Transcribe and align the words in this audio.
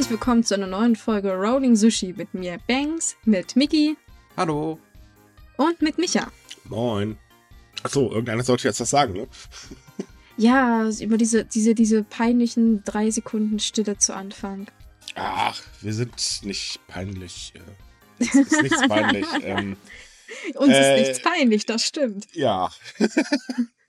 Herzlich 0.00 0.12
willkommen 0.18 0.42
zu 0.44 0.54
einer 0.54 0.66
neuen 0.66 0.96
Folge 0.96 1.34
Rolling 1.34 1.76
Sushi 1.76 2.14
mit 2.16 2.32
mir 2.32 2.56
Banks, 2.66 3.16
mit 3.26 3.54
Mickey 3.54 3.98
Hallo. 4.34 4.78
und 5.58 5.82
mit 5.82 5.98
Micha. 5.98 6.32
Moin. 6.64 7.18
Achso, 7.82 8.08
irgendeiner 8.08 8.42
sollte 8.42 8.66
jetzt 8.66 8.80
was 8.80 8.88
sagen, 8.88 9.12
ne? 9.12 9.28
Ja, 10.38 10.88
über 10.88 11.18
diese, 11.18 11.44
diese, 11.44 11.74
diese 11.74 12.02
peinlichen 12.02 12.82
drei 12.82 13.10
Sekunden 13.10 13.58
Stille 13.58 13.98
zu 13.98 14.14
Anfang. 14.14 14.68
Ach, 15.16 15.60
wir 15.82 15.92
sind 15.92 16.14
nicht 16.44 16.80
peinlich. 16.88 17.52
äh, 17.54 18.24
Es 18.24 18.34
ist 18.34 18.62
nichts 18.62 18.80
peinlich. 18.88 19.26
ähm, 19.42 19.76
Uns 20.54 20.72
Äh, 20.72 21.02
ist 21.02 21.08
nichts 21.08 21.22
peinlich, 21.22 21.66
das 21.66 21.84
stimmt. 21.84 22.26
ja, 22.32 22.70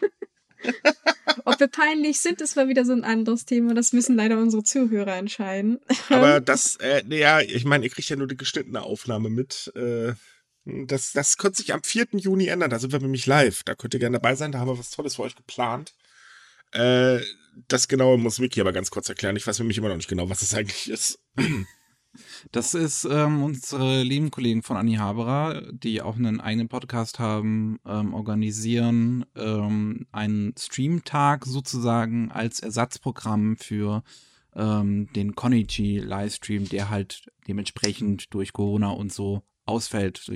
Ob 1.46 1.60
wir 1.60 1.68
peinlich 1.68 2.20
sind, 2.20 2.42
ist 2.42 2.56
mal 2.56 2.68
wieder 2.68 2.86
so 2.86 2.93
ein 2.93 3.04
anderes 3.04 3.46
Thema. 3.46 3.74
Das 3.74 3.93
müssen 3.93 4.15
leider 4.15 4.38
unsere 4.38 4.64
Zuhörer 4.64 5.15
entscheiden. 5.15 5.79
aber 6.10 6.39
das, 6.42 6.78
äh, 6.78 7.04
ja, 7.10 7.42
ich 7.42 7.65
meine, 7.65 7.86
ihr 7.86 7.89
kriegt 7.92 8.10
ja 8.10 8.15
nur 8.15 8.28
die 8.28 8.37
geschnittene 8.37 8.82
Aufnahme 8.82 9.29
mit. 9.29 9.71
Äh, 9.75 10.14
das, 10.65 11.11
das 11.11 11.37
könnte 11.37 11.61
sich 11.61 11.74
am 11.74 11.84
4. 11.84 12.07
Juni 12.14 12.47
ändern. 12.47 12.70
Da 12.70 12.79
sind 12.79 12.92
wir 12.92 13.00
nämlich 13.00 13.25
live. 13.25 13.64
Da 13.64 13.75
könnt 13.75 13.93
ihr 13.93 14.00
gerne 14.00 14.18
dabei 14.20 14.36
sein. 14.36 14.51
Da 14.51 14.60
haben 14.60 14.68
wir 14.68 14.78
was 14.78 14.92
Tolles 14.92 15.15
für 15.15 15.24
euch 15.24 15.36
geplant. 15.36 15.93
Äh, 16.71 17.20
das 17.68 17.87
Genaue 17.87 18.18
muss 18.18 18.39
Miki 18.39 18.62
aber 18.62 18.71
ganz 18.71 18.92
kurz 18.92 19.09
erklären. 19.09 19.36
Ich 19.36 19.46
weiß 19.46 19.59
nämlich 19.59 19.78
immer 19.78 19.89
noch 19.89 19.98
nicht 19.98 20.09
genau, 20.09 20.29
was 20.29 20.39
das 20.39 20.54
eigentlich 20.54 20.89
ist. 20.89 21.20
Das 22.51 22.74
ist 22.74 23.06
ähm, 23.06 23.43
unsere 23.43 24.04
lieben 24.04 24.32
Kollegen 24.32 24.64
von 24.64 24.78
Anni 24.78 24.96
Haberer, 24.96 25.71
die 25.71 26.01
auch 26.01 26.15
einen 26.15 26.42
eigenen 26.42 26.68
Podcast 26.68 27.20
haben, 27.20 27.79
ähm, 27.86 28.14
organisieren 28.14 29.25
ähm, 29.36 30.07
einen 30.11 30.54
Streamtag 30.57 31.46
sozusagen 31.46 32.31
als 32.31 32.59
Ersatzprogramm 32.59 33.58
für 33.58 34.04
ähm, 34.56 35.12
den 35.14 35.36
Konichi 35.36 36.00
Livestream, 36.00 36.67
der 36.67 36.89
halt 36.89 37.30
dementsprechend 37.48 38.34
durch 38.34 38.52
Corona 38.52 38.89
und 38.89 39.14
so 39.14 39.44
ausfällt. 39.66 40.28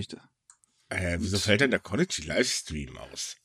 Äh, 0.90 1.18
wieso 1.20 1.38
fällt 1.40 1.62
denn 1.62 1.72
der 1.72 1.80
Konichi 1.80 2.22
Livestream 2.22 2.98
aus? 2.98 3.36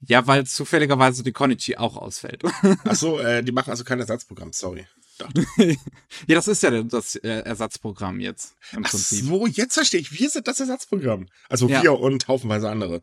ja, 0.00 0.26
weil 0.26 0.46
zufälligerweise 0.46 1.22
die 1.22 1.32
Konichi 1.32 1.76
auch 1.76 1.96
ausfällt. 1.96 2.42
Achso, 2.84 3.18
äh, 3.20 3.42
die 3.42 3.52
machen 3.52 3.70
also 3.70 3.84
kein 3.84 4.00
Ersatzprogramm, 4.00 4.52
sorry. 4.52 4.86
ja, 5.56 6.34
das 6.34 6.48
ist 6.48 6.62
ja 6.62 6.82
das 6.82 7.16
äh, 7.16 7.28
Ersatzprogramm 7.40 8.20
jetzt 8.20 8.56
im 8.72 8.84
Ach 8.84 8.90
Prinzip. 8.90 9.24
so, 9.24 9.46
jetzt 9.46 9.74
verstehe 9.74 10.00
ich. 10.00 10.18
Wir 10.18 10.28
sind 10.30 10.46
das 10.48 10.60
Ersatzprogramm. 10.60 11.26
Also 11.48 11.68
Ja. 11.68 11.82
wir 11.82 11.98
und 11.98 12.28
haufenweise 12.28 12.68
andere. 12.68 13.02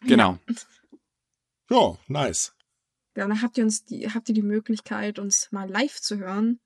Genau. 0.00 0.38
Ja, 1.70 1.96
nice. 2.08 2.52
Ja, 3.16 3.26
dann 3.28 3.42
habt 3.42 3.56
ihr 3.58 3.64
uns 3.64 3.84
die, 3.84 4.08
habt 4.10 4.28
ihr 4.28 4.34
die 4.34 4.42
Möglichkeit, 4.42 5.18
uns 5.18 5.48
mal 5.50 5.68
live 5.70 6.00
zu 6.00 6.18
hören. 6.18 6.60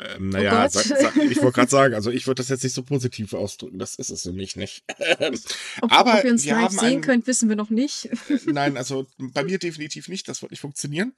Ähm, 0.00 0.28
naja, 0.28 0.62
Gott. 0.62 0.72
sag, 0.72 0.84
sag, 0.84 1.16
ich 1.16 1.36
wollte 1.42 1.52
gerade 1.56 1.70
sagen, 1.70 1.94
also 1.94 2.10
ich 2.10 2.26
würde 2.26 2.40
das 2.40 2.48
jetzt 2.48 2.62
nicht 2.62 2.74
so 2.74 2.82
positiv 2.82 3.32
ausdrücken. 3.34 3.78
Das 3.78 3.96
ist 3.96 4.10
es 4.10 4.22
für 4.22 4.32
mich 4.32 4.54
nicht. 4.56 4.84
Ob, 5.80 5.92
Aber 5.92 6.18
ob 6.18 6.24
ihr 6.24 6.30
uns 6.30 6.44
wir 6.44 6.54
live 6.54 6.70
sehen 6.70 6.80
einen- 6.84 7.00
könnt, 7.00 7.26
wissen 7.26 7.48
wir 7.48 7.56
noch 7.56 7.70
nicht. 7.70 8.06
Äh, 8.06 8.38
Nein, 8.46 8.76
also 8.76 9.06
bei 9.18 9.42
mir 9.44 9.58
definitiv 9.58 10.08
nicht. 10.08 10.28
Das 10.28 10.40
wird 10.42 10.52
nicht 10.52 10.60
funktionieren. 10.60 11.14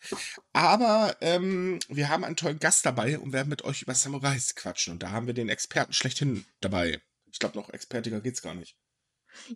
Aber 0.52 1.16
ähm, 1.20 1.78
wir 1.88 2.08
haben 2.08 2.24
einen 2.24 2.36
tollen 2.36 2.58
Gast 2.58 2.86
dabei 2.86 3.18
und 3.18 3.32
werden 3.32 3.48
mit 3.48 3.62
euch 3.64 3.82
über 3.82 3.94
Samurais 3.94 4.54
quatschen. 4.54 4.94
Und 4.94 5.02
da 5.02 5.10
haben 5.10 5.26
wir 5.26 5.34
den 5.34 5.48
Experten 5.48 5.92
schlechthin 5.92 6.44
dabei. 6.60 7.00
Ich 7.32 7.38
glaube, 7.38 7.58
noch 7.58 7.70
expertiger 7.70 8.20
geht's 8.20 8.42
gar 8.42 8.54
nicht. 8.54 8.76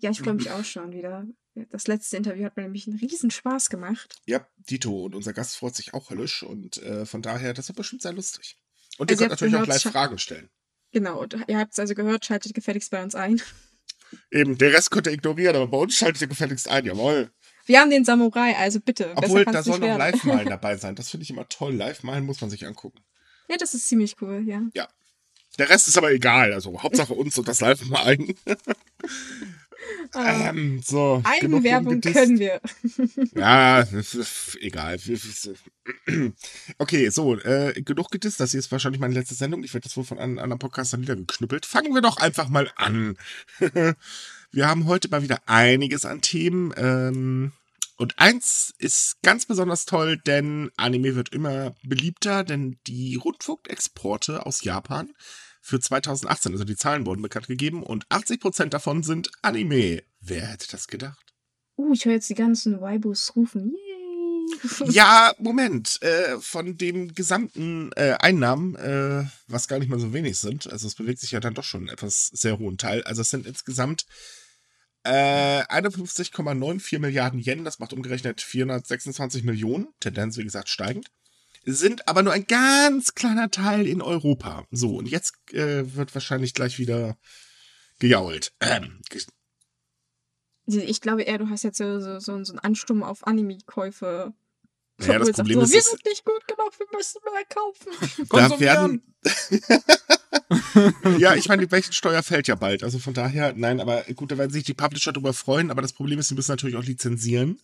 Ja, 0.00 0.11
ich 0.11 0.20
freue 0.20 0.34
mich 0.34 0.50
auch 0.50 0.64
schon 0.64 0.92
wieder. 0.92 1.27
Das 1.70 1.86
letzte 1.89 2.17
Interview 2.17 2.45
hat 2.45 2.56
mir 2.56 2.62
nämlich 2.64 2.86
einen 2.86 2.98
riesen 2.98 3.30
Spaß 3.30 3.70
gemacht. 3.70 4.17
Ja, 4.27 4.47
Dito 4.56 5.05
und 5.05 5.14
unser 5.14 5.33
Gast 5.33 5.56
freut 5.56 5.75
sich 5.75 5.95
auch 5.95 6.11
höllisch 6.11 6.42
und 6.42 6.77
äh, 6.83 7.06
von 7.06 7.22
daher, 7.22 7.55
das 7.55 7.69
wird 7.69 7.77
bestimmt 7.77 8.02
sehr 8.02 8.12
lustig. 8.12 8.56
Und 8.98 9.11
Also 9.11 9.25
ihr 9.25 9.27
ihr 9.27 9.28
könnt 9.28 9.33
habt 9.33 9.41
natürlich 9.41 9.56
auch 9.56 9.64
gleich 9.64 9.83
Scha- 9.83 9.91
Fragen 9.92 10.19
stellen. 10.19 10.48
Genau, 10.92 11.20
und 11.23 11.36
ihr 11.48 11.58
habt 11.58 11.73
es 11.73 11.79
also 11.79 11.95
gehört, 11.95 12.24
schaltet 12.24 12.55
gefälligst 12.55 12.91
bei 12.91 13.02
uns 13.02 13.14
ein. 13.14 13.41
Eben, 14.30 14.57
der 14.58 14.73
Rest 14.73 14.91
könnt 14.92 15.07
ihr 15.08 15.13
ignorieren, 15.13 15.57
aber 15.57 15.67
bei 15.67 15.79
uns 15.79 15.96
schaltet 15.96 16.20
ihr 16.23 16.29
gefälligst 16.29 16.68
ein, 16.68 16.85
jawohl. 16.85 17.30
Wir 17.67 17.80
haben 17.80 17.91
den 17.91 18.05
Samurai, 18.05 18.55
also 18.57 18.79
bitte. 18.79 19.13
Obwohl, 19.17 19.45
da 19.45 19.63
soll 19.63 19.79
noch. 19.80 19.98
Live-Malen 19.98 20.48
dabei 20.51 20.77
sein. 20.77 20.95
Das 20.95 21.11
finde 21.11 21.24
ich 21.24 21.30
immer 21.30 21.48
toll. 21.48 21.74
Live-Malen 21.74 22.24
muss 22.27 22.41
man 22.41 22.51
sich 22.51 22.67
angucken. 22.67 23.01
Ja, 23.48 23.57
das 23.57 23.74
ist 23.74 23.89
ziemlich 23.89 24.14
cool, 24.20 24.45
ja. 24.46 24.63
Ja. 24.74 24.89
Der 25.58 25.68
Rest 25.68 25.89
ist 25.89 25.97
aber 25.98 26.13
egal. 26.13 26.52
Also 26.52 26.80
Hauptsache 26.83 27.14
uns 27.14 27.36
und 27.39 27.48
das 27.48 27.61
Live-Malen. 27.61 28.35
Ah, 30.12 30.50
ähm, 30.50 30.80
so. 30.84 31.20
Eigenwerbung 31.24 32.00
können 32.00 32.39
wir. 32.39 32.61
Ja, 33.34 33.86
egal. 34.61 34.98
Okay, 36.78 37.08
so, 37.11 37.36
äh, 37.39 37.83
genug 37.83 38.11
gedisst. 38.11 38.40
Das 38.40 38.52
hier 38.52 38.61
ist 38.61 38.73
wahrscheinlich 38.73 39.00
meine 39.00 39.14
letzte 39.14 39.34
Sendung. 39.34 39.64
Ich 39.64 39.74
werde 39.74 39.84
das 39.84 39.96
wohl 39.96 40.05
von 40.05 40.18
einem 40.18 40.39
anderen 40.39 40.58
Podcastern 40.58 41.00
niedergeknüppelt. 41.00 41.67
Fangen 41.67 41.94
wir 41.94 42.00
doch 42.00 42.18
einfach 42.18 42.48
mal 42.48 42.70
an. 42.77 43.17
wir 44.52 44.68
haben 44.68 44.86
heute 44.86 45.08
mal 45.08 45.23
wieder 45.23 45.42
einiges 45.46 46.05
an 46.05 46.20
Themen. 46.20 46.73
Ähm, 46.77 47.52
und 47.96 48.18
eins 48.18 48.74
ist 48.78 49.23
ganz 49.23 49.46
besonders 49.46 49.84
toll, 49.84 50.17
denn 50.17 50.70
Anime 50.77 51.14
wird 51.14 51.30
immer 51.30 51.74
beliebter, 51.83 52.42
denn 52.44 52.78
die 52.86 53.17
Rundfunkexporte 53.17 54.46
aus 54.46 54.64
Japan 54.64 55.11
für 55.64 55.80
2018, 55.80 56.52
also 56.52 56.64
die 56.64 56.77
Zahlen 56.77 57.07
wurden 57.07 57.23
bekannt 57.23 57.47
gegeben 57.47 57.83
und 57.83 58.07
80% 58.08 58.67
davon 58.67 59.02
sind 59.02 59.30
Anime. 59.41 60.02
Wer 60.20 60.47
hätte 60.48 60.69
das 60.70 60.89
gedacht? 60.89 61.33
Uh, 61.79 61.95
ich 61.95 62.05
höre 62.05 62.13
jetzt 62.13 62.29
die 62.29 62.35
ganzen 62.35 62.83
Waibus 62.83 63.35
rufen. 63.35 63.73
Yay! 63.73 64.91
Ja, 64.91 65.33
Moment. 65.39 66.03
Äh, 66.03 66.39
von 66.39 66.77
dem 66.77 67.14
gesamten 67.14 67.91
äh, 67.97 68.14
Einnahmen, 68.20 68.74
äh, 68.74 69.24
was 69.48 69.67
gar 69.67 69.79
nicht 69.79 69.89
mal 69.89 69.98
so 69.98 70.13
wenig 70.13 70.39
sind, 70.39 70.70
also 70.70 70.86
es 70.86 70.97
bewegt 70.97 71.20
sich 71.20 71.30
ja 71.30 71.41
dann 71.41 71.55
doch 71.55 71.64
schon 71.64 71.80
einen 71.80 71.89
etwas 71.89 72.27
sehr 72.27 72.58
hohen 72.58 72.77
Teil. 72.77 73.03
Also 73.05 73.23
es 73.23 73.30
sind 73.30 73.47
insgesamt 73.47 74.05
äh, 75.05 75.63
51,94 75.63 76.98
Milliarden 76.98 77.41
Yen, 77.41 77.64
das 77.64 77.79
macht 77.79 77.95
umgerechnet 77.95 78.42
426 78.42 79.45
Millionen, 79.45 79.89
Tendenz 79.98 80.36
wie 80.36 80.45
gesagt 80.45 80.69
steigend, 80.69 81.11
sind 81.67 82.08
aber 82.08 82.23
nur 82.23 82.33
ein 82.33 82.47
ganz 82.47 83.14
kleiner 83.14 83.51
Teil 83.51 83.86
in 83.86 84.02
Europa. 84.02 84.67
So, 84.70 84.97
und 84.97 85.07
jetzt 85.08 85.35
äh, 85.52 85.95
wird 85.95 86.14
wahrscheinlich 86.14 86.55
gleich 86.55 86.79
wieder 86.79 87.17
gejault. 87.98 88.52
Ähm, 88.61 89.01
ge- 89.11 89.23
Ich 90.67 91.01
glaube 91.01 91.23
eher, 91.23 91.39
du 91.39 91.48
hast 91.48 91.63
jetzt 91.64 91.79
so, 91.79 92.01
so, 92.01 92.19
so 92.20 92.33
einen 92.33 92.58
Ansturm 92.61 93.03
auf 93.03 93.27
Anime-Käufe. 93.27 94.33
Naja, 94.98 95.19
das. 95.19 95.33
Problem 95.33 95.58
so, 95.58 95.64
ist, 95.64 95.73
wir 95.73 95.83
sind 95.83 96.05
nicht 96.07 96.24
gut 96.24 96.47
genug, 96.47 96.79
wir 96.79 96.86
müssen 96.97 97.20
mehr 97.24 97.45
kaufen. 97.48 98.29
Da 98.30 98.61
werden. 98.61 99.03
ja, 101.19 101.35
ich 101.35 101.48
meine, 101.48 101.67
die 101.67 101.73
Welchensteuer 101.73 102.23
fällt 102.23 102.48
ja 102.48 102.55
bald. 102.55 102.83
Also 102.85 102.98
von 102.98 103.14
daher, 103.14 103.55
nein, 103.57 103.80
aber 103.80 104.03
gut, 104.14 104.30
da 104.30 104.39
werden 104.39 104.51
sich 104.53 104.64
die 104.64 104.74
Publisher 104.74 105.13
drüber 105.13 105.33
freuen. 105.33 105.70
Aber 105.70 105.83
das 105.83 105.92
Problem 105.92 106.19
ist, 106.19 106.29
sie 106.29 106.35
müssen 106.35 106.53
natürlich 106.53 106.77
auch 106.77 106.85
lizenzieren. 106.85 107.61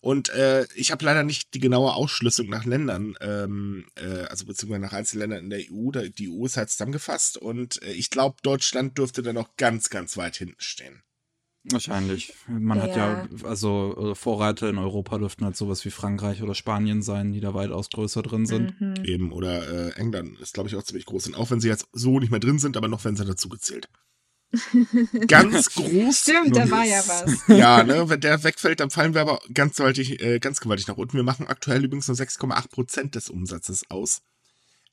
Und 0.00 0.28
äh, 0.28 0.66
ich 0.74 0.92
habe 0.92 1.04
leider 1.04 1.24
nicht 1.24 1.54
die 1.54 1.58
genaue 1.58 1.94
Ausschlüsselung 1.94 2.50
nach 2.50 2.64
Ländern, 2.64 3.16
ähm, 3.20 3.86
äh, 3.96 4.22
also 4.24 4.46
beziehungsweise 4.46 4.82
nach 4.82 4.92
Einzelländern 4.92 5.44
in 5.44 5.50
der 5.50 5.60
EU. 5.70 5.90
Da, 5.90 6.02
die 6.02 6.30
EU 6.30 6.46
ist 6.46 6.56
halt 6.56 6.70
zusammengefasst 6.70 7.38
und 7.38 7.82
äh, 7.82 7.92
ich 7.92 8.10
glaube, 8.10 8.36
Deutschland 8.42 8.98
dürfte 8.98 9.22
da 9.22 9.32
noch 9.32 9.56
ganz, 9.56 9.90
ganz 9.90 10.16
weit 10.16 10.36
hinten 10.36 10.56
stehen. 10.58 11.02
Wahrscheinlich. 11.72 12.32
Man 12.46 12.80
hat 12.80 12.94
ja, 12.94 13.24
Ja. 13.24 13.28
also 13.42 14.12
äh, 14.12 14.14
Vorreiter 14.14 14.70
in 14.70 14.78
Europa 14.78 15.18
dürften 15.18 15.44
halt 15.44 15.56
sowas 15.56 15.84
wie 15.84 15.90
Frankreich 15.90 16.42
oder 16.42 16.54
Spanien 16.54 17.02
sein, 17.02 17.32
die 17.32 17.40
da 17.40 17.54
weitaus 17.54 17.90
größer 17.90 18.22
drin 18.22 18.46
sind. 18.46 18.80
Mhm. 18.80 19.04
Eben, 19.04 19.32
oder 19.32 19.68
äh, 19.68 19.90
England 19.98 20.38
ist, 20.38 20.54
glaube 20.54 20.68
ich, 20.68 20.76
auch 20.76 20.84
ziemlich 20.84 21.06
groß. 21.06 21.26
Und 21.26 21.34
auch 21.34 21.50
wenn 21.50 21.60
sie 21.60 21.68
jetzt 21.68 21.88
so 21.92 22.20
nicht 22.20 22.30
mehr 22.30 22.38
drin 22.38 22.60
sind, 22.60 22.76
aber 22.76 22.86
noch 22.86 23.04
wenn 23.04 23.16
sie 23.16 23.24
dazu 23.24 23.48
gezählt. 23.48 23.88
Ganz 25.26 25.70
groß. 25.74 26.18
Stimmt, 26.18 26.56
da 26.56 26.70
war 26.70 26.84
ja 26.84 27.02
was. 27.06 27.48
Ja, 27.48 27.82
ne, 27.82 28.08
wenn 28.08 28.20
der 28.20 28.42
wegfällt, 28.42 28.80
dann 28.80 28.90
fallen 28.90 29.14
wir 29.14 29.20
aber 29.20 29.40
ganz 29.52 29.76
gewaltig, 29.76 30.20
äh, 30.22 30.38
ganz 30.38 30.60
gewaltig 30.60 30.86
nach 30.86 30.96
unten. 30.96 31.16
Wir 31.16 31.24
machen 31.24 31.46
aktuell 31.46 31.84
übrigens 31.84 32.08
nur 32.08 32.16
6,8 32.16 32.70
Prozent 32.70 33.14
des 33.14 33.28
Umsatzes 33.28 33.90
aus. 33.90 34.22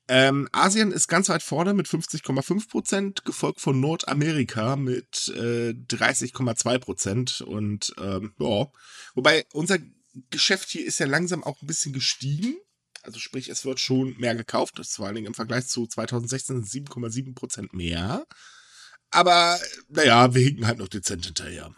Ähm, 0.06 0.48
Asien 0.52 0.92
ist 0.92 1.08
ganz 1.08 1.30
weit 1.30 1.42
vorne 1.42 1.72
mit 1.72 1.86
50,5 1.86 2.68
Prozent, 2.68 3.24
gefolgt 3.24 3.60
von 3.60 3.80
Nordamerika 3.80 4.76
mit 4.76 5.28
äh, 5.34 5.70
30,2 5.70 6.78
Prozent. 6.78 7.40
Und 7.40 7.94
ähm, 7.98 8.34
ja, 8.38 8.66
wobei 9.14 9.46
unser 9.52 9.78
Geschäft 10.30 10.68
hier 10.68 10.84
ist 10.84 11.00
ja 11.00 11.06
langsam 11.06 11.42
auch 11.42 11.62
ein 11.62 11.66
bisschen 11.66 11.92
gestiegen. 11.92 12.56
Also 13.02 13.18
sprich, 13.18 13.48
es 13.48 13.64
wird 13.64 13.80
schon 13.80 14.16
mehr 14.18 14.34
gekauft. 14.34 14.78
Das 14.78 14.88
ist 14.88 14.96
vor 14.96 15.06
allen 15.06 15.14
Dingen 15.14 15.28
im 15.28 15.34
Vergleich 15.34 15.66
zu 15.66 15.86
2016 15.86 16.64
7,7 16.64 17.34
Prozent 17.34 17.72
mehr. 17.72 18.26
Aber 19.14 19.58
naja, 19.88 20.34
wir 20.34 20.42
hinken 20.42 20.66
halt 20.66 20.78
noch 20.78 20.88
dezent 20.88 21.24
hinterher. 21.24 21.74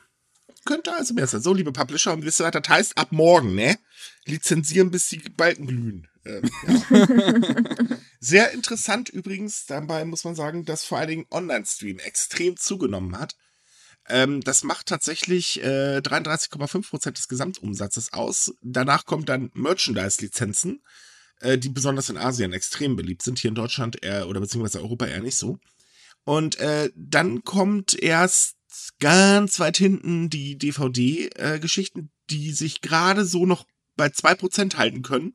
Könnte 0.64 0.92
also 0.92 1.14
mehr 1.14 1.26
sein. 1.26 1.42
So, 1.42 1.54
liebe 1.54 1.72
Publisher, 1.72 2.12
und 2.12 2.24
wisst 2.24 2.40
ihr, 2.40 2.44
was 2.44 2.52
das 2.52 2.68
heißt? 2.68 2.98
Ab 2.98 3.12
morgen, 3.12 3.54
ne? 3.54 3.78
Lizenzieren, 4.24 4.90
bis 4.90 5.08
die 5.08 5.18
Balken 5.18 5.66
glühen. 5.66 6.08
Ähm, 6.24 6.50
ja. 6.66 7.06
Sehr 8.20 8.50
interessant 8.50 9.08
übrigens, 9.08 9.66
dabei 9.66 10.04
muss 10.04 10.24
man 10.24 10.34
sagen, 10.34 10.64
dass 10.64 10.84
vor 10.84 10.98
allen 10.98 11.08
Dingen 11.08 11.26
Online-Stream 11.30 12.00
extrem 12.00 12.56
zugenommen 12.56 13.16
hat. 13.18 13.36
Ähm, 14.08 14.40
das 14.40 14.64
macht 14.64 14.86
tatsächlich 14.86 15.62
äh, 15.62 15.98
33,5% 15.98 17.12
des 17.12 17.28
Gesamtumsatzes 17.28 18.12
aus. 18.12 18.52
Danach 18.62 19.04
kommt 19.04 19.28
dann 19.28 19.50
Merchandise-Lizenzen. 19.54 20.82
äh, 21.40 21.58
die 21.58 21.68
besonders 21.68 22.08
in 22.08 22.16
Asien 22.16 22.52
extrem 22.52 22.96
beliebt 22.96 23.22
sind, 23.22 23.38
hier 23.38 23.50
in 23.50 23.54
Deutschland 23.54 24.02
eher 24.02 24.28
oder 24.28 24.40
beziehungsweise 24.40 24.80
Europa 24.80 25.06
eher 25.06 25.20
nicht 25.20 25.36
so. 25.36 25.58
Und 26.26 26.58
äh, 26.58 26.90
dann 26.96 27.44
kommt 27.44 27.94
erst 27.94 28.56
ganz 28.98 29.60
weit 29.60 29.76
hinten 29.76 30.28
die 30.28 30.58
DVD-Geschichten, 30.58 32.10
die 32.30 32.50
sich 32.50 32.80
gerade 32.80 33.24
so 33.24 33.46
noch 33.46 33.64
bei 33.94 34.08
2% 34.08 34.74
halten 34.74 35.02
können. 35.02 35.34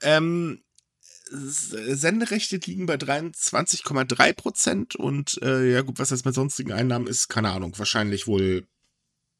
Ähm, 0.00 0.62
Senderechte 1.30 2.56
liegen 2.56 2.86
bei 2.86 2.94
23,3 2.94 4.32
Prozent 4.32 4.96
und 4.96 5.42
äh, 5.42 5.70
ja 5.70 5.82
gut, 5.82 5.98
was 5.98 6.08
das 6.08 6.24
mit 6.24 6.34
sonstigen 6.34 6.72
Einnahmen 6.72 7.06
ist, 7.06 7.28
keine 7.28 7.50
Ahnung. 7.50 7.78
Wahrscheinlich 7.78 8.26
wohl, 8.26 8.66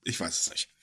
ich 0.02 0.20
weiß 0.20 0.38
es 0.38 0.50
nicht. 0.50 0.73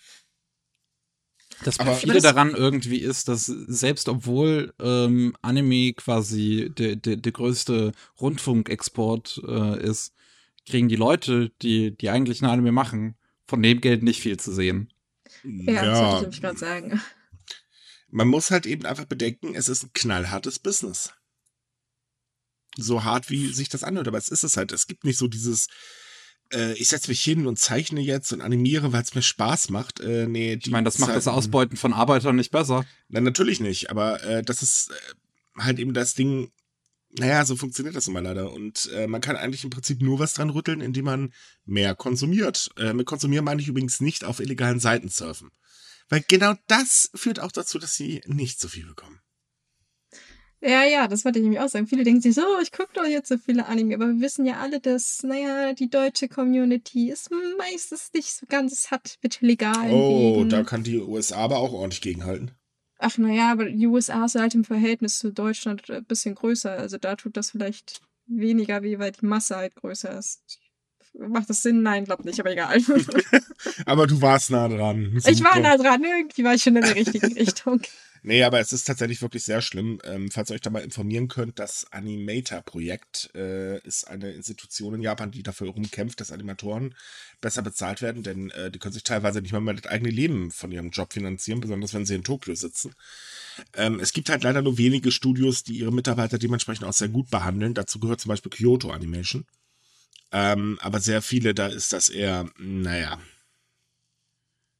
Das 1.63 1.77
perfide 1.77 2.21
daran 2.21 2.55
irgendwie 2.55 2.99
ist, 2.99 3.27
dass 3.27 3.45
selbst 3.45 4.09
obwohl 4.09 4.73
ähm, 4.79 5.35
Anime 5.41 5.93
quasi 5.93 6.71
der, 6.75 6.95
der, 6.95 7.17
der 7.17 7.31
größte 7.31 7.91
Rundfunkexport 8.19 9.41
äh, 9.47 9.83
ist, 9.83 10.13
kriegen 10.67 10.89
die 10.89 10.95
Leute, 10.95 11.51
die 11.61 11.95
die 11.95 12.09
eigentlich 12.09 12.41
eine 12.41 12.51
Anime 12.51 12.71
machen, 12.71 13.15
von 13.45 13.61
dem 13.61 13.81
Geld 13.81 14.03
nicht 14.03 14.21
viel 14.21 14.37
zu 14.37 14.53
sehen. 14.53 14.91
Ja, 15.43 15.73
ja. 15.73 15.85
das 15.85 15.99
wollte 15.99 16.35
ich 16.35 16.41
gerade 16.41 16.57
sagen. 16.57 17.01
Man 18.09 18.27
muss 18.27 18.51
halt 18.51 18.65
eben 18.65 18.85
einfach 18.85 19.05
bedenken, 19.05 19.55
es 19.55 19.69
ist 19.69 19.83
ein 19.83 19.93
knallhartes 19.93 20.59
Business. 20.59 21.13
So 22.77 23.03
hart, 23.03 23.29
wie 23.29 23.53
sich 23.53 23.69
das 23.69 23.83
anhört, 23.83 24.07
aber 24.07 24.17
es 24.17 24.29
ist 24.29 24.43
es 24.43 24.57
halt. 24.57 24.71
Es 24.71 24.87
gibt 24.87 25.03
nicht 25.03 25.17
so 25.17 25.27
dieses, 25.27 25.67
äh, 26.53 26.73
ich 26.73 26.87
setze 26.87 27.09
mich 27.09 27.23
hin 27.23 27.47
und 27.47 27.59
zeichne 27.59 28.01
jetzt 28.01 28.31
und 28.33 28.41
animiere, 28.41 28.93
weil 28.93 29.03
es 29.03 29.15
mir 29.15 29.21
Spaß 29.21 29.69
macht. 29.69 29.99
Äh, 29.99 30.27
nee, 30.27 30.59
ich 30.61 30.71
meine, 30.71 30.85
das 30.85 30.99
macht 30.99 31.15
das 31.15 31.27
Ausbeuten 31.27 31.77
von 31.77 31.93
Arbeitern 31.93 32.35
nicht 32.35 32.51
besser. 32.51 32.85
Nein, 33.09 33.23
natürlich 33.23 33.59
nicht, 33.59 33.89
aber 33.89 34.23
äh, 34.23 34.43
das 34.43 34.61
ist 34.61 34.91
äh, 34.91 35.61
halt 35.61 35.79
eben 35.79 35.93
das 35.93 36.13
Ding, 36.13 36.51
naja, 37.17 37.45
so 37.45 37.55
funktioniert 37.55 37.95
das 37.95 38.07
immer 38.07 38.21
leider. 38.21 38.51
Und 38.53 38.89
äh, 38.93 39.07
man 39.07 39.21
kann 39.21 39.35
eigentlich 39.35 39.63
im 39.63 39.69
Prinzip 39.69 40.01
nur 40.01 40.19
was 40.19 40.33
dran 40.33 40.49
rütteln, 40.49 40.81
indem 40.81 41.05
man 41.05 41.33
mehr 41.65 41.95
konsumiert. 41.95 42.69
Äh, 42.77 42.93
mit 42.93 43.05
konsumieren 43.05 43.45
meine 43.45 43.61
ich 43.61 43.67
übrigens 43.67 43.99
nicht 43.99 44.23
auf 44.23 44.39
illegalen 44.39 44.79
Seiten 44.79 45.09
surfen. 45.09 45.49
Weil 46.09 46.23
genau 46.27 46.53
das 46.67 47.09
führt 47.15 47.39
auch 47.39 47.51
dazu, 47.51 47.79
dass 47.79 47.95
sie 47.95 48.21
nicht 48.25 48.59
so 48.59 48.67
viel 48.67 48.85
bekommen. 48.85 49.19
Ja, 50.63 50.83
ja, 50.83 51.07
das 51.07 51.25
wollte 51.25 51.39
ich 51.39 51.43
nämlich 51.43 51.59
auch 51.59 51.69
sagen. 51.69 51.87
Viele 51.87 52.03
denken 52.03 52.21
sich 52.21 52.35
so, 52.35 52.41
oh, 52.41 52.61
ich 52.61 52.71
gucke 52.71 52.91
doch 52.93 53.05
jetzt 53.05 53.29
so 53.29 53.37
viele 53.37 53.65
Anime, 53.65 53.95
aber 53.95 54.07
wir 54.07 54.21
wissen 54.21 54.45
ja 54.45 54.59
alle, 54.59 54.79
dass, 54.79 55.23
naja, 55.23 55.73
die 55.73 55.89
deutsche 55.89 56.27
Community 56.27 57.09
ist 57.09 57.29
meistens 57.57 58.11
nicht 58.13 58.31
so 58.31 58.45
ganz 58.47 58.91
hat 58.91 59.17
mit 59.23 59.41
legalen 59.41 59.91
Oh, 59.91 60.37
Wegen. 60.37 60.49
da 60.49 60.63
kann 60.63 60.83
die 60.83 60.99
USA 60.99 61.37
aber 61.37 61.57
auch 61.57 61.73
ordentlich 61.73 62.01
gegenhalten. 62.01 62.51
Ach, 62.99 63.17
naja, 63.17 63.51
aber 63.51 63.65
die 63.65 63.87
USA 63.87 64.25
ist 64.25 64.35
halt 64.35 64.53
im 64.53 64.63
Verhältnis 64.63 65.17
zu 65.17 65.31
Deutschland 65.31 65.89
ein 65.89 66.05
bisschen 66.05 66.35
größer. 66.35 66.71
Also 66.71 66.99
da 66.99 67.15
tut 67.15 67.35
das 67.35 67.49
vielleicht 67.49 68.01
weniger 68.27 68.83
weh, 68.83 68.99
weil 68.99 69.11
die 69.11 69.25
Masse 69.25 69.55
halt 69.55 69.73
größer 69.75 70.15
ist. 70.15 70.59
Macht 71.13 71.49
das 71.49 71.61
Sinn? 71.61 71.81
Nein, 71.81 72.05
glaub 72.05 72.23
nicht, 72.23 72.39
aber 72.39 72.51
egal. 72.51 72.79
aber 73.85 74.07
du 74.07 74.21
warst 74.21 74.49
nah 74.49 74.67
dran. 74.67 75.19
Ich 75.25 75.43
war 75.43 75.59
nah 75.59 75.77
dran, 75.77 76.03
irgendwie 76.03 76.43
war 76.43 76.53
ich 76.53 76.63
schon 76.63 76.75
in 76.75 76.83
der 76.83 76.95
richtigen 76.95 77.33
Richtung. 77.37 77.81
Nee, 78.23 78.43
aber 78.43 78.59
es 78.59 78.71
ist 78.71 78.83
tatsächlich 78.83 79.21
wirklich 79.23 79.43
sehr 79.43 79.61
schlimm. 79.61 79.99
Ähm, 80.03 80.29
falls 80.29 80.51
ihr 80.51 80.53
euch 80.53 80.61
da 80.61 80.69
mal 80.69 80.83
informieren 80.83 81.27
könnt, 81.27 81.57
das 81.57 81.91
Animator-Projekt 81.91 83.31
äh, 83.33 83.79
ist 83.79 84.07
eine 84.07 84.31
Institution 84.31 84.93
in 84.93 85.01
Japan, 85.01 85.31
die 85.31 85.41
dafür 85.41 85.69
rumkämpft, 85.69 86.21
dass 86.21 86.31
Animatoren 86.31 86.93
besser 87.41 87.63
bezahlt 87.63 88.03
werden, 88.03 88.21
denn 88.21 88.51
äh, 88.51 88.69
die 88.69 88.77
können 88.77 88.93
sich 88.93 89.03
teilweise 89.03 89.41
nicht 89.41 89.53
mal 89.53 89.59
mehr 89.59 89.73
das 89.73 89.91
eigene 89.91 90.11
Leben 90.11 90.51
von 90.51 90.71
ihrem 90.71 90.91
Job 90.91 91.13
finanzieren, 91.13 91.61
besonders 91.61 91.95
wenn 91.95 92.05
sie 92.05 92.13
in 92.13 92.23
Tokio 92.23 92.53
sitzen. 92.53 92.93
Ähm, 93.73 93.99
es 93.99 94.13
gibt 94.13 94.29
halt 94.29 94.43
leider 94.43 94.61
nur 94.61 94.77
wenige 94.77 95.11
Studios, 95.11 95.63
die 95.63 95.79
ihre 95.79 95.91
Mitarbeiter 95.91 96.37
dementsprechend 96.37 96.85
auch 96.85 96.93
sehr 96.93 97.09
gut 97.09 97.31
behandeln. 97.31 97.73
Dazu 97.73 97.99
gehört 97.99 98.21
zum 98.21 98.29
Beispiel 98.29 98.51
Kyoto 98.51 98.91
Animation. 98.91 99.45
Ähm, 100.31 100.79
aber 100.81 100.99
sehr 100.99 101.21
viele, 101.21 101.53
da 101.53 101.67
ist 101.67 101.93
das 101.93 102.09
eher, 102.09 102.49
naja. 102.57 103.19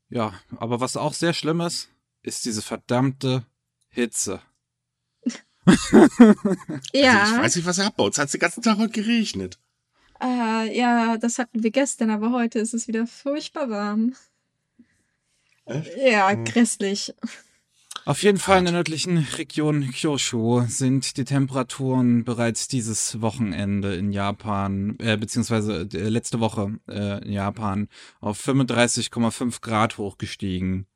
Ja, 0.10 0.34
aber 0.58 0.80
was 0.80 0.98
auch 0.98 1.14
sehr 1.14 1.34
schlimm 1.34 1.62
ist, 1.62 1.90
ist 2.22 2.46
diese 2.46 2.62
verdammte 2.62 3.46
Hitze. 3.90 4.42
ja. 6.94 7.22
Also 7.22 7.36
ich 7.36 7.42
weiß 7.42 7.56
nicht, 7.58 7.66
was 7.66 7.78
er 7.78 7.88
abbaut. 7.88 8.14
Es 8.14 8.20
hat 8.20 8.34
den 8.34 8.40
ganzen 8.40 8.64
Tag 8.64 8.78
heute 8.78 8.94
geregnet. 8.94 9.60
Äh, 10.22 10.78
ja, 10.78 11.18
das 11.18 11.40
hatten 11.40 11.64
wir 11.64 11.72
gestern, 11.72 12.10
aber 12.10 12.32
heute 12.32 12.60
ist 12.60 12.74
es 12.74 12.88
wieder 12.88 13.08
furchtbar 13.08 13.70
warm. 13.70 14.16
Echt? 15.66 15.98
Ja, 15.98 16.32
hm. 16.32 16.46
grässlich. 16.46 17.14
Auf 18.06 18.24
jeden 18.24 18.40
Fall 18.40 18.60
in 18.60 18.66
der 18.66 18.74
nördlichen 18.74 19.18
Region 19.18 19.92
Kyushu 19.92 20.66
sind 20.68 21.18
die 21.18 21.24
Temperaturen 21.24 22.24
bereits 22.24 22.68
dieses 22.68 23.22
Wochenende 23.22 23.96
in 23.96 24.12
Japan, 24.12 24.96
äh, 25.00 25.18
beziehungsweise 25.18 25.88
äh, 25.94 26.10
letzte 26.10 26.40
Woche 26.40 26.80
äh, 26.88 27.24
in 27.24 27.32
Japan 27.32 27.90
auf 28.20 28.44
35,5 28.44 29.62
Grad 29.62 29.98
hochgestiegen. 29.98 30.88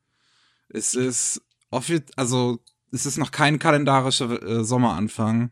Es 0.70 0.96
ist 0.96 1.42
also 2.16 2.60
es 2.92 3.06
ist 3.06 3.18
noch 3.18 3.32
kein 3.32 3.60
kalendarischer 3.60 4.42
äh, 4.42 4.64
Sommeranfang. 4.64 5.52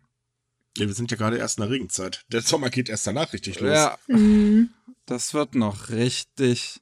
Ja, 0.77 0.87
wir 0.87 0.93
sind 0.93 1.11
ja 1.11 1.17
gerade 1.17 1.37
erst 1.37 1.59
in 1.59 1.63
der 1.63 1.71
Regenzeit. 1.71 2.25
Der 2.29 2.41
Sommer 2.41 2.69
geht 2.69 2.89
erst 2.89 3.05
danach 3.05 3.33
richtig 3.33 3.59
los. 3.59 3.73
Ja. 3.73 3.97
Mhm. 4.07 4.69
Das 5.05 5.33
wird 5.33 5.53
noch 5.53 5.89
richtig 5.89 6.81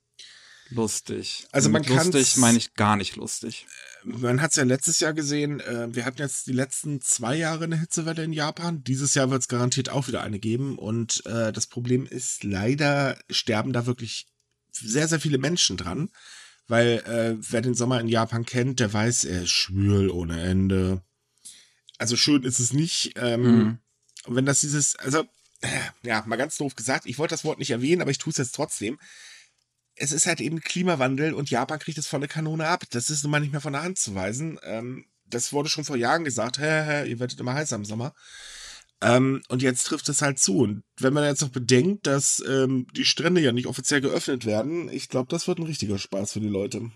lustig. 0.70 1.48
Also 1.52 1.70
man 1.70 1.84
kann 1.84 2.12
lustig 2.12 2.38
meine 2.38 2.58
ich 2.58 2.74
gar 2.76 2.96
nicht 2.96 3.16
lustig. 3.18 3.68
Man 4.04 4.42
hat 4.42 4.52
es 4.52 4.58
ja 4.58 4.64
letztes 4.64 5.00
Jahr 5.00 5.14
gesehen. 5.14 5.60
Äh, 5.60 5.94
wir 5.94 6.06
hatten 6.06 6.22
jetzt 6.22 6.48
die 6.48 6.54
letzten 6.54 7.02
zwei 7.02 7.36
Jahre 7.36 7.66
eine 7.66 7.80
Hitzewelle 7.80 8.24
in 8.24 8.34
Japan. 8.34 8.84
Dieses 8.84 9.14
Jahr 9.16 9.30
wird 9.30 9.42
es 9.42 9.48
garantiert 9.48 9.90
auch 9.90 10.08
wieder 10.08 10.22
eine 10.22 10.40
geben. 10.40 10.78
Und 10.78 11.26
äh, 11.26 11.52
das 11.52 11.68
Problem 11.68 12.06
ist, 12.06 12.44
leider 12.44 13.18
sterben 13.30 13.74
da 13.74 13.86
wirklich 13.86 14.28
sehr, 14.72 15.08
sehr 15.08 15.20
viele 15.20 15.38
Menschen 15.38 15.78
dran. 15.78 16.10
Weil 16.68 17.04
äh, 17.06 17.36
wer 17.52 17.62
den 17.62 17.74
Sommer 17.74 18.00
in 18.00 18.08
Japan 18.08 18.46
kennt, 18.46 18.80
der 18.80 18.92
weiß, 18.92 19.26
er 19.26 19.44
ist 19.44 19.50
schwül 19.50 20.10
ohne 20.10 20.42
Ende. 20.42 21.02
Also 21.98 22.16
schön 22.16 22.44
ist 22.44 22.60
es 22.60 22.74
nicht. 22.74 23.14
Ähm, 23.18 23.42
mhm. 23.42 23.78
Wenn 24.28 24.46
das 24.46 24.62
dieses, 24.62 24.96
also, 24.96 25.24
äh, 25.62 25.68
ja, 26.04 26.24
mal 26.26 26.38
ganz 26.38 26.58
doof 26.58 26.76
gesagt, 26.76 27.06
ich 27.06 27.18
wollte 27.18 27.34
das 27.34 27.44
Wort 27.44 27.60
nicht 27.60 27.72
erwähnen, 27.72 28.02
aber 28.02 28.12
ich 28.12 28.20
tue 28.20 28.32
es 28.32 28.38
jetzt 28.38 28.56
trotzdem 28.56 29.00
es 29.96 30.12
ist 30.12 30.26
halt 30.26 30.42
eben 30.42 30.62
Klimawandel 30.62 31.34
und 31.34 31.50
Japan 31.50 31.80
kriegt 31.80 31.98
es 31.98 32.08
volle 32.08 32.28
Kanone 32.28 32.68
ab. 32.68 32.84
Das 32.92 33.10
ist 33.10 33.24
nun 33.24 33.32
mal 33.32 33.40
nicht 33.40 33.52
mehr 33.52 33.62
von 33.62 33.74
der 33.74 33.84
Hand 33.84 33.98
zu 34.00 34.16
weisen. 34.16 34.60
Ähm, 34.64 35.06
das 35.26 35.54
wurde 35.54 35.70
schon 35.70 35.86
vor 35.86 35.96
Jahren 35.96 36.24
gesagt, 36.24 36.60
hä, 36.60 36.84
hä, 36.84 37.10
ihr 37.10 37.20
werdet 37.20 37.40
immer 37.40 37.54
heißer 37.54 37.76
im 37.76 37.86
Sommer. 37.86 38.14
Ähm, 39.02 39.42
und 39.50 39.62
jetzt 39.62 39.86
trifft 39.86 40.10
es 40.10 40.22
halt 40.22 40.40
zu. 40.40 40.60
Und 40.60 40.84
wenn 41.00 41.14
man 41.14 41.24
jetzt 41.24 41.42
noch 41.42 41.50
bedenkt, 41.50 42.08
dass 42.08 42.44
ähm, 42.48 42.88
die 42.96 43.06
Strände 43.06 43.42
ja 43.42 43.52
nicht 43.52 43.68
offiziell 43.68 44.02
geöffnet 44.02 44.46
werden, 44.46 44.90
ich 44.90 45.10
glaube, 45.10 45.30
das 45.30 45.48
wird 45.48 45.60
ein 45.60 45.66
richtiger 45.66 45.98
Spaß 45.98 46.34
für 46.34 46.40
die 46.40 46.48
Leute. 46.48 46.92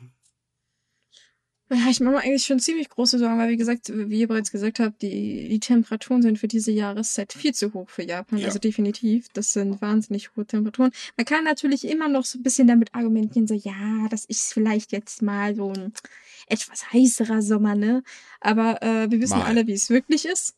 Ja, 1.72 1.90
ich 1.90 2.00
mache 2.00 2.14
mir 2.14 2.22
eigentlich 2.22 2.46
schon 2.46 2.60
ziemlich 2.60 2.90
große 2.90 3.18
Sorgen, 3.18 3.40
weil 3.40 3.50
wie 3.50 3.58
gesagt, 3.58 3.92
wie 3.92 4.20
ihr 4.20 4.28
bereits 4.28 4.52
gesagt 4.52 4.80
habt, 4.80 5.02
die, 5.02 5.50
die 5.50 5.60
Temperaturen 5.60 6.22
sind 6.22 6.38
für 6.38 6.48
diese 6.48 6.72
Jahreszeit 6.72 7.34
viel 7.34 7.56
zu 7.56 7.74
hoch 7.74 7.90
für 7.90 8.04
Japan. 8.04 8.38
Ja. 8.38 8.48
Also 8.48 8.60
definitiv, 8.60 9.30
das 9.34 9.54
sind 9.54 9.82
wahnsinnig 9.82 10.36
hohe 10.36 10.46
Temperaturen. 10.46 10.92
Man 11.18 11.26
kann 11.26 11.44
natürlich 11.44 11.88
immer 11.88 12.08
noch 12.08 12.24
so 12.24 12.38
ein 12.38 12.44
bisschen 12.44 12.68
damit 12.68 12.94
argumentieren, 12.94 13.48
so 13.48 13.56
ja, 13.56 14.08
das 14.12 14.26
ist 14.26 14.54
vielleicht 14.54 14.92
jetzt 14.92 15.24
mal 15.24 15.56
so 15.56 15.74
ein 15.74 15.92
etwas 16.48 16.94
heißerer 16.94 17.42
Sommer, 17.42 17.74
ne? 17.74 18.04
Aber 18.42 18.84
äh, 18.84 19.10
wir 19.10 19.20
wissen 19.20 19.40
mal. 19.40 19.46
alle, 19.46 19.66
wie 19.66 19.74
es 19.74 19.90
wirklich 19.90 20.26
ist. 20.26 20.54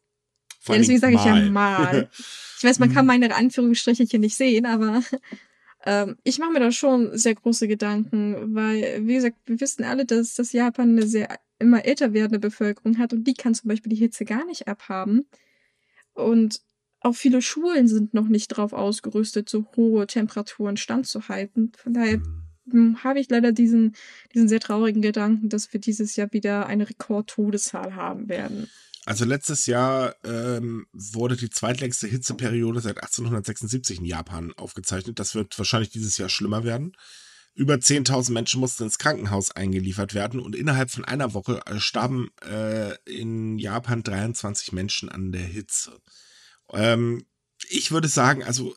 Vor 0.60 0.76
ja, 0.76 0.82
deswegen 0.82 1.00
sage 1.00 1.16
ich 1.16 1.24
ja 1.24 1.36
mal. 1.36 2.10
Ich 2.58 2.64
weiß, 2.64 2.80
man 2.80 2.92
kann 2.92 3.06
mhm. 3.06 3.10
meine 3.10 3.36
Anführungsstriche 3.36 4.04
hier 4.06 4.18
nicht 4.18 4.36
sehen, 4.36 4.66
aber 4.66 5.04
ähm, 5.88 6.18
ich 6.26 6.38
mache 6.38 6.52
mir 6.52 6.60
da 6.60 6.72
schon 6.74 7.18
sehr 7.18 7.34
große 7.34 7.66
Gedanken, 7.66 8.54
weil, 8.54 9.08
wie 9.08 9.14
gesagt, 9.14 9.38
wir 9.46 9.62
wissen 9.62 9.86
alle, 9.86 10.04
dass, 10.06 10.36
dass 10.36 10.52
Japan 10.52 10.90
eine 10.90 11.08
sehr 11.08 11.40
immer 11.60 11.86
älter 11.86 12.12
werdende 12.12 12.40
Bevölkerung 12.40 12.98
hat 12.98 13.14
und 13.14 13.24
die 13.24 13.34
kann 13.34 13.56
zum 13.56 13.70
Beispiel 13.70 13.92
die 13.92 13.96
Hitze 13.96 14.26
gar 14.26 14.46
nicht 14.46 14.68
abhaben. 14.68 15.28
Und 16.14 16.62
auch 17.00 17.16
viele 17.16 17.42
Schulen 17.42 17.88
sind 17.88 18.14
noch 18.14 18.28
nicht 18.28 18.52
darauf 18.52 18.74
ausgerüstet, 18.74 19.48
so 19.48 19.66
hohe 19.78 20.08
Temperaturen 20.08 20.76
standzuhalten. 20.76 21.72
Von 21.78 21.94
daher 21.94 22.22
hm, 22.70 23.02
habe 23.06 23.22
ich 23.22 23.30
leider 23.30 23.54
diesen, 23.54 23.96
diesen 24.34 24.50
sehr 24.50 24.60
traurigen 24.60 25.02
Gedanken, 25.02 25.48
dass 25.48 25.72
wir 25.72 25.80
dieses 25.80 26.18
Jahr 26.18 26.34
wieder 26.34 26.66
eine 26.66 26.90
Rekordtodeszahl 26.90 27.96
haben 27.96 28.28
werden. 28.28 28.68
Also 29.08 29.24
letztes 29.24 29.68
Jahr 29.68 30.18
ähm, 30.26 30.86
wurde 30.92 31.38
die 31.38 31.50
zweitlängste 31.50 32.08
Hitzeperiode 32.08 32.82
seit 32.82 32.98
1876 32.98 34.00
in 34.00 34.06
Japan 34.06 34.52
aufgezeichnet. 34.58 35.18
Das 35.18 35.34
wird 35.34 35.58
wahrscheinlich 35.58 35.92
dieses 35.92 36.18
Jahr 36.18 36.28
schlimmer 36.28 36.66
werden. 36.66 36.92
Über 37.54 37.76
10.000 37.76 38.34
Menschen 38.34 38.60
mussten 38.60 38.84
ins 38.84 38.98
Krankenhaus 38.98 39.52
eingeliefert 39.52 40.14
werden 40.14 40.42
und 40.42 40.58
innerhalb 40.58 40.92
von 40.92 41.06
einer 41.06 41.34
Woche 41.34 41.62
äh, 41.68 41.80
starben 41.80 42.32
äh, 42.42 42.96
in 43.06 43.58
Japan 43.58 44.04
23 44.04 44.74
Menschen 44.74 45.08
an 45.08 45.32
der 45.32 45.46
Hitze. 45.46 46.02
Ähm, 46.74 47.26
ich 47.70 47.94
würde 47.94 48.10
sagen, 48.10 48.44
also 48.44 48.76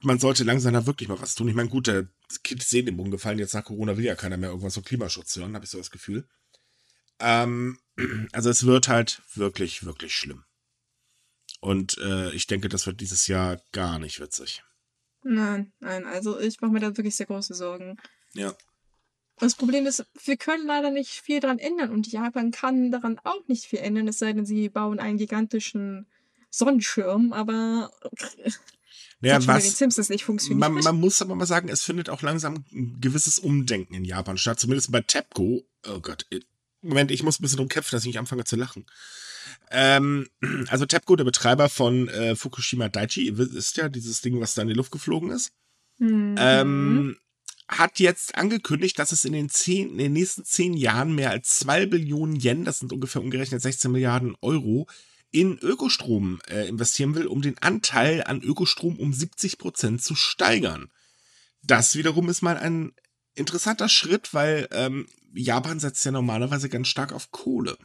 man 0.00 0.20
sollte 0.20 0.44
langsam 0.44 0.74
da 0.74 0.86
wirklich 0.86 1.08
mal 1.08 1.20
was 1.20 1.34
tun. 1.34 1.48
Ich 1.48 1.56
meine, 1.56 1.70
gut, 1.70 1.88
der 1.88 2.06
Kind 2.44 2.62
ist 2.62 2.72
eh 2.72 2.82
dem 2.82 3.00
umgefallen. 3.00 3.40
Jetzt 3.40 3.54
nach 3.54 3.64
Corona 3.64 3.96
will 3.96 4.04
ja 4.04 4.14
keiner 4.14 4.36
mehr 4.36 4.50
irgendwas 4.50 4.74
vom 4.74 4.84
Klimaschutz 4.84 5.34
hören, 5.34 5.56
habe 5.56 5.64
ich 5.64 5.72
so 5.72 5.78
das 5.78 5.90
Gefühl. 5.90 6.28
Ähm, 7.20 7.78
also 8.32 8.50
es 8.50 8.66
wird 8.66 8.88
halt 8.88 9.22
wirklich, 9.34 9.84
wirklich 9.84 10.14
schlimm. 10.14 10.44
Und 11.60 11.98
äh, 11.98 12.30
ich 12.32 12.46
denke, 12.46 12.68
das 12.68 12.86
wird 12.86 13.00
dieses 13.00 13.26
Jahr 13.26 13.60
gar 13.72 13.98
nicht 13.98 14.20
witzig. 14.20 14.62
Nein, 15.22 15.72
nein, 15.80 16.06
also 16.06 16.38
ich 16.40 16.60
mache 16.60 16.72
mir 16.72 16.80
da 16.80 16.96
wirklich 16.96 17.16
sehr 17.16 17.26
große 17.26 17.54
Sorgen. 17.54 17.98
Ja. 18.32 18.54
Das 19.36 19.54
Problem 19.54 19.86
ist, 19.86 20.04
wir 20.24 20.36
können 20.36 20.66
leider 20.66 20.90
nicht 20.90 21.10
viel 21.10 21.40
daran 21.40 21.58
ändern 21.58 21.90
und 21.90 22.10
Japan 22.10 22.50
kann 22.50 22.90
daran 22.90 23.18
auch 23.24 23.46
nicht 23.48 23.64
viel 23.64 23.78
ändern, 23.78 24.08
es 24.08 24.18
sei 24.18 24.32
denn, 24.32 24.46
sie 24.46 24.68
bauen 24.68 24.98
einen 24.98 25.18
gigantischen 25.18 26.06
Sonnenschirm, 26.50 27.32
aber 27.32 27.90
naja, 29.20 29.46
was. 29.46 29.80
Man, 30.50 30.74
man, 30.74 31.00
muss 31.00 31.22
aber 31.22 31.34
mal 31.34 31.46
sagen, 31.46 31.68
es 31.68 31.82
findet 31.82 32.10
auch 32.10 32.22
langsam 32.22 32.64
ein 32.72 33.00
gewisses 33.00 33.38
Umdenken 33.38 33.94
in 33.94 34.04
Japan 34.04 34.36
statt, 34.36 34.60
zumindest 34.60 34.92
bei 34.92 35.00
TEPCO. 35.00 35.62
Oh 35.88 36.00
Gott, 36.00 36.26
Moment, 36.82 37.10
ich 37.10 37.22
muss 37.22 37.38
ein 37.38 37.42
bisschen 37.42 37.58
drum 37.58 37.68
kämpfen, 37.68 37.94
dass 37.94 38.02
ich 38.02 38.08
nicht 38.08 38.18
anfange 38.18 38.44
zu 38.44 38.56
lachen. 38.56 38.86
Ähm, 39.70 40.28
also 40.68 40.86
TEPCO, 40.86 41.16
der 41.16 41.24
Betreiber 41.24 41.68
von 41.68 42.08
äh, 42.08 42.36
Fukushima 42.36 42.88
Daiichi, 42.88 43.28
ist 43.28 43.76
ja 43.76 43.88
dieses 43.88 44.20
Ding, 44.20 44.40
was 44.40 44.54
da 44.54 44.62
in 44.62 44.68
die 44.68 44.74
Luft 44.74 44.92
geflogen 44.92 45.30
ist, 45.30 45.52
mhm. 45.98 46.36
ähm, 46.38 47.16
hat 47.68 48.00
jetzt 48.00 48.34
angekündigt, 48.34 48.98
dass 48.98 49.12
es 49.12 49.24
in 49.24 49.32
den, 49.32 49.48
zehn, 49.48 49.90
in 49.90 49.98
den 49.98 50.12
nächsten 50.12 50.44
zehn 50.44 50.74
Jahren 50.74 51.14
mehr 51.14 51.30
als 51.30 51.56
zwei 51.56 51.86
Billionen 51.86 52.40
Yen, 52.40 52.64
das 52.64 52.80
sind 52.80 52.92
ungefähr 52.92 53.22
umgerechnet 53.22 53.62
16 53.62 53.92
Milliarden 53.92 54.34
Euro, 54.40 54.88
in 55.30 55.58
Ökostrom 55.58 56.40
äh, 56.48 56.68
investieren 56.68 57.14
will, 57.14 57.28
um 57.28 57.42
den 57.42 57.56
Anteil 57.58 58.24
an 58.24 58.42
Ökostrom 58.42 58.98
um 58.98 59.12
70 59.12 59.58
Prozent 59.58 60.02
zu 60.02 60.16
steigern. 60.16 60.90
Das 61.62 61.94
wiederum 61.94 62.28
ist 62.28 62.42
mal 62.42 62.56
ein 62.56 62.92
interessanter 63.34 63.88
Schritt, 63.88 64.34
weil 64.34 64.68
ähm, 64.72 65.06
Japan 65.32 65.80
setzt 65.80 66.04
ja 66.04 66.10
normalerweise 66.10 66.68
ganz 66.68 66.88
stark 66.88 67.12
auf 67.12 67.30
Kohle. 67.30 67.76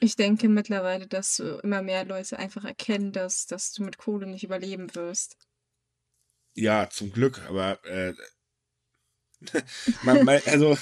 Ich 0.00 0.16
denke 0.16 0.48
mittlerweile, 0.48 1.06
dass 1.06 1.38
immer 1.38 1.82
mehr 1.82 2.04
Leute 2.04 2.38
einfach 2.38 2.64
erkennen, 2.64 3.12
dass, 3.12 3.46
dass 3.46 3.72
du 3.72 3.84
mit 3.84 3.96
Kohle 3.96 4.26
nicht 4.26 4.44
überleben 4.44 4.94
wirst. 4.94 5.38
Ja, 6.54 6.88
zum 6.90 7.10
Glück, 7.12 7.40
aber 7.48 7.82
äh, 7.84 8.12
man, 10.02 10.24
man, 10.24 10.40
also, 10.46 10.76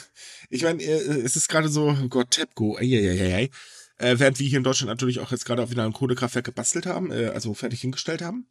ich 0.51 0.63
meine, 0.63 0.83
äh, 0.83 1.21
es 1.21 1.37
ist 1.37 1.49
gerade 1.49 1.69
so, 1.69 1.89
oh 1.89 2.09
Gott, 2.09 2.31
TEPCO, 2.33 2.79
ey. 2.79 3.51
Äh, 3.99 4.19
während 4.19 4.39
wir 4.39 4.49
hier 4.49 4.59
in 4.59 4.65
Deutschland 4.65 4.89
natürlich 4.89 5.21
auch 5.21 5.31
jetzt 5.31 5.45
gerade 5.45 5.63
auch 5.63 5.71
wieder 5.71 5.85
ein 5.85 5.93
Kohlekraftwerk 5.93 6.45
gebastelt 6.45 6.87
haben, 6.87 7.13
äh, 7.13 7.29
also 7.29 7.55
fertig 7.55 7.81
hingestellt 7.81 8.23
haben. 8.23 8.49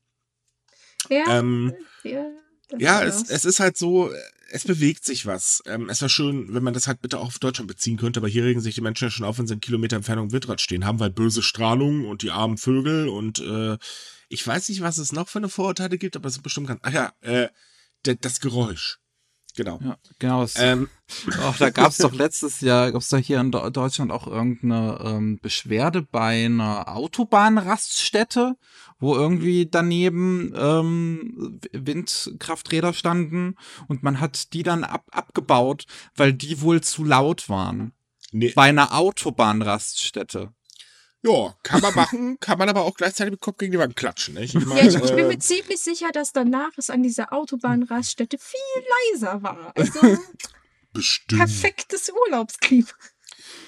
Ja, 1.09 1.39
ähm, 1.39 1.73
ja, 2.03 2.29
ja 2.77 3.03
es, 3.03 3.29
es 3.29 3.45
ist 3.45 3.59
halt 3.59 3.77
so, 3.77 4.11
es 4.49 4.65
bewegt 4.65 5.05
sich 5.05 5.25
was. 5.25 5.63
Ähm, 5.65 5.89
es 5.89 6.01
wäre 6.01 6.09
schön, 6.09 6.53
wenn 6.53 6.63
man 6.63 6.73
das 6.73 6.87
halt 6.87 7.01
bitte 7.01 7.19
auch 7.19 7.27
auf 7.27 7.39
Deutschland 7.39 7.67
beziehen 7.67 7.97
könnte, 7.97 8.19
aber 8.19 8.27
hier 8.27 8.43
regen 8.43 8.61
sich 8.61 8.75
die 8.75 8.81
Menschen 8.81 9.05
ja 9.05 9.11
schon 9.11 9.25
auf, 9.25 9.39
wenn 9.39 9.47
sie 9.47 9.53
einen 9.53 9.61
Kilometer 9.61 9.95
Entfernung 9.95 10.31
Windrad 10.31 10.61
stehen 10.61 10.85
haben, 10.85 10.99
weil 10.99 11.09
böse 11.09 11.41
Strahlung 11.41 12.05
und 12.05 12.21
die 12.21 12.31
armen 12.31 12.57
Vögel 12.57 13.07
und 13.07 13.39
äh, 13.39 13.77
ich 14.29 14.45
weiß 14.45 14.69
nicht, 14.69 14.81
was 14.81 14.97
es 14.97 15.11
noch 15.11 15.27
für 15.27 15.39
eine 15.39 15.49
Vorurteile 15.49 15.97
gibt, 15.97 16.15
aber 16.15 16.27
es 16.27 16.37
ist 16.37 16.43
bestimmt 16.43 16.67
ganz. 16.67 16.79
Ach 16.83 16.93
ja, 16.93 17.11
äh, 17.21 17.49
das 18.03 18.39
Geräusch. 18.39 18.99
Genau. 19.55 19.79
Ja, 19.83 19.97
genau. 20.19 20.45
Ähm, 20.55 20.89
auch 21.43 21.57
da 21.57 21.69
gab 21.69 21.91
es 21.91 21.97
doch 21.97 22.13
letztes 22.13 22.61
Jahr, 22.61 22.91
gab 22.91 23.01
es 23.01 23.09
da 23.09 23.17
hier 23.17 23.39
in 23.39 23.51
Deutschland 23.51 24.11
auch 24.11 24.27
irgendeine 24.27 24.99
ähm, 25.03 25.39
Beschwerde 25.41 26.01
bei 26.01 26.45
einer 26.45 26.87
Autobahnraststätte, 26.95 28.55
wo 29.01 29.15
irgendwie 29.15 29.67
daneben 29.70 30.53
ähm, 30.55 31.60
Windkrafträder 31.74 32.93
standen 32.93 33.55
und 33.88 34.03
man 34.03 34.22
hat 34.22 34.53
die 34.53 34.63
dann 34.63 34.86
ab 34.86 35.05
abgebaut, 35.12 35.86
weil 36.15 36.31
die 36.31 36.62
wohl 36.62 36.81
zu 36.81 37.03
laut 37.03 37.50
waren. 37.50 37.91
Nee. 38.31 38.53
Bei 38.55 38.70
einer 38.70 38.93
Autobahnraststätte. 38.93 40.53
Ja, 41.24 41.55
kann 41.63 41.81
man 41.81 41.93
machen, 41.93 42.38
kann 42.39 42.58
man 42.58 42.70
aber 42.70 42.84
auch 42.84 42.96
gleichzeitig 42.96 43.31
mit 43.31 43.41
Kopf 43.41 43.58
gegen 43.58 43.74
die 43.74 43.77
Wand 43.77 43.96
klatschen. 43.96 44.36
Nicht? 44.36 44.55
Ich, 44.55 44.65
mein, 44.65 44.77
ja, 44.77 44.86
ich, 44.86 44.96
ich, 44.96 45.15
bin 45.15 45.25
äh, 45.25 45.27
mir 45.27 45.39
ziemlich 45.39 45.79
sicher, 45.79 46.12
dass 46.12 46.31
danach 46.31 46.72
es 46.77 46.89
an 46.89 47.03
dieser 47.03 47.34
Autobahnraststätte 47.34 48.38
viel 48.39 48.84
leiser 49.13 49.43
war. 49.43 49.74
Also, 49.75 50.17
Bestimmt. 50.93 51.39
Perfektes 51.39 52.12
Urlaubsklima. 52.12 52.88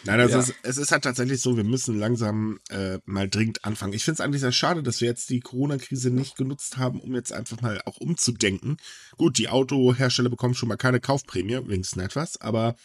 Nein, 0.05 0.19
also 0.19 0.35
ja. 0.35 0.41
es, 0.41 0.53
es, 0.63 0.77
ist 0.77 0.91
halt 0.91 1.03
tatsächlich 1.03 1.39
so, 1.41 1.55
wir 1.55 1.63
müssen 1.63 1.97
langsam 1.97 2.59
äh, 2.69 2.99
mal 3.05 3.29
dringend 3.29 3.63
anfangen. 3.63 3.93
Ich 3.93 4.03
finde 4.03 4.15
es 4.15 4.21
eigentlich 4.21 4.41
sehr 4.41 4.51
schade, 4.51 4.83
dass 4.83 5.01
wir 5.01 5.07
jetzt 5.07 5.29
die 5.29 5.39
Corona-Krise 5.39 6.09
nicht 6.09 6.35
genutzt 6.35 6.77
haben, 6.77 6.99
um 6.99 7.15
jetzt 7.15 7.31
einfach 7.31 7.61
mal 7.61 7.81
auch 7.85 7.97
umzudenken. 7.97 8.77
Gut, 9.17 9.37
die 9.37 9.49
Autohersteller 9.49 10.29
bekommen 10.29 10.55
schon 10.55 10.69
mal 10.69 10.75
keine 10.75 10.99
Kaufprämie, 10.99 11.59
wenigstens 11.67 12.03
etwas, 12.03 12.39
aber 12.41 12.75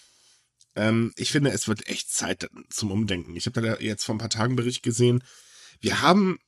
ähm, 0.76 1.12
ich 1.17 1.33
finde, 1.33 1.50
es 1.50 1.67
wird 1.67 1.88
echt 1.88 2.12
Zeit 2.12 2.49
zum 2.71 2.93
Umdenken. 2.93 3.35
Ich 3.35 3.47
habe 3.47 3.61
da 3.61 3.76
jetzt 3.78 4.05
vor 4.05 4.14
ein 4.14 4.19
paar 4.19 4.31
Tagen 4.31 4.55
Bericht 4.55 4.83
gesehen. 4.83 5.25
Wir 5.81 6.02
haben 6.02 6.38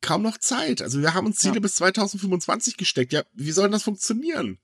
kaum 0.00 0.22
noch 0.22 0.38
Zeit. 0.38 0.82
Also 0.82 1.00
wir 1.00 1.14
haben 1.14 1.26
uns 1.26 1.38
Ziele 1.38 1.54
ja. 1.54 1.60
bis 1.60 1.76
2025 1.76 2.76
gesteckt. 2.76 3.12
Ja, 3.12 3.22
wie 3.32 3.52
soll 3.52 3.70
das 3.70 3.84
funktionieren? 3.84 4.58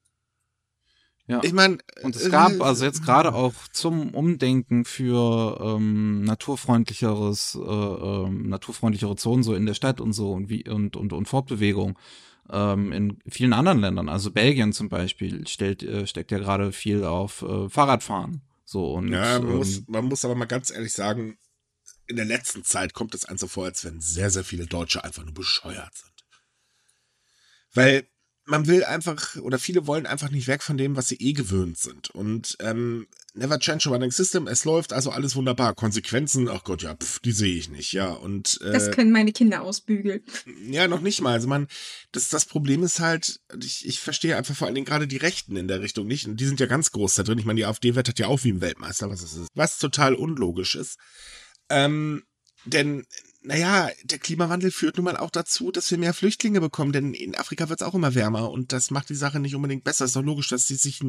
Ja. 1.29 1.41
Ich 1.45 1.53
meine, 1.53 1.79
und 2.03 2.17
es 2.17 2.31
gab 2.31 2.53
äh, 2.53 2.63
also 2.63 2.85
jetzt 2.85 3.05
gerade 3.05 3.33
auch 3.33 3.55
zum 3.73 4.13
Umdenken 4.13 4.85
für 4.85 5.59
ähm, 5.61 6.25
naturfreundlicheres, 6.25 7.55
äh, 7.55 7.61
äh, 7.61 8.29
naturfreundlichere 8.29 9.15
Zonen 9.17 9.45
so 9.45 9.55
in 9.55 9.67
der 9.67 9.75
Stadt 9.75 10.01
und 10.01 10.13
so 10.13 10.33
und 10.33 10.49
wie 10.49 10.69
und 10.69 10.97
und 10.97 11.13
und 11.13 11.27
Fortbewegung 11.27 11.97
ähm, 12.51 12.93
in 12.93 13.19
vielen 13.29 13.53
anderen 13.53 13.79
Ländern. 13.79 14.09
Also 14.09 14.33
Belgien 14.33 14.73
zum 14.73 14.89
Beispiel 14.89 15.47
stellt 15.47 15.85
äh, 15.85 16.07
steckt 16.09 16.33
ja 16.33 16.39
gerade 16.39 16.73
viel 16.73 17.05
auf 17.05 17.43
äh, 17.43 17.69
Fahrradfahren. 17.69 18.43
So 18.65 18.93
und 18.93 19.13
ja, 19.13 19.39
man, 19.39 19.49
ähm, 19.49 19.57
muss, 19.59 19.83
man 19.87 20.05
muss 20.07 20.25
aber 20.25 20.35
mal 20.35 20.47
ganz 20.47 20.71
ehrlich 20.71 20.93
sagen, 20.93 21.39
in 22.07 22.17
der 22.17 22.25
letzten 22.25 22.65
Zeit 22.65 22.95
kommt 22.95 23.15
es 23.15 23.25
einem 23.25 23.39
so 23.39 23.47
vor, 23.47 23.67
als 23.67 23.85
wenn 23.85 24.01
sehr 24.01 24.31
sehr 24.31 24.45
viele 24.45 24.67
Deutsche 24.67 25.05
einfach 25.05 25.25
nur 25.25 25.35
bescheuert 25.35 25.95
sind. 25.95 26.13
Weil 27.75 28.09
man 28.45 28.67
will 28.67 28.85
einfach, 28.85 29.37
oder 29.37 29.59
viele 29.59 29.87
wollen 29.87 30.07
einfach 30.07 30.31
nicht 30.31 30.49
weg 30.49 30.63
von 30.63 30.77
dem, 30.77 30.97
was 30.97 31.09
sie 31.09 31.17
eh 31.17 31.33
gewöhnt 31.33 31.79
sind. 31.79 32.11
Und 32.11 32.57
ähm, 32.61 33.07
never 33.35 33.59
change 33.59 33.89
a 33.89 33.93
running 33.93 34.11
system, 34.11 34.49
es 34.49 34.65
läuft 34.65 34.93
also 34.93 35.11
alles 35.11 35.37
wunderbar. 35.37 35.75
Konsequenzen, 35.75 36.49
ach 36.49 36.65
Gott, 36.65 36.83
ja, 36.83 36.95
pff, 36.95 37.21
die 37.21 37.33
sehe 37.33 37.57
ich 37.57 37.69
nicht, 37.69 37.93
ja. 37.93 38.11
Und 38.11 38.61
äh, 38.63 38.73
Das 38.73 38.91
können 38.91 39.13
meine 39.13 39.33
Kinder 39.33 39.63
ausbügeln. 39.63 40.23
Ja, 40.65 40.89
noch 40.89 41.01
nicht 41.01 41.21
mal. 41.21 41.35
Also 41.35 41.47
man, 41.47 41.69
das, 42.11 42.29
das 42.31 42.45
Problem 42.47 42.83
ist 42.83 43.01
halt, 43.01 43.41
ich, 43.63 43.87
ich 43.87 44.01
verstehe 44.01 44.37
einfach 44.37 44.57
vor 44.57 44.67
allen 44.67 44.75
Dingen 44.75 44.87
gerade 44.87 45.07
die 45.07 45.19
Rechten 45.19 45.57
in 45.57 45.69
der 45.69 45.81
Richtung 45.81 46.07
nicht. 46.07 46.27
Und 46.27 46.39
die 46.39 46.47
sind 46.47 46.59
ja 46.59 46.67
ganz 46.67 46.91
groß 46.91 47.15
da 47.15 47.23
drin. 47.23 47.39
Ich 47.39 47.45
meine, 47.45 47.59
die 47.59 47.67
AfD 47.67 47.95
wettert 47.95 48.19
ja 48.19 48.27
auch 48.27 48.43
wie 48.43 48.53
ein 48.53 48.61
Weltmeister, 48.61 49.09
was 49.09 49.23
es 49.23 49.35
ist. 49.35 49.49
Was 49.55 49.79
total 49.79 50.15
unlogisch 50.15 50.75
ist. 50.75 50.99
Ähm, 51.69 52.25
denn 52.65 53.05
naja, 53.45 53.91
der 54.05 54.19
Klimawandel 54.19 54.71
führt 54.71 54.97
nun 54.97 55.05
mal 55.05 55.17
auch 55.17 55.31
dazu, 55.31 55.73
dass 55.73 55.91
wir 55.91 55.99
mehr 55.99 56.15
Flüchtlinge 56.15 56.61
bekommen, 56.61 56.93
denn 56.93 57.13
in 57.13 57.35
Afrika 57.35 57.69
wird 57.69 57.81
es 57.81 57.87
auch 57.87 57.95
immer 57.95 58.15
wärmer 58.15 58.51
und 58.51 58.73
das 58.73 58.91
macht 58.91 59.09
die 59.09 59.15
Sache 59.15 59.41
nicht 59.41 59.55
unbedingt 59.55 59.85
besser. 59.85 60.05
Ist 60.05 60.17
doch 60.17 60.23
logisch, 60.23 60.49
dass 60.49 60.69
sie 60.69 60.77
sich 60.77 61.01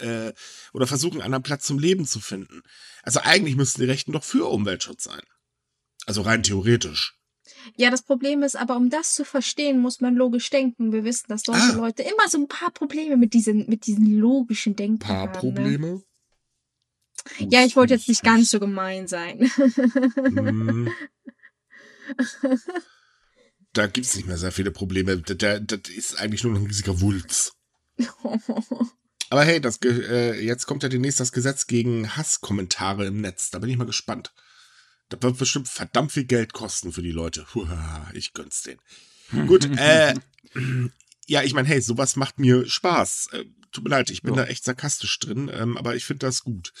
äh, 0.00 0.32
oder 0.72 0.86
versuchen, 0.86 1.14
einen 1.16 1.26
anderen 1.26 1.44
Platz 1.44 1.64
zum 1.66 1.78
Leben 1.78 2.04
zu 2.04 2.20
finden. 2.20 2.62
Also 3.02 3.20
eigentlich 3.20 3.56
müssten 3.56 3.80
die 3.80 3.86
Rechten 3.86 4.12
doch 4.12 4.24
für 4.24 4.48
Umweltschutz 4.48 5.04
sein. 5.04 5.22
Also 6.06 6.22
rein 6.22 6.42
theoretisch. 6.42 7.14
Ja, 7.76 7.90
das 7.90 8.02
Problem 8.02 8.42
ist 8.42 8.56
aber, 8.56 8.76
um 8.76 8.90
das 8.90 9.14
zu 9.14 9.24
verstehen, 9.24 9.78
muss 9.78 10.00
man 10.00 10.14
logisch 10.14 10.50
denken. 10.50 10.92
Wir 10.92 11.04
wissen, 11.04 11.26
dass 11.28 11.42
solche 11.42 11.74
ah. 11.74 11.76
Leute 11.76 12.02
immer 12.02 12.28
so 12.28 12.38
ein 12.38 12.48
paar 12.48 12.70
Probleme 12.70 13.16
mit 13.16 13.34
diesen, 13.34 13.68
mit 13.68 13.86
diesen 13.86 14.18
logischen 14.18 14.74
Denken 14.74 14.98
paar 14.98 15.16
haben. 15.16 15.32
Paar 15.32 15.44
ne? 15.44 15.52
Probleme? 15.52 15.86
Ne? 15.86 16.02
Ja, 17.50 17.64
ich 17.64 17.76
wollte 17.76 17.94
jetzt 17.94 18.08
nicht 18.08 18.22
ganz 18.22 18.50
so 18.50 18.60
gemein 18.60 19.06
sein. 19.06 19.50
da 23.72 23.86
gibt 23.86 24.06
es 24.06 24.16
nicht 24.16 24.26
mehr 24.26 24.38
sehr 24.38 24.52
viele 24.52 24.70
Probleme. 24.70 25.18
Das, 25.18 25.60
das 25.62 25.80
ist 25.88 26.18
eigentlich 26.20 26.44
nur 26.44 26.52
noch 26.52 26.60
ein 26.60 26.66
riesiger 26.66 27.00
Wulz. 27.00 27.52
Aber 29.30 29.44
hey, 29.44 29.60
das, 29.60 29.78
äh, 29.82 30.40
jetzt 30.40 30.66
kommt 30.66 30.82
ja 30.82 30.88
demnächst 30.88 31.20
das 31.20 31.32
Gesetz 31.32 31.66
gegen 31.66 32.16
Hasskommentare 32.16 33.06
im 33.06 33.20
Netz. 33.20 33.50
Da 33.50 33.58
bin 33.58 33.68
ich 33.68 33.76
mal 33.76 33.84
gespannt. 33.84 34.32
Das 35.10 35.22
wird 35.22 35.38
bestimmt 35.38 35.68
verdammt 35.68 36.12
viel 36.12 36.24
Geld 36.24 36.52
kosten 36.52 36.92
für 36.92 37.02
die 37.02 37.12
Leute. 37.12 37.46
Huah, 37.54 38.10
ich 38.14 38.32
gönn's 38.32 38.62
denen. 38.62 38.80
Gut, 39.46 39.64
äh, 39.78 40.14
ja, 41.26 41.42
ich 41.42 41.52
meine, 41.52 41.68
hey, 41.68 41.80
sowas 41.80 42.16
macht 42.16 42.38
mir 42.38 42.66
Spaß. 42.66 43.28
Äh, 43.32 43.44
tut 43.70 43.84
mir 43.84 43.90
leid, 43.90 44.10
ich 44.10 44.22
bin 44.22 44.34
ja. 44.34 44.44
da 44.44 44.48
echt 44.48 44.64
sarkastisch 44.64 45.18
drin, 45.18 45.50
ähm, 45.52 45.76
aber 45.76 45.94
ich 45.94 46.04
finde 46.04 46.26
das 46.26 46.42
gut. 46.42 46.72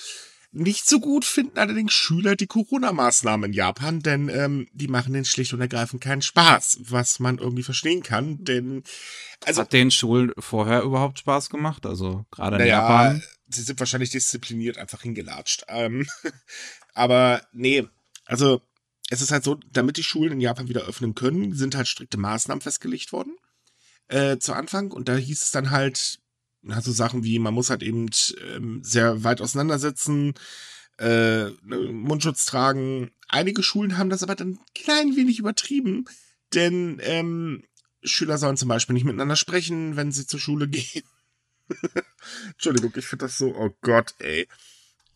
Nicht 0.50 0.88
so 0.88 0.98
gut 0.98 1.24
finden. 1.24 1.58
Allerdings 1.58 1.92
Schüler 1.92 2.34
die 2.34 2.46
Corona-Maßnahmen 2.46 3.50
in 3.50 3.52
Japan, 3.52 4.00
denn 4.00 4.28
ähm, 4.28 4.66
die 4.72 4.88
machen 4.88 5.12
den 5.12 5.24
schlicht 5.24 5.52
und 5.52 5.60
ergreifend 5.60 6.02
keinen 6.02 6.22
Spaß, 6.22 6.78
was 6.82 7.20
man 7.20 7.38
irgendwie 7.38 7.62
verstehen 7.62 8.02
kann, 8.02 8.44
denn 8.44 8.82
also 9.44 9.60
hat 9.60 9.72
den 9.72 9.90
Schulen 9.90 10.32
vorher 10.38 10.82
überhaupt 10.82 11.18
Spaß 11.18 11.50
gemacht, 11.50 11.84
also 11.84 12.24
gerade 12.30 12.56
in 12.56 12.62
naja, 12.62 12.80
Japan. 12.80 13.22
Sie 13.48 13.62
sind 13.62 13.78
wahrscheinlich 13.78 14.10
diszipliniert 14.10 14.78
einfach 14.78 15.02
hingelatscht, 15.02 15.64
ähm, 15.68 16.06
aber 16.94 17.42
nee, 17.52 17.86
also 18.24 18.62
es 19.10 19.20
ist 19.20 19.30
halt 19.30 19.44
so, 19.44 19.58
damit 19.72 19.96
die 19.96 20.02
Schulen 20.02 20.32
in 20.32 20.40
Japan 20.40 20.68
wieder 20.68 20.82
öffnen 20.82 21.14
können, 21.14 21.54
sind 21.54 21.74
halt 21.74 21.88
strikte 21.88 22.18
Maßnahmen 22.18 22.60
festgelegt 22.60 23.12
worden 23.12 23.36
äh, 24.08 24.38
zu 24.38 24.52
Anfang. 24.54 24.90
Und 24.90 25.08
da 25.08 25.16
hieß 25.16 25.42
es 25.42 25.50
dann 25.50 25.70
halt, 25.70 26.18
so 26.80 26.92
Sachen 26.92 27.24
wie, 27.24 27.38
man 27.38 27.54
muss 27.54 27.70
halt 27.70 27.82
eben 27.82 28.08
ähm, 28.54 28.80
sehr 28.82 29.24
weit 29.24 29.40
auseinandersetzen, 29.40 30.34
äh, 30.98 31.50
ne, 31.62 31.78
Mundschutz 31.92 32.44
tragen. 32.44 33.10
Einige 33.28 33.62
Schulen 33.62 33.98
haben 33.98 34.10
das 34.10 34.22
aber 34.22 34.34
dann 34.34 34.58
klein 34.74 35.16
wenig 35.16 35.38
übertrieben, 35.38 36.06
denn 36.54 37.00
ähm, 37.02 37.64
Schüler 38.02 38.38
sollen 38.38 38.56
zum 38.56 38.68
Beispiel 38.68 38.94
nicht 38.94 39.04
miteinander 39.04 39.36
sprechen, 39.36 39.96
wenn 39.96 40.12
sie 40.12 40.26
zur 40.26 40.40
Schule 40.40 40.68
gehen. 40.68 41.04
Entschuldigung, 42.52 42.92
ich 42.96 43.06
finde 43.06 43.26
das 43.26 43.38
so, 43.38 43.54
oh 43.54 43.70
Gott, 43.82 44.14
ey. 44.18 44.48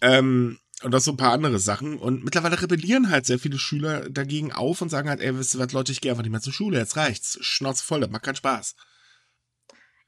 Ähm, 0.00 0.58
und 0.82 0.90
das 0.90 1.04
so 1.04 1.12
ein 1.12 1.16
paar 1.16 1.32
andere 1.32 1.58
Sachen. 1.58 1.98
Und 1.98 2.24
mittlerweile 2.24 2.60
rebellieren 2.60 3.10
halt 3.10 3.26
sehr 3.26 3.38
viele 3.38 3.58
Schüler 3.58 4.10
dagegen 4.10 4.52
auf 4.52 4.82
und 4.82 4.88
sagen 4.88 5.08
halt, 5.08 5.20
ey, 5.20 5.36
wisst 5.36 5.54
ihr 5.54 5.60
was, 5.60 5.72
Leute, 5.72 5.92
ich 5.92 6.00
gehe 6.00 6.10
einfach 6.10 6.22
nicht 6.22 6.32
mehr 6.32 6.40
zur 6.40 6.52
Schule, 6.52 6.78
jetzt 6.78 6.96
reicht's. 6.96 7.38
Schnauze 7.40 7.84
voll, 7.84 8.00
das 8.00 8.10
macht 8.10 8.24
keinen 8.24 8.36
Spaß. 8.36 8.74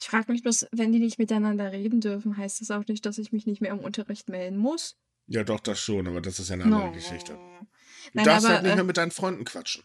Ich 0.05 0.11
frage 0.11 0.31
mich 0.31 0.43
bloß, 0.43 0.67
wenn 0.71 0.93
die 0.93 0.99
nicht 0.99 1.19
miteinander 1.19 1.73
reden 1.73 2.03
dürfen, 2.03 2.37
heißt 2.37 2.61
das 2.61 2.71
auch 2.71 2.87
nicht, 2.87 3.07
dass 3.07 3.17
ich 3.17 3.33
mich 3.33 3.47
nicht 3.47 3.63
mehr 3.63 3.71
im 3.71 3.79
Unterricht 3.79 4.29
melden 4.29 4.59
muss? 4.59 4.99
Ja, 5.29 5.45
doch, 5.45 5.61
das 5.61 5.81
schon, 5.81 6.07
aber 6.07 6.21
das 6.21 6.39
ist 6.39 6.51
ja 6.51 6.57
eine 6.57 6.65
andere 6.65 6.89
no. 6.89 6.93
Geschichte. 6.93 7.33
Du 7.33 7.67
Nein, 8.13 8.27
darfst 8.27 8.45
aber, 8.45 8.57
halt 8.57 8.65
nicht 8.65 8.73
äh, 8.73 8.77
mehr 8.77 8.85
mit 8.85 8.99
deinen 8.99 9.13
Freunden 9.13 9.47
quatschen. 9.47 9.83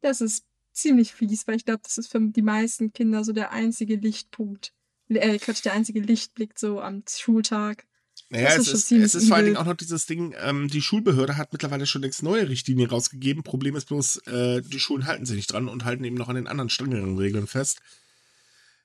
Das 0.00 0.20
ist 0.20 0.44
ziemlich 0.72 1.12
fies, 1.12 1.48
weil 1.48 1.56
ich 1.56 1.64
glaube, 1.64 1.80
das 1.82 1.98
ist 1.98 2.06
für 2.06 2.20
die 2.20 2.40
meisten 2.40 2.92
Kinder 2.92 3.24
so 3.24 3.32
der 3.32 3.50
einzige 3.50 3.96
Lichtpunkt. 3.96 4.72
Äh, 5.08 5.38
Quatsch, 5.38 5.64
der 5.64 5.72
einzige 5.72 6.02
Lichtblick 6.02 6.56
so 6.56 6.80
am 6.80 7.02
Schultag. 7.10 7.84
Naja, 8.28 8.50
es 8.50 8.68
ist, 8.68 8.92
es 8.92 9.16
ist 9.16 9.26
vor 9.26 9.38
allen 9.38 9.46
Dingen 9.46 9.56
auch 9.56 9.66
noch 9.66 9.74
dieses 9.74 10.06
Ding, 10.06 10.36
ähm, 10.40 10.68
die 10.68 10.82
Schulbehörde 10.82 11.36
hat 11.36 11.52
mittlerweile 11.52 11.86
schon 11.86 12.02
längst 12.02 12.22
neue 12.22 12.48
Richtlinien 12.48 12.88
rausgegeben. 12.88 13.42
Problem 13.42 13.74
ist 13.74 13.88
bloß, 13.88 14.18
äh, 14.28 14.62
die 14.62 14.78
Schulen 14.78 15.06
halten 15.06 15.26
sich 15.26 15.34
nicht 15.34 15.52
dran 15.52 15.68
und 15.68 15.84
halten 15.84 16.04
eben 16.04 16.16
noch 16.16 16.28
an 16.28 16.36
den 16.36 16.46
anderen 16.46 16.70
strengeren 16.70 17.18
Regeln 17.18 17.48
fest. 17.48 17.80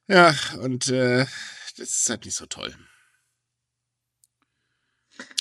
Ja, 0.08 0.36
und 0.60 0.90
äh, 0.90 1.26
das 1.78 1.90
ist 1.90 2.10
halt 2.10 2.26
nicht 2.26 2.36
so 2.36 2.46
toll. 2.46 2.76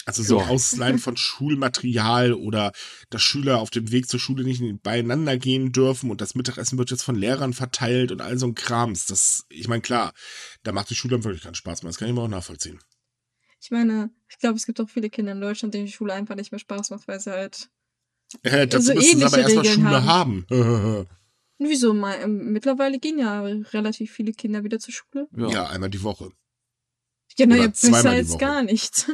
Also 0.05 0.23
so. 0.23 0.41
Ausleihen 0.41 0.99
von 0.99 1.17
Schulmaterial 1.19 2.33
oder 2.33 2.73
dass 3.11 3.23
Schüler 3.23 3.61
auf 3.61 3.71
dem 3.71 3.93
Weg 3.93 4.09
zur 4.09 4.21
Schule 4.21 4.45
nicht 4.45 4.63
beieinander 4.83 5.37
gehen 5.39 5.73
dürfen 5.73 6.11
und 6.11 6.21
das 6.21 6.35
Mittagessen 6.35 6.79
wird 6.79 6.91
jetzt 6.91 7.03
von 7.03 7.15
Lehrern 7.15 7.53
verteilt 7.53 8.11
und 8.11 8.21
all 8.21 8.39
so 8.39 8.47
ein 8.47 8.55
Krams. 8.55 9.07
Das, 9.07 9.45
ich 9.49 9.69
meine, 9.69 9.83
klar, 9.83 10.13
da 10.63 10.73
macht 10.73 10.91
die 10.91 10.95
Schule 10.95 11.13
dann 11.13 11.25
wirklich 11.25 11.43
keinen 11.43 11.55
Spaß 11.55 11.83
mehr. 11.83 11.91
Das 11.91 11.99
kann 11.99 12.09
ich 12.09 12.15
mir 12.15 12.23
auch 12.23 12.29
nachvollziehen. 12.29 12.81
Ich 13.61 13.71
meine, 13.71 14.11
ich 14.29 14.39
glaube, 14.39 14.57
es 14.57 14.67
gibt 14.67 14.81
auch 14.81 14.91
viele 14.91 15.09
Kinder 15.09 15.33
in 15.33 15.41
Deutschland, 15.41 15.73
denen 15.73 15.87
die 15.87 15.93
Schule 15.93 16.13
einfach 16.13 16.35
nicht 16.35 16.51
mehr 16.51 16.59
Spaß 16.59 16.91
macht, 16.91 17.07
weil 17.07 17.21
sie 17.21 17.31
halt. 17.31 17.71
Äh, 18.43 18.67
dazu 18.67 18.87
so 18.87 18.95
müssen 18.95 19.19
sie 19.19 19.25
aber 19.25 19.39
erstmal 19.39 19.65
Schule 19.65 20.05
haben. 20.05 20.47
haben. 20.51 21.07
Wieso? 21.59 21.95
Ähm, 21.95 22.53
mittlerweile 22.53 22.99
gehen 22.99 23.19
ja 23.19 23.43
relativ 23.43 24.13
viele 24.13 24.33
Kinder 24.33 24.65
wieder 24.65 24.79
zur 24.79 24.95
Schule. 24.95 25.29
Ja, 25.37 25.49
ja 25.49 25.67
einmal 25.69 25.91
die 25.91 26.03
Woche. 26.03 26.31
Ja, 27.39 27.47
naja, 27.47 27.69
besser 27.69 28.11
als 28.11 28.37
gar 28.39 28.63
nichts. 28.63 29.11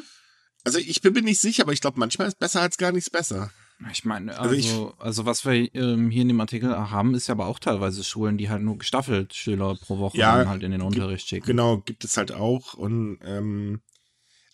Also 0.65 0.79
ich 0.79 1.01
bin 1.01 1.15
mir 1.15 1.23
nicht 1.23 1.41
sicher, 1.41 1.63
aber 1.63 1.73
ich 1.73 1.81
glaube, 1.81 2.01
manchmal 2.01 2.29
ist 2.29 2.39
besser 2.39 2.61
als 2.61 2.77
gar 2.77 2.93
nichts 2.93 3.11
besser. 3.11 3.51
Ich 3.93 4.05
meine, 4.05 4.37
also, 4.37 4.55
also, 4.55 4.55
ich, 4.55 5.01
also 5.01 5.25
was 5.25 5.45
wir 5.47 5.73
ähm, 5.75 6.11
hier 6.11 6.23
in 6.23 6.29
dem 6.29 6.41
Artikel 6.41 6.77
haben, 6.77 7.15
ist 7.15 7.29
ja 7.29 7.35
aber 7.35 7.47
auch 7.47 7.61
teilweise 7.61 8.03
Schulen, 8.03 8.37
die 8.37 8.49
halt 8.49 8.63
nur 8.63 8.77
gestaffelt 8.77 9.35
Schüler 9.35 9.77
pro 9.77 9.99
Woche 9.99 10.19
ja, 10.19 10.47
halt 10.47 10.65
in 10.65 10.73
den 10.73 10.83
Unterricht 10.83 11.29
schicken. 11.29 11.47
Genau, 11.47 11.79
gibt 11.79 12.05
es 12.05 12.17
halt 12.17 12.33
auch. 12.33 12.75
Und 12.75 13.21
ähm, 13.23 13.81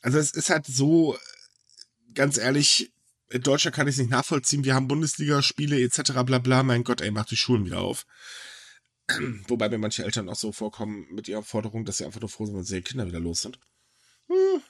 also 0.03 0.19
es 0.19 0.33
ist 0.33 0.51
halt 0.51 0.67
so, 0.67 1.17
ganz 2.13 2.37
ehrlich, 2.37 2.93
in 3.35 3.43
Deutschland 3.43 3.75
kann 3.75 3.89
ich 3.89 3.97
es 3.97 3.99
nicht 3.99 4.11
nachvollziehen. 4.13 4.65
Wir 4.65 4.77
haben 4.77 4.87
Bundesligaspiele 4.87 5.81
etc. 5.81 6.23
bla 6.25 6.39
bla. 6.39 6.63
Mein 6.63 6.85
Gott, 6.85 7.01
ey, 7.01 7.11
macht 7.11 7.33
die 7.33 7.37
Schulen 7.37 7.65
wieder 7.67 7.81
auf. 7.81 8.07
Wobei 9.49 9.69
mir 9.69 9.79
manche 9.79 10.05
Eltern 10.05 10.29
auch 10.29 10.37
so 10.37 10.53
vorkommen 10.53 11.09
mit 11.11 11.27
ihrer 11.27 11.43
Forderung, 11.43 11.85
dass 11.85 11.97
sie 11.97 12.05
einfach 12.05 12.21
nur 12.21 12.31
froh 12.31 12.47
sind, 12.47 12.55
wenn 12.55 12.65
ihre 12.65 12.83
Kinder 12.83 13.07
wieder 13.09 13.19
los 13.19 13.41
sind. 13.41 13.59
Hm. 14.29 14.63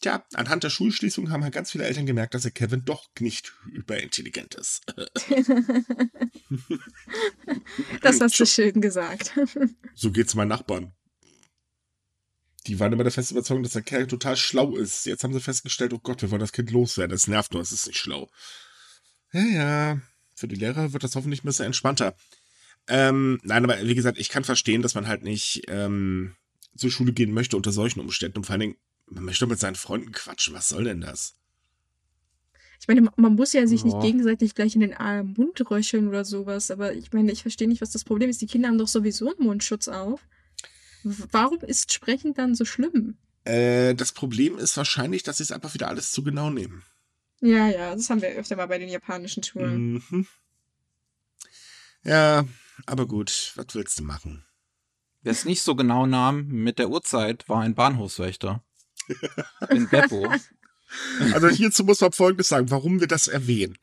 Tja, 0.00 0.24
anhand 0.34 0.62
der 0.62 0.70
Schulschließung 0.70 1.30
haben 1.30 1.42
halt 1.42 1.52
ganz 1.52 1.72
viele 1.72 1.84
Eltern 1.84 2.06
gemerkt, 2.06 2.34
dass 2.34 2.42
der 2.42 2.52
Kevin 2.52 2.84
doch 2.84 3.08
nicht 3.18 3.52
überintelligent 3.66 4.54
ist. 4.54 4.86
das 8.00 8.20
hast 8.20 8.38
du 8.38 8.46
schön 8.46 8.80
gesagt. 8.80 9.32
so 9.94 10.12
geht's 10.12 10.36
meinen 10.36 10.48
Nachbarn. 10.48 10.94
Die 12.66 12.78
waren 12.78 12.92
immer 12.92 13.04
der 13.04 13.12
festen 13.12 13.34
Überzeugung, 13.34 13.62
dass 13.62 13.72
der 13.72 13.82
Kerl 13.82 14.06
total 14.06 14.36
schlau 14.36 14.76
ist. 14.76 15.06
Jetzt 15.06 15.24
haben 15.24 15.32
sie 15.32 15.40
festgestellt, 15.40 15.92
oh 15.92 15.98
Gott, 15.98 16.20
wir 16.22 16.30
wollen 16.30 16.40
das 16.40 16.52
Kind 16.52 16.70
loswerden. 16.70 17.12
Das 17.12 17.26
nervt 17.26 17.52
nur, 17.52 17.62
es 17.62 17.72
ist 17.72 17.86
nicht 17.86 17.98
schlau. 17.98 18.28
Ja, 19.32 19.42
ja. 19.42 20.00
Für 20.34 20.48
die 20.48 20.56
Lehrer 20.56 20.92
wird 20.92 21.04
das 21.04 21.16
hoffentlich 21.16 21.42
ein 21.42 21.46
bisschen 21.46 21.66
entspannter. 21.66 22.14
Ähm, 22.86 23.40
nein, 23.42 23.64
aber 23.64 23.80
wie 23.82 23.94
gesagt, 23.94 24.18
ich 24.18 24.28
kann 24.28 24.44
verstehen, 24.44 24.82
dass 24.82 24.94
man 24.94 25.06
halt 25.06 25.22
nicht 25.22 25.62
ähm, 25.68 26.34
zur 26.76 26.90
Schule 26.90 27.12
gehen 27.12 27.32
möchte 27.32 27.56
unter 27.56 27.72
solchen 27.72 28.00
Umständen. 28.00 28.38
Und 28.38 28.44
vor 28.44 28.54
allen 28.54 28.60
Dingen, 28.60 28.76
man 29.06 29.24
möchte 29.24 29.46
mit 29.46 29.58
seinen 29.58 29.74
Freunden 29.74 30.12
quatschen. 30.12 30.54
Was 30.54 30.68
soll 30.68 30.84
denn 30.84 31.00
das? 31.00 31.34
Ich 32.80 32.88
meine, 32.88 33.08
man 33.16 33.34
muss 33.34 33.52
ja 33.52 33.66
sich 33.66 33.84
oh. 33.84 33.86
nicht 33.86 34.00
gegenseitig 34.00 34.54
gleich 34.54 34.74
in 34.74 34.80
den 34.80 34.94
Mund 35.36 35.70
röcheln 35.70 36.08
oder 36.08 36.24
sowas. 36.24 36.70
Aber 36.70 36.94
ich 36.94 37.12
meine, 37.12 37.32
ich 37.32 37.42
verstehe 37.42 37.68
nicht, 37.68 37.82
was 37.82 37.90
das 37.90 38.04
Problem 38.04 38.30
ist. 38.30 38.40
Die 38.40 38.46
Kinder 38.46 38.68
haben 38.68 38.78
doch 38.78 38.88
sowieso 38.88 39.28
einen 39.28 39.46
Mundschutz 39.46 39.88
auf. 39.88 40.26
Warum 41.02 41.60
ist 41.60 41.92
Sprechen 41.92 42.34
dann 42.34 42.54
so 42.54 42.64
schlimm? 42.64 43.16
Äh, 43.44 43.94
das 43.94 44.12
Problem 44.12 44.58
ist 44.58 44.76
wahrscheinlich, 44.76 45.22
dass 45.22 45.38
sie 45.38 45.44
es 45.44 45.52
einfach 45.52 45.74
wieder 45.74 45.88
alles 45.88 46.12
zu 46.12 46.22
genau 46.22 46.50
nehmen. 46.50 46.82
Ja, 47.40 47.68
ja, 47.68 47.94
das 47.94 48.10
haben 48.10 48.20
wir 48.20 48.28
öfter 48.30 48.56
mal 48.56 48.66
bei 48.66 48.78
den 48.78 48.88
japanischen 48.88 49.42
Schulen. 49.42 50.02
Mhm. 50.10 50.26
Ja, 52.04 52.44
aber 52.86 53.06
gut, 53.06 53.52
was 53.56 53.66
willst 53.72 53.98
du 53.98 54.04
machen? 54.04 54.44
Wer 55.22 55.32
es 55.32 55.44
nicht 55.44 55.62
so 55.62 55.74
genau 55.74 56.06
nahm 56.06 56.46
mit 56.46 56.78
der 56.78 56.90
Uhrzeit, 56.90 57.48
war 57.48 57.60
ein 57.60 57.74
Bahnhofswächter. 57.74 58.62
In 59.70 59.88
Beppo. 59.88 60.32
Also 61.32 61.48
hierzu 61.48 61.84
muss 61.84 62.00
man 62.00 62.10
Folgendes 62.10 62.48
sagen, 62.48 62.68
warum 62.72 62.98
wir 62.98 63.06
das 63.06 63.28
erwähnen. 63.28 63.78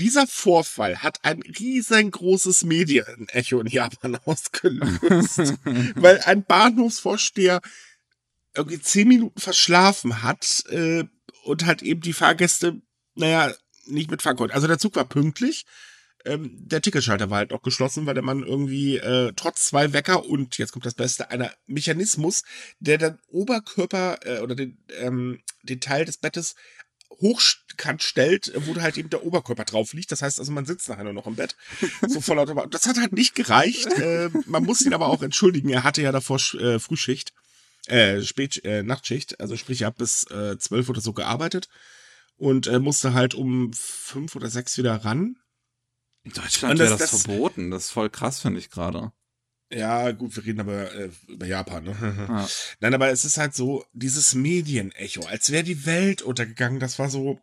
Dieser 0.00 0.28
Vorfall 0.28 1.02
hat 1.02 1.24
ein 1.24 1.42
riesengroßes 1.42 2.62
Medienecho 2.64 3.60
in 3.60 3.66
Japan 3.66 4.16
ausgelöst, 4.24 5.54
weil 5.96 6.20
ein 6.20 6.44
Bahnhofsvorsteher 6.44 7.60
irgendwie 8.54 8.80
zehn 8.80 9.08
Minuten 9.08 9.40
verschlafen 9.40 10.22
hat 10.22 10.62
äh, 10.70 11.04
und 11.44 11.66
halt 11.66 11.82
eben 11.82 12.00
die 12.00 12.12
Fahrgäste, 12.12 12.80
naja, 13.14 13.52
nicht 13.86 14.10
mitfahren 14.10 14.36
konnte. 14.36 14.54
Also 14.54 14.68
der 14.68 14.78
Zug 14.78 14.94
war 14.94 15.04
pünktlich, 15.04 15.66
ähm, 16.24 16.50
der 16.60 16.82
Ticketschalter 16.82 17.30
war 17.30 17.38
halt 17.38 17.52
auch 17.52 17.62
geschlossen, 17.62 18.06
weil 18.06 18.14
der 18.14 18.22
Mann 18.22 18.42
irgendwie 18.42 18.98
äh, 18.98 19.32
trotz 19.34 19.66
zwei 19.66 19.92
Wecker 19.92 20.24
und 20.24 20.58
jetzt 20.58 20.72
kommt 20.72 20.86
das 20.86 20.94
Beste, 20.94 21.30
einer 21.30 21.52
Mechanismus, 21.66 22.42
der 22.80 22.98
den 22.98 23.18
Oberkörper 23.28 24.18
äh, 24.24 24.40
oder 24.40 24.54
den, 24.54 24.78
ähm, 25.00 25.40
den 25.62 25.80
Teil 25.80 26.04
des 26.04 26.18
Bettes 26.18 26.54
hochkant 27.10 28.02
stellt, 28.02 28.52
wo 28.54 28.80
halt 28.80 28.96
eben 28.96 29.10
der 29.10 29.24
Oberkörper 29.24 29.64
drauf 29.64 29.92
liegt. 29.92 30.12
Das 30.12 30.22
heißt 30.22 30.38
also, 30.38 30.52
man 30.52 30.66
sitzt 30.66 30.88
nachher 30.88 31.04
nur 31.04 31.12
noch 31.12 31.26
im 31.26 31.36
Bett. 31.36 31.56
So 32.06 32.20
voll 32.20 32.36
lauter. 32.36 32.66
Das 32.70 32.86
hat 32.86 32.98
halt 32.98 33.12
nicht 33.12 33.34
gereicht. 33.34 33.86
Äh, 33.98 34.30
man 34.46 34.64
muss 34.64 34.82
ihn 34.82 34.94
aber 34.94 35.08
auch 35.08 35.22
entschuldigen. 35.22 35.70
Er 35.70 35.84
hatte 35.84 36.02
ja 36.02 36.12
davor 36.12 36.38
äh, 36.54 36.78
Frühschicht, 36.78 37.32
äh, 37.86 38.22
Spät, 38.22 38.64
äh, 38.64 38.82
Nachtschicht. 38.82 39.40
Also 39.40 39.56
sprich, 39.56 39.82
er 39.82 39.88
hat 39.88 39.96
bis 39.96 40.24
äh, 40.30 40.58
zwölf 40.58 40.88
oder 40.88 41.00
so 41.00 41.12
gearbeitet 41.12 41.68
und 42.36 42.66
äh, 42.66 42.78
musste 42.78 43.14
halt 43.14 43.34
um 43.34 43.72
fünf 43.72 44.36
oder 44.36 44.48
sechs 44.48 44.78
wieder 44.78 45.04
ran. 45.04 45.36
In 46.22 46.32
Deutschland 46.32 46.78
wäre 46.78 46.96
das, 46.96 47.10
das, 47.10 47.22
verboten. 47.22 47.70
Das 47.70 47.86
ist 47.86 47.90
voll 47.90 48.10
krass, 48.10 48.40
finde 48.40 48.60
ich 48.60 48.70
gerade. 48.70 49.12
Ja, 49.70 50.12
gut, 50.12 50.34
wir 50.34 50.46
reden 50.46 50.60
aber 50.60 50.94
äh, 50.94 51.10
über 51.26 51.46
Japan. 51.46 51.84
Ne? 51.84 51.96
Ja. 52.28 52.48
Nein, 52.80 52.94
aber 52.94 53.10
es 53.10 53.24
ist 53.24 53.36
halt 53.36 53.54
so, 53.54 53.84
dieses 53.92 54.34
Medienecho, 54.34 55.26
als 55.26 55.50
wäre 55.50 55.64
die 55.64 55.84
Welt 55.84 56.22
untergegangen. 56.22 56.80
Das 56.80 56.98
war 56.98 57.10
so, 57.10 57.38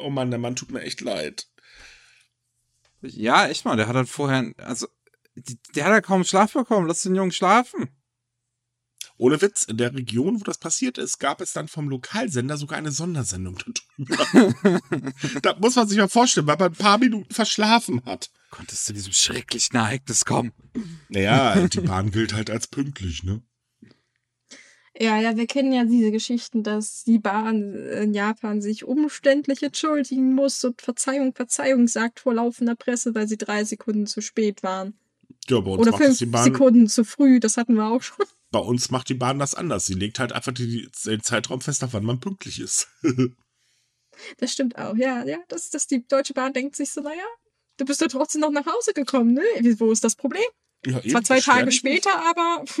oh 0.00 0.10
Mann, 0.10 0.30
der 0.30 0.38
Mann 0.38 0.56
tut 0.56 0.70
mir 0.70 0.82
echt 0.82 1.00
leid. 1.00 1.48
Ja, 3.02 3.48
echt 3.48 3.64
mal, 3.64 3.76
der 3.76 3.88
hat 3.88 3.96
halt 3.96 4.08
vorher, 4.08 4.52
also, 4.58 4.86
der 5.74 5.84
hat 5.84 5.92
ja 5.92 6.00
kaum 6.00 6.24
Schlaf 6.24 6.52
bekommen. 6.52 6.86
Lass 6.86 7.02
den 7.02 7.16
Jungen 7.16 7.32
schlafen. 7.32 7.88
Ohne 9.16 9.40
Witz, 9.40 9.64
in 9.64 9.76
der 9.76 9.94
Region, 9.94 10.40
wo 10.40 10.44
das 10.44 10.58
passiert 10.58 10.98
ist, 10.98 11.18
gab 11.18 11.40
es 11.40 11.52
dann 11.52 11.68
vom 11.68 11.88
Lokalsender 11.88 12.56
sogar 12.56 12.78
eine 12.78 12.90
Sondersendung 12.90 13.58
darüber. 13.96 14.80
da 15.42 15.56
muss 15.56 15.76
man 15.76 15.86
sich 15.86 15.98
mal 15.98 16.08
vorstellen, 16.08 16.48
weil 16.48 16.56
man 16.56 16.72
ein 16.72 16.76
paar 16.76 16.98
Minuten 16.98 17.32
verschlafen 17.32 18.04
hat. 18.04 18.30
Konntest 18.54 18.88
du 18.88 18.92
diesem 18.92 19.12
schrecklichen 19.12 19.74
Ereignis 19.74 20.24
kommen? 20.24 20.52
Naja, 21.08 21.66
die 21.66 21.80
Bahn 21.80 22.12
gilt 22.12 22.34
halt 22.34 22.50
als 22.50 22.68
pünktlich, 22.68 23.24
ne? 23.24 23.42
Ja, 24.96 25.20
ja, 25.20 25.36
wir 25.36 25.48
kennen 25.48 25.72
ja 25.72 25.84
diese 25.84 26.12
Geschichten, 26.12 26.62
dass 26.62 27.02
die 27.02 27.18
Bahn 27.18 27.74
in 27.74 28.14
Japan 28.14 28.62
sich 28.62 28.84
umständlich 28.84 29.60
entschuldigen 29.64 30.34
muss 30.34 30.62
und 30.62 30.80
Verzeihung, 30.80 31.34
Verzeihung 31.34 31.88
sagt 31.88 32.20
vor 32.20 32.34
laufender 32.34 32.76
Presse, 32.76 33.12
weil 33.16 33.26
sie 33.26 33.38
drei 33.38 33.64
Sekunden 33.64 34.06
zu 34.06 34.20
spät 34.20 34.62
waren. 34.62 34.96
Ja, 35.48 35.58
bei 35.58 35.72
uns 35.72 35.88
Oder 35.88 35.98
fünf 35.98 36.16
Sekunden 36.16 36.86
zu 36.86 37.02
früh, 37.02 37.40
das 37.40 37.56
hatten 37.56 37.74
wir 37.74 37.86
auch 37.88 38.02
schon. 38.02 38.24
Bei 38.52 38.60
uns 38.60 38.92
macht 38.92 39.08
die 39.08 39.14
Bahn 39.14 39.40
das 39.40 39.56
anders. 39.56 39.86
Sie 39.86 39.94
legt 39.94 40.20
halt 40.20 40.32
einfach 40.32 40.52
die, 40.52 40.88
den 41.04 41.24
Zeitraum 41.24 41.60
fest, 41.60 41.82
auf 41.82 41.92
wann 41.92 42.04
man 42.04 42.20
pünktlich 42.20 42.60
ist. 42.60 42.86
das 44.38 44.52
stimmt 44.52 44.78
auch, 44.78 44.96
ja. 44.96 45.24
ja 45.24 45.38
dass, 45.48 45.70
dass 45.70 45.88
die 45.88 46.06
Deutsche 46.06 46.34
Bahn 46.34 46.52
denkt 46.52 46.76
sich 46.76 46.92
so, 46.92 47.00
naja, 47.00 47.26
du 47.76 47.84
bist 47.84 48.00
ja 48.00 48.08
trotzdem 48.08 48.40
noch 48.40 48.50
nach 48.50 48.66
Hause 48.66 48.92
gekommen, 48.94 49.34
ne? 49.34 49.42
Wo 49.78 49.90
ist 49.92 50.04
das 50.04 50.16
Problem? 50.16 50.42
Ja, 50.86 51.02
Zwar 51.02 51.22
zwei 51.24 51.40
Tage 51.40 51.72
später, 51.72 52.10
aber. 52.28 52.64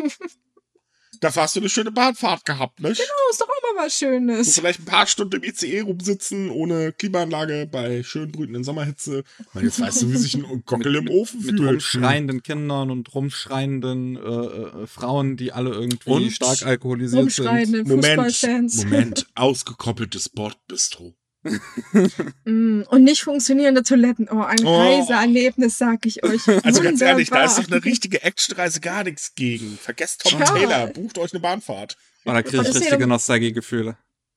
Dafür 1.20 1.42
hast 1.42 1.54
du 1.54 1.60
eine 1.60 1.68
schöne 1.68 1.92
Bahnfahrt 1.92 2.44
gehabt, 2.44 2.80
nicht? 2.80 2.96
Genau, 2.98 3.30
ist 3.30 3.40
doch 3.40 3.48
auch 3.48 3.74
mal 3.74 3.84
was 3.84 3.96
Schönes. 3.96 4.48
Und 4.48 4.52
vielleicht 4.54 4.80
ein 4.80 4.84
paar 4.84 5.06
Stunden 5.06 5.36
im 5.36 5.44
ICE 5.44 5.80
rumsitzen, 5.82 6.50
ohne 6.50 6.92
Klimaanlage, 6.92 7.68
bei 7.70 8.02
schön 8.02 8.32
brütenden 8.32 8.64
Sommerhitze. 8.64 9.22
Man, 9.52 9.64
jetzt 9.64 9.80
weißt 9.80 10.02
du, 10.02 10.12
wie 10.12 10.16
sich 10.16 10.34
ein 10.34 10.42
Gockel 10.66 10.96
im 10.96 11.08
Ofen 11.08 11.40
Mit 11.40 11.56
fühlt. 11.56 11.70
rumschreienden 11.70 12.42
Kindern 12.42 12.90
und 12.90 13.14
rumschreienden 13.14 14.16
äh, 14.16 14.20
äh, 14.20 14.86
Frauen, 14.88 15.36
die 15.36 15.52
alle 15.52 15.70
irgendwie 15.70 16.10
Und 16.10 16.30
stark 16.32 16.62
alkoholisiert 16.66 17.30
sind. 17.30 17.86
Moment. 17.86 18.84
Moment, 18.84 19.26
ausgekoppeltes 19.36 20.28
Bordbistro. 20.28 21.14
Mm, 22.44 22.82
Und 22.88 23.04
nicht 23.04 23.22
funktionierende 23.22 23.82
Toiletten. 23.82 24.28
Oh, 24.30 24.42
ein 24.42 24.64
Oh. 24.64 24.76
Reiseerlebnis, 24.76 25.78
sag 25.78 26.04
ich 26.06 26.22
euch. 26.24 26.46
Also 26.64 26.82
ganz 26.82 27.00
ehrlich, 27.00 27.30
da 27.30 27.44
ist 27.44 27.56
Wunderbar. 27.56 27.64
doch 27.64 27.76
eine 27.76 27.84
richtige 27.84 28.22
Actionreise 28.22 28.80
gar 28.80 29.04
nichts 29.04 29.34
gegen. 29.34 29.78
Vergesst 29.80 30.22
Tom 30.22 30.40
Ja. 30.40 30.46
Taylor, 30.46 30.86
bucht 30.88 31.18
euch 31.18 31.32
eine 31.32 31.40
Bahnfahrt. 31.40 31.96
Oh, 32.24 32.32
da 32.32 32.42
kriege 32.42 32.62
ich 32.62 32.74
richtige 32.74 33.06
Nostalgiegefühle. 33.06 33.96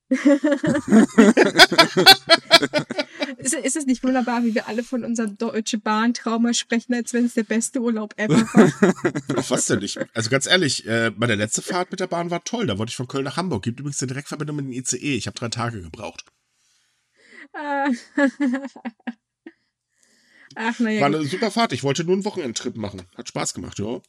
Ist, 3.37 3.53
ist 3.53 3.75
es 3.75 3.85
nicht 3.85 4.03
wunderbar, 4.03 4.43
wie 4.43 4.55
wir 4.55 4.67
alle 4.67 4.83
von 4.83 5.03
unserem 5.03 5.37
Deutsche 5.37 5.77
Bahn-Trauma 5.77 6.53
sprechen, 6.53 6.93
als 6.93 7.13
wenn 7.13 7.25
es 7.25 7.33
der 7.33 7.43
beste 7.43 7.79
Urlaub 7.81 8.13
ever 8.17 8.35
war? 8.53 9.37
Auf 9.37 9.51
was 9.51 9.65
denn 9.65 9.79
nicht? 9.79 9.99
Also 10.13 10.29
ganz 10.29 10.47
ehrlich, 10.47 10.85
äh, 10.87 11.11
meine 11.15 11.35
letzte 11.35 11.61
Fahrt 11.61 11.91
mit 11.91 11.99
der 11.99 12.07
Bahn 12.07 12.31
war 12.31 12.43
toll. 12.43 12.67
Da 12.67 12.77
wollte 12.77 12.91
ich 12.91 12.95
von 12.95 13.07
Köln 13.07 13.25
nach 13.25 13.37
Hamburg. 13.37 13.63
Gibt 13.63 13.79
übrigens 13.79 14.01
eine 14.01 14.07
Direktverbindung 14.07 14.55
mit 14.55 14.65
dem 14.65 14.71
ICE. 14.71 15.15
Ich 15.15 15.27
habe 15.27 15.37
drei 15.37 15.49
Tage 15.49 15.81
gebraucht. 15.81 16.23
Ah. 17.53 17.89
Ach, 20.55 20.79
naja. 20.79 21.01
War 21.01 21.07
eine 21.07 21.23
super 21.25 21.51
Fahrt. 21.51 21.73
Ich 21.73 21.83
wollte 21.83 22.03
nur 22.03 22.13
einen 22.13 22.25
Wochenendtrip 22.25 22.77
machen. 22.77 23.03
Hat 23.15 23.27
Spaß 23.27 23.53
gemacht, 23.53 23.77
ja. 23.79 24.01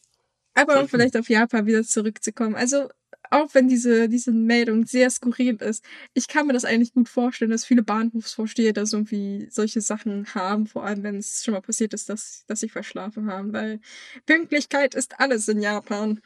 Aber 0.55 0.81
um 0.81 0.89
vielleicht 0.89 1.17
auf 1.17 1.29
Japan 1.29 1.67
wieder 1.67 1.85
zurückzukommen. 1.85 2.55
Also, 2.55 2.89
auch 3.31 3.55
wenn 3.55 3.69
diese, 3.69 4.09
diese 4.09 4.33
Meldung 4.33 4.87
sehr 4.87 5.11
skurril 5.11 5.57
ist, 5.57 5.85
ich 6.15 6.29
kann 6.29 6.47
mir 6.47 6.55
das 6.55 6.65
eigentlich 6.65 6.93
gut 6.93 7.09
vorstellen, 7.09 7.51
dass 7.51 7.65
viele 7.65 7.83
Bahnhofsvorsteher 7.83 8.73
da 8.73 8.87
so 8.87 8.97
irgendwie 8.97 9.49
solche 9.51 9.81
Sachen 9.81 10.35
haben, 10.35 10.67
vor 10.67 10.85
allem 10.85 11.03
wenn 11.03 11.17
es 11.17 11.45
schon 11.45 11.55
mal 11.55 11.61
passiert 11.61 11.93
ist, 11.95 12.09
dass, 12.09 12.45
dass 12.47 12.61
sie 12.61 12.69
verschlafen 12.69 13.31
haben, 13.31 13.53
weil 13.53 13.81
Pünktlichkeit 14.27 14.95
ist 14.95 15.21
alles 15.21 15.47
in 15.49 15.61
Japan. 15.61 16.21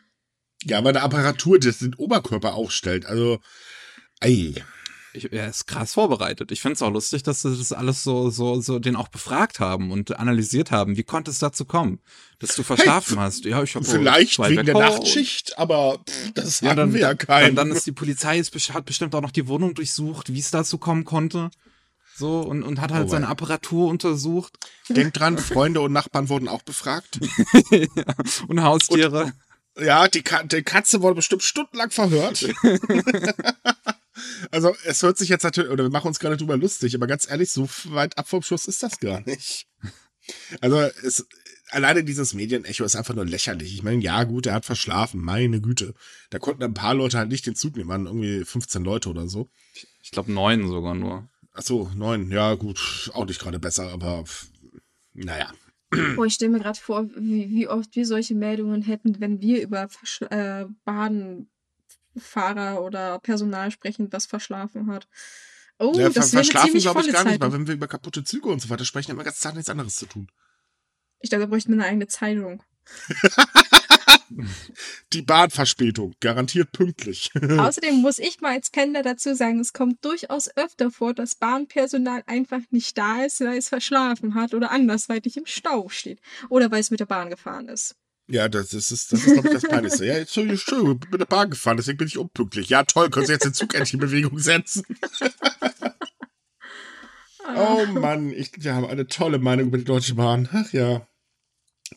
Ja, 0.64 0.78
aber 0.78 0.90
eine 0.90 1.02
Apparatur, 1.02 1.58
das 1.58 1.78
den 1.78 1.94
Oberkörper 1.94 2.54
aufstellt. 2.54 3.06
Also, 3.06 3.40
ey. 4.20 4.54
Ich, 5.14 5.30
er 5.32 5.48
ist 5.48 5.66
krass 5.66 5.92
vorbereitet. 5.94 6.50
Ich 6.52 6.62
finde 6.62 6.74
es 6.74 6.82
auch 6.82 6.90
lustig, 6.90 7.22
dass 7.22 7.42
sie 7.42 7.54
das 7.54 7.72
alles 7.72 8.02
so, 8.02 8.30
so, 8.30 8.60
so 8.62 8.78
den 8.78 8.96
auch 8.96 9.08
befragt 9.08 9.60
haben 9.60 9.90
und 9.90 10.18
analysiert 10.18 10.70
haben. 10.70 10.96
Wie 10.96 11.02
konnte 11.02 11.30
es 11.30 11.38
dazu 11.38 11.66
kommen, 11.66 12.00
dass 12.38 12.54
du 12.54 12.62
verschlafen 12.62 13.18
hast? 13.20 13.44
Ja, 13.44 13.62
ich 13.62 13.74
habe 13.74 13.84
Vielleicht 13.84 14.38
wegen 14.38 14.64
der 14.64 14.74
Wecker 14.74 14.78
Nachtschicht, 14.90 15.58
aber 15.58 15.98
pff, 16.08 16.32
das 16.32 16.60
Ja, 16.60 16.70
hatten 16.70 16.76
dann, 16.78 16.92
wir 16.94 17.00
ja 17.00 17.08
dann, 17.08 17.18
keinen. 17.18 17.56
dann 17.56 17.70
ist 17.72 17.86
die 17.86 17.92
Polizei 17.92 18.38
ist, 18.38 18.54
hat 18.72 18.86
bestimmt 18.86 19.14
auch 19.14 19.20
noch 19.20 19.32
die 19.32 19.46
Wohnung 19.48 19.74
durchsucht, 19.74 20.32
wie 20.32 20.38
es 20.38 20.50
dazu 20.50 20.78
kommen 20.78 21.04
konnte. 21.04 21.50
So, 22.16 22.40
und, 22.40 22.62
und 22.62 22.80
hat 22.80 22.92
halt 22.92 23.06
Oh, 23.06 23.10
seine. 23.10 23.28
Apparatur 23.28 23.88
untersucht 23.88 24.52
Denkt 24.88 25.18
dran, 25.18 25.36
Freunde 25.38 25.80
und 25.82 25.92
Nachbarn 25.92 26.28
wurden 26.28 26.48
auch 26.48 26.62
befragt. 26.62 27.18
und 28.48 28.62
Haustiere. 28.62 29.32
Ja, 29.78 30.06
die, 30.08 30.22
Ka 30.22 30.42
die 30.42 30.62
Katze 30.62 31.00
wurde 31.00 31.14
bestimmt 31.16 31.42
stundenlang 31.42 31.90
verhört. 31.90 32.46
also, 34.50 34.74
es 34.84 35.02
hört 35.02 35.18
sich 35.18 35.28
jetzt 35.28 35.42
natürlich, 35.42 35.70
oder 35.70 35.84
wir 35.84 35.90
machen 35.90 36.08
uns 36.08 36.18
gerade 36.18 36.36
drüber 36.36 36.56
lustig, 36.56 36.94
aber 36.94 37.06
ganz 37.06 37.28
ehrlich, 37.28 37.50
so 37.50 37.68
weit 37.86 38.18
ab 38.18 38.28
vom 38.28 38.42
Schuss 38.42 38.66
ist 38.66 38.82
das 38.82 38.98
gar 38.98 39.20
nicht. 39.22 39.66
Also, 40.60 40.78
es, 40.78 41.26
alleine 41.70 42.04
dieses 42.04 42.34
Medienecho 42.34 42.84
ist 42.84 42.96
einfach 42.96 43.14
nur 43.14 43.24
lächerlich. 43.24 43.74
Ich 43.74 43.82
meine, 43.82 44.02
ja, 44.02 44.24
gut, 44.24 44.46
er 44.46 44.54
hat 44.54 44.64
verschlafen, 44.64 45.20
meine 45.20 45.60
Güte. 45.60 45.94
Da 46.30 46.38
konnten 46.38 46.62
ein 46.62 46.74
paar 46.74 46.94
Leute 46.94 47.18
halt 47.18 47.30
nicht 47.30 47.46
den 47.46 47.56
Zug 47.56 47.76
nehmen, 47.76 47.88
waren 47.88 48.06
irgendwie 48.06 48.44
15 48.44 48.84
Leute 48.84 49.08
oder 49.08 49.28
so. 49.28 49.48
Ich 50.02 50.10
glaube 50.10 50.32
neun 50.32 50.68
sogar 50.68 50.94
nur. 50.94 51.28
Ach 51.54 51.62
so, 51.62 51.90
neun, 51.94 52.30
ja, 52.30 52.54
gut, 52.54 53.10
auch 53.14 53.26
nicht 53.26 53.40
gerade 53.40 53.58
besser, 53.58 53.90
aber 53.90 54.24
naja. 55.12 55.52
Boah, 56.16 56.24
ich 56.24 56.34
stelle 56.34 56.52
mir 56.52 56.60
gerade 56.60 56.78
vor, 56.78 57.06
wie, 57.16 57.50
wie 57.50 57.68
oft 57.68 57.94
wir 57.94 58.06
solche 58.06 58.34
Meldungen 58.34 58.82
hätten, 58.82 59.20
wenn 59.20 59.40
wir 59.40 59.62
über 59.62 59.88
Verschla 59.88 60.62
äh, 60.62 60.66
Bahnfahrer 62.14 62.82
oder 62.82 63.18
Personal 63.18 63.70
sprechen, 63.70 64.10
das 64.10 64.26
verschlafen 64.26 64.90
hat. 64.90 65.08
Oh, 65.78 65.92
ja, 65.96 66.10
das 66.10 66.30
ver 66.30 66.38
verschlafen 66.38 66.78
glaube 66.78 67.00
ich 67.00 67.12
gar 67.12 67.24
nicht, 67.24 67.32
Zeitung. 67.32 67.40
weil 67.40 67.52
wenn 67.52 67.66
wir 67.66 67.74
über 67.74 67.88
kaputte 67.88 68.24
Züge 68.24 68.48
und 68.48 68.60
so 68.60 68.70
weiter 68.70 68.84
sprechen, 68.84 69.10
haben 69.10 69.18
wir 69.18 69.24
ganz 69.24 69.40
Tag 69.40 69.54
nichts 69.54 69.70
anderes 69.70 69.96
zu 69.96 70.06
tun. 70.06 70.30
Ich 71.20 71.30
glaube, 71.30 71.44
da 71.44 71.50
bräuchte 71.50 71.70
man 71.70 71.80
eine 71.80 71.88
eigene 71.88 72.06
Zeitung. 72.08 72.62
Die 75.12 75.22
Bahnverspätung, 75.22 76.14
garantiert 76.20 76.72
pünktlich. 76.72 77.30
Außerdem 77.58 77.96
muss 77.96 78.18
ich 78.18 78.40
mal 78.40 78.52
als 78.52 78.70
Pendler 78.70 79.02
dazu 79.02 79.34
sagen, 79.34 79.60
es 79.60 79.72
kommt 79.74 80.04
durchaus 80.04 80.48
öfter 80.56 80.90
vor, 80.90 81.12
dass 81.12 81.34
Bahnpersonal 81.34 82.22
einfach 82.26 82.60
nicht 82.70 82.96
da 82.96 83.24
ist, 83.24 83.40
weil 83.40 83.58
es 83.58 83.68
verschlafen 83.68 84.34
hat 84.34 84.54
oder 84.54 84.70
andersweitig 84.70 85.36
im 85.36 85.46
Stau 85.46 85.88
steht. 85.90 86.20
Oder 86.48 86.70
weil 86.70 86.80
es 86.80 86.90
mit 86.90 87.00
der 87.00 87.06
Bahn 87.06 87.28
gefahren 87.28 87.68
ist. 87.68 87.94
Ja, 88.28 88.48
das 88.48 88.72
ist, 88.72 88.90
das 88.90 89.12
ist 89.12 89.24
glaube 89.32 89.48
ich, 89.48 89.54
das 89.54 89.62
Peinlichste. 89.64 90.06
Ja, 90.06 90.16
jetzt 90.16 90.36
ich 90.36 90.62
schön, 90.62 90.98
bin 90.98 91.10
mit 91.10 91.20
der 91.20 91.26
Bahn 91.26 91.50
gefahren, 91.50 91.76
deswegen 91.76 91.98
bin 91.98 92.06
ich 92.06 92.18
unpünktlich. 92.18 92.68
Ja, 92.68 92.84
toll, 92.84 93.10
können 93.10 93.26
Sie 93.26 93.32
jetzt 93.32 93.44
den 93.44 93.54
Zug 93.54 93.74
endlich 93.74 93.94
in 93.94 94.00
Bewegung 94.00 94.38
setzen? 94.38 94.84
Oh 97.54 97.84
Mann, 97.86 98.30
ich, 98.30 98.52
wir 98.56 98.74
haben 98.74 98.86
eine 98.86 99.06
tolle 99.06 99.38
Meinung 99.38 99.66
über 99.66 99.78
die 99.78 99.84
Deutsche 99.84 100.14
Bahn. 100.14 100.48
Ach 100.52 100.72
ja. 100.72 101.06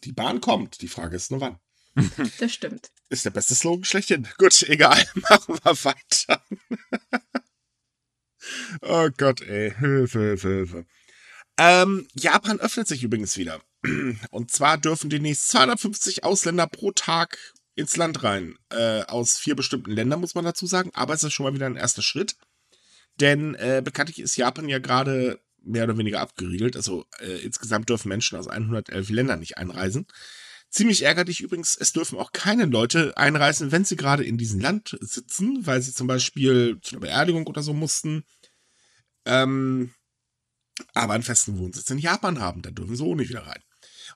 Die 0.03 0.11
Bahn 0.11 0.41
kommt, 0.41 0.81
die 0.81 0.87
Frage 0.87 1.15
ist 1.15 1.31
nur 1.31 1.41
wann. 1.41 1.59
Das 2.39 2.53
stimmt. 2.53 2.91
Ist 3.09 3.25
der 3.25 3.29
beste 3.29 3.55
Slogan 3.55 3.85
schlechthin. 3.85 4.27
Gut, 4.37 4.63
egal, 4.63 5.01
machen 5.15 5.59
wir 5.63 5.85
weiter. 5.85 6.43
oh 8.81 9.09
Gott, 9.17 9.41
ey, 9.41 9.71
Hilfe, 9.77 10.19
Hilfe, 10.19 10.47
Hilfe. 10.49 10.85
Ähm, 11.57 12.07
Japan 12.15 12.59
öffnet 12.59 12.87
sich 12.87 13.03
übrigens 13.03 13.37
wieder. 13.37 13.61
Und 14.31 14.51
zwar 14.51 14.77
dürfen 14.77 15.09
demnächst 15.09 15.49
250 15.49 16.23
Ausländer 16.23 16.67
pro 16.67 16.91
Tag 16.91 17.37
ins 17.75 17.97
Land 17.97 18.23
rein. 18.23 18.57
Äh, 18.69 19.03
aus 19.03 19.37
vier 19.37 19.55
bestimmten 19.55 19.91
Ländern, 19.91 20.21
muss 20.21 20.35
man 20.35 20.45
dazu 20.45 20.65
sagen. 20.65 20.91
Aber 20.93 21.13
es 21.13 21.23
ist 21.23 21.33
schon 21.33 21.45
mal 21.45 21.53
wieder 21.53 21.65
ein 21.65 21.75
erster 21.75 22.01
Schritt. 22.01 22.35
Denn 23.19 23.55
äh, 23.55 23.81
bekanntlich 23.83 24.19
ist 24.19 24.35
Japan 24.35 24.69
ja 24.69 24.79
gerade 24.79 25.39
mehr 25.61 25.83
oder 25.85 25.97
weniger 25.97 26.21
abgeriegelt. 26.21 26.75
Also 26.75 27.05
äh, 27.19 27.39
insgesamt 27.43 27.89
dürfen 27.89 28.09
Menschen 28.09 28.37
aus 28.37 28.47
111 28.47 29.09
Ländern 29.09 29.39
nicht 29.39 29.57
einreisen. 29.57 30.07
Ziemlich 30.69 31.03
ärgerlich 31.03 31.41
übrigens, 31.41 31.77
es 31.77 31.93
dürfen 31.93 32.19
auch 32.19 32.33
keine 32.33 32.65
Leute 32.65 33.15
einreisen, 33.15 33.71
wenn 33.71 33.85
sie 33.85 33.95
gerade 33.95 34.25
in 34.25 34.37
diesem 34.37 34.59
Land 34.59 34.97
sitzen, 34.99 35.65
weil 35.65 35.81
sie 35.81 35.93
zum 35.93 36.07
Beispiel 36.07 36.79
zu 36.81 36.95
einer 36.95 37.01
Beerdigung 37.01 37.47
oder 37.47 37.63
so 37.63 37.73
mussten. 37.73 38.25
Ähm, 39.25 39.93
aber 40.93 41.13
einen 41.13 41.23
festen 41.23 41.57
Wohnsitz 41.57 41.89
in 41.89 41.97
Japan 41.97 42.39
haben, 42.39 42.61
da 42.61 42.71
dürfen 42.71 42.95
sie 42.95 43.03
auch 43.03 43.15
nicht 43.15 43.29
wieder 43.29 43.47
rein. 43.47 43.61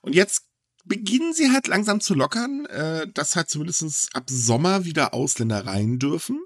Und 0.00 0.14
jetzt 0.14 0.44
beginnen 0.84 1.32
sie 1.34 1.50
halt 1.50 1.66
langsam 1.66 2.00
zu 2.00 2.14
lockern, 2.14 2.66
äh, 2.66 3.06
dass 3.12 3.36
halt 3.36 3.50
zumindest 3.50 4.14
ab 4.14 4.24
Sommer 4.28 4.84
wieder 4.84 5.14
Ausländer 5.14 5.66
rein 5.66 5.98
dürfen. 5.98 6.40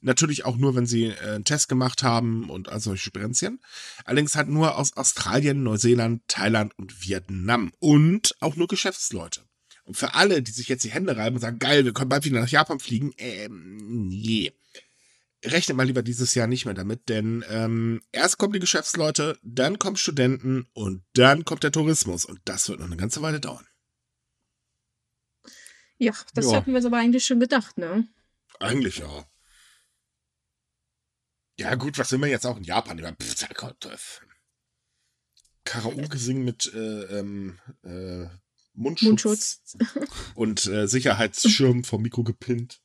Natürlich 0.00 0.44
auch 0.44 0.56
nur, 0.56 0.76
wenn 0.76 0.86
sie 0.86 1.06
äh, 1.06 1.34
einen 1.34 1.44
Test 1.44 1.68
gemacht 1.68 2.02
haben 2.02 2.50
und 2.50 2.68
all 2.68 2.80
solche 2.80 3.04
Sperenzien. 3.04 3.60
Allerdings 4.04 4.36
halt 4.36 4.48
nur 4.48 4.76
aus 4.76 4.96
Australien, 4.96 5.62
Neuseeland, 5.62 6.22
Thailand 6.28 6.76
und 6.78 7.06
Vietnam. 7.06 7.72
Und 7.80 8.34
auch 8.40 8.56
nur 8.56 8.68
Geschäftsleute. 8.68 9.42
Und 9.84 9.96
für 9.96 10.14
alle, 10.14 10.42
die 10.42 10.52
sich 10.52 10.68
jetzt 10.68 10.84
die 10.84 10.90
Hände 10.90 11.16
reiben 11.16 11.36
und 11.36 11.40
sagen, 11.40 11.58
geil, 11.58 11.84
wir 11.84 11.92
können 11.92 12.10
bald 12.10 12.24
wieder 12.24 12.40
nach 12.40 12.48
Japan 12.48 12.78
fliegen, 12.78 13.12
ähm, 13.16 14.08
nee. 14.08 14.52
Rechnet 15.44 15.76
mal 15.76 15.84
lieber 15.86 16.02
dieses 16.02 16.34
Jahr 16.34 16.48
nicht 16.48 16.64
mehr 16.64 16.74
damit, 16.74 17.08
denn 17.08 17.44
ähm, 17.48 18.02
erst 18.10 18.38
kommen 18.38 18.52
die 18.52 18.58
Geschäftsleute, 18.58 19.38
dann 19.42 19.78
kommen 19.78 19.96
Studenten 19.96 20.68
und 20.72 21.04
dann 21.12 21.44
kommt 21.44 21.62
der 21.62 21.70
Tourismus. 21.70 22.24
Und 22.24 22.40
das 22.44 22.68
wird 22.68 22.80
noch 22.80 22.86
eine 22.86 22.96
ganze 22.96 23.22
Weile 23.22 23.38
dauern. 23.38 23.66
Ja, 25.98 26.12
das 26.34 26.46
Ja. 26.46 26.56
hatten 26.56 26.72
wir 26.74 26.84
aber 26.84 26.96
eigentlich 26.96 27.24
schon 27.24 27.40
gedacht, 27.40 27.78
ne? 27.78 28.08
Eigentlich 28.58 28.98
ja. 28.98 29.26
Ja, 31.58 31.74
gut, 31.74 31.98
was 31.98 32.10
will 32.12 32.18
man 32.18 32.30
jetzt 32.30 32.46
auch 32.46 32.56
in 32.56 32.64
Japan? 32.64 32.98
Über 32.98 33.08
äh, 33.08 33.96
Karaoke 35.64 36.18
singen 36.18 36.44
mit 36.44 36.72
äh, 36.72 37.18
ähm, 37.18 37.58
äh, 37.82 38.28
Mundschutz, 38.74 39.08
Mundschutz. 39.08 39.76
und 40.34 40.66
äh, 40.66 40.86
Sicherheitsschirm 40.86 41.82
vom 41.84 42.02
Mikro 42.02 42.22
gepinnt. 42.22 42.80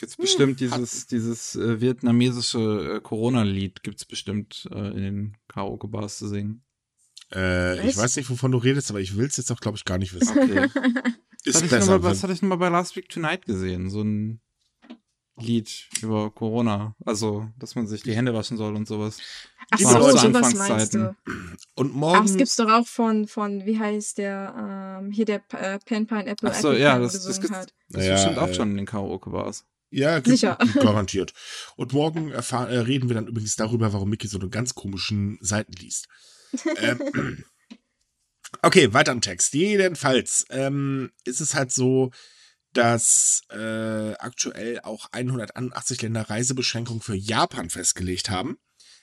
Gibt's 0.00 0.16
bestimmt 0.16 0.60
dieses, 0.60 1.06
dieses 1.06 1.56
äh, 1.56 1.80
vietnamesische 1.80 2.96
äh, 2.96 3.00
Corona-Lied, 3.00 3.82
gibt's 3.82 4.04
bestimmt 4.06 4.66
äh, 4.72 4.78
in 4.88 4.96
den 5.02 5.36
Karaoke-Bars 5.48 6.16
zu 6.18 6.26
singen. 6.28 6.62
Äh, 7.32 7.86
ich 7.86 7.96
weiß 7.96 8.16
nicht, 8.16 8.30
wovon 8.30 8.50
du 8.52 8.58
redest, 8.58 8.90
aber 8.90 9.00
ich 9.00 9.16
will 9.16 9.26
es 9.26 9.36
jetzt 9.36 9.52
auch, 9.52 9.60
glaube 9.60 9.76
ich, 9.76 9.84
gar 9.84 9.98
nicht 9.98 10.14
wissen. 10.14 10.36
Okay. 10.38 10.68
Ist 11.44 11.54
Was 11.54 11.62
hatte, 11.62 11.64
ich 11.66 11.70
besser. 11.70 11.90
mal, 11.92 12.02
was 12.02 12.16
wenn- 12.18 12.22
hatte 12.24 12.32
ich 12.32 12.42
noch 12.42 12.48
mal 12.50 12.56
bei 12.56 12.68
Last 12.70 12.96
Week 12.96 13.08
Tonight 13.08 13.44
gesehen? 13.46 13.88
So 13.90 14.02
ein 14.02 14.40
Lied 15.38 15.88
über 16.02 16.30
Corona. 16.30 16.94
Also, 17.06 17.48
dass 17.58 17.74
man 17.74 17.86
sich 17.86 18.02
die 18.02 18.14
Hände 18.14 18.34
waschen 18.34 18.56
soll 18.58 18.74
und 18.76 18.86
sowas. 18.88 19.18
Ach 19.70 19.78
Die 19.78 19.84
so, 19.84 19.98
Leute- 19.98 20.18
sowas 20.18 20.54
meinst 20.54 20.94
du. 20.94 21.16
Und 21.76 21.90
Ach, 21.92 21.94
morgen. 21.94 22.24
es 22.26 22.36
gibt's 22.36 22.56
doch 22.56 22.68
auch 22.70 22.86
von, 22.86 23.26
von, 23.26 23.64
wie 23.64 23.78
heißt 23.78 24.18
der, 24.18 24.98
ähm, 25.02 25.10
hier 25.12 25.24
der 25.24 25.42
äh, 25.52 25.78
Pen 25.78 26.06
Pineapple 26.06 26.50
Ach 26.50 26.54
so, 26.54 26.68
Apple 26.72 26.80
ja, 26.82 26.96
Pie 26.96 27.02
das, 27.04 27.22
das 27.24 27.40
gibt's 27.40 27.56
hat. 27.56 27.74
das 27.88 28.04
Ja, 28.04 28.12
bestimmt 28.14 28.38
auch 28.38 28.48
äh, 28.48 28.54
schon 28.54 28.70
in 28.72 28.76
den 28.78 28.86
Karaoke-Bars. 28.86 29.64
Ja, 29.90 30.22
Sicher. 30.24 30.56
garantiert. 30.74 31.32
Und 31.76 31.92
morgen 31.92 32.30
äh, 32.30 32.38
reden 32.38 33.08
wir 33.08 33.14
dann 33.14 33.26
übrigens 33.26 33.56
darüber, 33.56 33.92
warum 33.92 34.10
Mickey 34.10 34.28
so 34.28 34.38
eine 34.38 34.48
ganz 34.48 34.74
komischen 34.74 35.38
Seiten 35.40 35.72
liest. 35.72 36.06
ähm, 36.76 37.44
okay, 38.62 38.92
weiter 38.92 39.12
im 39.12 39.20
Text. 39.20 39.52
Jedenfalls 39.54 40.46
ähm, 40.50 41.10
ist 41.24 41.40
es 41.40 41.54
halt 41.54 41.72
so, 41.72 42.12
dass 42.72 43.42
äh, 43.50 44.12
aktuell 44.14 44.80
auch 44.80 45.08
181 45.12 46.02
Länder 46.02 46.30
Reisebeschränkungen 46.30 47.02
für 47.02 47.16
Japan 47.16 47.68
festgelegt 47.68 48.30
haben. 48.30 48.58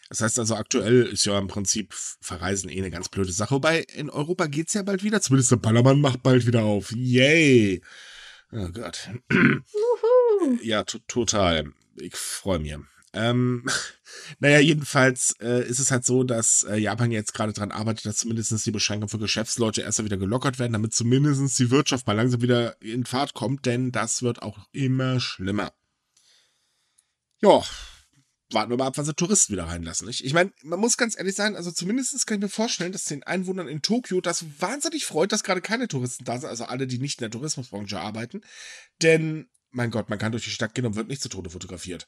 Das 0.09 0.21
heißt 0.21 0.39
also, 0.39 0.55
aktuell 0.55 1.03
ist 1.03 1.25
ja 1.25 1.37
im 1.37 1.47
Prinzip 1.47 1.93
Verreisen 2.21 2.69
eh 2.69 2.77
eine 2.77 2.91
ganz 2.91 3.09
blöde 3.09 3.33
Sache. 3.33 3.55
Wobei 3.55 3.81
in 3.93 4.09
Europa 4.09 4.45
geht's 4.45 4.73
ja 4.73 4.83
bald 4.83 5.03
wieder. 5.03 5.19
Zumindest 5.19 5.51
der 5.51 5.57
Ballermann 5.57 5.99
macht 5.99 6.23
bald 6.23 6.47
wieder 6.47 6.63
auf. 6.63 6.93
Yay! 6.93 7.81
Oh 8.53 8.69
Gott. 8.69 9.09
Ja, 10.61 10.83
to 10.83 10.99
total. 11.07 11.73
Ich 11.95 12.15
freue 12.15 12.59
mich. 12.59 12.75
Ähm, 13.13 13.65
naja, 14.39 14.59
jedenfalls 14.59 15.35
äh, 15.39 15.67
ist 15.67 15.79
es 15.79 15.91
halt 15.91 16.05
so, 16.05 16.23
dass 16.23 16.63
äh, 16.63 16.75
Japan 16.75 17.11
jetzt 17.11 17.33
gerade 17.33 17.53
dran 17.53 17.71
arbeitet, 17.71 18.05
dass 18.05 18.17
zumindest 18.17 18.65
die 18.65 18.71
Beschränkungen 18.71 19.09
für 19.09 19.17
Geschäftsleute 19.17 19.81
erst 19.81 20.03
wieder 20.03 20.17
gelockert 20.17 20.59
werden, 20.59 20.73
damit 20.73 20.93
zumindest 20.93 21.57
die 21.59 21.71
Wirtschaft 21.71 22.07
mal 22.07 22.13
langsam 22.13 22.41
wieder 22.41 22.81
in 22.81 23.05
Fahrt 23.05 23.33
kommt, 23.33 23.65
denn 23.65 23.91
das 23.91 24.21
wird 24.21 24.41
auch 24.41 24.67
immer 24.71 25.19
schlimmer. 25.19 25.73
Ja, 27.41 27.63
warten 28.51 28.71
wir 28.71 28.77
mal 28.77 28.87
ab, 28.87 28.97
wann 28.97 29.05
sie 29.05 29.13
Touristen 29.13 29.53
wieder 29.53 29.65
reinlassen. 29.65 30.07
Ich, 30.09 30.23
ich 30.23 30.33
meine, 30.33 30.51
man 30.63 30.79
muss 30.79 30.97
ganz 30.97 31.17
ehrlich 31.17 31.35
sein, 31.35 31.55
also 31.55 31.71
zumindest 31.71 32.25
kann 32.25 32.37
ich 32.37 32.43
mir 32.43 32.49
vorstellen, 32.49 32.91
dass 32.91 33.05
den 33.05 33.23
Einwohnern 33.23 33.67
in 33.67 33.81
Tokio 33.81 34.21
das 34.21 34.45
wahnsinnig 34.59 35.05
freut, 35.05 35.31
dass 35.31 35.43
gerade 35.43 35.61
keine 35.61 35.87
Touristen 35.87 36.23
da 36.23 36.39
sind, 36.39 36.49
also 36.49 36.65
alle, 36.65 36.87
die 36.87 36.99
nicht 36.99 37.19
in 37.19 37.23
der 37.23 37.31
Tourismusbranche 37.31 37.99
arbeiten. 37.99 38.41
Denn, 39.01 39.49
mein 39.71 39.91
Gott, 39.91 40.09
man 40.09 40.19
kann 40.19 40.31
durch 40.31 40.43
die 40.45 40.49
Stadt 40.49 40.73
gehen 40.73 40.85
und 40.85 40.95
wird 40.95 41.07
nicht 41.07 41.21
zu 41.21 41.29
Tode 41.29 41.49
fotografiert. 41.49 42.07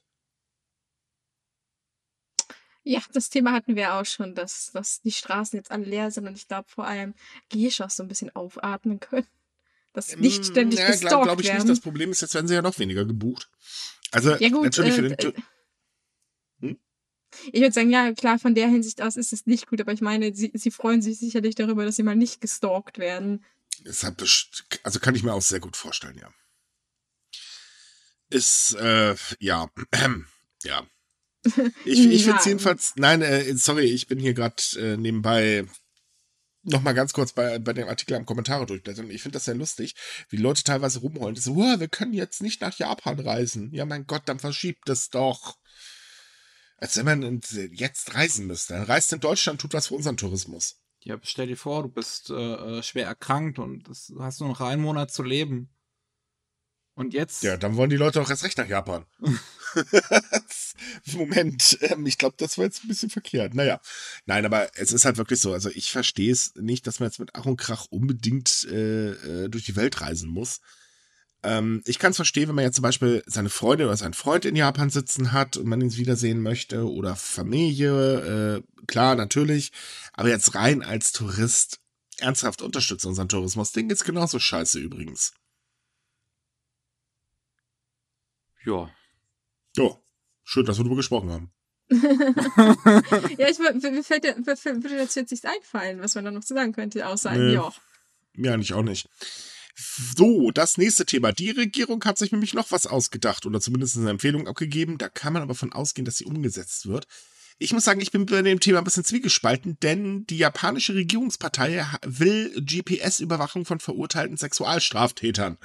Ja, 2.84 3.02
das 3.14 3.30
Thema 3.30 3.52
hatten 3.52 3.76
wir 3.76 3.96
auch 3.96 4.06
schon, 4.06 4.36
dass, 4.36 4.72
dass 4.72 5.02
die 5.02 5.12
Straßen 5.12 5.58
jetzt 5.58 5.70
alle 5.70 5.86
leer 5.86 6.12
sind 6.12 6.28
und 6.28 6.36
ich 6.36 6.48
glaube 6.48 6.70
vor 6.70 6.88
allem 6.88 7.14
Geishas 7.50 7.98
so 7.98 8.04
ein 8.04 8.08
bisschen 8.08 8.36
aufatmen 8.36 9.00
können. 9.00 9.28
Dass 9.94 10.16
nicht 10.18 10.46
ständig 10.46 10.80
ja, 10.80 10.96
glaube 10.96 11.26
glaub 11.26 11.40
ich 11.40 11.48
werden. 11.48 11.58
nicht. 11.64 11.70
Das 11.70 11.80
Problem 11.80 12.12
ist, 12.12 12.22
jetzt 12.22 12.36
werden 12.36 12.48
sie 12.48 12.54
ja 12.54 12.62
noch 12.62 12.78
weniger 12.78 13.06
gebucht. 13.06 13.50
Also, 14.12 14.36
Ja, 14.36 14.50
gut, 14.50 14.66
natürlich 14.66 14.94
für 14.94 15.06
äh, 15.08 15.16
den. 15.16 15.36
äh, 15.36 15.42
Hm? 16.62 16.80
Ich 17.52 17.62
würde 17.62 17.72
sagen, 17.74 17.90
ja, 17.90 18.14
klar, 18.14 18.38
von 18.38 18.54
der 18.54 18.68
Hinsicht 18.68 19.02
aus 19.02 19.18
ist 19.18 19.34
es 19.34 19.48
nicht 19.48 19.68
gut, 19.68 19.82
aber 19.82 19.92
ich 19.92 20.02
meine, 20.02 20.34
sie, 20.36 20.52
sie 20.54 20.72
freuen 20.72 21.02
sich 21.02 21.18
sicherlich 21.18 21.56
darüber, 21.56 21.86
dass 21.86 21.96
sie 21.96 22.04
mal 22.04 22.16
nicht 22.16 22.40
gestalkt 22.40 23.00
werden. 23.00 23.44
Es 23.84 24.04
hat 24.04 24.22
also 24.84 25.00
kann 25.00 25.16
ich 25.16 25.24
mir 25.24 25.34
auch 25.34 25.42
sehr 25.42 25.60
gut 25.60 25.76
vorstellen, 25.76 26.18
ja. 26.18 26.30
Ist, 28.30 28.76
äh, 28.76 29.16
ja, 29.40 29.70
ähm, 29.92 30.28
ja. 30.64 30.86
Ich, 31.44 31.54
ich 31.86 32.24
finde 32.24 32.40
Ja. 32.42 32.46
jedenfalls, 32.46 32.94
nein, 32.96 33.22
äh, 33.22 33.54
sorry, 33.56 33.86
ich 33.86 34.08
bin 34.08 34.20
hier 34.20 34.34
gerade 34.34 34.62
äh, 34.78 34.98
nebenbei 34.98 35.66
noch 36.64 36.82
mal 36.82 36.94
ganz 36.94 37.14
kurz 37.14 37.32
bei, 37.32 37.58
bei 37.58 37.74
dem 37.74 37.88
Artikel 37.88 38.16
am 38.16 38.26
Kommentare 38.26 38.66
durchblättern. 38.66 39.10
Ich 39.10 39.22
finde 39.22 39.38
das 39.38 39.46
sehr 39.46 39.56
lustig, 39.56 39.96
wie 40.30 40.36
die 40.38 40.44
Leute 40.44 40.64
teilweise 40.64 41.00
rumheulen. 41.00 41.36
Das 41.36 41.46
so, 41.46 41.56
"Wow, 41.56 41.80
wir 41.80 41.88
können 41.88 42.14
jetzt 42.14 42.42
nicht 42.42 42.62
nach 42.62 42.78
Japan 42.78 43.20
reisen. 43.20 43.74
Ja, 43.74 43.86
mein 43.86 44.06
Gott, 44.06 44.24
dann 44.26 44.40
verschiebt 44.40 44.88
es 44.90 45.10
doch. 45.10 45.58
Als 46.78 46.98
wenn 46.98 47.06
man 47.06 47.42
jetzt 47.72 48.14
reisen 48.14 48.48
müsste. 48.48 48.74
Dann 48.74 48.84
reist 48.84 49.12
in 49.12 49.20
Deutschland, 49.20 49.62
tut 49.62 49.74
was 49.74 49.88
für 49.88 49.96
unseren 49.96 50.18
Tourismus. 50.18 50.78
Ja, 51.04 51.18
stell 51.24 51.48
dir 51.48 51.58
vor, 51.58 51.84
du 51.84 51.90
bist 51.90 52.30
äh, 52.30 52.34
äh, 52.34 52.84
schwer 52.84 53.08
erkrankt 53.08 53.58
und 53.58 53.88
das, 53.88 54.14
hast 54.20 54.42
nur 54.42 54.50
noch 54.50 54.62
einen 54.62 54.82
Monat 54.82 55.12
zu 55.12 55.24
leben. 55.24 55.70
Und 57.00 57.14
jetzt? 57.14 57.44
Ja, 57.44 57.56
dann 57.56 57.78
wollen 57.78 57.90
die 57.90 57.96
Leute 57.96 58.22
auch 58.22 58.30
erst 58.30 58.44
recht 58.44 58.58
nach 58.58 58.68
Japan. 58.68 59.06
Moment, 61.14 61.78
ähm, 61.82 62.06
ich 62.06 62.18
glaube, 62.18 62.36
das 62.38 62.58
war 62.58 62.66
jetzt 62.66 62.84
ein 62.84 62.90
bisschen 62.90 63.10
verkehrt. 63.10 63.54
Naja, 63.54 63.80
nein, 64.26 64.46
aber 64.46 64.68
es 64.76 64.92
ist 64.92 65.06
halt 65.06 65.16
wirklich 65.16 65.40
so. 65.40 65.54
Also 65.54 65.70
ich 65.70 65.92
verstehe 65.92 66.30
es 66.30 66.54
nicht, 66.56 66.86
dass 66.88 67.00
man 67.00 67.08
jetzt 67.08 67.20
mit 67.20 67.32
Ach 67.36 67.46
und 67.46 67.56
Krach 67.56 67.86
unbedingt 67.90 68.68
äh, 68.70 69.12
äh, 69.12 69.48
durch 69.48 69.64
die 69.64 69.78
Welt 69.78 70.02
reisen 70.02 70.30
muss. 70.30 70.60
Ähm, 71.42 71.82
ich 71.86 72.00
kann 72.00 72.12
es 72.12 72.18
verstehen, 72.18 72.50
wenn 72.50 72.56
man 72.56 72.66
jetzt 72.66 72.76
zum 72.76 72.84
Beispiel 72.84 73.24
seine 73.28 73.50
Freundin 73.50 73.88
oder 73.88 73.96
seinen 73.96 74.14
Freund 74.14 74.44
in 74.44 74.58
Japan 74.58 74.90
sitzen 74.90 75.32
hat 75.32 75.56
und 75.56 75.68
man 75.68 75.80
ihn 75.80 75.96
wiedersehen 75.96 76.42
möchte 76.42 76.86
oder 76.86 77.16
Familie, 77.16 78.58
äh, 78.58 78.84
klar, 78.88 79.16
natürlich. 79.16 79.72
Aber 80.12 80.28
jetzt 80.28 80.54
rein 80.54 80.84
als 80.84 81.14
Tourist 81.14 81.80
ernsthaft 82.18 82.62
unterstützen 82.62 83.08
unseren 83.08 83.30
Tourismus. 83.30 83.72
Den 83.72 83.88
geht's 83.88 84.04
genauso 84.04 84.38
scheiße 84.38 84.80
übrigens. 84.80 85.32
Ja. 88.66 88.90
Ja, 89.76 89.98
schön, 90.44 90.66
dass 90.66 90.78
wir 90.78 90.84
darüber 90.84 90.98
gesprochen 90.98 91.32
haben. 91.32 91.52
ja, 91.92 93.50
ich 93.50 93.58
mir 93.60 94.04
fällt, 94.04 94.24
mir 94.46 94.58
fällt- 94.58 94.84
würde 94.84 94.98
jetzt 94.98 95.16
nichts 95.16 95.44
einfallen, 95.46 96.02
was 96.02 96.16
man 96.16 96.26
da 96.26 96.32
noch 96.32 96.44
zu 96.44 96.54
sagen 96.54 96.72
könnte, 96.74 97.08
außer 97.08 97.32
ein 97.32 97.48
Nee. 97.48 97.54
Ja. 97.54 97.74
Mir 98.34 98.54
eigentlich 98.54 98.74
auch 98.74 98.84
nicht. 98.84 99.10
So, 100.16 100.52
das 100.52 100.78
nächste 100.78 101.06
Thema. 101.06 101.32
Die 101.32 101.52
Regierung 101.52 102.04
hat 102.04 102.18
sich 102.18 102.32
nämlich 102.32 102.54
noch 102.54 102.72
was 102.72 102.86
ausgedacht 102.86 103.46
oder 103.46 103.62
zumindest 103.62 103.98
eine 103.98 104.10
Empfehlung 104.10 104.48
abgegeben. 104.48 104.98
Da 104.98 105.10
kann 105.10 105.34
man 105.34 105.42
aber 105.42 105.56
von 105.56 105.72
ausgehen, 105.72 106.06
dass 106.06 106.18
sie 106.18 106.26
umgesetzt 106.26 106.86
wird. 106.88 107.08
Ich 107.60 107.74
muss 107.74 107.86
sagen, 107.86 108.02
ich 108.02 108.12
bin 108.12 108.26
bei 108.26 108.42
dem 108.42 108.60
Thema 108.60 108.78
ein 108.80 108.84
bisschen 108.84 109.04
zwiegespalten, 109.04 109.78
denn 109.82 110.26
die 110.28 110.38
japanische 110.38 110.96
Regierungspartei 110.96 111.86
will 112.06 112.54
GPS-Überwachung 112.62 113.66
von 113.66 113.80
verurteilten 113.80 114.38
Sexualstraftätern. 114.38 115.58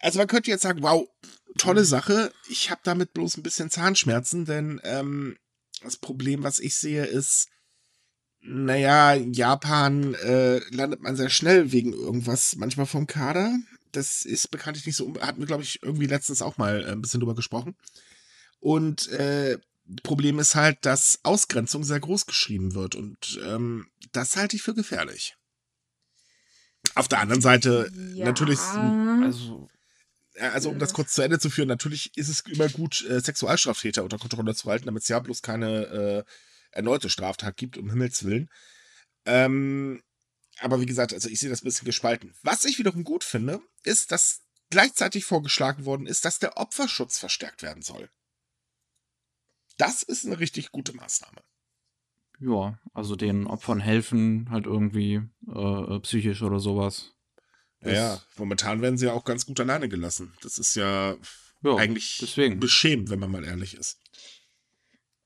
Also 0.00 0.18
man 0.18 0.28
könnte 0.28 0.50
jetzt 0.50 0.62
sagen, 0.62 0.82
wow, 0.82 1.08
tolle 1.58 1.84
Sache. 1.84 2.32
Ich 2.48 2.70
habe 2.70 2.80
damit 2.84 3.12
bloß 3.12 3.36
ein 3.36 3.42
bisschen 3.42 3.70
Zahnschmerzen, 3.70 4.44
denn 4.44 4.80
ähm, 4.84 5.36
das 5.82 5.96
Problem, 5.96 6.42
was 6.42 6.58
ich 6.58 6.76
sehe, 6.76 7.04
ist, 7.04 7.48
naja, 8.40 9.14
in 9.14 9.32
Japan 9.32 10.14
äh, 10.14 10.58
landet 10.70 11.02
man 11.02 11.16
sehr 11.16 11.30
schnell 11.30 11.72
wegen 11.72 11.92
irgendwas, 11.92 12.56
manchmal 12.56 12.86
vom 12.86 13.06
Kader. 13.06 13.58
Das 13.92 14.22
ist 14.22 14.50
bekanntlich 14.50 14.86
nicht 14.86 14.96
so, 14.96 15.14
hatten 15.20 15.40
wir, 15.40 15.46
glaube 15.46 15.62
ich, 15.62 15.82
irgendwie 15.82 16.06
letztens 16.06 16.42
auch 16.42 16.56
mal 16.58 16.84
äh, 16.84 16.92
ein 16.92 17.02
bisschen 17.02 17.20
drüber 17.20 17.34
gesprochen. 17.34 17.76
Und 18.60 19.08
äh, 19.08 19.58
Problem 20.02 20.38
ist 20.38 20.54
halt, 20.54 20.84
dass 20.84 21.20
Ausgrenzung 21.22 21.84
sehr 21.84 22.00
groß 22.00 22.26
geschrieben 22.26 22.74
wird 22.74 22.94
und 22.94 23.40
ähm, 23.44 23.88
das 24.12 24.36
halte 24.36 24.56
ich 24.56 24.62
für 24.62 24.74
gefährlich. 24.74 25.36
Auf 26.94 27.08
der 27.08 27.20
anderen 27.20 27.42
Seite, 27.42 27.90
natürlich, 28.16 28.58
Also, 28.58 29.68
also 30.40 30.70
um 30.70 30.78
das 30.78 30.92
kurz 30.92 31.12
zu 31.12 31.22
Ende 31.22 31.38
zu 31.38 31.50
führen, 31.50 31.68
natürlich 31.68 32.16
ist 32.16 32.28
es 32.28 32.40
immer 32.40 32.68
gut, 32.68 33.04
äh, 33.04 33.20
Sexualstraftäter 33.20 34.02
unter 34.02 34.18
Kontrolle 34.18 34.54
zu 34.54 34.68
halten, 34.68 34.86
damit 34.86 35.02
es 35.02 35.08
ja 35.08 35.18
bloß 35.18 35.42
keine 35.42 35.86
äh, 35.86 36.24
erneute 36.72 37.08
Straftat 37.08 37.56
gibt, 37.56 37.78
um 37.78 37.90
Himmels 37.90 38.24
Willen. 38.24 38.50
Ähm, 39.24 40.02
aber 40.58 40.80
wie 40.80 40.86
gesagt, 40.86 41.12
also 41.12 41.28
ich 41.28 41.40
sehe 41.40 41.50
das 41.50 41.62
ein 41.62 41.66
bisschen 41.66 41.86
gespalten. 41.86 42.34
Was 42.42 42.64
ich 42.64 42.78
wiederum 42.78 43.04
gut 43.04 43.24
finde, 43.24 43.60
ist, 43.82 44.12
dass 44.12 44.42
gleichzeitig 44.70 45.24
vorgeschlagen 45.24 45.84
worden 45.84 46.06
ist, 46.06 46.24
dass 46.24 46.38
der 46.38 46.56
Opferschutz 46.56 47.18
verstärkt 47.18 47.62
werden 47.62 47.82
soll. 47.82 48.10
Das 49.76 50.02
ist 50.02 50.24
eine 50.24 50.38
richtig 50.38 50.70
gute 50.70 50.94
Maßnahme. 50.94 51.42
ja, 52.40 52.78
also 52.94 53.16
den 53.16 53.46
Opfern 53.46 53.80
helfen 53.80 54.48
halt 54.50 54.66
irgendwie 54.66 55.22
äh, 55.48 55.96
äh, 55.96 56.00
psychisch 56.00 56.42
oder 56.42 56.60
sowas. 56.60 57.15
Das- 57.80 57.92
Ja, 57.94 58.22
momentan 58.36 58.80
werden 58.82 58.98
sie 58.98 59.06
ja 59.06 59.12
auch 59.12 59.24
ganz 59.24 59.46
gut 59.46 59.60
alleine 59.60 59.88
gelassen. 59.88 60.34
Das 60.42 60.58
ist 60.58 60.74
ja, 60.76 61.16
Ja, 61.62 61.76
eigentlich 61.76 62.18
deswegen. 62.20 62.58
beschämend, 62.60 63.10
wenn 63.10 63.18
man 63.20 63.30
mal 63.30 63.44
ehrlich 63.44 63.74
ist. 63.74 63.98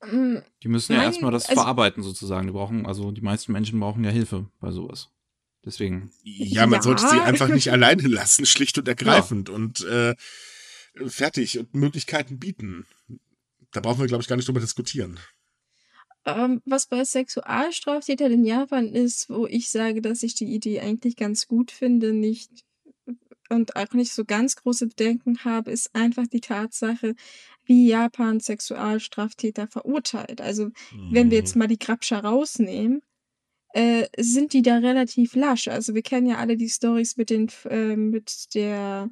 Mm, 0.02 0.38
Die 0.62 0.68
müssen 0.68 0.92
ja 0.92 0.98
Nein, 0.98 1.08
erstmal 1.08 1.30
das 1.32 1.46
also- 1.46 1.60
verarbeiten 1.60 2.02
sozusagen. 2.02 2.46
Die 2.46 2.52
brauchen, 2.52 2.86
also 2.86 3.10
die 3.12 3.20
meisten 3.20 3.52
Menschen 3.52 3.78
brauchen 3.80 4.02
ja 4.04 4.10
Hilfe 4.10 4.48
bei 4.60 4.70
sowas. 4.70 5.08
Deswegen. 5.64 6.10
Ja, 6.22 6.66
man 6.66 6.78
Ja. 6.78 6.82
sollte 6.82 7.06
sie 7.06 7.20
einfach 7.20 7.48
nicht 7.48 7.68
alleine 7.72 8.08
lassen, 8.08 8.46
schlicht 8.46 8.78
und 8.78 8.88
ergreifend. 8.88 9.50
Und 9.50 9.82
äh, 9.84 10.14
fertig 11.06 11.58
und 11.58 11.74
Möglichkeiten 11.74 12.38
bieten. 12.38 12.86
Da 13.72 13.80
brauchen 13.80 14.00
wir, 14.00 14.06
glaube 14.06 14.22
ich, 14.22 14.28
gar 14.28 14.36
nicht 14.36 14.48
drüber 14.48 14.60
diskutieren. 14.60 15.20
Ähm, 16.26 16.60
was 16.66 16.86
bei 16.86 17.04
Sexualstraftätern 17.04 18.32
in 18.32 18.44
Japan 18.44 18.88
ist, 18.88 19.30
wo 19.30 19.46
ich 19.46 19.70
sage, 19.70 20.02
dass 20.02 20.22
ich 20.22 20.34
die 20.34 20.52
Idee 20.52 20.80
eigentlich 20.80 21.16
ganz 21.16 21.48
gut 21.48 21.70
finde, 21.70 22.12
nicht 22.12 22.50
und 23.48 23.74
auch 23.76 23.92
nicht 23.92 24.12
so 24.12 24.24
ganz 24.24 24.56
große 24.56 24.86
Bedenken 24.86 25.44
habe, 25.44 25.72
ist 25.72 25.94
einfach 25.94 26.26
die 26.26 26.40
Tatsache, 26.40 27.14
wie 27.64 27.88
Japan 27.88 28.38
Sexualstraftäter 28.40 29.66
verurteilt. 29.66 30.40
Also 30.40 30.70
wenn 31.10 31.30
wir 31.30 31.38
jetzt 31.38 31.56
mal 31.56 31.66
die 31.66 31.78
Grabscher 31.78 32.20
rausnehmen, 32.22 33.02
äh, 33.72 34.06
sind 34.16 34.52
die 34.52 34.62
da 34.62 34.78
relativ 34.78 35.34
lasch. 35.34 35.68
Also 35.68 35.94
wir 35.94 36.02
kennen 36.02 36.28
ja 36.28 36.36
alle 36.36 36.56
die 36.56 36.68
Stories 36.68 37.16
mit 37.16 37.30
den 37.30 37.48
äh, 37.68 37.96
mit 37.96 38.54
der 38.54 39.10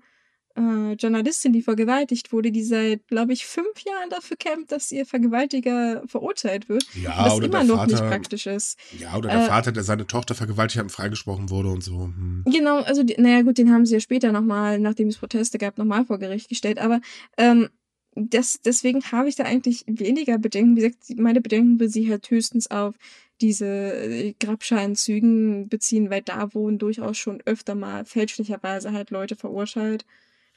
äh, 0.59 0.93
Journalistin, 0.95 1.53
die 1.53 1.63
vergewaltigt 1.63 2.33
wurde, 2.33 2.51
die 2.51 2.63
seit, 2.63 3.07
glaube 3.07 3.33
ich, 3.33 3.47
fünf 3.47 3.81
Jahren 3.87 4.11
dafür 4.11 4.37
kämpft, 4.37 4.73
dass 4.73 4.91
ihr 4.91 5.07
Vergewaltiger 5.07 6.03
verurteilt 6.07 6.69
wird. 6.69 6.85
Ja, 6.95 7.15
was 7.17 7.35
oder 7.35 7.47
immer 7.47 7.59
der 7.59 7.69
noch 7.69 7.77
Vater, 7.77 7.93
nicht 7.93 8.05
praktisch 8.07 8.47
ist. 8.47 8.79
Ja, 8.99 9.17
oder 9.17 9.29
der 9.31 9.45
Äh, 9.45 9.47
Vater, 9.47 9.73
der 9.73 9.85
seine 9.85 10.07
Tochter 10.07 10.35
vergewaltigt 10.35 10.79
hat 10.79 10.85
und 10.85 10.91
freigesprochen 10.91 11.51
wurde 11.51 11.69
und 11.71 11.83
so. 11.83 12.05
Hm. 12.05 12.45
Genau, 12.47 12.79
also, 12.83 13.03
die, 13.03 13.15
naja, 13.19 13.43
gut, 13.43 13.59
den 13.59 13.73
haben 13.73 13.87
sie 13.87 13.95
ja 13.95 14.01
später 14.01 14.33
nochmal, 14.33 14.79
nachdem 14.79 15.09
es 15.09 15.19
Proteste 15.19 15.59
gab, 15.59 15.79
nochmal 15.79 16.05
vor 16.05 16.19
Gericht 16.19 16.49
gestellt. 16.49 16.79
Aber 16.79 17.01
ähm, 17.37 17.69
das, 18.15 18.61
deswegen 18.65 19.03
habe 19.13 19.29
ich 19.29 19.37
da 19.37 19.45
eigentlich 19.45 19.85
weniger 19.87 20.39
Bedenken. 20.39 20.77
Wie 20.77 20.81
gesagt, 20.81 21.19
meine 21.19 21.41
Bedenken 21.41 21.79
will 21.79 21.89
sie 21.89 22.11
halt 22.11 22.29
höchstens 22.31 22.71
auf 22.71 22.97
diese 23.41 23.67
äh, 23.67 24.35
Grabscheinzügen 24.41 25.69
beziehen, 25.69 26.11
weil 26.11 26.23
da 26.23 26.53
wurden 26.55 26.79
durchaus 26.79 27.17
schon 27.17 27.41
öfter 27.45 27.77
mal 27.77 28.05
fälschlicherweise 28.05 28.93
halt 28.93 29.11
Leute 29.11 29.37
verurteilt. 29.37 30.05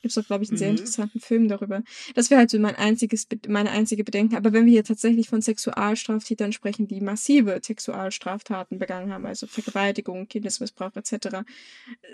Gibt 0.01 0.11
es 0.11 0.15
doch, 0.15 0.25
glaube 0.25 0.43
ich, 0.43 0.49
einen 0.49 0.57
sehr 0.57 0.69
Mhm. 0.69 0.77
interessanten 0.77 1.19
Film 1.19 1.47
darüber. 1.47 1.83
Das 2.15 2.29
wäre 2.29 2.39
halt 2.39 2.49
so 2.49 2.57
mein 2.59 2.75
einziges, 2.75 3.27
meine 3.47 3.69
einzige 3.69 4.03
Bedenken. 4.03 4.35
Aber 4.35 4.51
wenn 4.51 4.65
wir 4.65 4.71
hier 4.71 4.83
tatsächlich 4.83 5.29
von 5.29 5.41
Sexualstraftätern 5.41 6.53
sprechen, 6.53 6.87
die 6.87 7.01
massive 7.01 7.59
Sexualstraftaten 7.63 8.79
begangen 8.79 9.13
haben, 9.13 9.25
also 9.25 9.45
Vergewaltigung, 9.47 10.27
Kindesmissbrauch 10.27 10.95
etc., 10.95 11.43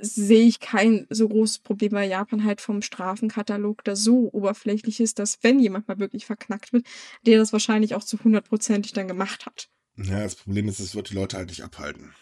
sehe 0.01 0.45
ich 0.45 0.59
kein 0.59 1.07
so 1.09 1.29
großes 1.29 1.59
Problem, 1.59 1.93
weil 1.93 2.09
Japan 2.09 2.43
halt 2.43 2.59
vom 2.61 2.81
Strafenkatalog 2.81 3.83
da 3.83 3.95
so 3.95 4.29
oberflächlich 4.33 4.99
ist, 4.99 5.19
dass 5.19 5.39
wenn 5.41 5.59
jemand 5.59 5.87
mal 5.87 5.99
wirklich 5.99 6.25
verknackt 6.25 6.73
wird, 6.73 6.85
der 7.25 7.37
das 7.37 7.53
wahrscheinlich 7.53 7.95
auch 7.95 8.03
zu 8.03 8.21
hundertprozentig 8.23 8.91
dann 8.93 9.07
gemacht 9.07 9.45
hat. 9.45 9.69
Ja, 9.95 10.21
das 10.21 10.35
Problem 10.35 10.67
ist, 10.67 10.79
es 10.79 10.93
wird 10.93 11.09
die 11.09 11.15
Leute 11.15 11.37
halt 11.37 11.49
nicht 11.49 11.63
abhalten. 11.63 12.13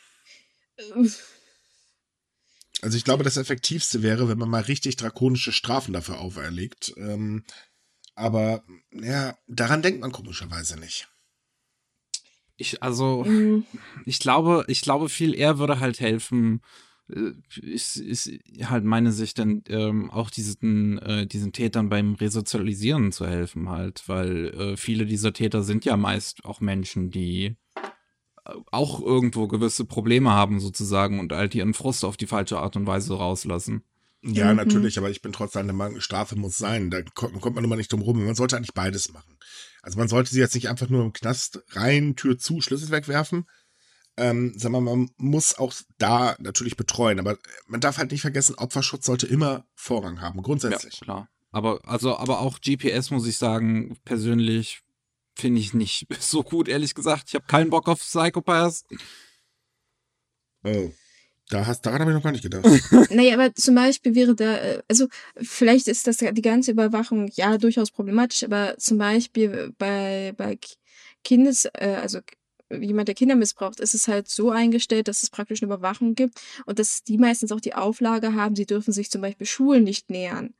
Also 2.86 2.98
ich 2.98 3.04
glaube, 3.04 3.24
das 3.24 3.38
Effektivste 3.38 4.04
wäre, 4.04 4.30
wenn 4.30 4.38
man 4.38 4.48
mal 4.48 4.62
richtig 4.62 4.96
drakonische 4.96 5.52
Strafen 5.52 5.92
dafür 5.92 6.20
auferlegt. 6.20 6.94
Ähm, 6.98 7.44
aber 8.14 8.64
ja, 8.92 9.36
daran 9.48 9.82
denkt 9.82 10.02
man 10.02 10.12
komischerweise 10.12 10.80
nicht. 10.80 11.08
Ich, 12.58 12.84
also, 12.84 13.24
mm, 13.24 13.66
ich 14.06 14.20
glaube, 14.20 14.66
ich 14.68 14.82
glaube, 14.82 15.10
viel 15.10 15.34
eher 15.34 15.58
würde 15.58 15.80
halt 15.80 16.00
helfen, 16.00 16.62
äh, 17.10 17.32
ist, 17.60 17.96
ist 17.96 18.30
halt 18.62 18.84
meine 18.84 19.12
Sicht, 19.12 19.40
dann 19.40 19.64
ähm, 19.68 20.12
auch 20.12 20.30
diesen, 20.30 21.00
äh, 21.00 21.26
diesen 21.26 21.54
Tätern 21.54 21.90
beim 21.90 22.14
Resozialisieren 22.14 23.12
zu 23.12 23.26
helfen, 23.26 23.68
halt, 23.68 24.04
weil 24.06 24.50
äh, 24.50 24.78
viele 24.78 25.08
dieser 25.08 25.34
Täter 25.34 25.64
sind 25.64 25.86
ja 25.86 25.98
meist 25.98 26.46
auch 26.46 26.62
Menschen, 26.62 27.10
die 27.10 27.56
auch 28.72 29.02
irgendwo 29.02 29.48
gewisse 29.48 29.86
Probleme 29.86 30.32
haben, 30.32 30.60
sozusagen, 30.60 31.20
und 31.20 31.32
halt 31.32 31.56
ihren 31.56 31.74
Frust 31.74 32.06
auf 32.06 32.18
die 32.18 32.28
falsche 32.28 32.60
Art 32.60 32.76
und 32.76 32.86
Weise 32.88 33.14
rauslassen. 33.16 33.84
Ja, 34.24 34.50
Mhm. 34.52 34.58
natürlich, 34.58 34.98
aber 34.98 35.10
ich 35.10 35.22
bin 35.22 35.34
trotzdem 35.34 35.68
der 35.68 35.76
Meinung, 35.76 36.00
Strafe 36.02 36.36
muss 36.36 36.58
sein. 36.58 36.90
Da 36.90 37.02
kommt, 37.02 37.40
kommt 37.42 37.56
man 37.56 37.64
immer 37.64 37.76
nicht 37.76 37.92
drum 37.92 38.02
rum. 38.02 38.24
Man 38.24 38.36
sollte 38.36 38.56
eigentlich 38.58 38.74
beides 38.74 39.12
machen. 39.14 39.38
Also 39.84 40.00
man 40.00 40.08
sollte 40.08 40.32
sie 40.32 40.40
jetzt 40.40 40.56
nicht 40.56 40.68
einfach 40.70 40.90
nur 40.90 41.04
im 41.04 41.14
Knast 41.14 41.64
rein, 41.72 42.16
Tür 42.16 42.38
zu, 42.38 42.60
Schlüssel 42.62 42.90
wegwerfen. 42.90 43.46
Ähm, 44.18 44.54
sondern 44.58 44.84
man 44.86 45.10
muss 45.18 45.58
auch 45.58 45.74
da 45.98 46.36
natürlich 46.40 46.78
betreuen. 46.78 47.20
Aber 47.20 47.38
man 47.68 47.82
darf 47.82 47.98
halt 47.98 48.12
nicht 48.12 48.22
vergessen, 48.22 48.56
Opferschutz 48.56 49.06
sollte 49.06 49.28
immer 49.28 49.66
Vorrang 49.76 50.22
haben, 50.22 50.42
grundsätzlich. 50.42 51.00
Ja, 51.02 51.04
klar. 51.04 51.30
Aber, 51.52 51.82
also, 51.84 52.18
aber 52.18 52.40
auch 52.40 52.60
GPS, 52.62 53.12
muss 53.12 53.28
ich 53.28 53.38
sagen, 53.38 53.98
persönlich 54.06 54.82
finde 55.36 55.62
ich 55.62 55.74
nicht 55.74 56.08
so 56.20 56.44
gut, 56.44 56.68
ehrlich 56.68 56.96
gesagt. 56.96 57.26
Ich 57.28 57.36
habe 57.36 57.46
keinen 57.46 57.70
Bock 57.70 57.88
auf 57.88 58.00
Psychopaths. 58.00 58.86
Oh. 60.64 60.92
Da 61.50 61.68
hast, 61.68 61.86
daran 61.86 62.02
habe 62.02 62.10
ich 62.10 62.16
noch 62.16 62.24
gar 62.24 62.32
nicht 62.32 62.42
gedacht. 62.42 62.66
Naja, 63.12 63.36
aber 63.36 63.54
zum 63.54 63.76
Beispiel 63.76 64.16
wäre 64.16 64.34
da, 64.34 64.58
äh, 64.58 64.82
also 64.88 65.08
vielleicht 65.38 65.88
ist 65.88 66.08
das 66.08 66.18
die 66.18 66.42
ganze 66.42 66.72
Überwachung 66.72 67.30
ja 67.36 67.60
durchaus 67.60 67.92
problematisch, 67.92 68.44
aber 68.44 68.76
zum 68.80 68.98
Beispiel 68.98 69.72
bei, 69.78 70.34
bei 70.38 70.58
Kindes, 71.24 71.66
äh, 71.66 72.00
also 72.02 72.20
jemand, 72.72 73.10
der 73.10 73.16
Kinder 73.16 73.36
missbraucht, 73.36 73.80
ist 73.80 73.94
es 73.94 74.08
halt 74.08 74.28
so 74.28 74.50
eingestellt, 74.50 75.08
dass 75.08 75.22
es 75.22 75.30
praktisch 75.30 75.62
eine 75.62 75.72
Überwachung 75.72 76.16
gibt 76.16 76.42
und 76.66 76.80
dass 76.80 77.04
die 77.04 77.20
meistens 77.20 77.52
auch 77.52 77.62
die 77.62 77.76
Auflage 77.76 78.34
haben, 78.34 78.56
sie 78.56 78.66
dürfen 78.66 78.92
sich 78.92 79.12
zum 79.12 79.22
Beispiel 79.22 79.46
Schulen 79.46 79.84
nicht 79.84 80.10
nähern 80.10 80.56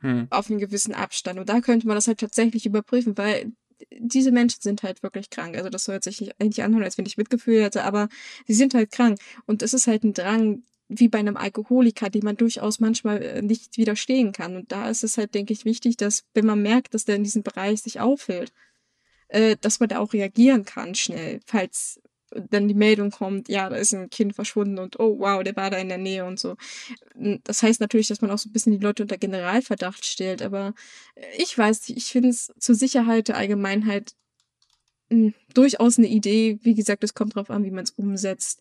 Hm. 0.00 0.26
auf 0.30 0.50
einen 0.50 0.58
gewissen 0.58 0.94
Abstand. 0.94 1.38
Und 1.38 1.48
da 1.48 1.60
könnte 1.60 1.86
man 1.86 1.96
das 1.96 2.06
halt 2.06 2.20
tatsächlich 2.20 2.66
überprüfen, 2.66 3.16
weil 3.16 3.52
diese 3.98 4.32
Menschen 4.32 4.60
sind 4.62 4.82
halt 4.82 5.02
wirklich 5.02 5.30
krank. 5.30 5.56
Also 5.56 5.68
das 5.68 5.84
soll 5.84 6.02
sich 6.02 6.30
eigentlich 6.40 6.62
anhören, 6.62 6.84
als 6.84 6.98
wenn 6.98 7.06
ich 7.06 7.16
Mitgefühl 7.16 7.62
hätte, 7.62 7.84
aber 7.84 8.08
sie 8.46 8.54
sind 8.54 8.74
halt 8.74 8.90
krank. 8.92 9.18
Und 9.46 9.62
es 9.62 9.74
ist 9.74 9.86
halt 9.86 10.04
ein 10.04 10.14
Drang, 10.14 10.62
wie 10.88 11.08
bei 11.08 11.18
einem 11.18 11.36
Alkoholiker, 11.36 12.10
den 12.10 12.24
man 12.24 12.36
durchaus 12.36 12.80
manchmal 12.80 13.22
äh, 13.22 13.42
nicht 13.42 13.76
widerstehen 13.76 14.32
kann. 14.32 14.56
Und 14.56 14.72
da 14.72 14.88
ist 14.88 15.04
es 15.04 15.18
halt, 15.18 15.34
denke 15.34 15.52
ich, 15.52 15.64
wichtig, 15.64 15.96
dass, 15.96 16.24
wenn 16.34 16.46
man 16.46 16.62
merkt, 16.62 16.94
dass 16.94 17.04
der 17.04 17.16
in 17.16 17.24
diesem 17.24 17.42
Bereich 17.42 17.82
sich 17.82 18.00
aufhält, 18.00 18.52
äh, 19.28 19.56
dass 19.60 19.80
man 19.80 19.88
da 19.88 19.98
auch 19.98 20.12
reagieren 20.12 20.64
kann 20.64 20.94
schnell, 20.94 21.40
falls 21.46 22.00
dann 22.30 22.68
die 22.68 22.74
Meldung 22.74 23.10
kommt, 23.10 23.48
ja, 23.48 23.68
da 23.68 23.76
ist 23.76 23.94
ein 23.94 24.10
Kind 24.10 24.34
verschwunden 24.34 24.78
und 24.78 24.98
oh 24.98 25.18
wow, 25.18 25.42
der 25.42 25.56
war 25.56 25.70
da 25.70 25.78
in 25.78 25.88
der 25.88 25.98
Nähe 25.98 26.24
und 26.24 26.38
so. 26.38 26.56
Das 27.44 27.62
heißt 27.62 27.80
natürlich, 27.80 28.08
dass 28.08 28.20
man 28.20 28.30
auch 28.30 28.38
so 28.38 28.48
ein 28.48 28.52
bisschen 28.52 28.72
die 28.72 28.82
Leute 28.82 29.02
unter 29.02 29.16
Generalverdacht 29.18 30.04
stellt, 30.04 30.42
aber 30.42 30.74
ich 31.38 31.56
weiß 31.56 31.88
ich 31.90 32.06
finde 32.06 32.30
es 32.30 32.52
zur 32.58 32.74
Sicherheit 32.74 33.28
der 33.28 33.36
Allgemeinheit 33.36 34.14
mh, 35.10 35.32
durchaus 35.54 35.98
eine 35.98 36.08
Idee. 36.08 36.58
Wie 36.62 36.74
gesagt, 36.74 37.04
es 37.04 37.14
kommt 37.14 37.36
drauf 37.36 37.50
an, 37.50 37.64
wie 37.64 37.70
man 37.70 37.84
es 37.84 37.90
umsetzt. 37.92 38.60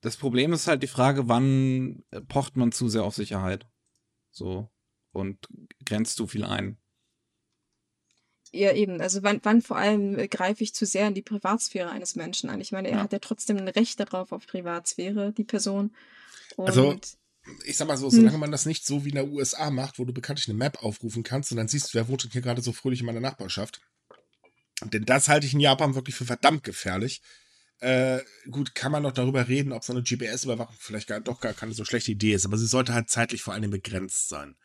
Das 0.00 0.16
Problem 0.16 0.52
ist 0.52 0.66
halt 0.66 0.82
die 0.82 0.88
Frage, 0.88 1.28
wann 1.28 2.04
äh, 2.10 2.20
pocht 2.20 2.56
man 2.56 2.72
zu 2.72 2.88
sehr 2.88 3.04
auf 3.04 3.14
Sicherheit? 3.14 3.66
So. 4.30 4.70
Und 5.12 5.48
grenzt 5.84 6.16
zu 6.16 6.26
viel 6.26 6.44
ein. 6.44 6.78
Ja, 8.56 8.72
eben. 8.72 9.00
Also 9.00 9.22
wann, 9.22 9.40
wann 9.42 9.62
vor 9.62 9.76
allem 9.76 10.18
äh, 10.18 10.28
greife 10.28 10.64
ich 10.64 10.74
zu 10.74 10.86
sehr 10.86 11.08
in 11.08 11.14
die 11.14 11.22
Privatsphäre 11.22 11.90
eines 11.90 12.16
Menschen 12.16 12.50
ein? 12.50 12.60
Ich 12.60 12.72
meine, 12.72 12.88
er 12.88 12.96
Ja. 12.98 13.02
hat 13.04 13.12
ja 13.12 13.18
trotzdem 13.18 13.56
ein 13.58 13.68
Recht 13.68 14.00
darauf 14.00 14.32
auf 14.32 14.46
Privatsphäre, 14.46 15.32
die 15.32 15.44
Person. 15.44 15.94
Und 16.56 16.68
Also, 16.68 16.96
Ich 17.64 17.76
sag 17.76 17.86
mal 17.86 17.96
so, 17.96 18.10
solange 18.10 18.38
man 18.38 18.50
das 18.50 18.66
nicht 18.66 18.84
so 18.84 19.04
wie 19.04 19.10
in 19.10 19.14
der 19.14 19.28
USA 19.28 19.70
macht, 19.70 20.00
wo 20.00 20.04
du 20.04 20.12
bekanntlich 20.12 20.48
eine 20.48 20.58
Map 20.58 20.82
aufrufen 20.82 21.22
kannst 21.22 21.52
und 21.52 21.58
dann 21.58 21.68
siehst 21.68 21.88
du, 21.94 21.98
wer 21.98 22.08
wohnt 22.08 22.24
denn 22.24 22.32
hier 22.32 22.42
gerade 22.42 22.60
so 22.60 22.72
fröhlich 22.72 23.00
in 23.00 23.06
meiner 23.06 23.20
Nachbarschaft. 23.20 23.80
Denn 24.92 25.04
das 25.04 25.28
halte 25.28 25.46
ich 25.46 25.54
in 25.54 25.60
Japan 25.60 25.94
wirklich 25.94 26.16
für 26.16 26.24
verdammt 26.24 26.64
gefährlich. 26.64 27.22
Äh, 27.80 28.20
gut, 28.50 28.74
kann 28.74 28.90
man 28.90 29.02
noch 29.02 29.12
darüber 29.12 29.46
reden, 29.48 29.72
ob 29.72 29.84
so 29.84 29.92
eine 29.92 30.02
GPS-Überwachung 30.02 30.76
vielleicht 30.78 31.06
gar, 31.08 31.20
doch 31.20 31.40
gar 31.40 31.52
keine 31.52 31.72
so 31.72 31.84
schlechte 31.84 32.10
Idee 32.10 32.32
ist, 32.34 32.46
aber 32.46 32.58
sie 32.58 32.66
sollte 32.66 32.94
halt 32.94 33.10
zeitlich 33.10 33.42
vor 33.42 33.54
allem 33.54 33.70
begrenzt 33.70 34.28
sein. 34.28 34.56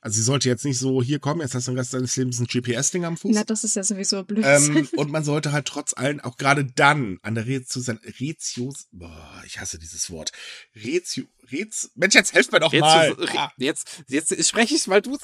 Also 0.00 0.16
sie 0.16 0.22
sollte 0.22 0.48
jetzt 0.48 0.64
nicht 0.64 0.78
so, 0.78 1.02
hier 1.02 1.18
kommen, 1.18 1.40
jetzt 1.40 1.54
hast 1.54 1.66
du 1.66 1.72
den 1.72 1.78
Rest 1.78 1.92
deines 1.92 2.14
Lebens 2.16 2.38
ein 2.38 2.46
GPS-Ding 2.46 3.04
am 3.04 3.16
Fuß. 3.16 3.32
na, 3.34 3.42
das 3.44 3.64
ist 3.64 3.74
ja 3.76 3.82
sowieso 3.82 4.22
Blödsinn. 4.22 4.76
Ähm, 4.76 4.88
und 4.96 5.10
man 5.10 5.24
sollte 5.24 5.50
halt 5.52 5.66
trotz 5.66 5.92
allem 5.94 6.20
auch 6.20 6.36
gerade 6.36 6.64
dann 6.64 7.18
an 7.22 7.34
der. 7.34 7.46
Rezios. 7.46 8.86
Boah, 8.92 9.42
ich 9.46 9.58
hasse 9.60 9.78
dieses 9.78 10.10
Wort. 10.10 10.32
Rezio. 10.76 11.24
Rez. 11.50 11.90
Mensch, 11.94 12.14
jetzt 12.14 12.34
helft 12.34 12.52
mir 12.52 12.60
doch 12.60 12.72
Jetzt, 12.72 12.82
mal. 12.82 13.10
re- 13.12 13.28
Ah, 13.38 13.50
jetzt, 13.56 14.02
jetzt 14.08 14.46
spreche 14.48 14.74
ich 14.74 14.86
weil 14.88 15.00
du 15.02 15.16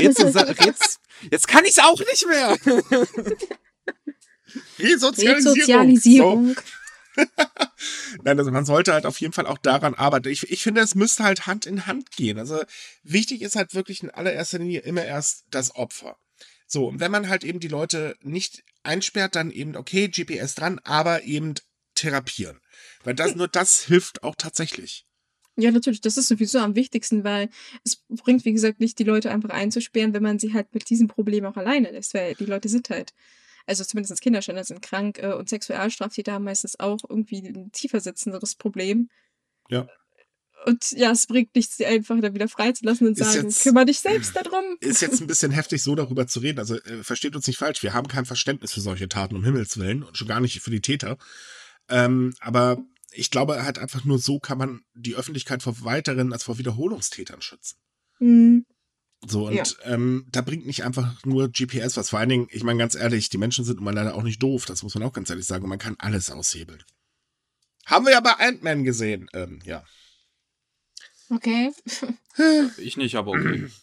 jetzt, 0.00 0.18
jetzt, 0.20 1.00
jetzt 1.30 1.48
kann 1.48 1.64
ich 1.64 1.82
auch 1.82 1.98
nicht 1.98 2.26
mehr. 2.28 2.56
Resozialisierung. 4.78 5.54
Resozialisierung. 5.56 6.56
Nein, 8.22 8.38
also 8.38 8.50
man 8.50 8.64
sollte 8.64 8.92
halt 8.92 9.06
auf 9.06 9.20
jeden 9.20 9.32
Fall 9.32 9.46
auch 9.46 9.58
daran 9.58 9.94
arbeiten. 9.94 10.28
Ich, 10.28 10.50
ich 10.50 10.62
finde, 10.62 10.80
es 10.80 10.94
müsste 10.94 11.24
halt 11.24 11.46
Hand 11.46 11.66
in 11.66 11.86
Hand 11.86 12.10
gehen. 12.12 12.38
Also 12.38 12.62
wichtig 13.02 13.42
ist 13.42 13.56
halt 13.56 13.74
wirklich 13.74 14.02
in 14.02 14.10
allererster 14.10 14.58
Linie 14.58 14.80
immer 14.80 15.04
erst 15.04 15.44
das 15.50 15.74
Opfer. 15.74 16.16
So, 16.66 16.88
und 16.88 17.00
wenn 17.00 17.10
man 17.10 17.28
halt 17.28 17.44
eben 17.44 17.60
die 17.60 17.68
Leute 17.68 18.16
nicht 18.22 18.64
einsperrt, 18.82 19.36
dann 19.36 19.50
eben, 19.50 19.76
okay, 19.76 20.08
GPS 20.08 20.54
dran, 20.54 20.80
aber 20.84 21.24
eben 21.24 21.54
therapieren. 21.94 22.60
Weil 23.04 23.14
das, 23.14 23.34
nur 23.34 23.48
das 23.48 23.84
hilft 23.84 24.22
auch 24.22 24.34
tatsächlich. 24.34 25.06
Ja, 25.56 25.70
natürlich, 25.70 26.00
das 26.00 26.16
ist 26.16 26.26
sowieso 26.26 26.58
am 26.58 26.74
wichtigsten, 26.74 27.22
weil 27.22 27.48
es 27.84 28.02
bringt, 28.08 28.44
wie 28.44 28.52
gesagt, 28.52 28.80
nicht 28.80 28.98
die 28.98 29.04
Leute 29.04 29.30
einfach 29.30 29.50
einzusperren, 29.50 30.12
wenn 30.12 30.22
man 30.22 30.40
sie 30.40 30.52
halt 30.52 30.74
mit 30.74 30.90
diesem 30.90 31.06
Problem 31.06 31.44
auch 31.44 31.56
alleine 31.56 31.92
lässt, 31.92 32.12
weil 32.14 32.34
die 32.34 32.46
Leute 32.46 32.68
sind 32.68 32.90
halt, 32.90 33.12
also 33.66 33.84
zumindest 33.84 34.20
Kinderschänder 34.20 34.64
sind 34.64 34.82
krank 34.82 35.18
äh, 35.18 35.32
und 35.32 35.48
Sexualstraftäter 35.48 36.32
haben 36.32 36.44
meistens 36.44 36.78
auch 36.78 36.98
irgendwie 37.08 37.38
ein 37.46 37.72
tiefer 37.72 38.00
sitzenderes 38.00 38.54
Problem. 38.54 39.08
Ja. 39.68 39.88
Und 40.66 40.92
ja, 40.92 41.10
es 41.10 41.26
bringt 41.26 41.54
nichts, 41.54 41.76
sie 41.76 41.84
einfach 41.84 42.18
dann 42.20 42.34
wieder 42.34 42.48
freizulassen 42.48 43.06
und 43.06 43.18
Ist 43.18 43.32
sagen, 43.32 43.48
jetzt- 43.48 43.62
kümmere 43.62 43.84
dich 43.86 44.00
selbst 44.00 44.34
darum. 44.34 44.64
Ist 44.80 45.02
jetzt 45.02 45.20
ein 45.20 45.26
bisschen 45.28 45.52
heftig, 45.52 45.82
so 45.82 45.94
darüber 45.94 46.26
zu 46.26 46.40
reden. 46.40 46.58
Also 46.58 46.76
äh, 46.76 47.02
versteht 47.02 47.36
uns 47.36 47.46
nicht 47.46 47.58
falsch, 47.58 47.82
wir 47.82 47.92
haben 47.92 48.08
kein 48.08 48.24
Verständnis 48.24 48.72
für 48.72 48.80
solche 48.80 49.08
Taten, 49.08 49.36
um 49.36 49.44
Himmels 49.44 49.78
Willen, 49.78 50.02
und 50.02 50.16
schon 50.16 50.28
gar 50.28 50.40
nicht 50.40 50.60
für 50.60 50.70
die 50.70 50.80
Täter. 50.80 51.18
Ähm, 51.88 52.34
aber 52.40 52.82
ich 53.12 53.30
glaube 53.30 53.62
halt 53.62 53.78
einfach 53.78 54.04
nur 54.04 54.18
so 54.18 54.38
kann 54.40 54.56
man 54.58 54.80
die 54.94 55.14
Öffentlichkeit 55.16 55.62
vor 55.62 55.84
weiteren, 55.84 56.32
als 56.32 56.44
vor 56.44 56.56
Wiederholungstätern 56.58 57.42
schützen. 57.42 57.76
Hm, 58.18 58.64
So, 59.26 59.46
und 59.46 59.54
Ja. 59.54 59.64
ähm, 59.84 60.26
da 60.30 60.40
bringt 60.42 60.66
nicht 60.66 60.84
einfach 60.84 61.24
nur 61.24 61.48
GPS 61.48 61.96
was. 61.96 62.10
Vor 62.10 62.18
allen 62.18 62.28
Dingen, 62.28 62.48
ich 62.50 62.62
meine 62.62 62.78
ganz 62.78 62.94
ehrlich, 62.94 63.28
die 63.28 63.38
Menschen 63.38 63.64
sind 63.64 63.80
mal 63.80 63.94
leider 63.94 64.14
auch 64.14 64.22
nicht 64.22 64.42
doof, 64.42 64.66
das 64.66 64.82
muss 64.82 64.94
man 64.94 65.02
auch 65.04 65.12
ganz 65.12 65.30
ehrlich 65.30 65.46
sagen. 65.46 65.64
Und 65.64 65.70
man 65.70 65.78
kann 65.78 65.96
alles 65.98 66.30
aushebeln. 66.30 66.82
Haben 67.86 68.06
wir 68.06 68.12
ja 68.12 68.20
bei 68.20 68.32
Ant-Man 68.32 68.84
gesehen. 68.84 69.28
Ähm, 69.32 69.60
ja. 69.64 69.84
Okay. 71.30 71.72
ich 72.78 72.96
nicht, 72.96 73.16
aber 73.16 73.32
okay. 73.32 73.68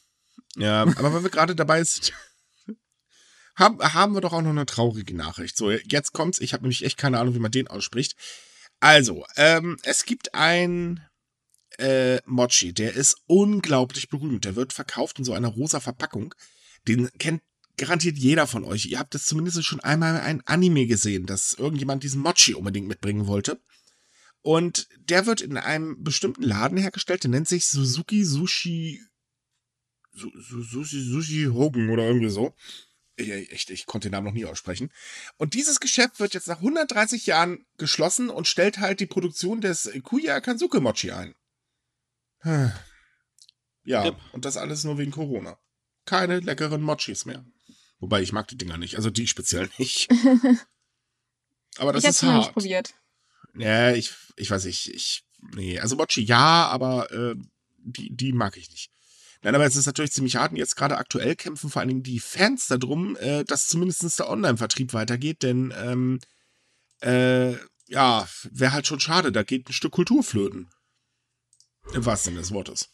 Ja, 0.58 0.82
aber 0.82 1.14
wenn 1.14 1.24
wir 1.24 1.30
gerade 1.30 1.56
dabei 1.56 1.82
sind, 1.82 2.12
haben, 3.56 3.80
haben 3.80 4.14
wir 4.14 4.20
doch 4.20 4.34
auch 4.34 4.42
noch 4.42 4.50
eine 4.50 4.66
traurige 4.66 5.16
Nachricht. 5.16 5.56
So, 5.56 5.72
jetzt 5.72 6.12
kommt's. 6.12 6.42
Ich 6.42 6.52
habe 6.52 6.64
nämlich 6.64 6.84
echt 6.84 6.98
keine 6.98 7.20
Ahnung, 7.20 7.36
wie 7.36 7.40
man 7.40 7.52
den 7.52 7.70
ausspricht. 7.70 8.18
Also, 8.82 9.26
ähm, 9.38 9.78
es 9.84 10.04
gibt 10.04 10.36
ein 10.36 11.08
äh, 11.78 12.20
Mochi, 12.26 12.74
der 12.74 12.94
ist 12.94 13.18
unglaublich 13.28 14.10
berühmt. 14.10 14.46
Der 14.46 14.56
wird 14.56 14.74
verkauft 14.74 15.20
in 15.20 15.26
so 15.26 15.34
einer 15.34 15.48
rosa 15.48 15.80
Verpackung. 15.80 16.36
Den 16.88 17.10
kennt 17.18 17.42
garantiert 17.78 18.18
jeder 18.18 18.48
von 18.48 18.64
euch. 18.64 18.86
Ihr 18.86 19.00
habt 19.00 19.16
das 19.16 19.26
zumindest 19.26 19.64
schon 19.64 19.80
einmal 19.80 20.20
ein 20.20 20.42
Anime 20.46 20.86
gesehen, 20.86 21.26
dass 21.26 21.54
irgendjemand 21.54 22.04
diesen 22.04 22.22
Mochi 22.22 22.54
unbedingt 22.54 22.88
mitbringen 22.88 23.28
wollte. 23.28 23.60
Und 24.42 24.88
der 24.98 25.26
wird 25.26 25.42
in 25.42 25.58
einem 25.58 26.04
bestimmten 26.04 26.44
Laden 26.44 26.78
hergestellt, 26.78 27.24
der 27.24 27.32
nennt 27.32 27.48
sich 27.48 27.68
Suzuki 27.68 28.24
Sushi 28.26 29.02
Sushi, 30.14 31.02
Sushi 31.02 31.46
Hogan 31.46 31.90
oder 31.90 32.06
irgendwie 32.06 32.30
so. 32.30 32.54
Ich, 33.16 33.30
echt, 33.30 33.70
ich 33.70 33.86
konnte 33.86 34.10
den 34.10 34.14
Namen 34.14 34.28
noch 34.28 34.34
nie 34.34 34.46
aussprechen. 34.46 34.92
Und 35.38 35.54
dieses 35.54 35.80
Geschäft 35.80 36.20
wird 36.20 36.34
jetzt 36.34 36.48
nach 36.48 36.58
130 36.58 37.26
Jahren 37.28 37.66
geschlossen 37.78 38.30
und 38.30 38.48
stellt 38.48 38.80
halt 38.80 39.00
die 39.00 39.06
Produktion 39.06 39.62
des 39.62 39.90
Kuya 40.04 40.42
Kansuke 40.42 40.82
Mochi 40.82 41.12
ein. 41.12 41.36
Ja, 42.44 44.06
yep. 44.06 44.16
und 44.32 44.46
das 44.46 44.58
alles 44.58 44.84
nur 44.84 44.98
wegen 44.98 45.12
Corona. 45.12 45.58
Keine 46.06 46.40
leckeren 46.40 46.82
Mochis 46.82 47.26
mehr. 47.26 47.46
Wobei 48.00 48.22
ich 48.22 48.32
mag 48.32 48.48
die 48.48 48.58
Dinger 48.58 48.78
nicht, 48.78 48.96
also 48.96 49.10
die 49.10 49.28
speziell 49.28 49.70
nicht. 49.78 50.10
Aber 51.78 51.94
das 51.94 52.04
ich 52.04 52.10
ist 52.10 52.24
hart. 52.24 52.38
Nicht 52.38 52.54
probiert. 52.54 52.94
Ja, 53.56 53.92
ich, 53.92 54.14
ich 54.36 54.50
weiß 54.50 54.66
nicht, 54.66 54.88
ich, 54.94 55.24
nee, 55.56 55.80
also 55.80 55.96
Mochi 55.96 56.24
ja, 56.24 56.68
aber 56.68 57.12
äh, 57.12 57.36
die, 57.78 58.16
die 58.16 58.34
mag 58.34 58.58
ich 58.58 58.70
nicht. 58.70 58.92
Nein, 59.44 59.56
aber 59.56 59.66
es 59.66 59.76
ist 59.76 59.88
natürlich 59.88 60.12
ziemlich 60.12 60.36
hart 60.36 60.52
und 60.52 60.58
jetzt 60.58 60.76
gerade 60.76 60.98
aktuell 60.98 61.36
kämpfen 61.36 61.70
vor 61.70 61.80
allen 61.80 61.90
Dingen 61.90 62.04
die 62.04 62.20
Fans 62.20 62.68
darum, 62.68 63.18
äh, 63.18 63.44
dass 63.44 63.68
zumindest 63.68 64.20
der 64.20 64.30
Online-Vertrieb 64.30 64.94
weitergeht, 64.94 65.42
denn 65.42 65.74
ähm, 65.76 66.20
äh, 67.02 67.54
ja, 67.88 68.28
wäre 68.52 68.72
halt 68.72 68.88
schon 68.88 69.00
schade, 69.00 69.32
da 69.32 69.44
geht 69.44 69.68
ein 69.68 69.74
Stück 69.74 69.94
Kultur 69.94 70.24
flöten. 70.24 70.70
Im 71.94 72.06
wahrsten 72.06 72.32
Sinne 72.32 72.42
des 72.42 72.52
Wortes. 72.52 72.92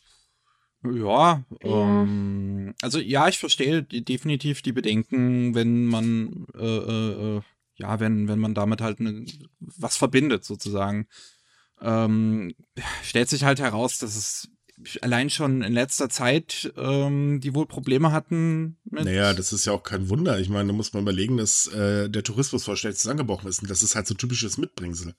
Ja, 0.84 1.44
ähm, 1.62 2.74
also 2.82 3.00
ja, 3.00 3.28
ich 3.28 3.40
verstehe 3.40 3.84
definitiv 3.84 4.62
die 4.62 4.72
Bedenken, 4.72 5.56
wenn 5.56 5.86
man 5.86 6.46
äh, 6.56 6.66
äh, 6.66 7.38
äh, 7.38 7.42
ja, 7.76 8.00
wenn, 8.00 8.28
wenn 8.28 8.40
man 8.40 8.54
damit 8.54 8.82
halt 8.82 9.00
ne, 9.00 9.26
was 9.60 9.98
verbindet, 9.98 10.46
sozusagen. 10.46 11.08
Ähm, 11.82 12.54
stellt 13.04 13.30
sich 13.30 13.44
halt 13.44 13.60
heraus, 13.60 14.00
dass 14.00 14.16
es 14.16 14.50
allein 15.02 15.30
schon 15.30 15.62
in 15.62 15.74
letzter 15.74 16.10
Zeit 16.10 16.72
ähm, 16.78 17.40
die 17.40 17.56
wohl 17.56 17.66
Probleme 17.66 18.12
hatten 18.12 18.78
mit. 18.86 19.06
Naja, 19.06 19.34
das 19.34 19.54
ist 19.54 19.66
ja 19.66 19.74
auch 19.74 19.84
kein 19.84 20.10
Wunder. 20.10 20.40
Ich 20.40 20.50
meine, 20.50 20.68
da 20.68 20.74
muss 20.74 20.94
man 20.94 21.04
überlegen, 21.04 21.38
dass 21.38 21.68
äh, 21.68 22.10
der 22.10 22.24
Tourismus 22.24 22.66
vollständig 22.66 23.00
zusammengebrochen 23.00 23.50
ist. 23.50 23.62
Und 23.62 23.70
das 23.70 23.84
ist 23.84 23.96
halt 23.96 24.08
so 24.08 24.14
typisches 24.14 24.58
Mitbringsel. 24.58 25.16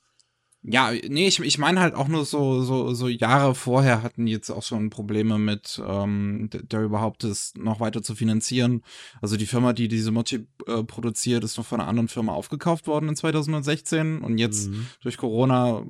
Ja, 0.62 0.90
nee, 0.90 1.28
ich, 1.28 1.38
ich 1.38 1.58
meine 1.58 1.80
halt 1.80 1.94
auch 1.94 2.08
nur 2.08 2.24
so, 2.24 2.62
so, 2.62 2.92
so 2.92 3.08
Jahre 3.08 3.54
vorher 3.54 4.02
hatten 4.02 4.26
die 4.26 4.32
jetzt 4.32 4.50
auch 4.50 4.64
schon 4.64 4.90
Probleme 4.90 5.38
mit, 5.38 5.80
ähm, 5.86 6.50
der 6.50 6.82
überhaupt 6.82 7.22
das 7.22 7.54
noch 7.56 7.78
weiter 7.78 8.02
zu 8.02 8.16
finanzieren. 8.16 8.82
Also 9.22 9.36
die 9.36 9.46
Firma, 9.46 9.72
die 9.72 9.86
diese 9.86 10.10
Mochi 10.10 10.48
äh, 10.66 10.82
produziert, 10.82 11.44
ist 11.44 11.56
noch 11.58 11.66
von 11.66 11.80
einer 11.80 11.88
anderen 11.88 12.08
Firma 12.08 12.32
aufgekauft 12.32 12.88
worden 12.88 13.08
in 13.08 13.16
2016 13.16 14.20
und 14.20 14.38
jetzt 14.38 14.68
mhm. 14.68 14.86
durch 15.00 15.16
Corona, 15.16 15.86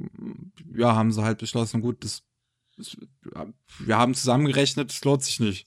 ja, 0.77 0.95
haben 0.95 1.13
sie 1.13 1.23
halt 1.23 1.39
beschlossen, 1.39 1.81
gut, 1.81 2.05
das 2.05 2.23
wir 3.81 3.97
haben 3.99 4.15
zusammengerechnet, 4.15 4.93
es 4.93 5.03
lohnt 5.03 5.25
sich 5.25 5.41
nicht. 5.41 5.67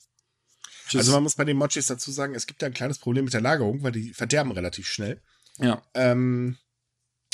Also 0.93 1.11
man 1.11 1.23
muss 1.23 1.35
bei 1.35 1.45
den 1.45 1.57
Mochis 1.57 1.87
dazu 1.87 2.11
sagen, 2.11 2.35
es 2.35 2.47
gibt 2.47 2.61
da 2.61 2.67
ein 2.67 2.73
kleines 2.73 2.99
Problem 2.99 3.25
mit 3.25 3.33
der 3.33 3.41
Lagerung, 3.41 3.83
weil 3.83 3.91
die 3.91 4.13
verderben 4.13 4.51
relativ 4.51 4.87
schnell. 4.87 5.21
Ja. 5.57 5.81
Ähm, 5.93 6.57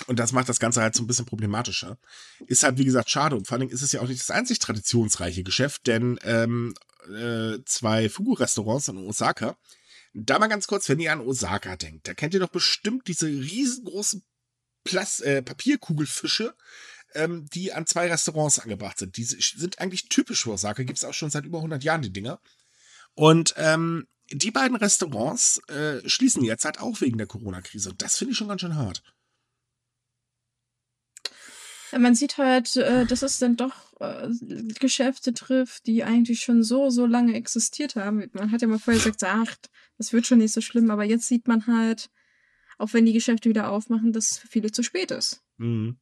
und 0.06 0.20
das 0.20 0.32
macht 0.32 0.48
das 0.48 0.60
Ganze 0.60 0.82
halt 0.82 0.95
so 0.95 1.04
ein 1.04 1.08
bisschen 1.08 1.26
problematischer. 1.26 1.98
Ist 2.45 2.64
halt, 2.64 2.78
wie 2.78 2.86
gesagt, 2.86 3.10
schade. 3.10 3.36
Und 3.36 3.48
vor 3.48 3.58
Dingen 3.58 3.72
ist 3.72 3.82
es 3.82 3.91
ja 3.91 4.02
auch 4.02 4.08
nicht 4.08 4.22
das 4.22 4.32
einzig 4.32 4.60
traditionsreiche 4.60 5.43
Geschäft, 5.43 5.88
denn 5.88 6.20
ähm, 6.24 6.76
äh, 7.10 7.58
zwei 7.66 8.10
Fugu-Restaurants 8.10 8.89
in 8.89 8.98
Osaka, 8.98 9.58
da 10.14 10.39
mal 10.39 10.48
ganz 10.48 10.68
kurz, 10.68 10.88
wenn 10.89 11.00
ihr 11.00 11.12
an 11.12 11.22
Osaka 11.22 11.76
denkt, 11.76 12.08
da 12.08 12.14
kennt 12.14 12.34
ihr 12.34 12.39
doch 12.39 12.50
bestimmt 12.50 13.08
diese 13.08 13.28
riesengroßen 13.28 14.24
Plas 14.84 15.20
äh, 15.20 15.41
Papierkugelfische, 15.41 16.56
ähm, 17.14 17.48
die 17.54 17.74
an 17.74 17.86
zwei 17.86 18.10
Restaurants 18.10 18.60
angebracht 18.60 19.00
sind. 19.00 19.18
Die 19.18 19.24
sind 19.24 19.80
eigentlich 19.80 20.10
typisch 20.10 20.43
für 20.43 20.52
Osaka, 20.52 20.84
gibt 20.84 21.00
es 21.00 21.06
auch 21.06 21.14
schon 21.14 21.30
seit 21.30 21.45
über 21.45 21.58
100 21.58 21.84
Jahren, 21.84 22.02
die 22.02 22.14
Dinger. 22.14 22.39
Und 23.14 23.54
ähm, 23.58 24.08
die 24.32 24.52
beiden 24.52 24.78
Restaurants 24.78 25.60
äh, 25.70 26.08
schließen 26.08 26.43
jetzt 26.43 26.66
halt 26.66 26.80
auch 26.80 27.02
wegen 27.02 27.18
der 27.18 27.28
Corona-Krise. 27.28 27.91
Und 27.91 28.02
das 28.02 28.18
finde 28.18 28.32
ich 28.32 28.38
schon 28.38 28.48
ganz 28.48 28.62
schön 28.62 28.76
hart. 28.76 29.04
Man 31.96 32.16
sieht 32.16 32.38
halt, 32.38 32.76
äh, 32.76 33.06
dass 33.06 33.22
es 33.22 33.40
dann 33.40 33.56
doch 33.56 34.00
äh, 34.00 34.30
Geschäfte 34.80 35.34
trifft, 35.34 35.88
die 35.88 36.04
eigentlich 36.04 36.42
schon 36.42 36.64
so, 36.64 36.90
so 36.90 37.06
lange 37.06 37.36
existiert 37.36 37.96
haben. 37.96 38.30
Man 38.34 38.52
hat 38.52 38.62
ja 38.62 38.68
mal 38.68 38.80
vorher 38.80 39.02
gesagt, 39.02 39.24
ach, 39.24 39.56
das 39.98 40.14
wird 40.14 40.28
schon 40.28 40.40
nicht 40.40 40.54
so 40.54 40.62
schlimm, 40.62 40.92
aber 40.92 41.04
jetzt 41.04 41.28
sieht 41.28 41.48
man 41.48 41.68
halt, 41.68 42.10
auch 42.78 42.94
wenn 42.94 43.06
die 43.06 43.14
Geschäfte 43.14 43.50
wieder 43.50 43.70
aufmachen, 43.70 44.14
dass 44.14 44.32
es 44.32 44.38
für 44.40 44.48
viele 44.48 44.72
zu 44.72 44.84
spät 44.84 45.12
ist. 45.12 45.42
Mhm. 45.58 45.98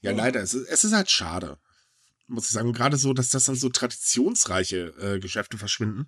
Ja, 0.00 0.12
leider. 0.12 0.40
Es 0.40 0.54
ist, 0.54 0.68
es 0.68 0.84
ist 0.84 0.92
halt 0.92 1.10
schade. 1.10 1.58
Muss 2.26 2.46
ich 2.46 2.50
sagen. 2.50 2.72
Gerade 2.72 2.96
so, 2.96 3.12
dass 3.12 3.30
das 3.30 3.46
dann 3.46 3.56
so 3.56 3.68
traditionsreiche 3.68 4.94
äh, 5.00 5.18
Geschäfte 5.18 5.58
verschwinden. 5.58 6.06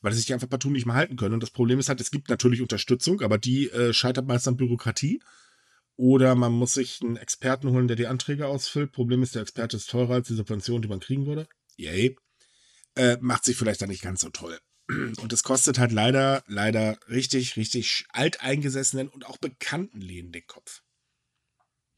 Weil 0.00 0.12
sie 0.12 0.20
sich 0.20 0.32
einfach 0.32 0.48
partout 0.48 0.70
nicht 0.70 0.86
mehr 0.86 0.94
halten 0.94 1.16
können. 1.16 1.34
Und 1.34 1.42
das 1.42 1.50
Problem 1.50 1.78
ist 1.78 1.88
halt, 1.88 2.00
es 2.00 2.10
gibt 2.10 2.28
natürlich 2.28 2.60
Unterstützung, 2.60 3.22
aber 3.22 3.38
die 3.38 3.70
äh, 3.70 3.92
scheitert 3.92 4.26
meist 4.26 4.46
an 4.46 4.56
Bürokratie. 4.56 5.20
Oder 5.96 6.34
man 6.34 6.52
muss 6.52 6.74
sich 6.74 7.00
einen 7.02 7.16
Experten 7.16 7.70
holen, 7.70 7.88
der 7.88 7.96
die 7.96 8.06
Anträge 8.06 8.46
ausfüllt. 8.46 8.92
Problem 8.92 9.22
ist, 9.22 9.34
der 9.34 9.42
Experte 9.42 9.76
ist 9.78 9.88
teurer 9.88 10.14
als 10.14 10.28
die 10.28 10.34
Subvention, 10.34 10.82
die 10.82 10.88
man 10.88 11.00
kriegen 11.00 11.26
würde. 11.26 11.48
Yay. 11.76 12.16
Äh, 12.94 13.16
macht 13.20 13.44
sich 13.44 13.56
vielleicht 13.56 13.80
dann 13.80 13.88
nicht 13.88 14.02
ganz 14.02 14.20
so 14.20 14.30
toll. 14.30 14.58
Und 14.88 15.32
es 15.32 15.42
kostet 15.42 15.78
halt 15.78 15.92
leider, 15.92 16.44
leider 16.46 16.98
richtig, 17.08 17.56
richtig 17.56 18.04
alteingesessenen 18.10 19.08
und 19.08 19.26
auch 19.26 19.38
bekannten 19.38 20.00
Läden 20.00 20.32
den 20.32 20.46
Kopf. 20.46 20.82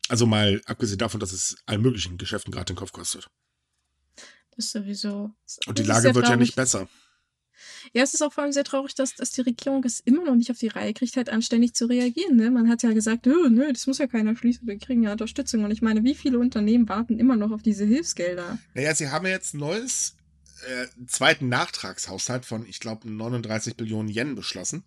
Also 0.09 0.27
mal 0.27 0.63
abgesehen 0.65 0.99
davon, 0.99 1.21
dass 1.21 1.33
es 1.33 1.57
allen 1.67 1.83
möglichen 1.83 2.17
Geschäften 2.17 2.51
gerade 2.51 2.73
den 2.73 2.77
Kopf 2.77 2.93
kostet. 2.93 3.29
Das 4.57 4.67
ist 4.67 4.73
sowieso. 4.73 5.31
Und 5.67 5.79
die 5.79 5.83
Lage 5.83 6.15
wird 6.15 6.29
ja 6.29 6.37
nicht 6.37 6.57
besser. 6.57 6.89
Ja, 7.93 8.03
es 8.03 8.15
ist 8.15 8.23
auch 8.23 8.33
vor 8.33 8.45
allem 8.45 8.53
sehr 8.53 8.65
traurig, 8.65 8.95
dass, 8.95 9.15
dass 9.15 9.31
die 9.31 9.43
Regierung 9.43 9.85
es 9.85 10.01
immer 10.01 10.25
noch 10.25 10.35
nicht 10.35 10.51
auf 10.51 10.59
die 10.59 10.69
Reihe 10.69 10.95
kriegt, 10.95 11.17
halt 11.17 11.29
anständig 11.29 11.75
zu 11.75 11.87
reagieren. 11.87 12.37
Ne? 12.37 12.51
Man 12.51 12.69
hat 12.69 12.83
ja 12.83 12.93
gesagt, 12.93 13.27
nö, 13.27 13.73
das 13.73 13.87
muss 13.87 13.99
ja 13.99 14.07
keiner 14.07 14.37
schließen, 14.37 14.67
wir 14.67 14.79
kriegen 14.79 15.03
ja 15.03 15.13
Unterstützung. 15.13 15.65
Und 15.65 15.71
ich 15.71 15.83
meine, 15.83 16.05
wie 16.05 16.15
viele 16.15 16.39
Unternehmen 16.39 16.89
warten 16.89 17.19
immer 17.19 17.37
noch 17.37 17.51
auf 17.51 17.63
diese 17.63 17.85
Hilfsgelder? 17.85 18.59
Naja, 18.75 18.95
sie 18.95 19.09
haben 19.09 19.27
jetzt 19.27 19.55
ein 19.55 19.59
neues, 19.59 20.17
äh, 20.67 20.87
zweiten 21.07 21.49
Nachtragshaushalt 21.49 22.45
von, 22.45 22.67
ich 22.67 22.81
glaube, 22.81 23.11
39 23.11 23.77
Billionen 23.77 24.09
Yen 24.09 24.35
beschlossen 24.35 24.85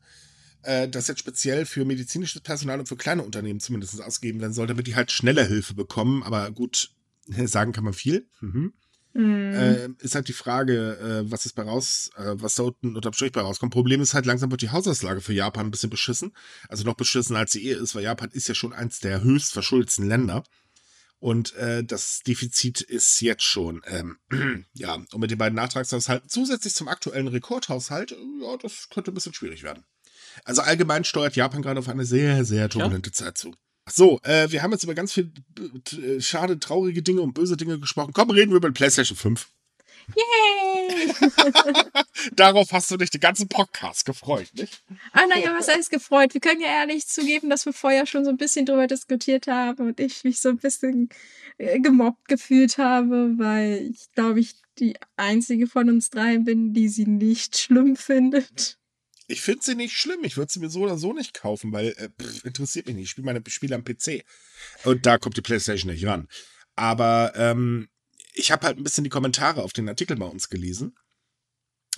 äh, 0.64 0.88
das 0.88 1.08
jetzt 1.08 1.20
speziell 1.20 1.66
für 1.66 1.86
medizinisches 1.86 2.42
Personal 2.42 2.80
und 2.80 2.88
für 2.88 2.96
kleine 2.96 3.24
Unternehmen 3.24 3.60
zumindest 3.60 4.02
ausgeben 4.02 4.42
werden 4.42 4.54
soll, 4.54 4.68
damit 4.68 4.88
die 4.88 4.96
halt 4.96 5.12
schneller 5.12 5.44
Hilfe 5.44 5.74
bekommen. 5.74 6.24
Aber 6.24 6.52
gut, 6.52 6.92
sagen 7.46 7.72
kann 7.72 7.84
man 7.84 7.94
viel. 7.94 8.28
Mhm. 8.42 8.74
Mhm. 9.14 9.54
Äh, 9.54 9.90
ist 10.00 10.16
halt 10.16 10.28
die 10.28 10.34
Frage, 10.34 10.98
äh, 10.98 11.32
was 11.32 11.46
ist 11.46 11.54
bei 11.54 11.64
raus, 11.64 12.12
äh, 12.16 12.34
was 12.36 12.56
da 12.56 12.64
unten 12.64 12.96
unterm 12.96 13.14
Strich 13.14 13.32
bei 13.32 13.42
rauskommt. 13.42 13.74
Problem 13.74 14.02
ist 14.02 14.14
halt, 14.14 14.26
langsam 14.26 14.52
wird 14.52 14.62
die 14.62 14.70
Haushaltslage 14.70 15.22
für 15.22 15.34
Japan 15.34 15.68
ein 15.68 15.72
bisschen 15.72 15.90
beschissen. 15.90 16.34
Also 16.70 16.84
noch 16.84 16.96
beschissen 16.96 17.36
als 17.36 17.52
sie 17.52 17.68
eh 17.68 17.74
ist, 17.74 17.96
weil 17.96 18.04
Japan 18.04 18.30
ist 18.32 18.48
ja 18.48 18.56
schon 18.56 18.74
eins 18.74 19.00
der 19.00 19.24
höchst 19.24 19.52
verschuldeten 19.54 20.08
Länder. 20.08 20.44
Und 21.20 21.54
äh, 21.56 21.84
das 21.84 22.22
Defizit 22.26 22.82
ist 22.82 23.22
jetzt 23.22 23.44
schon, 23.44 23.82
ähm, 23.86 24.18
ja, 24.74 24.96
und 24.96 25.20
mit 25.20 25.30
den 25.30 25.38
beiden 25.38 25.56
Nachtragshaushalten 25.56 26.30
zusätzlich 26.30 26.74
zum 26.74 26.88
aktuellen 26.88 27.28
Rekordhaushalt, 27.28 28.12
ja, 28.42 28.58
das 28.58 28.90
könnte 28.90 29.12
ein 29.12 29.14
bisschen 29.14 29.34
schwierig 29.34 29.62
werden. 29.62 29.86
Also 30.46 30.62
allgemein 30.62 31.04
steuert 31.04 31.36
Japan 31.36 31.62
gerade 31.62 31.80
auf 31.80 31.90
eine 31.90 32.06
sehr, 32.06 32.44
sehr 32.44 32.70
turbulente 32.70 33.10
ja. 33.10 33.14
Zeit 33.14 33.38
zu. 33.38 33.54
So, 33.94 34.20
äh, 34.24 34.50
wir 34.52 34.64
haben 34.64 34.72
jetzt 34.72 34.84
über 34.84 34.94
ganz 34.94 35.14
viel 35.14 35.32
äh, 35.60 36.22
schade, 36.22 36.60
traurige 36.60 37.02
Dinge 37.02 37.22
und 37.22 37.34
böse 37.34 37.58
Dinge 37.58 37.80
gesprochen. 37.80 38.14
Komm, 38.14 38.30
reden 38.30 38.52
wir 38.52 38.58
über 38.58 38.70
die 38.70 38.74
PlayStation 38.74 39.18
5. 39.18 39.48
Yay! 40.16 41.14
Darauf 42.36 42.72
hast 42.72 42.90
du 42.92 42.98
dich 42.98 43.10
den 43.10 43.22
ganzen 43.22 43.48
Podcast 43.48 44.06
gefreut, 44.06 44.50
nicht? 44.54 44.84
Ah, 45.14 45.26
naja, 45.28 45.54
was 45.58 45.68
heißt 45.68 45.90
gefreut? 45.90 46.34
Wir 46.34 46.42
können 46.42 46.62
ja 46.62 46.68
ehrlich 46.68 47.08
zugeben, 47.08 47.50
dass 47.50 47.66
wir 47.66 47.74
vorher 47.74 48.06
schon 48.06 48.26
so 48.26 48.30
ein 48.30 48.38
bisschen 48.38 48.66
drüber 48.66 48.88
diskutiert 48.88 49.48
haben 49.48 49.88
und 49.88 50.00
ich 50.00 50.24
mich 50.24 50.40
so 50.40 50.50
ein 50.50 50.58
bisschen 50.58 51.10
äh, 51.58 51.80
gemobbt 51.80 52.28
gefühlt 52.28 52.78
habe, 52.78 53.34
weil 53.38 53.92
ich 53.92 54.12
glaube, 54.14 54.40
ich 54.40 54.56
die 54.80 54.96
einzige 55.18 55.68
von 55.68 55.90
uns 55.90 56.10
drei 56.10 56.38
bin, 56.40 56.74
die 56.74 56.90
sie 56.90 57.06
nicht 57.06 57.58
schlimm 57.58 57.96
findet. 57.96 58.78
Ich 59.32 59.42
finde 59.42 59.64
sie 59.64 59.76
nicht 59.76 59.98
schlimm. 59.98 60.24
Ich 60.24 60.36
würde 60.36 60.52
sie 60.52 60.60
mir 60.60 60.70
so 60.70 60.82
oder 60.82 60.98
so 60.98 61.14
nicht 61.14 61.34
kaufen, 61.34 61.72
weil 61.72 61.96
äh, 61.98 62.10
pff, 62.10 62.44
interessiert 62.46 62.88
mich 62.88 62.96
nicht. 62.96 63.06
Ich 63.06 63.10
spiele 63.12 63.26
meine 63.26 63.42
Spiele 63.48 63.76
am 63.76 63.84
PC. 63.84 64.26
Und 64.84 65.06
da 65.06 65.18
kommt 65.18 65.38
die 65.38 65.42
PlayStation 65.42 65.92
nicht 65.92 66.06
ran. 66.06 66.28
Aber 66.76 67.34
ähm, 67.36 67.90
ich 68.34 68.52
habe 68.52 68.66
halt 68.68 68.78
ein 68.78 68.84
bisschen 68.84 69.04
die 69.06 69.10
Kommentare 69.10 69.64
auf 69.64 69.74
den 69.74 69.90
Artikel 69.90 70.18
bei 70.18 70.26
uns 70.26 70.50
gelesen. 70.50 70.96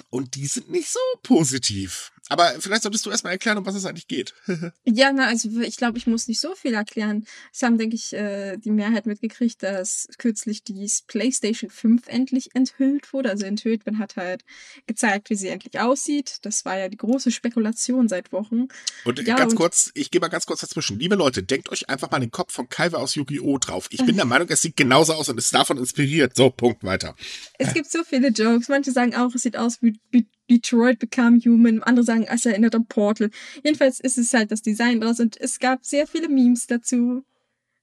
Und 0.10 0.36
die 0.36 0.46
sind 0.46 0.70
nicht 0.70 0.90
so 0.90 1.00
positiv. 1.24 2.12
Aber 2.30 2.54
vielleicht 2.60 2.84
solltest 2.84 3.06
du 3.06 3.10
erstmal 3.10 3.34
erklären, 3.34 3.58
um 3.58 3.66
was 3.66 3.76
es 3.76 3.86
eigentlich 3.86 4.08
geht. 4.08 4.34
ja, 4.86 5.12
na, 5.12 5.28
also 5.28 5.50
ich 5.60 5.76
glaube, 5.76 5.98
ich 5.98 6.08
muss 6.08 6.30
nicht 6.30 6.40
so 6.40 6.56
viel 6.56 6.74
erklären. 6.74 7.26
Es 7.52 7.62
haben, 7.62 7.78
denke 7.78 7.96
ich, 7.96 8.14
äh, 8.14 8.56
die 8.58 8.72
Mehrheit 8.72 9.06
mitgekriegt, 9.06 9.62
dass 9.62 10.08
kürzlich 10.18 10.64
die 10.64 10.90
PlayStation 11.08 11.70
5 11.70 12.08
endlich 12.08 12.56
enthüllt 12.56 13.12
wurde. 13.12 13.30
Also 13.30 13.46
enthüllt, 13.46 13.86
man 13.86 14.00
hat 14.00 14.16
halt 14.16 14.46
gezeigt, 14.88 15.30
wie 15.30 15.36
sie 15.36 15.50
endlich 15.50 15.80
aussieht. 15.80 16.38
Das 16.44 16.64
war 16.64 16.78
ja 16.78 16.88
die 16.88 16.98
große 16.98 17.30
Spekulation 17.30 18.08
seit 18.08 18.32
Wochen. 18.32 18.70
Und 19.04 19.20
ja, 19.28 19.36
ganz 19.36 19.52
und 19.52 19.58
kurz, 19.58 19.92
ich 19.94 20.10
gehe 20.10 20.22
mal 20.22 20.30
ganz 20.30 20.46
kurz 20.46 20.62
dazwischen. 20.62 20.98
Liebe 21.00 21.16
Leute, 21.16 21.44
denkt 21.44 21.70
euch 21.70 21.90
einfach 21.90 22.10
mal 22.10 22.20
den 22.20 22.32
Kopf 22.32 22.54
von 22.54 22.70
Kaiwa 22.70 23.00
aus 23.00 23.16
Yu-Gi-Oh! 23.16 23.58
drauf. 23.58 23.88
Ich 23.92 24.06
bin 24.06 24.16
der 24.16 24.26
Meinung, 24.26 24.48
es 24.50 24.62
sieht 24.62 24.78
genauso 24.78 25.14
aus 25.14 25.28
und 25.28 25.38
ist 25.38 25.54
davon 25.54 25.78
inspiriert. 25.78 26.38
So, 26.38 26.50
Punkt, 26.50 26.86
weiter. 26.86 27.16
Es 27.60 27.74
gibt 27.74 27.92
so 27.92 28.04
viele 28.06 28.30
Jokes. 28.30 28.70
Manche 28.70 28.92
sagen 28.92 29.14
auch, 29.14 29.36
es 29.36 29.42
sieht 29.42 29.58
aus 29.58 29.82
wie, 29.82 30.00
wie 30.12 30.28
Detroit 30.50 31.00
Become 31.00 31.40
Human, 31.40 31.82
andere 31.84 32.06
sagen, 32.06 32.26
es 32.30 32.46
erinnert 32.46 32.76
an 32.76 32.86
Portal. 32.86 33.30
Jedenfalls 33.64 34.00
ist 34.00 34.18
es 34.18 34.34
halt 34.34 34.52
das 34.52 34.62
Design 34.62 35.02
draus 35.02 35.20
und 35.20 35.40
es 35.40 35.60
gab 35.60 35.86
sehr 35.86 36.08
viele 36.08 36.30
Memes 36.30 36.68
dazu. 36.68 37.24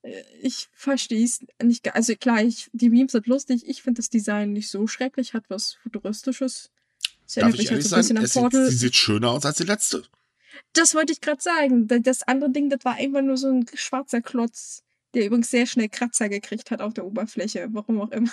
Äh, 0.02 0.22
ich 0.42 0.68
verstehe 0.72 1.24
es 1.24 1.40
nicht. 1.62 1.94
Also 1.94 2.14
klar, 2.14 2.42
ich, 2.42 2.70
die 2.72 2.90
Memes 2.90 3.12
sind 3.12 3.26
lustig. 3.26 3.62
Ich 3.66 3.82
finde 3.82 3.98
das 3.98 4.11
Design 4.11 4.52
nicht 4.52 4.68
so 4.68 4.86
schrecklich, 4.86 5.34
hat 5.34 5.44
was 5.48 5.74
Futuristisches. 5.82 6.70
Es 7.26 7.34
Darf 7.34 7.54
ich 7.54 7.70
halt 7.70 7.82
so 7.82 7.96
ein 7.96 8.02
sein? 8.02 8.26
Sieht, 8.26 8.52
sie 8.52 8.76
sieht 8.76 8.96
schöner 8.96 9.30
aus 9.30 9.46
als 9.46 9.58
die 9.58 9.64
letzte. 9.64 10.02
Das 10.72 10.94
wollte 10.94 11.12
ich 11.12 11.20
gerade 11.20 11.40
sagen. 11.40 11.86
Das 12.02 12.22
andere 12.22 12.50
Ding, 12.50 12.68
das 12.68 12.84
war 12.84 12.94
einfach 12.94 13.22
nur 13.22 13.36
so 13.36 13.48
ein 13.48 13.66
schwarzer 13.74 14.20
Klotz, 14.20 14.82
der 15.14 15.26
übrigens 15.26 15.50
sehr 15.50 15.66
schnell 15.66 15.88
Kratzer 15.88 16.28
gekriegt 16.28 16.70
hat 16.70 16.80
auf 16.80 16.92
der 16.92 17.06
Oberfläche, 17.06 17.68
warum 17.70 18.00
auch 18.00 18.11
immer. 18.11 18.32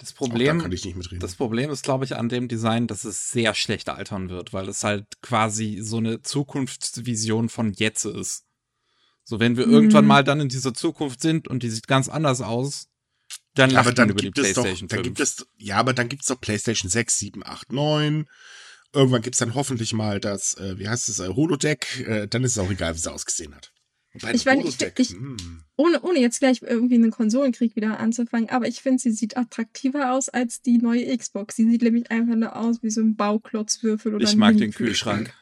Das 0.00 0.14
Problem, 0.14 0.60
da 0.60 1.16
das 1.18 1.34
Problem 1.34 1.70
ist, 1.70 1.82
glaube 1.82 2.06
ich, 2.06 2.16
an 2.16 2.30
dem 2.30 2.48
Design, 2.48 2.86
dass 2.86 3.04
es 3.04 3.30
sehr 3.30 3.54
schlecht 3.54 3.90
altern 3.90 4.30
wird, 4.30 4.54
weil 4.54 4.66
es 4.66 4.82
halt 4.82 5.04
quasi 5.20 5.80
so 5.82 5.98
eine 5.98 6.22
Zukunftsvision 6.22 7.50
von 7.50 7.74
jetzt 7.74 8.06
ist. 8.06 8.46
So, 9.24 9.40
wenn 9.40 9.58
wir 9.58 9.66
mhm. 9.66 9.74
irgendwann 9.74 10.06
mal 10.06 10.24
dann 10.24 10.40
in 10.40 10.48
dieser 10.48 10.72
Zukunft 10.72 11.20
sind 11.20 11.48
und 11.48 11.62
die 11.62 11.68
sieht 11.68 11.86
ganz 11.86 12.08
anders 12.08 12.40
aus, 12.40 12.88
dann 13.54 13.70
ja, 13.70 13.80
aber 13.80 13.92
dann 13.92 14.08
über 14.08 14.22
die 14.22 14.30
PlayStation 14.30 14.72
doch, 14.72 14.78
5. 14.78 14.90
Dann 14.90 15.02
gibt 15.02 15.20
es, 15.20 15.46
ja, 15.58 15.76
aber 15.76 15.92
dann 15.92 16.08
gibt 16.08 16.22
es 16.22 16.28
doch 16.28 16.40
PlayStation 16.40 16.90
6, 16.90 17.18
7, 17.18 17.42
8, 17.44 17.70
9. 17.70 18.26
Irgendwann 18.94 19.20
gibt 19.22 19.34
es 19.34 19.40
dann 19.40 19.54
hoffentlich 19.54 19.92
mal 19.92 20.18
das, 20.18 20.54
äh, 20.54 20.78
wie 20.78 20.88
heißt 20.88 21.10
es, 21.10 21.18
äh, 21.18 21.28
Holodeck. 21.28 22.06
Äh, 22.06 22.26
dann 22.26 22.42
ist 22.42 22.52
es 22.52 22.58
auch 22.58 22.70
egal, 22.70 22.94
wie 22.94 22.98
sie 22.98 23.12
ausgesehen 23.12 23.54
hat. 23.54 23.70
Ich 24.12 24.44
meine, 24.44 24.64
ich, 24.64 24.76
ich, 24.98 25.10
hm. 25.10 25.36
ohne, 25.76 26.00
ohne 26.02 26.18
jetzt 26.18 26.40
gleich 26.40 26.62
irgendwie 26.62 26.96
einen 26.96 27.12
Konsolenkrieg 27.12 27.76
wieder 27.76 28.00
anzufangen, 28.00 28.50
aber 28.50 28.66
ich 28.66 28.82
finde, 28.82 29.00
sie 29.00 29.12
sieht 29.12 29.36
attraktiver 29.36 30.12
aus 30.12 30.28
als 30.28 30.62
die 30.62 30.78
neue 30.78 31.16
Xbox. 31.16 31.54
Sie 31.56 31.70
sieht 31.70 31.82
nämlich 31.82 32.10
einfach 32.10 32.34
nur 32.34 32.56
aus 32.56 32.82
wie 32.82 32.90
so 32.90 33.00
ein 33.00 33.14
Bauklotzwürfel 33.14 34.14
oder 34.14 34.24
Ich 34.24 34.34
mag 34.34 34.56
den 34.56 34.72
Kühlschrank. 34.72 35.32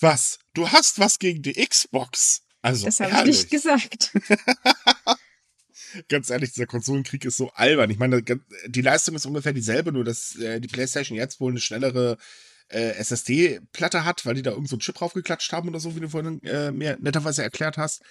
Was? 0.00 0.40
Du 0.54 0.68
hast 0.68 0.98
was 0.98 1.18
gegen 1.18 1.42
die 1.42 1.52
Xbox? 1.52 2.42
Also, 2.62 2.86
das 2.86 2.98
habe 3.00 3.12
ich 3.12 3.24
nicht 3.26 3.50
gesagt. 3.50 4.12
Ganz 6.08 6.30
ehrlich, 6.30 6.52
dieser 6.52 6.66
Konsolenkrieg 6.66 7.24
ist 7.24 7.36
so 7.36 7.50
albern. 7.50 7.90
Ich 7.90 7.98
meine, 7.98 8.22
die 8.22 8.82
Leistung 8.82 9.14
ist 9.14 9.26
ungefähr 9.26 9.52
dieselbe, 9.52 9.92
nur 9.92 10.04
dass 10.04 10.36
äh, 10.36 10.60
die 10.60 10.68
PlayStation 10.68 11.16
jetzt 11.16 11.40
wohl 11.40 11.52
eine 11.52 11.60
schnellere 11.60 12.16
äh, 12.70 12.92
SSD-Platte 12.92 14.04
hat, 14.04 14.24
weil 14.26 14.34
die 14.34 14.42
da 14.42 14.50
irgend 14.50 14.68
so 14.68 14.76
einen 14.76 14.80
Chip 14.80 14.96
draufgeklatscht 14.96 15.52
haben 15.52 15.68
oder 15.68 15.80
so, 15.80 15.94
wie 15.96 16.00
du 16.00 16.08
vorhin 16.08 16.42
äh, 16.44 16.72
mir 16.72 16.96
netterweise 17.00 17.42
erklärt 17.42 17.76
hast. 17.76 18.02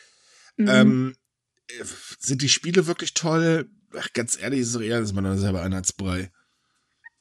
Mhm. 0.58 0.68
Ähm, 0.68 1.16
äh, 1.68 1.84
sind 2.20 2.42
die 2.42 2.50
Spiele 2.50 2.88
wirklich 2.88 3.14
toll? 3.14 3.70
Ach, 3.98 4.14
ganz 4.14 4.40
ehrlich, 4.40 4.62
ist 4.62 4.76
es 4.76 4.82
eher, 4.82 5.00
ist 5.00 5.14
man 5.14 5.24
da 5.24 5.38
selber 5.38 5.62
Einheitsbrei. 5.62 6.32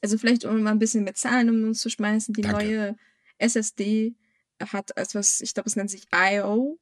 Also 0.01 0.17
vielleicht, 0.17 0.45
um 0.45 0.61
mal 0.61 0.71
ein 0.71 0.79
bisschen 0.79 1.03
mit 1.03 1.17
Zahlen 1.17 1.49
um 1.49 1.63
uns 1.69 1.81
zu 1.81 1.89
schmeißen, 1.89 2.33
die 2.33 2.41
Danke. 2.41 2.65
neue 2.65 2.95
SSD 3.37 4.15
hat 4.59 4.95
etwas, 4.97 5.41
ich 5.41 5.53
glaube, 5.53 5.67
es 5.67 5.75
nennt 5.75 5.89
sich 5.89 6.03
I.O 6.13 6.77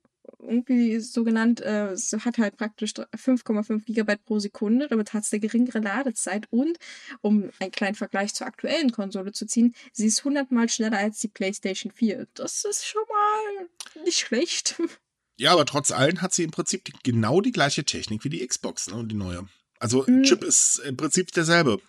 irgendwie 0.47 0.99
so 0.99 1.23
genannt, 1.23 1.61
äh, 1.61 1.95
hat 1.95 2.37
halt 2.37 2.57
praktisch 2.57 2.93
5,5 2.93 3.85
Gigabyte 3.85 4.23
pro 4.25 4.39
Sekunde, 4.39 4.87
damit 4.87 5.13
hat 5.13 5.23
es 5.23 5.33
eine 5.33 5.39
geringere 5.39 5.79
Ladezeit 5.79 6.47
und, 6.49 6.77
um 7.21 7.49
einen 7.59 7.71
kleinen 7.71 7.95
Vergleich 7.95 8.33
zur 8.33 8.47
aktuellen 8.47 8.91
Konsole 8.91 9.31
zu 9.31 9.45
ziehen, 9.45 9.75
sie 9.91 10.07
ist 10.07 10.19
100 10.19 10.51
mal 10.51 10.69
schneller 10.69 10.97
als 10.97 11.19
die 11.19 11.27
PlayStation 11.27 11.91
4. 11.91 12.27
Das 12.33 12.65
ist 12.65 12.85
schon 12.85 13.03
mal 13.07 14.03
nicht 14.03 14.19
schlecht. 14.19 14.81
Ja, 15.39 15.53
aber 15.53 15.65
trotz 15.65 15.91
allem 15.91 16.21
hat 16.21 16.33
sie 16.33 16.43
im 16.43 16.51
Prinzip 16.51 16.83
die, 16.85 16.93
genau 17.03 17.41
die 17.41 17.51
gleiche 17.51 17.83
Technik 17.83 18.23
wie 18.23 18.29
die 18.29 18.45
Xbox, 18.45 18.89
ne, 18.89 19.05
die 19.05 19.15
neue. 19.15 19.47
Also 19.79 20.03
mhm. 20.07 20.23
Chip 20.23 20.43
ist 20.43 20.79
im 20.79 20.97
Prinzip 20.97 21.31
derselbe. 21.31 21.79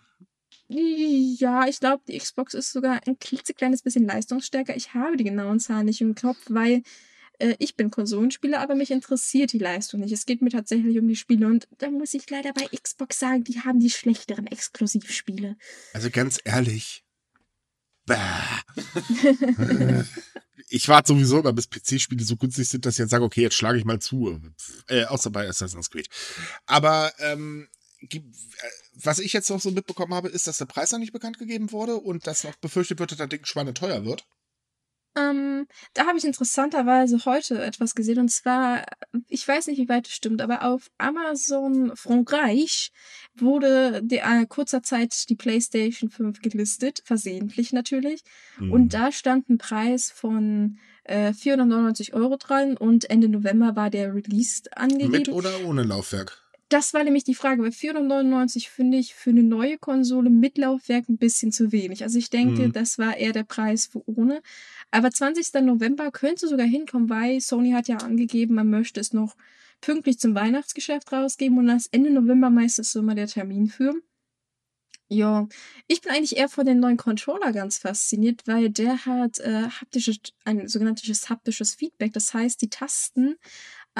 Ja, 0.69 1.67
ich 1.67 1.81
glaube, 1.81 2.03
die 2.07 2.19
Xbox 2.19 2.53
ist 2.53 2.73
sogar 2.73 3.01
ein 3.07 3.19
klitzekleines 3.19 3.81
bisschen 3.81 4.07
leistungsstärker. 4.07 4.77
Ich 4.77 4.93
habe 4.93 5.17
die 5.17 5.25
genauen 5.25 5.61
Zahlen 5.61 5.87
nicht 5.87 6.03
im 6.03 6.15
Kopf, 6.15 6.39
weil 6.49 6.83
äh, 7.39 7.57
ich 7.59 7.77
bin 7.77 7.91
Konsolenspieler, 7.91 8.61
aber 8.61 8.75
mich 8.75 8.91
interessiert 8.91 9.53
die 9.53 9.59
Leistung 9.59 10.01
nicht. 10.01 10.13
Es 10.13 10.27
geht 10.27 10.43
mir 10.43 10.51
tatsächlich 10.51 10.99
um 10.99 11.09
die 11.09 11.17
Spiele 11.17 11.47
und 11.47 11.69
da 11.79 11.91
muss 11.91 12.15
ich 12.15 12.29
leider 12.31 12.53
bei 12.53 12.67
Xbox 12.67 13.19
sagen, 13.19 13.45
die 13.45 13.61
haben 13.61 13.81
die 13.81 13.91
schlechteren 13.91 14.47
Exklusivspiele. 14.47 15.57
Also 15.93 16.11
ganz 16.11 16.41
ehrlich. 16.45 17.05
ich 20.69 20.89
warte 20.89 21.09
sowieso 21.09 21.41
immer, 21.41 21.53
bis 21.53 21.69
PC-Spiele 21.69 22.25
so 22.25 22.37
günstig 22.37 22.69
sind, 22.69 22.87
dass 22.87 22.95
ich 22.95 23.01
jetzt 23.01 23.11
sage, 23.11 23.25
okay, 23.25 23.43
jetzt 23.43 23.57
schlage 23.57 23.79
ich 23.79 23.85
mal 23.85 24.01
zu. 24.01 24.41
Äh, 24.89 25.05
außer 25.05 25.31
bei 25.31 25.47
Assassin's 25.47 25.91
Creed. 25.91 26.09
Aber 26.67 27.13
ähm, 27.19 27.69
äh, 28.01 28.21
was 28.95 29.19
ich 29.19 29.33
jetzt 29.33 29.51
noch 29.51 29.61
so 29.61 29.71
mitbekommen 29.71 30.15
habe, 30.15 30.29
ist, 30.29 30.47
dass 30.47 30.59
der 30.59 30.67
Preis 30.67 30.93
noch 30.93 30.99
nicht 30.99 31.13
bekannt 31.13 31.39
gegeben 31.39 31.71
wurde 31.73 31.97
und 31.97 32.27
dass 32.27 32.45
noch 32.45 32.57
befürchtet 32.57 32.99
wird, 32.99 33.11
dass 33.13 33.19
das 33.19 33.29
Ding 33.29 33.45
schweineteuer 33.45 34.05
wird. 34.05 34.27
Ähm, 35.19 35.67
da 35.95 36.07
habe 36.07 36.19
ich 36.19 36.25
interessanterweise 36.25 37.25
heute 37.25 37.63
etwas 37.63 37.95
gesehen 37.95 38.19
und 38.19 38.29
zwar, 38.29 38.85
ich 39.29 39.47
weiß 39.47 39.67
nicht, 39.67 39.79
wie 39.79 39.89
weit 39.89 40.07
es 40.07 40.15
stimmt, 40.15 40.43
aber 40.43 40.65
auf 40.65 40.91
Amazon 40.99 41.93
Frankreich 41.97 42.93
wurde 43.35 44.03
de, 44.03 44.19
äh, 44.19 44.47
kurzer 44.47 44.83
Zeit 44.83 45.29
die 45.29 45.35
PlayStation 45.35 46.11
5 46.11 46.41
gelistet, 46.41 47.03
versehentlich 47.05 47.73
natürlich. 47.73 48.23
Mhm. 48.59 48.73
Und 48.73 48.95
da 48.95 49.13
stand 49.13 49.49
ein 49.49 49.59
Preis 49.59 50.11
von 50.11 50.79
äh, 51.05 51.33
499 51.33 52.15
Euro 52.15 52.37
dran 52.37 52.77
und 52.77 53.09
Ende 53.11 53.29
November 53.29 53.77
war 53.77 53.91
der 53.91 54.15
Release 54.15 54.63
angegeben. 54.73 55.13
Mit 55.13 55.29
oder 55.29 55.65
ohne 55.65 55.83
Laufwerk? 55.83 56.48
Das 56.69 56.93
war 56.93 57.03
nämlich 57.03 57.25
die 57.25 57.35
Frage. 57.35 57.63
Bei 57.63 57.71
499 57.71 58.69
finde 58.69 58.99
ich 58.99 59.15
für 59.15 59.31
eine 59.31 59.43
neue 59.43 59.79
Konsole 59.79 60.29
mit 60.29 60.59
Laufwerk 60.59 61.09
ein 61.09 61.17
bisschen 61.17 61.51
zu 61.51 61.73
wenig. 61.73 62.03
Also 62.03 62.19
ich 62.19 62.29
denke, 62.29 62.69
mhm. 62.69 62.73
das 62.73 62.99
war 62.99 63.17
eher 63.17 63.33
der 63.33 63.45
Preis 63.45 63.87
für 63.87 64.03
ohne. 64.07 64.43
Aber 64.91 65.11
20. 65.11 65.63
November 65.63 66.11
könnte 66.11 66.47
sogar 66.47 66.67
hinkommen, 66.67 67.09
weil 67.09 67.41
Sony 67.41 67.73
hat 67.73 67.89
ja 67.89 67.97
angegeben, 67.99 68.55
man 68.55 68.69
möchte 68.69 69.01
es 69.01 69.13
noch 69.15 69.35
pünktlich 69.81 70.19
zum 70.19 70.35
Weihnachtsgeschäft 70.35 71.11
rausgeben 71.13 71.59
und 71.59 71.69
das 71.69 71.87
Ende 71.87 72.11
November 72.11 72.51
meistens 72.51 72.93
so 72.93 73.01
immer 73.01 73.15
der 73.15 73.29
Termin 73.29 73.69
für. 73.69 73.95
Ja, 75.11 75.49
ich 75.87 76.03
bin 76.03 76.13
eigentlich 76.13 76.37
eher 76.37 76.51
von 76.51 76.67
dem 76.67 76.81
neuen 76.81 76.99
Controller 76.99 77.53
ganz 77.53 77.79
fasziniert, 77.79 78.43
weil 78.47 78.69
der 78.69 79.07
hat 79.07 79.39
äh, 79.39 79.63
haptisches, 79.69 80.19
ein 80.45 80.69
sogenanntes 80.69 81.31
haptisches 81.31 81.75
Feedback. 81.75 82.13
Das 82.13 82.35
heißt, 82.35 82.61
die 82.61 82.69
Tasten 82.69 83.37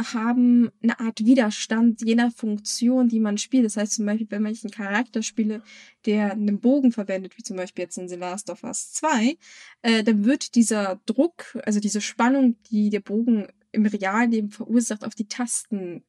haben 0.03 0.71
eine 0.83 0.99
Art 1.01 1.25
Widerstand 1.25 2.03
jener 2.03 2.31
Funktion, 2.31 3.09
die 3.09 3.21
man 3.21 3.39
spielt. 3.39 3.65
Das 3.65 3.77
heißt 3.77 3.95
zum 3.95 4.07
Beispiel, 4.07 4.27
wenn 4.31 4.47
ich 4.47 4.65
einen 4.65 4.71
Charakter 4.71 5.23
spiele, 5.23 5.63
der 6.07 6.33
einen 6.33 6.61
Bogen 6.61 6.93
verwendet, 6.93 7.37
wie 7.37 7.43
zum 7.43 7.57
Beispiel 7.57 7.85
jetzt 7.85 7.99
in 7.99 8.09
The 8.09 8.17
Last 8.17 8.51
of 8.51 8.65
Us 8.65 8.93
2, 8.93 9.37
äh, 9.83 10.05
dann 10.05 10.25
wird 10.25 10.55
dieser 10.55 11.01
Druck, 11.07 11.59
also 11.65 11.81
diese 11.81 12.01
Spannung, 12.01 12.57
die 12.71 12.91
der 12.91 13.01
Bogen 13.01 13.49
im 13.73 13.87
realen 13.87 14.31
Leben 14.31 14.51
verursacht, 14.51 15.05
auf 15.05 15.15
die 15.15 15.29
Tasten 15.29 16.05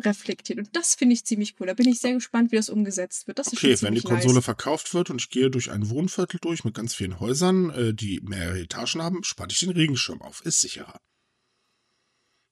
reflektiert. 0.00 0.58
Und 0.58 0.68
das 0.74 0.94
finde 0.94 1.14
ich 1.14 1.24
ziemlich 1.24 1.56
cool. 1.58 1.66
Da 1.66 1.74
bin 1.74 1.88
ich 1.88 1.98
sehr 1.98 2.14
gespannt, 2.14 2.52
wie 2.52 2.56
das 2.56 2.70
umgesetzt 2.70 3.26
wird. 3.26 3.38
Das 3.38 3.52
okay, 3.52 3.76
wenn 3.80 3.94
die 3.94 4.00
Konsole 4.00 4.34
nice. 4.34 4.44
verkauft 4.44 4.94
wird 4.94 5.10
und 5.10 5.20
ich 5.20 5.30
gehe 5.30 5.50
durch 5.50 5.70
ein 5.70 5.90
Wohnviertel 5.90 6.38
durch 6.40 6.64
mit 6.64 6.74
ganz 6.74 6.94
vielen 6.94 7.18
Häusern, 7.18 7.70
äh, 7.70 7.94
die 7.94 8.20
mehrere 8.20 8.60
Etagen 8.60 9.02
haben, 9.02 9.24
spare 9.24 9.48
ich 9.50 9.58
den 9.58 9.70
Regenschirm 9.70 10.22
auf. 10.22 10.44
Ist 10.44 10.60
sicherer. 10.60 11.00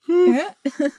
Hm. 0.06 0.40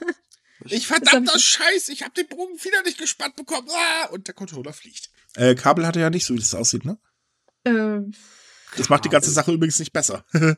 Ich 0.66 0.88
verdammter 0.88 1.38
Scheiß, 1.38 1.89
ich 1.89 2.01
habe 2.01 2.14
den 2.16 2.28
Bogen 2.28 2.55
wieder 2.64 2.82
nicht 2.82 2.97
gespannt 2.97 3.36
bekommen. 3.36 3.68
Ah, 3.72 4.08
und 4.08 4.28
der 4.28 4.34
Controller 4.34 4.74
fliegt. 4.74 5.12
Äh, 5.36 5.55
Kabel 5.55 5.86
hatte 5.86 5.99
ja 5.99 6.10
nicht 6.10 6.26
so, 6.26 6.34
wie 6.34 6.39
das 6.39 6.55
aussieht, 6.55 6.84
ne? 6.84 6.97
Ähm, 7.64 8.14
das 8.76 8.89
macht 8.89 9.05
die 9.05 9.10
ganze 9.10 9.30
Sache 9.30 9.51
übrigens 9.51 9.80
nicht 9.80 9.93
besser. 9.93 10.26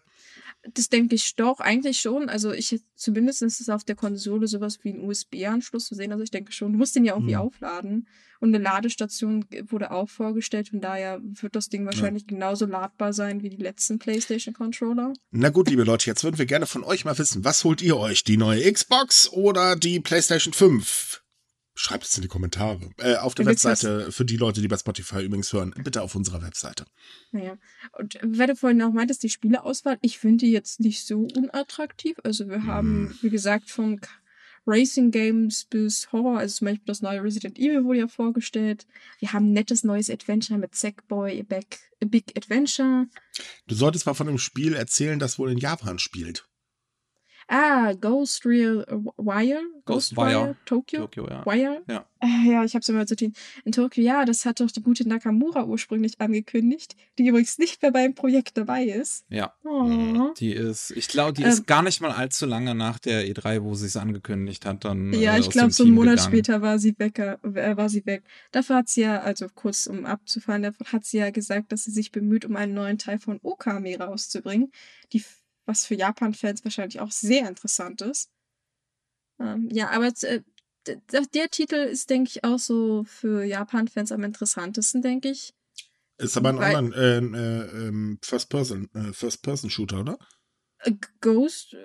Das 0.74 0.90
denke 0.90 1.16
ich 1.16 1.36
doch, 1.36 1.60
eigentlich 1.60 2.00
schon. 2.00 2.30
Also 2.30 2.52
ich 2.52 2.82
zumindest 2.96 3.42
ist 3.42 3.62
es 3.62 3.70
auf 3.70 3.84
der 3.84 3.96
Konsole 3.96 4.48
sowas 4.48 4.80
wie 4.84 4.90
ein 4.90 5.02
USB-Anschluss 5.02 5.86
zu 5.86 5.96
sehen. 5.96 6.12
Also 6.12 6.24
ich 6.24 6.32
denke 6.32 6.52
schon, 6.52 6.74
du 6.74 6.78
musst 6.78 6.96
den 6.96 7.06
ja 7.06 7.14
irgendwie 7.14 7.36
hm. 7.36 7.42
aufladen. 7.42 8.08
Und 8.40 8.56
eine 8.56 8.64
Ladestation 8.64 9.46
wurde 9.68 9.92
auch 9.92 10.10
vorgestellt. 10.10 10.70
Von 10.70 10.80
daher 10.80 11.20
wird 11.22 11.56
das 11.56 11.70
Ding 11.70 11.86
wahrscheinlich 11.86 12.24
ja. 12.24 12.30
genauso 12.30 12.66
ladbar 12.66 13.12
sein 13.12 13.44
wie 13.44 13.50
die 13.50 13.58
letzten 13.58 14.00
PlayStation-Controller. 14.00 15.14
Na 15.32 15.50
gut, 15.50 15.70
liebe 15.70 15.84
Leute, 15.84 16.08
jetzt 16.08 16.24
würden 16.24 16.38
wir 16.38 16.46
gerne 16.46 16.66
von 16.66 16.84
euch 16.84 17.04
mal 17.04 17.18
wissen, 17.18 17.44
was 17.44 17.64
holt 17.64 17.82
ihr 17.82 17.98
euch? 17.98 18.24
Die 18.24 18.38
neue 18.38 18.72
Xbox 18.72 19.30
oder 19.30 19.76
die 19.76 20.00
PlayStation 20.00 20.54
5? 20.54 21.22
Schreibt 21.82 22.04
es 22.04 22.18
in 22.18 22.24
die 22.24 22.28
Kommentare. 22.28 22.78
Äh, 22.98 23.16
auf 23.16 23.36
der 23.36 23.46
Webseite, 23.46 24.12
für 24.12 24.26
die 24.26 24.36
Leute, 24.36 24.60
die 24.60 24.68
bei 24.68 24.76
Spotify 24.76 25.24
übrigens 25.24 25.54
hören, 25.54 25.74
bitte 25.82 26.02
auf 26.02 26.14
unserer 26.14 26.42
Webseite. 26.42 26.84
Naja. 27.32 27.58
Und 27.98 28.20
wenn 28.22 28.48
du 28.50 28.58
vorhin 28.58 28.82
auch 28.82 28.92
meintest, 28.92 29.24
die 29.24 29.30
Spieleauswahl, 29.30 29.98
ich 30.02 30.20
finde 30.20 30.46
die 30.46 30.52
jetzt 30.52 30.82
nicht 30.82 31.08
so 31.08 31.26
unattraktiv. 31.38 32.18
Also 32.26 32.50
wir 32.50 32.66
haben, 32.66 33.08
hm. 33.08 33.18
wie 33.22 33.30
gesagt, 33.30 33.72
von 33.72 34.02
Racing 34.68 35.12
Games 35.12 35.68
bis 35.70 36.12
Horror, 36.12 36.40
also 36.40 36.58
zum 36.58 36.66
Beispiel 36.66 36.86
das 36.86 37.02
neue 37.02 37.24
Resident 37.24 37.58
Evil 37.58 37.86
wurde 37.86 38.00
ja 38.00 38.08
vorgestellt. 38.10 38.86
Wir 39.20 39.32
haben 39.32 39.52
ein 39.52 39.54
nettes 39.54 39.86
neues 39.86 40.10
Adventure 40.10 40.60
mit 40.60 40.76
Sackboy, 40.76 41.40
A 41.40 42.06
Big 42.06 42.36
Adventure. 42.36 43.08
Du 43.68 43.76
solltest 43.76 44.06
mal 44.06 44.16
von 44.16 44.28
einem 44.28 44.38
Spiel 44.38 44.74
erzählen, 44.74 45.18
das 45.18 45.40
wohl 45.40 45.50
in 45.50 45.58
Japan 45.58 45.98
spielt. 45.98 46.49
Ah, 47.52 47.93
Ghost 47.93 48.45
Real 48.45 48.86
Wire? 49.18 49.62
Ghost, 49.86 50.16
Ghost 50.16 50.18
Wire. 50.18 50.56
Tokyo? 50.66 51.02
Tokyo 51.02 51.28
ja. 51.28 51.45
Wire? 51.47 51.82
Ja. 51.89 52.06
Äh, 52.20 52.52
ja, 52.52 52.64
ich 52.64 52.76
hab's 52.76 52.88
immer 52.89 53.08
zu 53.08 53.16
tun. 53.16 53.34
In 53.66 53.72
Tokio, 53.72 54.04
ja, 54.04 54.24
das 54.24 54.45
hat 54.45 54.60
doch 54.60 54.70
die 54.70 54.84
gute 54.84 55.08
Nakamura 55.08 55.66
ursprünglich 55.66 56.22
angekündigt, 56.22 56.95
die 57.18 57.28
übrigens 57.28 57.58
nicht 57.58 57.82
mehr 57.82 57.91
beim 57.91 58.14
Projekt 58.14 58.56
dabei 58.56 58.84
ist. 58.84 59.26
Ja. 59.30 59.54
Oh. 59.64 60.32
Die 60.38 60.52
ist, 60.52 60.91
ich 60.91 61.08
glaube, 61.08 61.34
die 61.34 61.41
ähm, 61.41 61.50
ist 61.50 61.66
gar 61.66 61.82
nicht 61.82 62.02
mal 62.02 62.12
allzu 62.12 62.45
lange 62.45 62.76
nach 62.76 63.00
der 63.00 63.26
E3, 63.26 63.64
wo 63.64 63.74
sie 63.74 63.88
es 63.88 63.97
angekündigt 63.97 64.68
hat, 64.68 64.86
dann. 64.86 65.12
Ja, 65.14 65.36
äh, 65.36 65.39
ich 65.39 65.50
glaube, 65.50 65.72
so 65.72 65.84
einen 65.84 65.95
Monat 65.95 66.18
gegangen. 66.18 66.32
später 66.32 66.62
war 66.62 66.78
sie 66.78 66.93
weg, 67.00 67.18
äh, 67.18 67.38
war 67.41 67.89
sie 67.89 68.06
weg. 68.06 68.22
Dafür 68.52 68.76
hat 68.76 68.89
sie 68.89 69.02
ja, 69.02 69.22
also 69.22 69.47
kurz 69.54 69.88
um 69.88 70.06
abzufahren, 70.06 70.62
dafür 70.62 70.91
hat 70.91 71.06
sie 71.06 71.18
ja 71.18 71.32
gesagt, 71.32 71.72
dass 71.72 71.86
sie 71.86 71.91
sich 71.91 72.12
bemüht, 72.12 72.45
um 72.45 72.56
einen 72.56 72.76
neuen 72.76 73.00
Teil 73.00 73.18
von 73.18 73.39
Okami 73.41 73.95
rauszubringen. 73.95 74.72
Die 75.14 75.24
was 75.70 75.86
für 75.86 75.96
Japan-Fans 75.96 76.66
wahrscheinlich 76.66 77.00
auch 77.00 77.12
sehr 77.12 77.48
interessant 77.48 78.02
ist. 78.02 78.30
Ähm, 79.40 79.70
ja, 79.72 79.90
aber 79.92 80.12
äh, 80.24 80.42
der 81.34 81.50
Titel 81.50 81.76
ist, 81.76 82.10
denke 82.10 82.30
ich, 82.30 82.44
auch 82.44 82.60
so 82.60 83.04
für 83.06 83.44
Japan-Fans 83.44 84.12
am 84.12 84.24
interessantesten, 84.24 85.02
denke 85.02 85.30
ich. 85.30 85.54
Ist 86.18 86.36
aber 86.36 86.50
ein 86.50 86.58
Weil, 86.58 86.76
anderen 86.76 87.34
äh, 87.34 87.40
äh, 87.40 87.88
ähm, 87.88 88.20
First-Person-Shooter, 88.22 89.14
First 89.14 89.46
-Person, 89.46 90.02
oder? 90.02 90.18
Äh, 90.80 90.94
Ghost, 91.22 91.78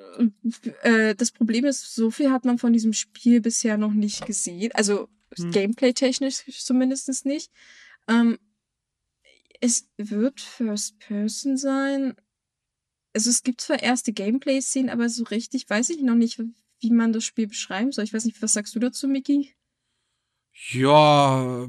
äh, 0.83 1.15
das 1.15 1.31
Problem 1.31 1.67
ist, 1.67 1.95
so 1.95 2.11
viel 2.11 2.31
hat 2.31 2.45
man 2.45 2.59
von 2.59 2.73
diesem 2.73 2.95
Spiel 2.95 3.41
bisher 3.41 3.77
noch 3.77 3.93
nicht 3.93 4.27
gesehen. 4.27 4.73
Also 4.73 5.09
hm. 5.37 5.51
gameplay-technisch 5.51 6.65
zumindest 6.65 7.27
nicht. 7.27 7.53
Ähm, 8.09 8.39
es 9.61 9.89
wird 9.97 10.41
First 10.41 10.99
Person 10.99 11.57
sein 11.57 12.17
also 13.15 13.31
es 13.31 13.43
gibt 13.43 13.61
zwar 13.61 13.83
erste 13.83 14.13
Gameplay-Szenen, 14.13 14.91
aber 14.91 15.09
so 15.09 15.25
richtig 15.25 15.71
weiß 15.71 15.91
ich 15.91 16.03
noch 16.03 16.17
nicht, 16.17 16.41
wie 16.81 16.91
man 16.91 17.13
das 17.13 17.25
Spiel 17.25 17.47
beschreiben 17.47 17.93
soll. 17.93 18.05
Ich 18.05 18.13
weiß 18.13 18.25
nicht, 18.25 18.43
was 18.43 18.53
sagst 18.53 18.75
du 18.75 18.81
dazu, 18.81 19.09
Mickey? 19.09 19.55
Ja, 20.71 21.67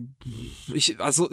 ich, 0.74 1.00
also, 1.00 1.30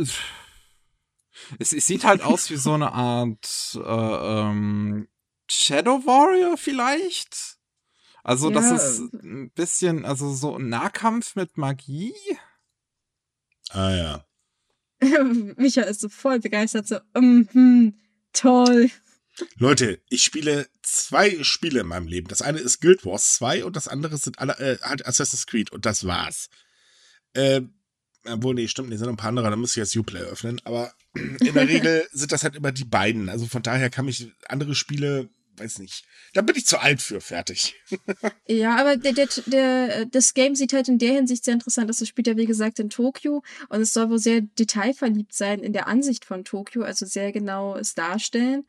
es, 1.58 1.72
es 1.72 1.86
sieht 1.86 2.04
halt 2.04 2.22
aus 2.22 2.50
wie 2.50 2.56
so 2.56 2.72
eine 2.72 2.92
Art 2.92 3.74
äh, 3.74 3.80
ähm, 3.80 5.08
Shadow 5.50 6.04
Warrior 6.06 6.56
vielleicht. 6.56 7.58
Also, 8.22 8.50
ja. 8.50 8.60
das 8.60 8.70
ist 8.70 9.14
ein 9.14 9.50
bisschen, 9.50 10.04
also 10.04 10.32
so 10.32 10.56
ein 10.56 10.68
Nahkampf 10.68 11.34
mit 11.34 11.56
Magie. 11.56 12.14
Ah 13.70 13.90
ja. 13.90 14.26
Micha 15.56 15.82
ist 15.82 16.00
so 16.00 16.08
voll 16.08 16.38
begeistert, 16.38 16.86
so, 16.86 16.96
mm 17.14 17.48
-hmm, 17.52 17.94
toll. 18.32 18.90
Leute, 19.56 20.00
ich 20.08 20.22
spiele 20.24 20.68
zwei 20.82 21.42
Spiele 21.42 21.80
in 21.80 21.86
meinem 21.86 22.06
Leben. 22.06 22.28
Das 22.28 22.42
eine 22.42 22.58
ist 22.58 22.80
Guild 22.80 23.04
Wars 23.04 23.34
2 23.36 23.64
und 23.64 23.76
das 23.76 23.88
andere 23.88 24.16
sind 24.18 24.38
alle, 24.38 24.58
äh, 24.58 24.78
Assassin's 24.82 25.46
Creed 25.46 25.72
und 25.72 25.86
das 25.86 26.06
war's. 26.06 26.50
Äh, 27.34 27.62
obwohl, 28.24 28.54
nee, 28.54 28.68
stimmt 28.68 28.88
nicht, 28.88 28.98
sind 28.98 29.06
noch 29.06 29.14
ein 29.14 29.16
paar 29.16 29.30
andere, 29.30 29.50
da 29.50 29.56
muss 29.56 29.72
ich 29.72 29.76
jetzt 29.76 29.96
Uplay 29.96 30.20
öffnen, 30.20 30.60
aber 30.64 30.92
in 31.14 31.54
der 31.54 31.68
Regel 31.68 32.06
sind 32.12 32.32
das 32.32 32.44
halt 32.44 32.56
immer 32.56 32.72
die 32.72 32.84
beiden. 32.84 33.28
Also 33.28 33.46
von 33.46 33.62
daher 33.62 33.90
kann 33.90 34.04
mich 34.04 34.30
andere 34.48 34.74
Spiele, 34.74 35.28
weiß 35.56 35.78
nicht, 35.78 36.04
da 36.34 36.42
bin 36.42 36.56
ich 36.56 36.66
zu 36.66 36.78
alt 36.78 37.02
für, 37.02 37.20
fertig. 37.20 37.74
ja, 38.46 38.76
aber 38.76 38.96
der, 38.96 39.12
der, 39.12 39.28
der, 39.46 40.06
das 40.06 40.34
Game 40.34 40.54
sieht 40.54 40.72
halt 40.72 40.88
in 40.88 40.98
der 40.98 41.14
Hinsicht 41.14 41.44
sehr 41.44 41.54
interessant 41.54 41.90
aus. 41.90 42.00
Es 42.00 42.08
spielt 42.08 42.26
ja, 42.26 42.36
wie 42.36 42.46
gesagt, 42.46 42.78
in 42.78 42.90
Tokio 42.90 43.42
und 43.68 43.80
es 43.80 43.92
soll 43.92 44.10
wohl 44.10 44.18
sehr 44.18 44.42
detailverliebt 44.42 45.34
sein 45.34 45.60
in 45.60 45.72
der 45.72 45.88
Ansicht 45.88 46.24
von 46.24 46.44
Tokio, 46.44 46.82
also 46.82 47.06
sehr 47.06 47.32
genau 47.32 47.76
es 47.76 47.94
darstellen 47.94 48.64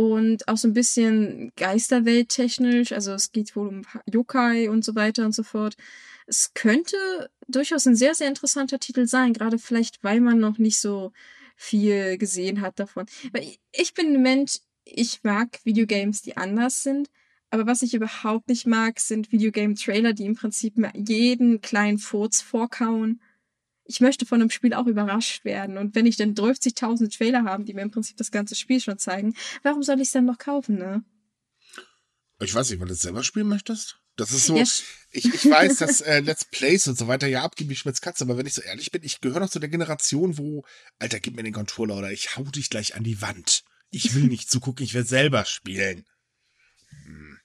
und 0.00 0.48
auch 0.48 0.56
so 0.56 0.66
ein 0.66 0.72
bisschen 0.72 1.52
Geisterwelt-technisch. 1.56 2.92
Also 2.92 3.12
es 3.12 3.32
geht 3.32 3.54
wohl 3.54 3.68
um 3.68 3.82
Yokai 4.10 4.70
und 4.70 4.82
so 4.82 4.94
weiter 4.94 5.26
und 5.26 5.34
so 5.34 5.42
fort. 5.42 5.76
Es 6.26 6.54
könnte 6.54 6.96
durchaus 7.48 7.86
ein 7.86 7.96
sehr, 7.96 8.14
sehr 8.14 8.28
interessanter 8.28 8.78
Titel 8.78 9.06
sein, 9.06 9.34
gerade 9.34 9.58
vielleicht, 9.58 10.02
weil 10.02 10.22
man 10.22 10.40
noch 10.40 10.56
nicht 10.56 10.80
so 10.80 11.12
viel 11.54 12.16
gesehen 12.16 12.62
hat 12.62 12.78
davon. 12.80 13.04
Weil 13.32 13.46
ich 13.72 13.92
bin 13.92 14.14
ein 14.14 14.22
Mensch, 14.22 14.60
ich 14.86 15.22
mag 15.22 15.60
Videogames, 15.64 16.22
die 16.22 16.38
anders 16.38 16.82
sind. 16.82 17.10
Aber 17.50 17.66
was 17.66 17.82
ich 17.82 17.92
überhaupt 17.92 18.48
nicht 18.48 18.66
mag, 18.66 19.00
sind 19.00 19.30
Videogame-Trailer, 19.32 20.14
die 20.14 20.24
im 20.24 20.34
Prinzip 20.34 20.76
jeden 20.94 21.60
kleinen 21.60 21.98
Furz 21.98 22.40
vorkauen 22.40 23.20
ich 23.90 24.00
möchte 24.00 24.24
von 24.24 24.40
einem 24.40 24.50
Spiel 24.50 24.72
auch 24.72 24.86
überrascht 24.86 25.44
werden. 25.44 25.76
Und 25.76 25.96
wenn 25.96 26.06
ich 26.06 26.16
dann 26.16 26.34
30.000 26.34 27.16
Trailer 27.16 27.42
habe, 27.42 27.64
die 27.64 27.74
mir 27.74 27.82
im 27.82 27.90
Prinzip 27.90 28.16
das 28.16 28.30
ganze 28.30 28.54
Spiel 28.54 28.80
schon 28.80 28.98
zeigen, 28.98 29.34
warum 29.64 29.82
soll 29.82 29.96
ich 29.96 30.08
es 30.08 30.12
dann 30.12 30.26
noch 30.26 30.38
kaufen, 30.38 30.78
ne? 30.78 31.02
Ich 32.40 32.54
weiß 32.54 32.70
nicht, 32.70 32.80
weil 32.80 32.86
du 32.86 32.94
es 32.94 33.02
selber 33.02 33.24
spielen 33.24 33.48
möchtest? 33.48 33.98
Das 34.14 34.30
ist 34.30 34.46
so, 34.46 34.56
ja. 34.56 34.62
ich, 34.62 34.84
ich 35.10 35.50
weiß, 35.50 35.78
dass 35.78 36.00
äh, 36.02 36.20
Let's 36.20 36.44
Plays 36.44 36.86
und 36.86 36.96
so 36.96 37.08
weiter 37.08 37.26
ja 37.26 37.42
abgeben 37.42 37.68
wie 37.70 37.76
Schmitz 37.76 38.00
Katze, 38.00 38.24
aber 38.24 38.38
wenn 38.38 38.46
ich 38.46 38.54
so 38.54 38.62
ehrlich 38.62 38.92
bin, 38.92 39.02
ich 39.02 39.20
gehöre 39.20 39.40
noch 39.40 39.50
zu 39.50 39.58
der 39.58 39.68
Generation, 39.68 40.38
wo, 40.38 40.64
Alter, 41.00 41.18
gib 41.18 41.34
mir 41.34 41.42
den 41.42 41.52
Controller 41.52 41.96
oder 41.96 42.12
ich 42.12 42.36
hau 42.36 42.44
dich 42.44 42.70
gleich 42.70 42.94
an 42.94 43.02
die 43.02 43.20
Wand. 43.20 43.64
Ich 43.90 44.14
will 44.14 44.24
nicht 44.28 44.50
zugucken, 44.50 44.84
ich 44.84 44.94
will 44.94 45.04
selber 45.04 45.44
spielen. 45.44 46.04
Hm. 47.04 47.39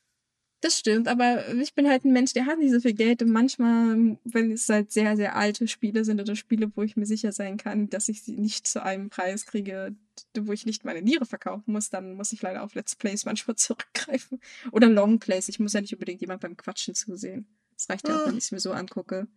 Das 0.61 0.79
stimmt, 0.79 1.07
aber 1.07 1.53
ich 1.55 1.75
bin 1.75 1.87
halt 1.87 2.05
ein 2.05 2.13
Mensch, 2.13 2.33
der 2.33 2.45
hat 2.45 2.57
nicht 2.57 2.71
so 2.71 2.79
viel 2.79 2.93
Geld 2.93 3.21
und 3.21 3.31
manchmal, 3.31 4.17
wenn 4.23 4.51
es 4.51 4.67
halt 4.69 4.91
sehr, 4.91 5.15
sehr 5.15 5.35
alte 5.35 5.67
Spiele 5.67 6.05
sind 6.05 6.19
oder 6.19 6.35
Spiele, 6.35 6.71
wo 6.75 6.81
ich 6.81 6.95
mir 6.95 7.05
sicher 7.05 7.31
sein 7.31 7.57
kann, 7.57 7.89
dass 7.89 8.09
ich 8.09 8.23
sie 8.23 8.37
nicht 8.37 8.65
zu 8.65 8.81
einem 8.81 9.09
Preis 9.09 9.45
kriege, 9.45 9.95
wo 10.37 10.53
ich 10.53 10.65
nicht 10.65 10.85
meine 10.85 11.01
Niere 11.01 11.25
verkaufen 11.25 11.73
muss, 11.73 11.89
dann 11.89 12.15
muss 12.15 12.31
ich 12.31 12.41
leider 12.41 12.63
auf 12.63 12.73
Let's 12.73 12.95
Plays 12.95 13.25
manchmal 13.25 13.55
zurückgreifen. 13.57 14.39
Oder 14.71 14.89
Longplays. 14.89 15.49
Ich 15.49 15.59
muss 15.59 15.73
ja 15.73 15.81
nicht 15.81 15.93
unbedingt 15.93 16.21
jemand 16.21 16.41
beim 16.41 16.57
Quatschen 16.57 16.95
zusehen. 16.95 17.47
Das 17.75 17.89
reicht 17.89 18.07
ja 18.07 18.17
auch, 18.17 18.27
wenn 18.27 18.37
ich 18.37 18.45
es 18.45 18.51
mir 18.51 18.59
so 18.59 18.71
angucke. 18.71 19.27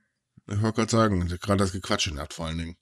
Ich 0.47 0.63
wollte 0.63 0.77
gerade 0.77 0.91
sagen, 0.91 1.27
gerade 1.27 1.59
das 1.59 1.73
Gequatsche 1.73 2.17
hat 2.17 2.33
vor 2.33 2.47
allen 2.47 2.59
Dingen. 2.59 2.77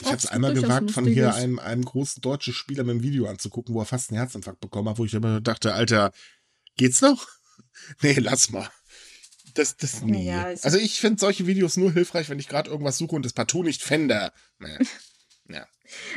Ich 0.00 0.06
habe 0.06 0.16
es 0.16 0.26
einmal 0.26 0.54
gewagt, 0.54 0.90
von 0.90 1.04
hier 1.04 1.34
einem, 1.34 1.58
einem 1.58 1.84
großen 1.84 2.22
deutschen 2.22 2.54
Spieler 2.54 2.84
mit 2.84 2.96
dem 2.96 3.02
Video 3.02 3.26
anzugucken, 3.26 3.74
wo 3.74 3.80
er 3.80 3.86
fast 3.86 4.10
einen 4.10 4.18
Herzinfarkt 4.18 4.60
bekommen 4.60 4.88
hat, 4.88 4.98
wo 4.98 5.04
ich 5.04 5.12
immer 5.12 5.40
dachte, 5.40 5.74
Alter, 5.74 6.10
geht's 6.76 7.02
noch? 7.02 7.28
nee, 8.02 8.14
lass 8.18 8.50
mal. 8.50 8.70
Das, 9.54 9.76
das 9.76 10.02
nie. 10.02 10.26
Ja, 10.26 10.44
also 10.44 10.78
ich 10.78 11.00
finde 11.00 11.20
solche 11.20 11.46
Videos 11.46 11.76
nur 11.76 11.92
hilfreich, 11.92 12.28
wenn 12.28 12.38
ich 12.38 12.48
gerade 12.48 12.70
irgendwas 12.70 12.98
suche 12.98 13.16
und 13.16 13.24
das 13.24 13.32
partout 13.32 13.62
nicht 13.62 13.82
fände. 13.82 14.32
Nee. 14.58 14.78
Ja. 15.52 15.66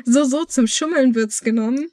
So, 0.06 0.26
so, 0.26 0.46
zum 0.46 0.68
Schummeln 0.68 1.16
wird's 1.16 1.42
genommen. 1.42 1.90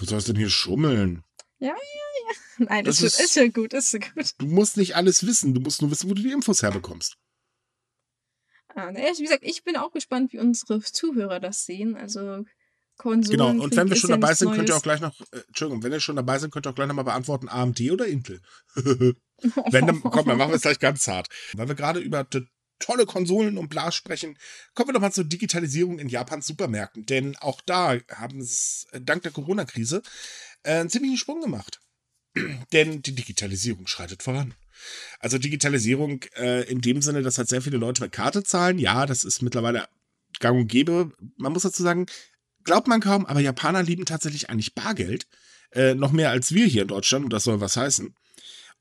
Sollst 0.00 0.28
du 0.28 0.32
denn 0.32 0.38
hier 0.38 0.50
schummeln? 0.50 1.24
Ja, 1.58 1.70
ja, 1.70 1.74
ja. 1.74 2.64
Nein, 2.68 2.84
das, 2.84 2.98
das 2.98 3.14
ist, 3.14 3.20
ist 3.20 3.34
ja 3.34 3.48
gut, 3.48 3.72
ist 3.72 3.92
ja 3.92 3.98
gut. 3.98 4.34
Du 4.38 4.46
musst 4.46 4.76
nicht 4.76 4.94
alles 4.94 5.26
wissen, 5.26 5.52
du 5.52 5.60
musst 5.60 5.82
nur 5.82 5.90
wissen, 5.90 6.08
wo 6.08 6.14
du 6.14 6.22
die 6.22 6.30
Infos 6.30 6.62
herbekommst. 6.62 7.16
Ah, 8.68 8.92
na, 8.92 9.00
wie 9.00 9.22
gesagt, 9.22 9.42
ich 9.42 9.64
bin 9.64 9.76
auch 9.76 9.90
gespannt, 9.90 10.32
wie 10.32 10.38
unsere 10.38 10.80
Zuhörer 10.80 11.40
das 11.40 11.64
sehen. 11.64 11.96
Also 11.96 12.44
Konsolen. 12.96 13.38
Genau, 13.38 13.64
und 13.64 13.76
wenn 13.76 13.88
wir 13.88 13.96
schon 13.96 14.10
dabei 14.10 14.34
sind, 14.34 14.52
könnt 14.54 14.68
ihr 14.68 14.76
auch 14.76 14.82
gleich 14.82 15.00
noch, 15.00 15.18
äh, 15.32 15.40
Entschuldigung, 15.48 15.82
wenn 15.82 15.92
ihr 15.92 16.00
schon 16.00 16.16
dabei 16.16 16.38
sind, 16.38 16.50
könnt 16.50 16.66
ihr 16.66 16.70
auch 16.70 16.74
gleich 16.74 16.88
nochmal 16.88 17.04
beantworten, 17.04 17.48
AMD 17.48 17.80
oder 17.90 18.06
Intel. 18.06 18.40
wenn, 18.74 19.86
dann, 19.86 20.00
komm, 20.00 20.26
dann 20.26 20.38
machen 20.38 20.50
wir 20.50 20.56
es 20.56 20.62
gleich 20.62 20.78
ganz 20.78 21.06
hart. 21.06 21.28
Weil 21.54 21.68
wir 21.68 21.74
gerade 21.74 22.00
über 22.00 22.26
tolle 22.78 23.06
Konsolen 23.06 23.58
und 23.58 23.68
Blas 23.68 23.94
sprechen, 23.94 24.38
kommen 24.74 24.88
wir 24.88 24.94
doch 24.94 25.00
mal 25.00 25.12
zur 25.12 25.24
Digitalisierung 25.24 25.98
in 25.98 26.08
Japans 26.08 26.46
Supermärkten. 26.46 27.06
Denn 27.06 27.36
auch 27.36 27.60
da 27.60 27.98
haben 28.14 28.40
es 28.40 28.86
äh, 28.92 29.00
dank 29.00 29.22
der 29.22 29.32
Corona-Krise 29.32 30.02
äh, 30.62 30.72
einen 30.72 30.90
ziemlichen 30.90 31.16
Sprung 31.16 31.40
gemacht. 31.40 31.80
Denn 32.72 33.02
die 33.02 33.14
Digitalisierung 33.14 33.86
schreitet 33.86 34.22
voran. 34.22 34.54
Also 35.20 35.38
Digitalisierung 35.38 36.22
äh, 36.36 36.68
in 36.70 36.80
dem 36.80 37.00
Sinne, 37.02 37.22
dass 37.22 37.38
halt 37.38 37.48
sehr 37.48 37.62
viele 37.62 37.78
Leute 37.78 38.02
mit 38.02 38.12
Karte 38.12 38.42
zahlen. 38.42 38.78
Ja, 38.78 39.06
das 39.06 39.24
ist 39.24 39.42
mittlerweile 39.42 39.88
gang 40.38 40.58
und 40.60 40.68
gäbe. 40.68 41.12
Man 41.36 41.52
muss 41.52 41.62
dazu 41.62 41.82
sagen, 41.82 42.06
Glaubt 42.66 42.88
man 42.88 43.00
kaum, 43.00 43.24
aber 43.26 43.40
Japaner 43.40 43.82
lieben 43.82 44.04
tatsächlich 44.04 44.50
eigentlich 44.50 44.74
Bargeld. 44.74 45.26
Äh, 45.72 45.94
noch 45.94 46.12
mehr 46.12 46.30
als 46.30 46.52
wir 46.52 46.66
hier 46.66 46.82
in 46.82 46.88
Deutschland, 46.88 47.24
und 47.24 47.32
das 47.32 47.44
soll 47.44 47.60
was 47.60 47.76
heißen. 47.76 48.14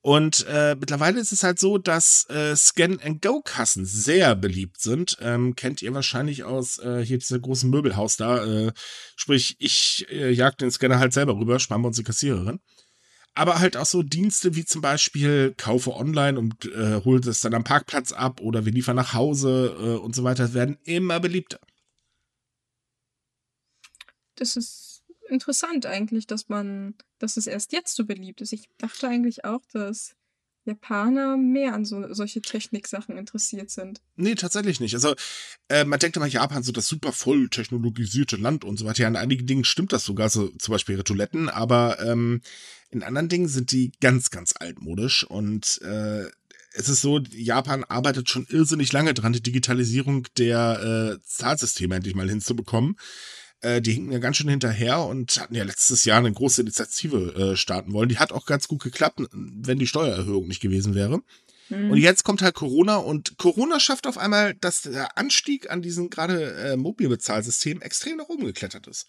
Und 0.01 0.45
äh, 0.49 0.75
mittlerweile 0.79 1.19
ist 1.19 1.31
es 1.31 1.43
halt 1.43 1.59
so, 1.59 1.77
dass 1.77 2.27
äh, 2.29 2.55
Scan-and-Go-Kassen 2.55 3.85
sehr 3.85 4.35
beliebt 4.35 4.81
sind. 4.81 5.17
Ähm, 5.21 5.55
kennt 5.55 5.81
ihr 5.83 5.93
wahrscheinlich 5.93 6.43
aus 6.43 6.79
äh, 6.79 7.05
hier 7.05 7.19
diesem 7.19 7.41
großen 7.41 7.69
Möbelhaus 7.69 8.17
da. 8.17 8.43
Äh, 8.45 8.71
sprich, 9.15 9.55
ich 9.59 10.07
äh, 10.09 10.31
jag 10.31 10.57
den 10.57 10.71
Scanner 10.71 10.99
halt 10.99 11.13
selber 11.13 11.35
rüber, 11.37 11.59
sparen 11.59 11.81
wir 11.81 11.87
uns 11.87 11.97
die 11.97 12.03
Kassiererin. 12.03 12.59
aber 13.35 13.59
halt 13.59 13.77
auch 13.77 13.85
so 13.85 14.01
Dienste 14.01 14.55
wie 14.55 14.65
zum 14.65 14.81
Beispiel 14.81 15.53
kaufe 15.57 15.93
online 15.93 16.39
und 16.39 16.65
äh, 16.65 17.01
hol 17.03 17.19
es 17.19 17.41
dann 17.41 17.53
am 17.53 17.63
Parkplatz 17.65 18.13
ab 18.13 18.41
oder 18.41 18.65
wir 18.65 18.71
liefern 18.71 18.95
nach 18.95 19.13
Hause 19.13 19.75
äh, 19.79 20.03
und 20.03 20.15
so 20.15 20.23
weiter, 20.23 20.53
werden 20.53 20.77
immer 20.85 21.19
beliebter. 21.19 21.59
Das 24.35 24.55
ist 24.55 25.03
interessant 25.29 25.85
eigentlich, 25.85 26.27
dass 26.27 26.49
man, 26.49 26.95
dass 27.19 27.37
es 27.37 27.47
erst 27.47 27.71
jetzt 27.71 27.95
so 27.95 28.05
beliebt 28.05 28.41
ist. 28.41 28.53
Ich 28.53 28.69
dachte 28.77 29.07
eigentlich 29.07 29.45
auch, 29.45 29.61
dass 29.71 30.15
Japaner 30.65 31.37
mehr 31.37 31.73
an 31.73 31.85
so, 31.85 32.11
solche 32.13 32.41
Techniksachen 32.41 33.17
interessiert 33.17 33.69
sind. 33.69 34.01
Nee, 34.15 34.35
tatsächlich 34.35 34.79
nicht. 34.79 34.95
Also, 34.95 35.15
äh, 35.69 35.85
man 35.85 35.99
denkt 35.99 36.17
immer, 36.17 36.25
Japan 36.25 36.63
so 36.63 36.71
das 36.71 36.87
super 36.87 37.11
voll 37.11 37.49
technologisierte 37.49 38.35
Land 38.35 38.63
und 38.63 38.77
so 38.77 38.85
weiter. 38.85 39.03
Ja, 39.03 39.07
in 39.07 39.15
einigen 39.15 39.45
Dingen 39.45 39.63
stimmt 39.63 39.93
das 39.93 40.05
sogar, 40.05 40.29
so 40.29 40.47
zum 40.49 40.71
Beispiel 40.71 40.95
ihre 40.95 41.03
Toiletten, 41.03 41.49
aber 41.49 41.99
ähm, 41.99 42.41
in 42.89 43.03
anderen 43.03 43.29
Dingen 43.29 43.47
sind 43.47 43.71
die 43.71 43.91
ganz, 44.01 44.31
ganz 44.31 44.53
altmodisch 44.57 45.23
und 45.23 45.81
äh, 45.83 46.25
es 46.77 46.89
ist 46.89 47.01
so, 47.01 47.19
Japan 47.19 47.85
arbeitet 47.85 48.29
schon 48.29 48.47
irrsinnig 48.49 48.91
lange 48.91 49.13
dran, 49.13 49.31
die 49.31 49.41
Digitalisierung 49.41 50.27
der 50.37 51.15
äh, 51.15 51.21
Zahlsysteme 51.23 51.95
endlich 51.95 52.15
mal 52.15 52.29
hinzubekommen. 52.29 52.97
Äh, 53.61 53.81
die 53.81 53.93
hinken 53.93 54.11
ja 54.11 54.19
ganz 54.19 54.37
schön 54.37 54.49
hinterher 54.49 55.01
und 55.01 55.39
hatten 55.39 55.55
ja 55.55 55.63
letztes 55.63 56.05
Jahr 56.05 56.19
eine 56.19 56.31
große 56.31 56.61
Initiative 56.61 57.53
äh, 57.53 57.55
starten 57.55 57.93
wollen. 57.93 58.09
Die 58.09 58.19
hat 58.19 58.31
auch 58.31 58.45
ganz 58.45 58.67
gut 58.67 58.83
geklappt, 58.83 59.21
wenn 59.31 59.79
die 59.79 59.87
Steuererhöhung 59.87 60.47
nicht 60.47 60.61
gewesen 60.61 60.93
wäre. 60.93 61.21
Mhm. 61.69 61.91
Und 61.91 61.97
jetzt 61.97 62.23
kommt 62.23 62.41
halt 62.41 62.55
Corona 62.55 62.97
und 62.97 63.37
Corona 63.37 63.79
schafft 63.79 64.07
auf 64.07 64.17
einmal, 64.17 64.53
dass 64.55 64.83
der 64.83 65.17
Anstieg 65.17 65.69
an 65.69 65.81
diesen 65.81 66.09
gerade 66.09 66.53
äh, 66.53 66.77
Mobilbezahlsystemen 66.77 67.81
extrem 67.81 68.17
nach 68.17 68.29
oben 68.29 68.45
geklettert 68.45 68.87
ist. 68.87 69.07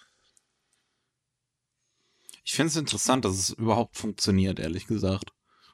Ich 2.44 2.52
finde 2.52 2.68
es 2.68 2.76
interessant, 2.76 3.24
dass 3.24 3.36
es 3.36 3.50
überhaupt 3.50 3.96
funktioniert, 3.96 4.60
ehrlich 4.60 4.86
gesagt. 4.86 5.32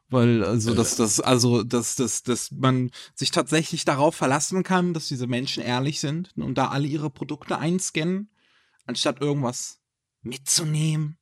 Weil, 0.09 0.45
also, 0.45 0.75
dass 0.75 0.97
das, 0.97 1.21
also, 1.21 1.63
dass, 1.63 1.97
dass, 1.97 2.23
dass 2.23 2.51
man 2.51 2.91
sich 3.15 3.31
tatsächlich 3.31 3.85
darauf 3.85 4.15
verlassen 4.15 4.63
kann, 4.63 4.93
dass 4.93 5.09
diese 5.09 5.27
Menschen 5.27 5.63
ehrlich 5.63 6.01
sind 6.01 6.33
und 6.37 6.57
da 6.57 6.69
alle 6.69 6.87
ihre 6.87 7.09
Produkte 7.09 7.59
einscannen 7.59 8.32
anstatt 8.87 9.21
irgendwas 9.21 9.81
mitzunehmen. 10.23 11.19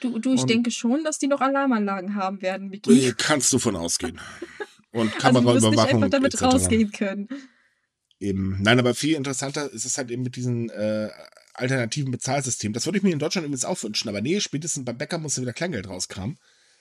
Du, 0.00 0.18
du 0.18 0.34
ich 0.34 0.42
und 0.42 0.50
denke 0.50 0.70
schon, 0.70 1.04
dass 1.04 1.18
die 1.18 1.26
noch 1.26 1.40
Alarmanlagen 1.40 2.14
haben 2.14 2.42
werden, 2.42 2.68
Miki. 2.68 3.14
Kannst 3.16 3.52
du 3.52 3.58
von 3.58 3.76
ausgehen. 3.76 4.20
Und 4.92 5.12
Kameraüberwachung. 5.18 5.78
Also 5.78 5.96
einfach 5.96 6.10
damit 6.10 6.40
rausgehen 6.40 6.92
können. 6.92 7.28
Eben. 8.20 8.58
Nein, 8.62 8.78
aber 8.78 8.94
viel 8.94 9.16
interessanter 9.16 9.72
ist 9.72 9.84
es 9.84 9.98
halt 9.98 10.10
eben 10.12 10.22
mit 10.22 10.36
diesen 10.36 10.70
äh, 10.70 11.10
alternativen 11.52 12.12
Bezahlsystemen. 12.12 12.74
Das 12.74 12.86
würde 12.86 12.98
ich 12.98 13.02
mir 13.02 13.12
in 13.12 13.18
Deutschland 13.18 13.44
übrigens 13.44 13.64
auch 13.64 13.82
wünschen, 13.82 14.08
aber 14.08 14.20
nee, 14.20 14.38
spätestens 14.40 14.84
beim 14.84 14.96
Bäcker 14.96 15.18
musst 15.18 15.36
du 15.36 15.42
wieder 15.42 15.52
Kleingeld 15.52 15.88
rauskramen. 15.88 16.38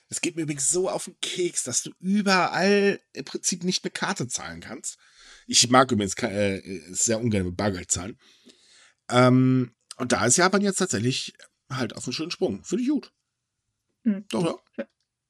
Es 0.09 0.21
geht 0.21 0.35
mir 0.35 0.43
übrigens 0.43 0.69
so 0.69 0.89
auf 0.89 1.05
den 1.05 1.15
Keks, 1.21 1.63
dass 1.63 1.81
du 1.81 1.91
überall 1.99 2.99
im 3.13 3.25
Prinzip 3.25 3.63
nicht 3.63 3.83
mit 3.83 3.95
Karte 3.95 4.27
zahlen 4.27 4.59
kannst. 4.61 4.97
Ich 5.47 5.69
mag 5.69 5.91
übrigens 5.91 6.15
äh, 6.21 6.61
sehr 6.91 7.19
ungern 7.19 7.45
mit 7.45 7.57
Bargeld 7.57 7.89
zahlen. 7.89 8.19
Ähm, 9.09 9.71
und 9.97 10.11
da 10.11 10.25
ist 10.25 10.37
Japan 10.37 10.61
jetzt 10.61 10.77
tatsächlich 10.77 11.33
halt 11.69 11.95
auf 11.95 12.05
einen 12.05 12.13
schönen 12.13 12.31
Sprung. 12.31 12.63
Finde 12.63 12.83
ich 12.83 12.89
gut. 12.89 13.13
Hm. 14.03 14.25
Doch, 14.29 14.61
ja. 14.77 14.85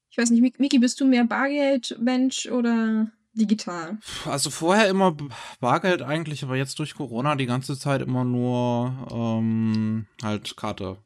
Ich 0.09 0.17
weiß 0.17 0.29
nicht, 0.29 0.59
Miki, 0.59 0.77
bist 0.77 0.99
du 1.01 1.05
mehr 1.05 1.25
Bargeld-Mensch 1.25 2.45
oder 2.47 3.11
digital? 3.33 3.97
Also 4.25 4.51
vorher 4.51 4.87
immer 4.87 5.17
Bargeld 5.59 6.03
eigentlich, 6.03 6.43
aber 6.43 6.55
jetzt 6.55 6.77
durch 6.77 6.93
Corona 6.93 7.35
die 7.35 7.47
ganze 7.47 7.77
Zeit 7.77 8.01
immer 8.01 8.23
nur 8.23 9.07
ähm, 9.11 10.05
halt 10.21 10.55
Karte. 10.55 10.97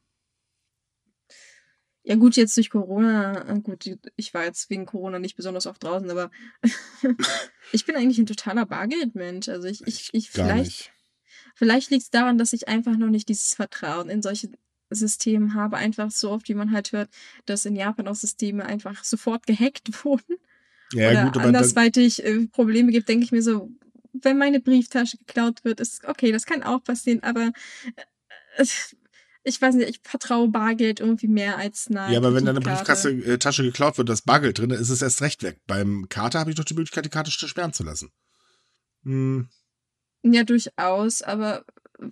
Ja 2.03 2.15
gut, 2.15 2.37
jetzt 2.37 2.55
durch 2.55 2.69
Corona, 2.69 3.49
äh, 3.49 3.59
gut, 3.59 3.97
ich 4.15 4.33
war 4.33 4.43
jetzt 4.43 4.69
wegen 4.69 4.85
Corona 4.85 5.19
nicht 5.19 5.35
besonders 5.35 5.67
oft 5.67 5.83
draußen, 5.83 6.09
aber 6.09 6.31
ich 7.73 7.85
bin 7.85 7.95
eigentlich 7.95 8.17
ein 8.17 8.25
totaler 8.25 8.65
Bargeldmensch. 8.65 9.49
Also 9.49 9.67
ich, 9.67 9.85
ich, 9.85 10.09
ich 10.13 10.31
Gar 10.31 10.47
vielleicht, 10.47 10.65
nicht. 10.65 10.91
Vielleicht 11.57 11.89
liegt 11.89 12.03
es 12.03 12.09
daran, 12.11 12.37
dass 12.37 12.53
ich 12.53 12.67
einfach 12.67 12.95
noch 12.97 13.09
nicht 13.09 13.29
dieses 13.29 13.55
Vertrauen 13.55 14.11
in 14.11 14.21
solche 14.21 14.49
Systeme 14.91 15.55
habe, 15.55 15.77
einfach 15.77 16.11
so 16.11 16.29
oft, 16.29 16.47
wie 16.49 16.53
man 16.53 16.71
halt 16.71 16.91
hört, 16.91 17.09
dass 17.47 17.65
in 17.65 17.75
Japan 17.75 18.07
auch 18.07 18.15
Systeme 18.15 18.63
einfach 18.63 19.03
sofort 19.03 19.47
gehackt 19.47 19.89
wurden. 20.05 20.35
Ja, 20.93 21.09
oder 21.09 21.23
gut, 21.25 21.37
aber 21.37 21.45
andersweitig 21.47 22.23
äh, 22.23 22.45
Probleme 22.45 22.91
gibt, 22.91 23.09
denke 23.09 23.25
ich 23.25 23.31
mir 23.31 23.41
so, 23.41 23.71
wenn 24.13 24.37
meine 24.37 24.59
Brieftasche 24.59 25.17
geklaut 25.17 25.65
wird, 25.65 25.79
ist 25.79 26.05
okay, 26.05 26.31
das 26.31 26.45
kann 26.45 26.61
auch 26.61 26.83
passieren, 26.83 27.23
aber 27.23 27.51
äh, 28.57 28.65
ich 29.43 29.59
weiß 29.59 29.75
nicht, 29.75 29.89
ich 29.89 29.99
vertraue 30.03 30.49
Bargeld 30.49 30.99
irgendwie 30.99 31.27
mehr 31.27 31.57
als 31.57 31.89
nein. 31.89 32.11
Ja, 32.11 32.19
aber 32.19 32.35
wenn 32.35 32.45
deine 32.45 32.61
Brieftasche 32.61 33.09
äh, 33.09 33.65
geklaut 33.65 33.97
wird, 33.97 34.09
das 34.09 34.21
Bargeld 34.21 34.59
drin 34.59 34.69
ist, 34.69 34.89
es 34.89 35.01
erst 35.01 35.23
recht 35.23 35.41
weg. 35.41 35.61
Beim 35.65 36.07
Karte 36.07 36.37
habe 36.37 36.51
ich 36.51 36.55
doch 36.55 36.65
die 36.65 36.75
Möglichkeit, 36.75 37.05
die 37.05 37.09
Karte 37.09 37.31
sperren 37.31 37.73
zu 37.73 37.83
lassen. 37.83 38.11
Hm. 39.03 39.49
Ja, 40.23 40.43
durchaus, 40.43 41.21
aber 41.21 41.65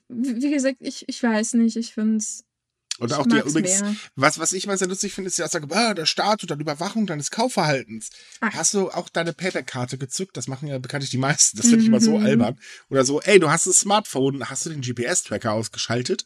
wie 0.08 0.51
gesagt, 0.51 0.78
ich, 0.80 1.08
ich 1.08 1.22
weiß 1.22 1.53
nicht, 1.56 1.76
ich 1.76 1.93
finde 1.93 2.18
es. 2.18 2.43
Und 2.97 3.12
auch 3.12 3.28
die 3.28 3.38
übrigens, 3.38 3.84
was, 4.16 4.39
was 4.39 4.53
ich 4.53 4.68
mal 4.68 4.78
sehr 4.78 4.88
lustig 4.88 5.14
finde, 5.14 5.28
ist 5.28 5.38
die 5.38 5.43
Aussage, 5.43 5.68
ah, 5.72 5.93
der 5.93 6.06
Staat 6.06 6.43
und 6.43 6.51
dann 6.51 6.62
Überwachung 6.62 7.06
deines 7.06 7.30
Kaufverhaltens. 7.30 8.10
Ach. 8.39 8.53
Hast 8.53 8.74
du 8.74 8.89
auch 8.89 9.10
deine 9.10 9.34
Payback-Karte 9.34 9.97
gezückt? 9.97 10.38
Das 10.38 10.47
machen 10.47 10.70
ja 10.70 10.78
bekanntlich 10.80 11.12
die 11.12 11.18
meisten. 11.18 11.58
Das 11.58 11.66
finde 11.66 11.82
ich 11.82 11.88
immer 11.89 11.99
so 11.99 12.18
mhm. 12.18 12.26
albern. 12.26 12.60
Oder 12.89 13.03
so, 13.03 13.20
ey, 13.22 13.38
du 13.38 13.49
hast 13.49 13.66
ein 13.66 13.74
Smartphone, 13.74 14.49
hast 14.49 14.66
du 14.66 14.70
den 14.70 14.80
GPS-Tracker 14.80 15.51
ausgeschaltet? 15.51 16.26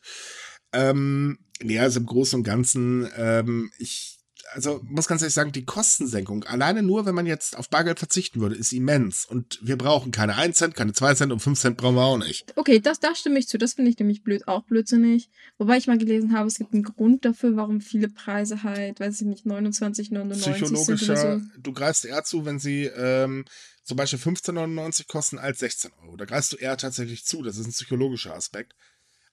Ähm, 0.71 1.39
ja, 1.59 1.81
also 1.81 2.01
im 2.01 2.05
Großen 2.05 2.37
und 2.37 2.43
Ganzen, 2.43 3.09
ähm, 3.17 3.71
ich 3.79 4.18
also 4.51 4.81
muss 4.83 5.07
ganz 5.07 5.21
ehrlich 5.21 5.33
sagen, 5.33 5.51
die 5.51 5.65
Kostensenkung, 5.65 6.43
alleine 6.43 6.83
nur, 6.83 7.05
wenn 7.05 7.15
man 7.15 7.25
jetzt 7.25 7.57
auf 7.57 7.69
Bargeld 7.69 7.99
verzichten 7.99 8.41
würde, 8.41 8.55
ist 8.55 8.71
immens. 8.71 9.25
Und 9.25 9.59
wir 9.61 9.77
brauchen 9.77 10.11
keine 10.11 10.35
1 10.35 10.57
Cent, 10.57 10.75
keine 10.75 10.93
2 10.93 11.15
Cent 11.15 11.31
und 11.31 11.39
5 11.39 11.59
Cent 11.59 11.77
brauchen 11.77 11.95
wir 11.95 12.03
auch 12.03 12.17
nicht. 12.17 12.53
Okay, 12.55 12.79
das, 12.79 12.99
da 12.99 13.15
stimme 13.15 13.39
ich 13.39 13.47
zu. 13.47 13.57
Das 13.57 13.73
finde 13.73 13.91
ich 13.91 13.99
nämlich 13.99 14.23
blöd, 14.23 14.47
auch 14.47 14.63
blödsinnig. 14.63 15.29
Wobei 15.57 15.77
ich 15.77 15.87
mal 15.87 15.97
gelesen 15.97 16.33
habe, 16.33 16.47
es 16.47 16.57
gibt 16.57 16.73
einen 16.73 16.83
Grund 16.83 17.25
dafür, 17.25 17.55
warum 17.55 17.81
viele 17.81 18.09
Preise 18.09 18.63
halt, 18.63 18.99
weiß 18.99 19.21
ich 19.21 19.27
nicht, 19.27 19.45
29,99 19.45 20.53
Psychologischer, 20.53 21.15
sind 21.15 21.51
so. 21.53 21.61
du 21.61 21.73
greifst 21.73 22.05
eher 22.05 22.23
zu, 22.23 22.45
wenn 22.45 22.59
sie 22.59 22.85
ähm, 22.85 23.45
zum 23.83 23.97
Beispiel 23.97 24.19
15,99 24.19 25.07
kosten 25.07 25.39
als 25.39 25.59
16 25.59 25.91
Euro. 26.03 26.15
Da 26.17 26.25
greifst 26.25 26.53
du 26.53 26.57
eher 26.57 26.77
tatsächlich 26.77 27.25
zu. 27.25 27.41
Das 27.41 27.57
ist 27.57 27.65
ein 27.65 27.71
psychologischer 27.71 28.35
Aspekt. 28.35 28.73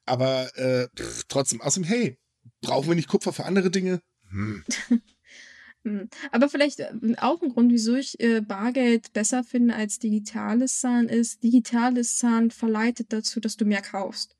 Aber 0.04 0.56
äh, 0.56 0.88
pff, 0.96 1.24
trotzdem, 1.28 1.60
außerdem, 1.60 1.88
hey, 1.88 2.18
brauchen 2.62 2.88
wir 2.88 2.94
nicht 2.94 3.08
Kupfer 3.08 3.32
für 3.32 3.44
andere 3.44 3.70
Dinge? 3.70 4.00
Hm. 4.36 4.64
hm. 5.84 6.08
Aber 6.30 6.48
vielleicht 6.48 6.80
äh, 6.80 6.92
auch 7.18 7.42
ein 7.42 7.48
Grund, 7.48 7.72
wieso 7.72 7.96
ich 7.96 8.20
äh, 8.20 8.40
Bargeld 8.40 9.12
besser 9.12 9.42
finde 9.42 9.74
als 9.74 9.98
digitales 9.98 10.80
Zahlen 10.80 11.08
ist, 11.08 11.42
digitales 11.42 12.16
Zahlen 12.18 12.50
verleitet 12.50 13.12
dazu, 13.12 13.40
dass 13.40 13.56
du 13.56 13.64
mehr 13.64 13.82
kaufst. 13.82 14.36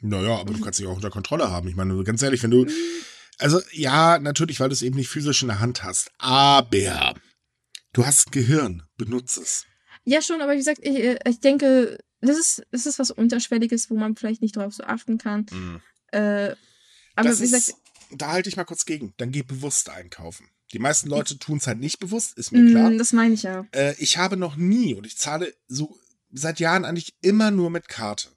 Naja, 0.00 0.36
aber 0.36 0.52
du 0.52 0.60
kannst 0.60 0.78
dich 0.78 0.86
auch 0.86 0.96
unter 0.96 1.10
Kontrolle 1.10 1.50
haben. 1.50 1.68
Ich 1.68 1.76
meine, 1.76 2.02
ganz 2.04 2.22
ehrlich, 2.22 2.42
wenn 2.42 2.50
du. 2.50 2.66
Hm. 2.66 2.72
Also, 3.38 3.60
ja, 3.72 4.18
natürlich, 4.20 4.60
weil 4.60 4.68
du 4.68 4.74
es 4.74 4.82
eben 4.82 4.96
nicht 4.96 5.08
physisch 5.08 5.42
in 5.42 5.48
der 5.48 5.58
Hand 5.58 5.82
hast. 5.82 6.12
Aber 6.18 7.14
du 7.92 8.06
hast 8.06 8.28
ein 8.28 8.30
Gehirn, 8.30 8.82
benutze 8.96 9.40
es. 9.40 9.66
Ja, 10.04 10.22
schon, 10.22 10.40
aber 10.40 10.52
wie 10.52 10.58
gesagt, 10.58 10.80
ich, 10.82 10.96
äh, 10.96 11.18
ich 11.26 11.40
denke, 11.40 11.98
das 12.20 12.38
ist, 12.38 12.62
das 12.70 12.86
ist 12.86 12.98
was 12.98 13.10
Unterschwelliges, 13.10 13.90
wo 13.90 13.96
man 13.96 14.14
vielleicht 14.14 14.42
nicht 14.42 14.56
drauf 14.56 14.74
so 14.74 14.84
achten 14.84 15.18
kann. 15.18 15.46
Mhm. 15.50 15.80
Äh, 16.12 16.54
aber 17.16 17.28
das 17.30 17.40
wie 17.40 17.50
gesagt, 17.50 17.74
da 18.22 18.32
halte 18.32 18.48
ich 18.48 18.56
mal 18.56 18.64
kurz 18.64 18.84
gegen. 18.84 19.14
Dann 19.16 19.30
geh 19.30 19.42
bewusst 19.42 19.88
einkaufen. 19.88 20.48
Die 20.72 20.78
meisten 20.78 21.08
Leute 21.08 21.38
tun 21.38 21.58
es 21.58 21.66
halt 21.66 21.78
nicht 21.78 21.98
bewusst, 22.00 22.36
ist 22.36 22.52
mir 22.52 22.60
mm, 22.60 22.70
klar. 22.70 22.90
Das 22.90 23.12
meine 23.12 23.34
ich 23.34 23.44
ja. 23.44 23.66
Äh, 23.72 23.94
ich 23.98 24.18
habe 24.18 24.36
noch 24.36 24.56
nie 24.56 24.94
und 24.94 25.06
ich 25.06 25.16
zahle 25.16 25.54
so 25.68 25.96
seit 26.32 26.58
Jahren 26.58 26.84
eigentlich 26.84 27.14
immer 27.20 27.50
nur 27.50 27.70
mit 27.70 27.88
Karte. 27.88 28.30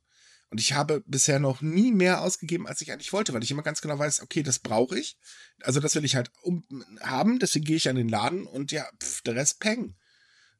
Und 0.49 0.61
ich 0.61 0.73
habe 0.73 1.03
bisher 1.05 1.39
noch 1.39 1.61
nie 1.61 1.91
mehr 1.91 2.21
ausgegeben, 2.21 2.67
als 2.67 2.81
ich 2.81 2.91
eigentlich 2.91 3.11
wollte, 3.11 3.33
weil 3.33 3.43
ich 3.43 3.51
immer 3.51 3.63
ganz 3.63 3.81
genau 3.81 3.99
weiß, 3.99 4.21
okay, 4.21 4.43
das 4.43 4.59
brauche 4.59 4.97
ich. 4.97 5.17
Also 5.61 5.79
das 5.79 5.95
will 5.95 6.05
ich 6.05 6.15
halt 6.15 6.31
um, 6.41 6.63
haben, 7.01 7.39
deswegen 7.39 7.65
gehe 7.65 7.75
ich 7.75 7.89
an 7.89 7.97
den 7.97 8.07
Laden 8.07 8.45
und 8.45 8.71
ja, 8.71 8.87
pff, 9.01 9.21
der 9.23 9.35
Rest 9.35 9.59
peng. 9.59 9.95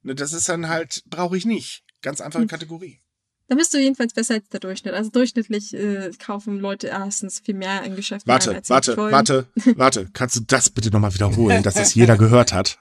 Ne, 0.01 0.15
das 0.15 0.33
ist 0.33 0.49
dann 0.49 0.67
halt, 0.67 1.03
brauche 1.05 1.37
ich 1.37 1.45
nicht. 1.45 1.85
Ganz 2.01 2.21
einfache 2.21 2.41
hm. 2.41 2.49
Kategorie. 2.49 3.01
Da 3.49 3.55
bist 3.55 3.73
du 3.73 3.79
jedenfalls 3.79 4.13
besser 4.13 4.35
als 4.35 4.49
der 4.49 4.59
Durchschnitt. 4.59 4.93
Also 4.93 5.09
durchschnittlich 5.09 5.73
äh, 5.73 6.11
kaufen 6.19 6.59
Leute 6.59 6.87
erstens 6.87 7.39
viel 7.39 7.55
mehr 7.55 7.83
in 7.83 7.95
Geschäften. 7.95 8.29
Warte, 8.29 8.51
ein, 8.51 8.55
als 8.57 8.69
warte, 8.69 8.97
warte, 8.97 9.47
warte. 9.75 10.09
Kannst 10.13 10.35
du 10.35 10.41
das 10.45 10.69
bitte 10.69 10.91
nochmal 10.91 11.13
wiederholen, 11.13 11.63
dass 11.63 11.75
das 11.75 11.93
jeder 11.95 12.17
gehört 12.17 12.51
hat? 12.51 12.79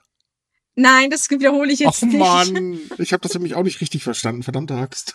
Nein, 0.74 1.08
das 1.10 1.30
wiederhole 1.30 1.72
ich 1.72 1.78
jetzt 1.78 2.02
Och, 2.02 2.08
nicht. 2.08 2.18
Mann, 2.18 2.78
ich 2.98 3.12
habe 3.12 3.22
das 3.22 3.32
nämlich 3.34 3.54
auch 3.54 3.62
nicht 3.62 3.80
richtig 3.80 4.02
verstanden. 4.02 4.42
Verdammte 4.42 4.74
Axt. 4.74 5.14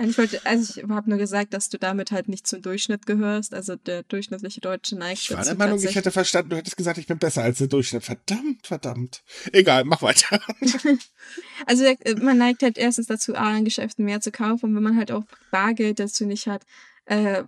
Ich 0.00 0.16
wollte, 0.16 0.44
also 0.46 0.80
ich 0.80 0.88
habe 0.88 1.10
nur 1.10 1.18
gesagt, 1.18 1.52
dass 1.52 1.70
du 1.70 1.78
damit 1.78 2.12
halt 2.12 2.28
nicht 2.28 2.46
zum 2.46 2.62
Durchschnitt 2.62 3.04
gehörst. 3.04 3.52
Also 3.52 3.74
der 3.74 4.04
durchschnittliche 4.04 4.60
Deutsche 4.60 4.96
neigt 4.96 5.22
Ich 5.22 5.32
war 5.32 5.44
der 5.44 5.56
Meinung, 5.56 5.82
ich 5.82 5.96
hätte 5.96 6.12
verstanden, 6.12 6.50
du 6.50 6.56
hättest 6.56 6.76
gesagt, 6.76 6.98
ich 6.98 7.08
bin 7.08 7.18
besser 7.18 7.42
als 7.42 7.58
der 7.58 7.66
Durchschnitt. 7.66 8.04
Verdammt, 8.04 8.66
verdammt. 8.66 9.24
Egal, 9.52 9.84
mach 9.84 10.00
weiter. 10.02 10.40
also 11.66 11.84
man 12.20 12.38
neigt 12.38 12.62
halt 12.62 12.78
erstens 12.78 13.08
dazu, 13.08 13.34
A, 13.34 13.56
in 13.56 13.64
Geschäften 13.64 14.04
mehr 14.04 14.20
zu 14.20 14.30
kaufen. 14.30 14.66
Und 14.66 14.76
wenn 14.76 14.84
man 14.84 14.96
halt 14.96 15.10
auch 15.10 15.24
Bargeld 15.50 15.98
dazu 15.98 16.26
nicht 16.26 16.46
hat, 16.46 16.64
äh, 17.06 17.42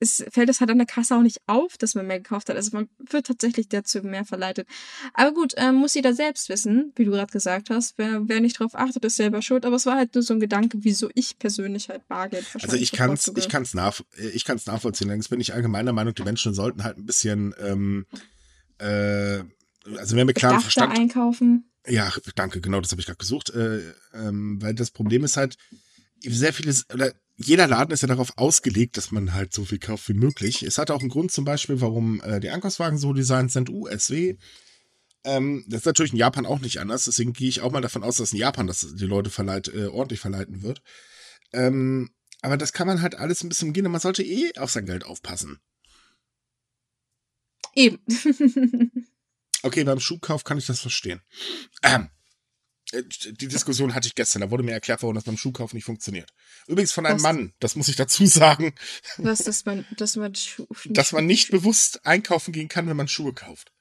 es 0.00 0.24
fällt 0.30 0.48
es 0.48 0.60
halt 0.60 0.70
an 0.70 0.78
der 0.78 0.86
Kasse 0.86 1.16
auch 1.16 1.22
nicht 1.22 1.40
auf, 1.46 1.76
dass 1.78 1.94
man 1.94 2.06
mehr 2.06 2.18
gekauft 2.18 2.48
hat. 2.48 2.56
Also 2.56 2.70
man 2.72 2.88
wird 2.98 3.26
tatsächlich 3.26 3.68
dazu 3.68 4.00
mehr 4.02 4.24
verleitet. 4.24 4.66
Aber 5.14 5.32
gut, 5.32 5.54
ähm, 5.56 5.76
muss 5.76 5.94
jeder 5.94 6.14
selbst 6.14 6.48
wissen, 6.48 6.92
wie 6.96 7.04
du 7.04 7.10
gerade 7.10 7.32
gesagt 7.32 7.70
hast. 7.70 7.98
Wer, 7.98 8.28
wer 8.28 8.40
nicht 8.40 8.58
drauf 8.58 8.74
achtet, 8.74 9.04
ist 9.04 9.16
selber 9.16 9.42
schuld. 9.42 9.64
Aber 9.64 9.76
es 9.76 9.86
war 9.86 9.96
halt 9.96 10.14
nur 10.14 10.22
so 10.22 10.34
ein 10.34 10.40
Gedanke, 10.40 10.78
wieso 10.82 11.10
ich 11.14 11.38
persönlich 11.38 11.88
halt 11.88 12.06
Bargeld 12.08 12.46
Also 12.54 12.76
ich 12.76 12.92
kann 12.92 13.12
es 13.12 13.30
ich 13.34 13.48
kann's 13.48 13.74
nach, 13.74 14.00
ich 14.16 14.44
kann's 14.44 14.66
nachvollziehen. 14.66 15.08
Allerdings 15.08 15.28
bin 15.28 15.40
ich 15.40 15.54
allgemeiner 15.54 15.92
Meinung, 15.92 16.14
die 16.14 16.22
Menschen 16.22 16.54
sollten 16.54 16.84
halt 16.84 16.98
ein 16.98 17.06
bisschen 17.06 17.54
ähm, 17.60 18.06
äh, 18.78 19.42
also 19.98 20.14
wir 20.14 20.20
haben 20.20 20.34
klaren 20.34 20.60
Verstand. 20.60 20.98
einkaufen. 20.98 21.70
Ja, 21.86 22.12
danke, 22.36 22.60
genau, 22.60 22.80
das 22.80 22.92
habe 22.92 23.00
ich 23.00 23.06
gerade 23.06 23.18
gesucht. 23.18 23.50
Äh, 23.50 23.80
ähm, 24.14 24.62
weil 24.62 24.74
das 24.74 24.90
Problem 24.90 25.24
ist 25.24 25.36
halt, 25.36 25.56
sehr 26.24 26.52
vieles, 26.52 26.88
oder 26.92 27.12
jeder 27.36 27.66
Laden 27.66 27.92
ist 27.92 28.02
ja 28.02 28.08
darauf 28.08 28.36
ausgelegt, 28.36 28.96
dass 28.96 29.10
man 29.10 29.34
halt 29.34 29.52
so 29.52 29.64
viel 29.64 29.78
kauft 29.78 30.08
wie 30.08 30.14
möglich. 30.14 30.62
Es 30.62 30.78
hat 30.78 30.90
auch 30.90 31.00
einen 31.00 31.08
Grund 31.08 31.32
zum 31.32 31.44
Beispiel, 31.44 31.80
warum 31.80 32.20
äh, 32.22 32.40
die 32.40 32.50
Einkaufswagen 32.50 32.98
so 32.98 33.12
designt 33.12 33.52
sind, 33.52 33.70
USW. 33.70 34.36
Ähm, 35.24 35.64
das 35.68 35.80
ist 35.80 35.86
natürlich 35.86 36.12
in 36.12 36.18
Japan 36.18 36.46
auch 36.46 36.60
nicht 36.60 36.78
anders, 36.78 37.04
deswegen 37.04 37.32
gehe 37.32 37.48
ich 37.48 37.60
auch 37.60 37.70
mal 37.70 37.80
davon 37.80 38.02
aus, 38.02 38.16
dass 38.16 38.32
in 38.32 38.38
Japan 38.38 38.66
das 38.66 38.94
die 38.94 39.06
Leute 39.06 39.30
verleit, 39.30 39.68
äh, 39.68 39.86
ordentlich 39.86 40.20
verleiten 40.20 40.62
wird. 40.62 40.82
Ähm, 41.52 42.10
aber 42.40 42.56
das 42.56 42.72
kann 42.72 42.88
man 42.88 43.02
halt 43.02 43.14
alles 43.14 43.42
ein 43.42 43.48
bisschen 43.48 43.72
gehen 43.72 43.86
und 43.86 43.92
man 43.92 44.00
sollte 44.00 44.24
eh 44.24 44.52
auf 44.56 44.70
sein 44.70 44.86
Geld 44.86 45.04
aufpassen. 45.04 45.60
Eben. 47.74 47.98
okay, 49.62 49.84
beim 49.84 50.00
Schuhkauf 50.00 50.42
kann 50.44 50.58
ich 50.58 50.66
das 50.66 50.80
verstehen. 50.80 51.20
Ähm, 51.82 52.02
äh, 52.02 52.21
die 52.92 53.48
Diskussion 53.48 53.94
hatte 53.94 54.06
ich 54.06 54.14
gestern. 54.14 54.42
Da 54.42 54.50
wurde 54.50 54.62
mir 54.62 54.72
erklärt, 54.72 55.02
warum 55.02 55.14
das 55.14 55.24
beim 55.24 55.36
Schuhkauf 55.36 55.72
nicht 55.72 55.84
funktioniert. 55.84 56.30
Übrigens 56.66 56.92
von 56.92 57.06
einem 57.06 57.16
Was? 57.16 57.22
Mann, 57.22 57.52
das 57.58 57.76
muss 57.76 57.88
ich 57.88 57.96
dazu 57.96 58.26
sagen. 58.26 58.74
Was, 59.16 59.44
dass 59.44 59.64
man, 59.64 59.86
dass 59.96 60.16
man, 60.16 60.34
Schu 60.34 60.66
dass 60.86 61.12
man 61.12 61.26
nicht 61.26 61.50
bewusst 61.50 62.04
einkaufen 62.04 62.52
gehen 62.52 62.68
kann, 62.68 62.88
wenn 62.88 62.96
man 62.96 63.08
Schuhe 63.08 63.32
kauft. 63.32 63.72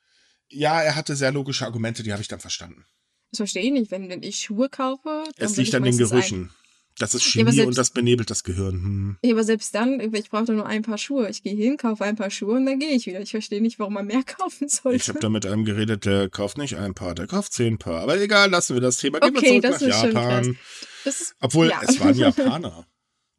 Ja, 0.49 0.81
er 0.81 0.95
hatte 0.95 1.15
sehr 1.15 1.31
logische 1.31 1.65
Argumente, 1.65 2.03
die 2.03 2.11
habe 2.11 2.21
ich 2.21 2.27
dann 2.27 2.39
verstanden. 2.39 2.85
Das 3.31 3.37
verstehe 3.37 3.63
ich 3.63 3.71
nicht. 3.71 3.91
Wenn 3.91 4.23
ich 4.23 4.39
Schuhe 4.39 4.69
kaufe, 4.69 5.23
dann 5.37 5.45
es 5.45 5.55
liegt 5.55 5.73
an 5.75 5.83
den 5.83 5.97
Gerüchen. 5.97 6.43
Ein 6.43 6.60
das 6.97 7.15
ist 7.15 7.23
Chemie 7.23 7.51
ja, 7.51 7.65
und 7.65 7.77
das 7.77 7.89
benebelt 7.89 8.29
das 8.29 8.43
Gehirn. 8.43 8.73
Hm. 8.73 9.17
Ja, 9.23 9.33
aber 9.33 9.43
selbst 9.43 9.73
dann, 9.73 9.99
ich 9.99 10.29
brauche 10.29 10.45
doch 10.45 10.53
nur 10.53 10.65
ein 10.65 10.81
paar 10.81 10.97
Schuhe. 10.97 11.29
Ich 11.29 11.43
gehe 11.43 11.55
hin, 11.55 11.77
kaufe 11.77 12.03
ein 12.03 12.15
paar 12.15 12.29
Schuhe 12.29 12.55
und 12.55 12.65
dann 12.65 12.79
gehe 12.79 12.91
ich 12.91 13.05
wieder. 13.05 13.21
Ich 13.21 13.31
verstehe 13.31 13.61
nicht, 13.61 13.79
warum 13.79 13.93
man 13.93 14.05
mehr 14.05 14.23
kaufen 14.25 14.67
sollte. 14.67 14.97
Ich 14.97 15.09
habe 15.09 15.19
da 15.19 15.29
mit 15.29 15.45
einem 15.45 15.65
geredet, 15.65 16.05
der 16.05 16.29
kauft 16.29 16.57
nicht 16.57 16.77
ein 16.77 16.93
paar, 16.93 17.15
der 17.15 17.27
kauft 17.27 17.53
zehn 17.53 17.77
Paar. 17.77 18.01
Aber 18.01 18.19
egal, 18.19 18.49
lassen 18.49 18.75
wir 18.75 18.81
das 18.81 18.97
Thema. 18.97 19.19
Gehen 19.19 19.35
okay, 19.35 19.63
wir 19.63 19.77
zurück 19.77 19.89
nach 19.89 20.03
Japan. 20.03 20.57
Ist, 21.05 21.35
Obwohl, 21.39 21.69
ja. 21.69 21.81
es 21.87 21.99
waren 21.99 22.15
Japaner. 22.17 22.85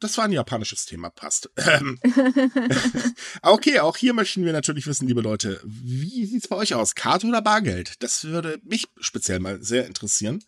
Das 0.01 0.19
war 0.19 0.25
ein 0.25 0.33
japanisches 0.33 0.85
Thema, 0.85 1.11
passt. 1.11 1.49
Ähm. 1.57 2.01
okay, 3.43 3.79
auch 3.79 3.97
hier 3.97 4.15
möchten 4.15 4.45
wir 4.45 4.53
natürlich 4.53 4.89
wissen, 4.89 5.07
liebe 5.07 5.21
Leute, 5.21 5.61
wie 5.65 6.27
sieht 6.27 6.43
es 6.43 6.49
bei 6.49 6.57
euch 6.57 6.75
aus? 6.75 6.97
Karte 6.97 7.29
oder 7.29 7.41
Bargeld? 7.41 8.03
Das 8.03 8.25
würde 8.25 8.59
mich 8.65 8.89
speziell 8.99 9.39
mal 9.39 9.63
sehr 9.63 9.87
interessieren. 9.87 10.43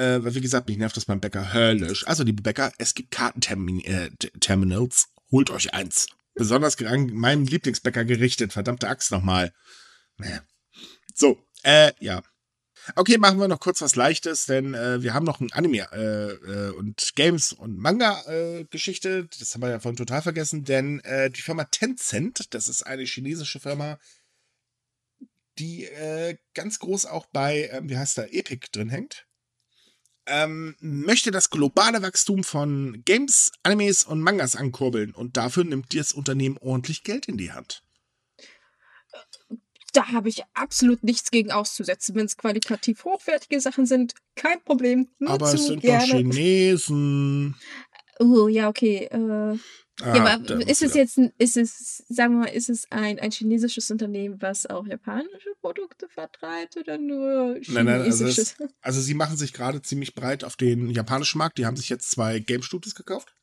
Äh, 0.00 0.24
weil, 0.24 0.34
wie 0.34 0.40
gesagt, 0.40 0.66
mich 0.66 0.78
nervt 0.78 0.96
das 0.96 1.04
beim 1.04 1.20
Bäcker 1.20 1.52
höllisch. 1.52 2.06
Also, 2.06 2.22
liebe 2.24 2.40
Bäcker, 2.42 2.72
es 2.78 2.94
gibt 2.94 3.10
Kartenterminals. 3.10 3.84
Äh, 3.84 5.06
Holt 5.30 5.50
euch 5.50 5.74
eins. 5.74 6.06
Besonders 6.34 6.78
an 6.78 7.12
meinem 7.12 7.44
Lieblingsbäcker 7.44 8.06
gerichtet. 8.06 8.54
Verdammte 8.54 8.88
Axt 8.88 9.10
nochmal. 9.10 9.52
Naja. 10.16 10.42
So, 11.14 11.44
äh, 11.64 11.92
ja. 12.00 12.22
Okay, 12.96 13.18
machen 13.18 13.38
wir 13.38 13.46
noch 13.46 13.60
kurz 13.60 13.82
was 13.82 13.94
Leichtes, 13.94 14.46
denn 14.46 14.72
äh, 14.72 15.02
wir 15.02 15.12
haben 15.12 15.26
noch 15.26 15.40
ein 15.40 15.52
Anime 15.52 15.86
äh, 15.92 16.32
äh, 16.32 16.70
und 16.70 17.12
Games 17.14 17.52
und 17.52 17.76
Manga-Geschichte. 17.76 19.28
Äh, 19.30 19.38
das 19.38 19.54
haben 19.54 19.60
wir 19.60 19.68
ja 19.68 19.80
vorhin 19.80 19.98
total 19.98 20.22
vergessen, 20.22 20.64
denn 20.64 21.00
äh, 21.00 21.30
die 21.30 21.42
Firma 21.42 21.64
Tencent, 21.64 22.54
das 22.54 22.68
ist 22.68 22.84
eine 22.84 23.04
chinesische 23.04 23.60
Firma, 23.60 23.98
die 25.58 25.84
äh, 25.84 26.38
ganz 26.54 26.78
groß 26.78 27.04
auch 27.04 27.26
bei, 27.26 27.68
ähm, 27.70 27.90
wie 27.90 27.98
heißt 27.98 28.16
der, 28.16 28.34
Epic 28.34 28.68
drin 28.72 28.88
hängt 28.88 29.26
ähm, 30.30 30.76
möchte 30.80 31.30
das 31.30 31.50
globale 31.50 32.02
Wachstum 32.02 32.44
von 32.44 33.02
Games, 33.04 33.52
Animes 33.62 34.04
und 34.04 34.20
Mangas 34.20 34.56
ankurbeln 34.56 35.12
und 35.12 35.36
dafür 35.36 35.64
nimmt 35.64 35.94
das 35.94 36.12
Unternehmen 36.12 36.56
ordentlich 36.58 37.02
Geld 37.02 37.26
in 37.26 37.36
die 37.36 37.52
Hand. 37.52 37.82
Da 39.92 40.12
habe 40.12 40.28
ich 40.28 40.42
absolut 40.54 41.02
nichts 41.02 41.30
gegen 41.30 41.50
auszusetzen. 41.50 42.14
Wenn 42.14 42.26
es 42.26 42.36
qualitativ 42.36 43.04
hochwertige 43.04 43.60
Sachen 43.60 43.86
sind, 43.86 44.14
kein 44.36 44.62
Problem. 44.62 45.08
Aber 45.26 45.52
es 45.52 45.66
sind 45.66 45.82
gerne. 45.82 46.06
doch 46.06 46.16
Chinesen. 46.16 47.56
Oh, 48.20 48.46
ja, 48.46 48.68
okay. 48.68 49.06
Äh, 49.06 49.58
Ah, 50.02 50.16
ja, 50.16 50.24
aber 50.34 50.68
ist 50.68 50.82
es 50.82 50.94
jetzt, 50.94 51.18
ist 51.38 51.56
es, 51.56 52.04
sagen 52.08 52.34
wir 52.34 52.46
mal, 52.46 52.54
ist 52.54 52.70
es 52.70 52.90
ein, 52.90 53.18
ein 53.18 53.30
chinesisches 53.30 53.90
Unternehmen, 53.90 54.40
was 54.40 54.66
auch 54.66 54.86
japanische 54.86 55.50
Produkte 55.60 56.08
vertreibt 56.08 56.76
oder 56.76 56.98
nur 56.98 57.56
chinesisches? 57.60 57.74
Nein, 57.74 57.86
nein, 57.86 58.00
also, 58.02 58.26
es, 58.26 58.56
also 58.80 59.00
sie 59.00 59.14
machen 59.14 59.36
sich 59.36 59.52
gerade 59.52 59.82
ziemlich 59.82 60.14
breit 60.14 60.44
auf 60.44 60.56
den 60.56 60.90
japanischen 60.90 61.38
Markt. 61.38 61.58
Die 61.58 61.66
haben 61.66 61.76
sich 61.76 61.88
jetzt 61.88 62.10
zwei 62.10 62.38
Game 62.38 62.62
Studios 62.62 62.94
gekauft. 62.94 63.34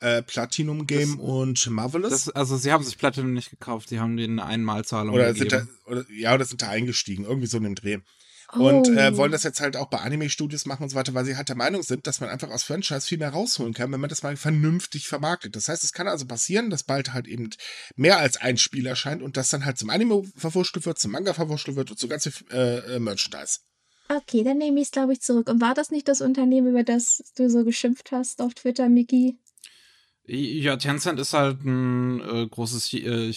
Äh, 0.00 0.22
Platinum 0.22 0.86
Game 0.86 1.18
das, 1.18 1.26
und 1.26 1.70
Marvelous. 1.70 2.10
Das, 2.10 2.28
also 2.30 2.56
sie 2.56 2.72
haben 2.72 2.82
sich 2.82 2.96
Platinum 2.96 3.34
nicht 3.34 3.50
gekauft, 3.50 3.90
sie 3.90 4.00
haben 4.00 4.16
den 4.16 4.40
Einmalzahlung 4.40 5.14
oder 5.14 5.34
gegeben. 5.34 5.50
Sind 5.50 5.68
da, 5.86 5.90
oder, 5.90 6.04
ja, 6.10 6.34
oder 6.34 6.44
sind 6.46 6.62
da 6.62 6.68
eingestiegen, 6.68 7.24
irgendwie 7.24 7.46
so 7.46 7.58
in 7.58 7.64
dem 7.64 7.74
Dreh. 7.74 7.98
Und 8.52 8.88
äh, 8.88 9.10
oh. 9.12 9.16
wollen 9.16 9.32
das 9.32 9.44
jetzt 9.44 9.60
halt 9.60 9.76
auch 9.76 9.86
bei 9.86 9.98
Anime-Studios 9.98 10.66
machen 10.66 10.82
und 10.82 10.90
so 10.90 10.96
weiter, 10.96 11.14
weil 11.14 11.24
sie 11.24 11.36
halt 11.36 11.48
der 11.48 11.56
Meinung 11.56 11.82
sind, 11.82 12.06
dass 12.06 12.20
man 12.20 12.30
einfach 12.30 12.50
aus 12.50 12.64
Franchise 12.64 13.06
viel 13.06 13.18
mehr 13.18 13.30
rausholen 13.30 13.74
kann, 13.74 13.92
wenn 13.92 14.00
man 14.00 14.10
das 14.10 14.22
mal 14.22 14.36
vernünftig 14.36 15.06
vermarktet. 15.06 15.54
Das 15.54 15.68
heißt, 15.68 15.84
es 15.84 15.92
kann 15.92 16.08
also 16.08 16.26
passieren, 16.26 16.70
dass 16.70 16.82
bald 16.82 17.12
halt 17.12 17.28
eben 17.28 17.50
mehr 17.96 18.18
als 18.18 18.36
ein 18.38 18.56
Spiel 18.56 18.86
erscheint 18.86 19.22
und 19.22 19.36
das 19.36 19.50
dann 19.50 19.64
halt 19.64 19.78
zum 19.78 19.90
Anime 19.90 20.24
verwurschtelt 20.36 20.84
wird, 20.86 20.98
zum 20.98 21.12
Manga 21.12 21.32
verwurschtelt 21.32 21.76
wird 21.76 21.90
und 21.90 21.98
zu 21.98 22.08
ganze 22.08 22.32
äh, 22.50 22.96
äh, 22.96 22.98
Merchandise. 22.98 23.60
Okay, 24.08 24.42
dann 24.42 24.58
nehme 24.58 24.80
ich 24.80 24.86
es, 24.86 24.90
glaube 24.90 25.12
ich, 25.12 25.20
zurück. 25.20 25.48
Und 25.48 25.60
war 25.60 25.74
das 25.74 25.90
nicht 25.90 26.08
das 26.08 26.20
Unternehmen, 26.20 26.70
über 26.70 26.82
das 26.82 27.22
du 27.36 27.48
so 27.48 27.64
geschimpft 27.64 28.10
hast 28.10 28.42
auf 28.42 28.54
Twitter, 28.54 28.88
Miki? 28.88 29.38
Ja, 30.24 30.76
Tencent 30.76 31.18
ist 31.20 31.32
halt 31.32 31.64
ein 31.64 32.20
äh, 32.20 32.46
großes, 32.48 32.92
äh, 32.94 33.30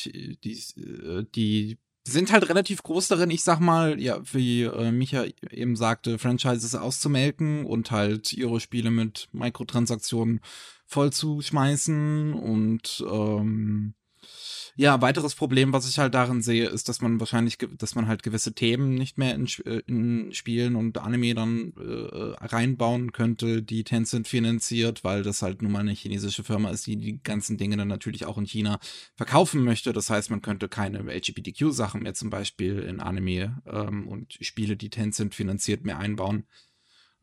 die, 0.43 0.63
äh, 0.77 1.25
die 1.35 1.77
sind 2.05 2.31
halt 2.31 2.49
relativ 2.49 2.83
groß 2.83 3.07
darin, 3.07 3.31
ich 3.31 3.43
sag 3.43 3.59
mal, 3.59 3.99
ja, 3.99 4.19
wie 4.33 4.63
äh, 4.63 4.91
Micha 4.91 5.25
eben 5.49 5.75
sagte, 5.75 6.19
Franchises 6.19 6.75
auszumelken 6.75 7.65
und 7.65 7.91
halt 7.91 8.33
ihre 8.33 8.59
Spiele 8.59 8.91
mit 8.91 9.29
Mikrotransaktionen 9.31 10.41
vollzuschmeißen 10.85 12.33
und 12.33 13.03
ähm, 13.09 13.93
ja, 14.75 15.01
weiteres 15.01 15.35
Problem, 15.35 15.71
was 15.71 15.87
ich 15.87 15.99
halt 15.99 16.15
darin 16.15 16.41
sehe, 16.41 16.67
ist, 16.67 16.89
dass 16.89 16.99
man 16.99 17.19
wahrscheinlich, 17.19 17.57
dass 17.77 17.93
man 17.93 18.07
halt 18.07 18.23
gewisse 18.23 18.53
Themen 18.53 18.95
nicht 18.95 19.17
mehr 19.17 19.35
in, 19.35 19.47
äh, 19.65 19.81
in 19.85 20.33
Spielen 20.33 20.75
und 20.75 20.97
Anime 20.97 21.35
dann 21.35 21.73
äh, 21.77 22.45
reinbauen 22.45 23.11
könnte, 23.11 23.61
die 23.61 23.83
Tencent 23.83 24.27
finanziert, 24.27 25.03
weil 25.03 25.21
das 25.21 25.43
halt 25.43 25.61
nun 25.61 25.71
mal 25.71 25.81
eine 25.81 25.91
chinesische 25.91 26.43
Firma 26.43 26.71
ist, 26.71 26.87
die 26.87 26.97
die 26.97 27.21
ganzen 27.21 27.57
Dinge 27.57 27.77
dann 27.77 27.87
natürlich 27.87 28.25
auch 28.25 28.37
in 28.37 28.45
China 28.45 28.79
verkaufen 29.15 29.63
möchte. 29.63 29.93
Das 29.93 30.09
heißt, 30.09 30.31
man 30.31 30.41
könnte 30.41 30.67
keine 30.69 30.99
LGBTQ-Sachen 30.99 32.01
mehr 32.01 32.15
zum 32.15 32.31
Beispiel 32.31 32.79
in 32.79 32.99
Anime 32.99 33.61
ähm, 33.67 34.07
und 34.07 34.37
Spiele, 34.41 34.75
die 34.75 34.89
Tencent 34.89 35.35
finanziert, 35.35 35.85
mehr 35.85 35.99
einbauen. 35.99 36.45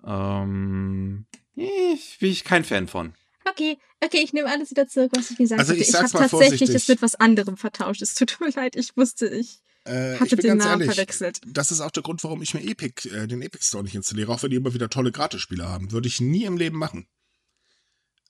Ähm, 0.05 1.26
ich, 1.57 2.18
bin 2.20 2.30
ich 2.30 2.44
kein 2.44 2.64
Fan 2.64 2.86
von. 2.86 3.14
Okay, 3.45 3.78
okay, 4.01 4.18
ich 4.18 4.32
nehme 4.32 4.51
alles 4.51 4.70
wieder 4.70 4.86
zurück, 4.86 5.12
was 5.14 5.30
ich 5.30 5.38
gesagt 5.38 5.61
also 5.61 5.72
ich 5.72 5.93
hatte. 5.95 6.07
Ich 6.07 6.14
habe 6.14 6.28
tatsächlich 6.28 6.70
es 6.70 6.88
mit 6.88 7.03
was 7.03 7.14
anderem 7.14 7.57
vertauscht. 7.57 8.03
Es 8.03 8.14
tut 8.14 8.38
mir 8.41 8.51
leid, 8.55 8.76
ich 8.76 8.97
wusste, 8.97 9.28
ich 9.28 9.61
äh, 9.84 10.16
hatte 10.18 10.36
den 10.36 10.59
Namen 10.59 10.82
ehrlich, 10.82 10.95
verwechselt. 10.95 11.41
Das 11.47 11.72
ist 11.72 11.80
auch 11.80 11.91
der 11.91 12.03
Grund, 12.03 12.22
warum 12.22 12.43
ich 12.43 12.55
mir 12.55 12.62
Epic, 12.62 13.09
äh, 13.09 13.26
den 13.26 13.43
Epic 13.43 13.64
Store 13.64 13.82
nicht 13.82 13.95
installiere, 13.95 14.32
auch 14.32 14.43
wenn 14.43 14.51
die 14.51 14.57
immer 14.57 14.74
wieder 14.74 14.91
tolle 14.91 15.12
Gratisspiele 15.12 15.68
haben. 15.68 15.93
Würde 15.93 16.09
ich 16.09 16.20
nie 16.20 16.45
im 16.45 16.57
Leben 16.57 16.78
machen. 16.78 17.07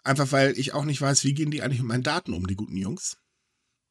Einfach 0.02 0.32
weil 0.32 0.58
ich 0.58 0.72
auch 0.72 0.84
nicht 0.84 1.00
weiß, 1.00 1.24
wie 1.24 1.34
gehen 1.34 1.50
die 1.50 1.62
eigentlich 1.62 1.80
mit 1.80 1.88
meinen 1.88 2.02
Daten 2.02 2.32
um, 2.32 2.46
die 2.46 2.56
guten 2.56 2.76
Jungs. 2.76 3.18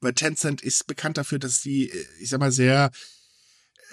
Weil 0.01 0.13
Tencent 0.13 0.61
ist 0.61 0.87
bekannt 0.87 1.17
dafür, 1.17 1.39
dass 1.39 1.61
die, 1.61 1.89
äh, 1.89 2.05
ich 2.19 2.29
sag 2.29 2.39
mal, 2.39 2.51
sehr 2.51 2.91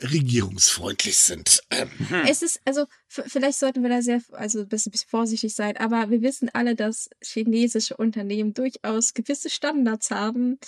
regierungsfreundlich 0.03 1.19
sind. 1.19 1.63
Ähm. 1.71 1.91
Hm. 2.09 2.25
Es 2.29 2.43
ist, 2.43 2.61
also 2.65 2.87
vielleicht 3.09 3.59
sollten 3.59 3.83
wir 3.83 3.91
da 3.91 4.03
sehr, 4.03 4.21
also 4.33 4.61
ein 4.61 4.69
bisschen, 4.69 4.93
bisschen 4.93 5.09
vorsichtig 5.09 5.55
sein, 5.55 5.77
aber 5.77 6.11
wir 6.11 6.23
wissen 6.23 6.51
alle, 6.53 6.75
dass 6.75 7.09
chinesische 7.23 7.97
Unternehmen 7.97 8.55
durchaus 8.55 9.15
gewisse 9.15 9.51
Standards 9.51 10.11
haben, 10.11 10.59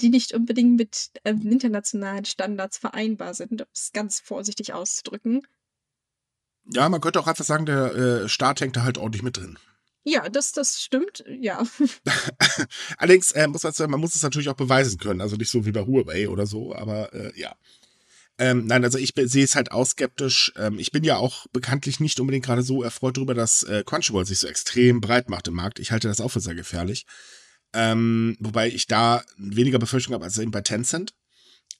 die 0.00 0.08
nicht 0.08 0.32
unbedingt 0.32 0.76
mit 0.76 1.10
ähm, 1.24 1.42
internationalen 1.50 2.24
Standards 2.24 2.78
vereinbar 2.78 3.34
sind, 3.34 3.62
um 3.62 3.68
es 3.72 3.92
ganz 3.92 4.20
vorsichtig 4.20 4.72
auszudrücken. 4.72 5.42
Ja, 6.70 6.88
man 6.88 7.00
könnte 7.00 7.20
auch 7.20 7.26
einfach 7.26 7.44
sagen, 7.44 7.66
der 7.66 7.94
äh, 7.94 8.28
Staat 8.28 8.60
hängt 8.60 8.76
da 8.76 8.82
halt 8.82 8.98
ordentlich 8.98 9.22
mit 9.22 9.36
drin. 9.36 9.58
Ja, 10.04 10.28
das, 10.28 10.52
das 10.52 10.82
stimmt, 10.82 11.24
ja. 11.28 11.62
Allerdings 12.98 13.32
äh, 13.32 13.46
muss 13.46 13.62
man, 13.62 13.90
man 13.90 14.00
muss 14.00 14.14
es 14.14 14.22
natürlich 14.22 14.48
auch 14.48 14.54
beweisen 14.54 14.98
können, 14.98 15.20
also 15.20 15.36
nicht 15.36 15.50
so 15.50 15.66
wie 15.66 15.72
bei 15.72 15.84
Huawei 15.84 16.28
oder 16.28 16.46
so, 16.46 16.74
aber 16.74 17.12
äh, 17.12 17.38
ja. 17.38 17.54
Ähm, 18.38 18.66
nein, 18.66 18.84
also 18.84 18.98
ich 18.98 19.14
sehe 19.16 19.44
es 19.44 19.56
halt 19.56 19.72
auch 19.72 19.84
skeptisch. 19.84 20.52
Ähm, 20.56 20.78
ich 20.78 20.92
bin 20.92 21.02
ja 21.02 21.16
auch 21.16 21.46
bekanntlich 21.52 21.98
nicht 21.98 22.20
unbedingt 22.20 22.44
gerade 22.44 22.62
so 22.62 22.82
erfreut 22.82 23.16
darüber, 23.16 23.34
dass 23.34 23.64
äh, 23.64 23.82
Crunchyroll 23.84 24.26
sich 24.26 24.38
so 24.38 24.46
extrem 24.46 25.00
breit 25.00 25.28
macht 25.28 25.48
im 25.48 25.54
Markt. 25.54 25.80
Ich 25.80 25.90
halte 25.90 26.06
das 26.06 26.20
auch 26.20 26.28
für 26.28 26.40
sehr 26.40 26.54
gefährlich. 26.54 27.04
Ähm, 27.74 28.36
wobei 28.38 28.68
ich 28.68 28.86
da 28.86 29.22
weniger 29.36 29.78
Befürchtung 29.78 30.14
habe 30.14 30.24
als 30.24 30.38
eben 30.38 30.52
bei 30.52 30.62
Tencent. 30.62 31.14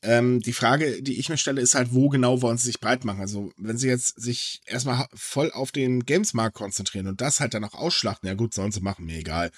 Ähm, 0.03 0.41
die 0.41 0.53
Frage, 0.53 1.03
die 1.03 1.19
ich 1.19 1.29
mir 1.29 1.37
stelle, 1.37 1.61
ist 1.61 1.75
halt, 1.75 1.93
wo 1.93 2.09
genau 2.09 2.41
wollen 2.41 2.57
sie 2.57 2.67
sich 2.67 2.81
breit 2.81 3.05
machen? 3.05 3.21
Also, 3.21 3.53
wenn 3.57 3.79
sie 3.79 3.89
jetzt 3.89 4.21
sich 4.21 4.61
erstmal 4.67 5.07
voll 5.13 5.51
auf 5.51 5.73
den 5.73 6.07
Games-Markt 6.07 6.55
konzentrieren 6.55 7.09
und 7.09 7.21
das 7.21 7.41
halt 7.41 7.55
dann 7.55 7.65
auch 7.65 7.75
ausschlachten, 7.75 8.29
ja 8.29 8.35
gut, 8.35 8.55
sollen 8.55 8.71
sie 8.71 8.81
machen, 8.81 9.07
mir 9.07 9.19
egal. 9.19 9.51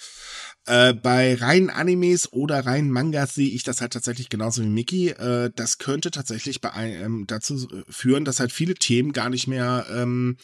Äh, 0.66 0.95
bei 0.95 1.34
reinen 1.34 1.68
Animes 1.68 2.32
oder 2.32 2.64
reinen 2.64 2.91
Mangas 2.91 3.34
sehe 3.34 3.51
ich 3.51 3.64
das 3.64 3.82
halt 3.82 3.93
tatsächlich 3.93 4.30
genauso 4.30 4.62
wie 4.62 4.68
Mickey. 4.68 5.09
Äh, 5.11 5.51
das 5.55 5.76
könnte 5.76 6.11
tatsächlich 6.11 6.62
bei 6.62 6.72
einem, 6.72 7.26
dazu 7.26 7.68
führen, 7.91 8.24
dass 8.24 8.41
halt 8.41 8.53
viele 8.53 8.74
Themen 8.74 9.12
gar 9.12 9.28
nicht 9.28 9.47
mehr 9.47 9.86
ähm, 9.91 10.38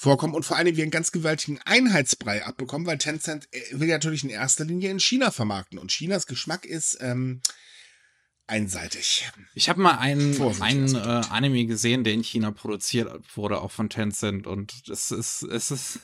vorkommen 0.00 0.34
und 0.34 0.44
vor 0.44 0.56
allem 0.56 0.76
wir 0.76 0.82
einen 0.82 0.90
ganz 0.90 1.12
gewaltigen 1.12 1.60
Einheitsbrei 1.66 2.44
abbekommen, 2.44 2.86
weil 2.86 2.96
Tencent 2.96 3.48
äh, 3.52 3.60
will 3.72 3.88
natürlich 3.88 4.24
in 4.24 4.30
erster 4.30 4.64
Linie 4.64 4.90
in 4.90 4.98
China 4.98 5.30
vermarkten 5.30 5.78
und 5.78 5.90
Chinas 5.90 6.26
Geschmack 6.26 6.64
ist 6.64 6.98
ähm, 7.00 7.42
einseitig. 8.50 9.30
Ich 9.54 9.68
habe 9.68 9.80
mal 9.80 9.96
einen, 9.96 10.40
einen 10.60 10.94
äh, 10.94 10.98
Anime 10.98 11.66
gesehen, 11.66 12.04
der 12.04 12.12
in 12.12 12.22
China 12.22 12.50
produziert 12.50 13.10
wurde, 13.34 13.60
auch 13.60 13.70
von 13.70 13.88
Tencent. 13.88 14.46
Und 14.46 14.74
es 14.88 15.10
ist, 15.10 15.42
es 15.42 15.70
ist, 15.70 16.00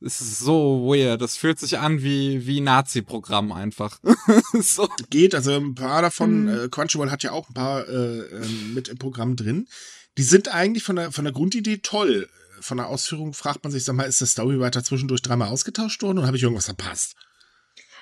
es 0.00 0.20
ist 0.20 0.38
so 0.40 0.86
weird. 0.86 1.20
Das 1.20 1.36
fühlt 1.36 1.60
sich 1.60 1.78
an 1.78 2.02
wie, 2.02 2.46
wie 2.46 2.60
Nazi-Programm 2.60 3.52
einfach. 3.52 4.00
so. 4.60 4.88
Geht, 5.10 5.34
also 5.34 5.54
ein 5.54 5.74
paar 5.74 6.02
davon, 6.02 6.44
mhm. 6.44 6.48
äh, 6.48 6.68
Crunchyroll 6.68 7.10
hat 7.10 7.22
ja 7.22 7.32
auch 7.32 7.48
ein 7.48 7.54
paar 7.54 7.86
äh, 7.88 8.20
ähm, 8.20 8.74
mit 8.74 8.88
im 8.88 8.98
Programm 8.98 9.36
drin. 9.36 9.68
Die 10.18 10.22
sind 10.22 10.48
eigentlich 10.48 10.82
von 10.82 10.96
der, 10.96 11.12
von 11.12 11.24
der 11.24 11.32
Grundidee 11.32 11.78
toll. 11.78 12.28
Von 12.60 12.78
der 12.78 12.88
Ausführung 12.88 13.32
fragt 13.32 13.62
man 13.64 13.72
sich, 13.72 13.84
sag 13.84 13.94
mal, 13.94 14.04
ist 14.04 14.20
der 14.20 14.26
Storywriter 14.26 14.82
zwischendurch 14.82 15.22
dreimal 15.22 15.48
ausgetauscht 15.48 16.02
worden 16.02 16.18
oder 16.18 16.26
habe 16.26 16.36
ich 16.36 16.42
irgendwas 16.42 16.66
verpasst? 16.66 17.14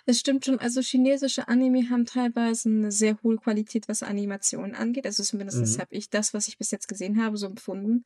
Es 0.09 0.21
stimmt 0.21 0.47
schon, 0.47 0.59
also 0.59 0.81
chinesische 0.81 1.49
Anime 1.49 1.91
haben 1.91 2.07
teilweise 2.07 2.71
eine 2.71 2.91
sehr 2.91 3.19
hohe 3.23 3.37
Qualität, 3.37 3.89
was 3.89 4.03
Animationen 4.03 4.75
angeht. 4.75 5.05
Also 5.05 5.23
zumindest 5.23 5.59
mhm. 5.59 5.81
habe 5.83 5.95
ich 5.95 6.09
das, 6.09 6.33
was 6.33 6.49
ich 6.49 6.57
bis 6.57 6.71
jetzt 6.71 6.89
gesehen 6.89 7.23
habe, 7.23 7.37
so 7.37 7.45
empfunden. 7.45 8.05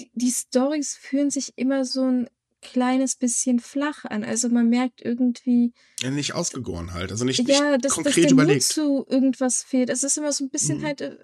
Die, 0.00 0.10
die 0.14 0.30
Stories 0.30 0.96
fühlen 0.96 1.28
sich 1.28 1.52
immer 1.56 1.84
so 1.84 2.04
ein 2.04 2.30
kleines 2.62 3.16
bisschen 3.16 3.60
flach 3.60 4.06
an. 4.06 4.24
Also 4.24 4.48
man 4.48 4.70
merkt 4.70 5.02
irgendwie. 5.02 5.74
Ja, 6.00 6.10
nicht 6.10 6.32
ausgegoren 6.32 6.94
halt. 6.94 7.10
Also 7.10 7.26
nicht, 7.26 7.46
ja, 7.46 7.72
nicht 7.72 7.84
dass, 7.84 7.92
konkret 7.92 8.16
dass 8.16 8.22
der 8.22 8.32
überlegt. 8.32 8.62
Mut 8.62 8.72
zu 8.72 9.06
irgendwas 9.06 9.62
fehlt. 9.62 9.90
Es 9.90 10.02
ist 10.02 10.16
immer 10.16 10.32
so 10.32 10.44
ein 10.44 10.48
bisschen 10.48 10.78
mhm. 10.78 10.84
halt. 10.84 11.02
Äh, 11.02 11.18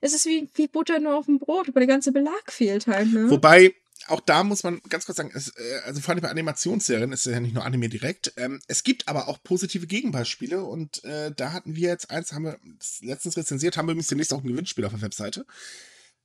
es 0.00 0.14
ist 0.14 0.26
wie, 0.26 0.48
wie 0.54 0.68
Butter 0.68 1.00
nur 1.00 1.16
auf 1.16 1.26
dem 1.26 1.40
Brot, 1.40 1.68
aber 1.68 1.80
der 1.80 1.88
ganze 1.88 2.12
Belag 2.12 2.52
fehlt 2.52 2.86
halt. 2.86 3.12
Ne? 3.12 3.28
Wobei, 3.30 3.74
auch 4.08 4.20
da 4.20 4.44
muss 4.44 4.62
man 4.62 4.80
ganz 4.88 5.06
kurz 5.06 5.16
sagen, 5.16 5.30
es, 5.34 5.48
äh, 5.56 5.80
also 5.84 6.00
vor 6.00 6.12
allem 6.12 6.22
bei 6.22 6.30
Animationsserien 6.30 7.12
ist 7.12 7.26
ja 7.26 7.40
nicht 7.40 7.54
nur 7.54 7.64
Anime 7.64 7.88
direkt. 7.88 8.32
Ähm, 8.36 8.60
es 8.66 8.82
gibt 8.82 9.08
aber 9.08 9.28
auch 9.28 9.42
positive 9.42 9.86
Gegenbeispiele 9.86 10.62
und 10.62 11.02
äh, 11.04 11.32
da 11.34 11.52
hatten 11.52 11.76
wir 11.76 11.88
jetzt 11.88 12.10
eins, 12.10 12.32
haben 12.32 12.44
wir 12.44 12.58
letztens 13.00 13.36
rezensiert, 13.36 13.76
haben 13.76 13.86
wir 13.86 13.92
übrigens 13.92 14.08
demnächst 14.08 14.32
auch 14.32 14.42
ein 14.42 14.48
Gewinnspiel 14.48 14.84
auf 14.84 14.92
der 14.92 15.02
Webseite. 15.02 15.46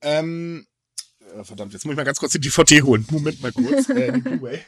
Ähm, 0.02 0.68
äh, 1.36 1.44
verdammt, 1.44 1.74
jetzt 1.74 1.86
muss 1.86 1.94
ich 1.94 1.98
mal 1.98 2.04
ganz 2.04 2.20
kurz 2.20 2.34
die 2.34 2.40
DVD 2.40 2.82
holen. 2.82 3.06
Moment 3.12 3.42
mal 3.42 3.52
kurz. 3.52 3.90
äh, 3.90 4.12
die 4.12 4.22
Blu-ray. 4.22 4.62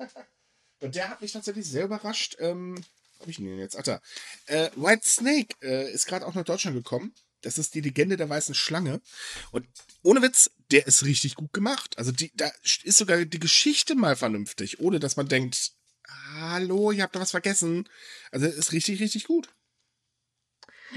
und 0.80 0.94
der 0.94 1.10
hat 1.10 1.20
mich 1.20 1.32
tatsächlich 1.32 1.66
sehr 1.66 1.84
überrascht. 1.84 2.36
Ähm, 2.40 2.76
hab 3.20 3.28
ich 3.28 3.38
ihn 3.38 3.58
jetzt? 3.58 3.76
Ach 3.78 3.82
da. 3.82 4.00
Äh, 4.46 4.70
White 4.76 5.06
Snake 5.08 5.54
äh, 5.62 5.90
ist 5.92 6.06
gerade 6.06 6.26
auch 6.26 6.34
nach 6.34 6.44
Deutschland 6.44 6.76
gekommen. 6.76 7.14
Das 7.44 7.58
ist 7.58 7.74
die 7.74 7.80
Legende 7.80 8.16
der 8.16 8.28
weißen 8.28 8.54
Schlange. 8.54 9.00
Und 9.50 9.66
ohne 10.02 10.22
Witz, 10.22 10.50
der 10.70 10.86
ist 10.86 11.04
richtig 11.04 11.34
gut 11.34 11.52
gemacht. 11.52 11.98
Also 11.98 12.12
die, 12.12 12.32
da 12.34 12.50
ist 12.82 12.98
sogar 12.98 13.24
die 13.24 13.38
Geschichte 13.38 13.94
mal 13.94 14.16
vernünftig, 14.16 14.80
ohne 14.80 15.00
dass 15.00 15.16
man 15.16 15.28
denkt, 15.28 15.72
hallo, 16.34 16.92
ich 16.92 17.00
habe 17.00 17.12
da 17.12 17.20
was 17.20 17.32
vergessen. 17.32 17.88
Also 18.30 18.46
ist 18.46 18.72
richtig, 18.72 19.00
richtig 19.00 19.24
gut. 19.24 19.48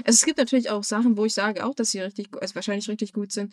Also 0.04 0.16
es 0.16 0.24
gibt 0.24 0.38
natürlich 0.38 0.70
auch 0.70 0.84
Sachen, 0.84 1.16
wo 1.16 1.24
ich 1.24 1.34
sage 1.34 1.64
auch, 1.64 1.74
dass 1.74 1.90
sie 1.90 2.00
richtig, 2.00 2.28
also 2.40 2.54
wahrscheinlich 2.54 2.88
richtig 2.88 3.12
gut 3.12 3.32
sind. 3.32 3.52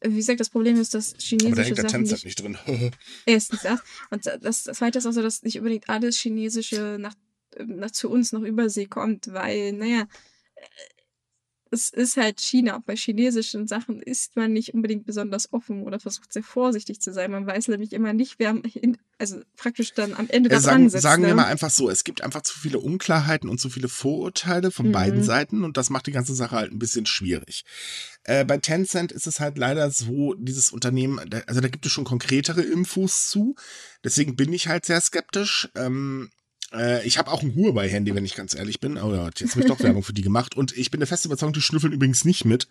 Wie 0.00 0.16
gesagt, 0.16 0.40
das 0.40 0.50
Problem 0.50 0.78
ist, 0.78 0.92
dass 0.92 1.14
chinesische 1.18 1.52
Aber 1.52 1.56
da 1.56 1.62
hängt 1.62 1.78
der 1.78 1.88
Sachen 1.88 2.02
nicht, 2.02 2.24
nicht 2.24 2.40
drin. 2.40 2.58
erstens 3.26 3.62
das. 3.62 3.80
Und 4.10 4.26
das, 4.26 4.64
das 4.64 4.78
zweite 4.78 4.98
ist 4.98 5.06
auch 5.06 5.12
so, 5.12 5.22
dass 5.22 5.42
nicht 5.42 5.58
unbedingt 5.58 5.88
alles 5.88 6.18
Chinesische 6.18 6.98
nach, 6.98 7.14
nach 7.58 7.90
zu 7.90 8.10
uns 8.10 8.32
nach 8.32 8.42
Übersee 8.42 8.86
kommt, 8.86 9.32
weil, 9.32 9.72
naja, 9.72 10.06
es 11.74 11.90
ist 11.90 12.16
halt 12.16 12.40
China. 12.40 12.82
Bei 12.86 12.96
chinesischen 12.96 13.66
Sachen 13.66 14.00
ist 14.00 14.36
man 14.36 14.52
nicht 14.52 14.72
unbedingt 14.72 15.04
besonders 15.04 15.52
offen 15.52 15.82
oder 15.82 16.00
versucht 16.00 16.32
sehr 16.32 16.42
vorsichtig 16.42 17.00
zu 17.00 17.12
sein. 17.12 17.32
Man 17.32 17.46
weiß 17.46 17.68
nämlich 17.68 17.92
immer 17.92 18.12
nicht, 18.12 18.36
wer 18.38 18.56
in, 18.74 18.96
also 19.18 19.40
praktisch 19.56 19.92
dann 19.92 20.14
am 20.14 20.28
Ende 20.30 20.48
da 20.48 20.60
sagen, 20.60 20.88
sitzt. 20.88 21.02
Sagen 21.02 21.22
ne? 21.22 21.28
wir 21.28 21.34
mal 21.34 21.46
einfach 21.46 21.70
so, 21.70 21.90
es 21.90 22.04
gibt 22.04 22.22
einfach 22.22 22.42
zu 22.42 22.58
viele 22.58 22.78
Unklarheiten 22.78 23.50
und 23.50 23.58
zu 23.60 23.68
viele 23.68 23.88
Vorurteile 23.88 24.70
von 24.70 24.88
mhm. 24.88 24.92
beiden 24.92 25.22
Seiten 25.22 25.64
und 25.64 25.76
das 25.76 25.90
macht 25.90 26.06
die 26.06 26.12
ganze 26.12 26.34
Sache 26.34 26.56
halt 26.56 26.72
ein 26.72 26.78
bisschen 26.78 27.06
schwierig. 27.06 27.64
Äh, 28.22 28.44
bei 28.44 28.58
Tencent 28.58 29.12
ist 29.12 29.26
es 29.26 29.40
halt 29.40 29.58
leider 29.58 29.90
so, 29.90 30.34
dieses 30.34 30.70
Unternehmen, 30.70 31.18
also 31.46 31.60
da 31.60 31.68
gibt 31.68 31.84
es 31.84 31.92
schon 31.92 32.04
konkretere 32.04 32.62
Infos 32.62 33.28
zu. 33.28 33.54
Deswegen 34.02 34.36
bin 34.36 34.52
ich 34.52 34.68
halt 34.68 34.86
sehr 34.86 35.00
skeptisch. 35.00 35.68
Ähm, 35.74 36.30
äh, 36.74 37.06
ich 37.06 37.18
habe 37.18 37.30
auch 37.30 37.42
ein 37.42 37.54
Huawei-Handy, 37.54 38.14
wenn 38.14 38.24
ich 38.24 38.34
ganz 38.34 38.54
ehrlich 38.54 38.80
bin. 38.80 38.98
Oh 38.98 39.14
ja, 39.14 39.26
jetzt 39.26 39.52
habe 39.52 39.60
ich 39.60 39.66
doch 39.66 39.80
Werbung 39.80 40.02
für 40.02 40.12
die 40.12 40.22
gemacht. 40.22 40.56
Und 40.56 40.76
ich 40.76 40.90
bin 40.90 41.00
der 41.00 41.06
feste 41.06 41.28
Überzeugung, 41.28 41.52
die 41.52 41.60
schnüffeln 41.60 41.92
übrigens 41.92 42.24
nicht 42.24 42.44
mit. 42.44 42.68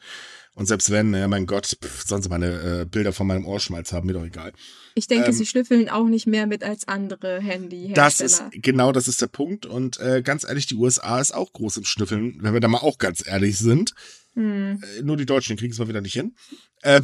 Und 0.56 0.68
selbst 0.68 0.92
wenn, 0.92 1.14
ja, 1.16 1.28
mein 1.28 1.48
Gott, 1.48 1.78
pff, 1.84 2.06
sie 2.06 2.30
meine 2.30 2.82
äh, 2.82 2.86
Bilder 2.86 3.12
von 3.12 3.26
meinem 3.26 3.46
Ohrschmalz 3.46 3.92
haben, 3.92 4.06
mir 4.06 4.14
doch 4.14 4.26
egal. 4.26 4.54
Ich 4.94 5.08
denke, 5.08 5.28
ähm, 5.28 5.34
sie 5.34 5.48
schnüffeln 5.48 5.90
auch 5.90 6.08
nicht 6.08 6.28
mehr 6.28 6.46
mit 6.46 6.64
als 6.64 6.88
andere 6.88 7.40
handy 7.42 7.88
-Hersteller. 7.88 7.96
Das 7.96 8.22
ist, 8.22 8.44
genau, 8.52 8.92
das 8.92 9.08
ist 9.08 9.22
der 9.22 9.28
Punkt. 9.28 9.66
Und 9.66 10.00
äh, 10.00 10.22
ganz 10.22 10.44
ehrlich, 10.44 10.68
die 10.68 10.76
USA 10.76 11.20
ist 11.20 11.34
auch 11.34 11.54
groß 11.54 11.78
im 11.78 11.86
Schnüffeln, 11.86 12.38
wenn 12.42 12.54
wir 12.54 12.60
da 12.60 12.68
mal 12.68 12.80
auch 12.80 13.00
ganz 13.00 13.26
ehrlich 13.26 13.58
sind. 13.58 13.94
Hm. 14.36 14.82
Äh, 15.00 15.02
nur 15.02 15.18
die 15.18 15.26
Deutschen 15.26 15.58
kriegen 15.58 15.74
es 15.74 15.80
mal 15.80 15.88
wieder 15.88 16.02
nicht 16.02 16.14
hin. 16.14 16.36
Ähm, 16.84 17.04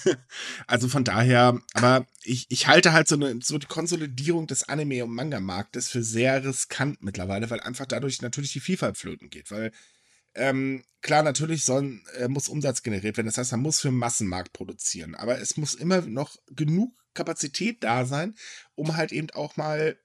also 0.66 0.88
von 0.88 1.04
daher, 1.04 1.60
aber 1.74 2.06
ich, 2.22 2.46
ich 2.48 2.68
halte 2.68 2.92
halt 2.92 3.08
so, 3.08 3.16
eine, 3.16 3.38
so 3.42 3.58
die 3.58 3.66
Konsolidierung 3.66 4.46
des 4.46 4.68
Anime- 4.68 5.04
und 5.04 5.14
Manga-Marktes 5.14 5.90
für 5.90 6.02
sehr 6.02 6.44
riskant 6.44 7.02
mittlerweile, 7.02 7.50
weil 7.50 7.60
einfach 7.60 7.86
dadurch 7.86 8.22
natürlich 8.22 8.52
die 8.52 8.60
Vielfalt 8.60 8.96
flöten 8.96 9.28
geht. 9.28 9.50
Weil 9.50 9.72
ähm, 10.38 10.84
klar, 11.02 11.22
natürlich 11.22 11.64
soll, 11.64 12.00
äh, 12.16 12.28
muss 12.28 12.48
Umsatz 12.48 12.82
generiert 12.82 13.16
werden. 13.16 13.26
Das 13.26 13.38
heißt, 13.38 13.52
man 13.52 13.60
muss 13.60 13.80
für 13.80 13.88
den 13.88 13.98
Massenmarkt 13.98 14.52
produzieren. 14.52 15.14
Aber 15.14 15.40
es 15.40 15.56
muss 15.56 15.74
immer 15.74 16.00
noch 16.02 16.36
genug 16.48 16.94
Kapazität 17.14 17.82
da 17.82 18.04
sein, 18.04 18.34
um 18.74 18.96
halt 18.96 19.12
eben 19.12 19.30
auch 19.30 19.56
mal 19.56 19.98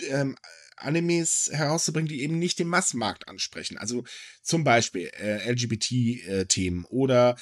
ähm, 0.00 0.36
Animes 0.76 1.50
herauszubringen, 1.52 2.08
die 2.08 2.22
eben 2.22 2.38
nicht 2.38 2.58
den 2.58 2.68
Massenmarkt 2.68 3.28
ansprechen. 3.28 3.78
Also 3.78 4.04
zum 4.42 4.64
Beispiel 4.64 5.10
äh, 5.14 5.50
LGBT-Themen 5.50 6.84
äh, 6.84 6.88
oder 6.88 7.36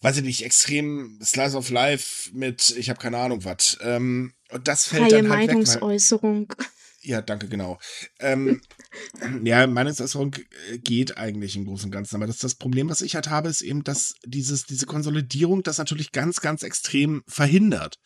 weiß 0.00 0.18
ich 0.18 0.22
nicht, 0.22 0.44
extrem 0.44 1.18
Slice 1.22 1.56
of 1.56 1.70
Life 1.70 2.30
mit, 2.32 2.70
ich 2.76 2.88
habe 2.88 3.00
keine 3.00 3.18
Ahnung 3.18 3.44
was. 3.44 3.78
Ähm, 3.80 4.32
und 4.50 4.68
das 4.68 4.86
fällt 4.86 5.10
Freie 5.10 5.22
dann 5.22 5.30
halt 5.30 5.48
Meinungsäußerung. 5.48 6.50
Weg, 6.50 6.68
ja, 7.00 7.22
danke, 7.22 7.48
genau. 7.48 7.78
Ähm, 8.18 8.60
ja, 9.44 9.66
Meinungsäußerung 9.66 10.34
äh, 10.70 10.78
geht 10.78 11.16
eigentlich 11.16 11.56
im 11.56 11.64
Großen 11.64 11.86
und 11.86 11.92
Ganzen. 11.92 12.16
Aber 12.16 12.26
das, 12.26 12.38
das 12.38 12.54
Problem, 12.54 12.88
was 12.88 13.02
ich 13.02 13.14
halt 13.14 13.30
habe, 13.30 13.48
ist 13.48 13.62
eben, 13.62 13.84
dass 13.84 14.14
dieses, 14.24 14.64
diese 14.64 14.86
Konsolidierung 14.86 15.62
das 15.62 15.78
natürlich 15.78 16.12
ganz, 16.12 16.40
ganz 16.40 16.62
extrem 16.62 17.22
verhindert. 17.26 17.98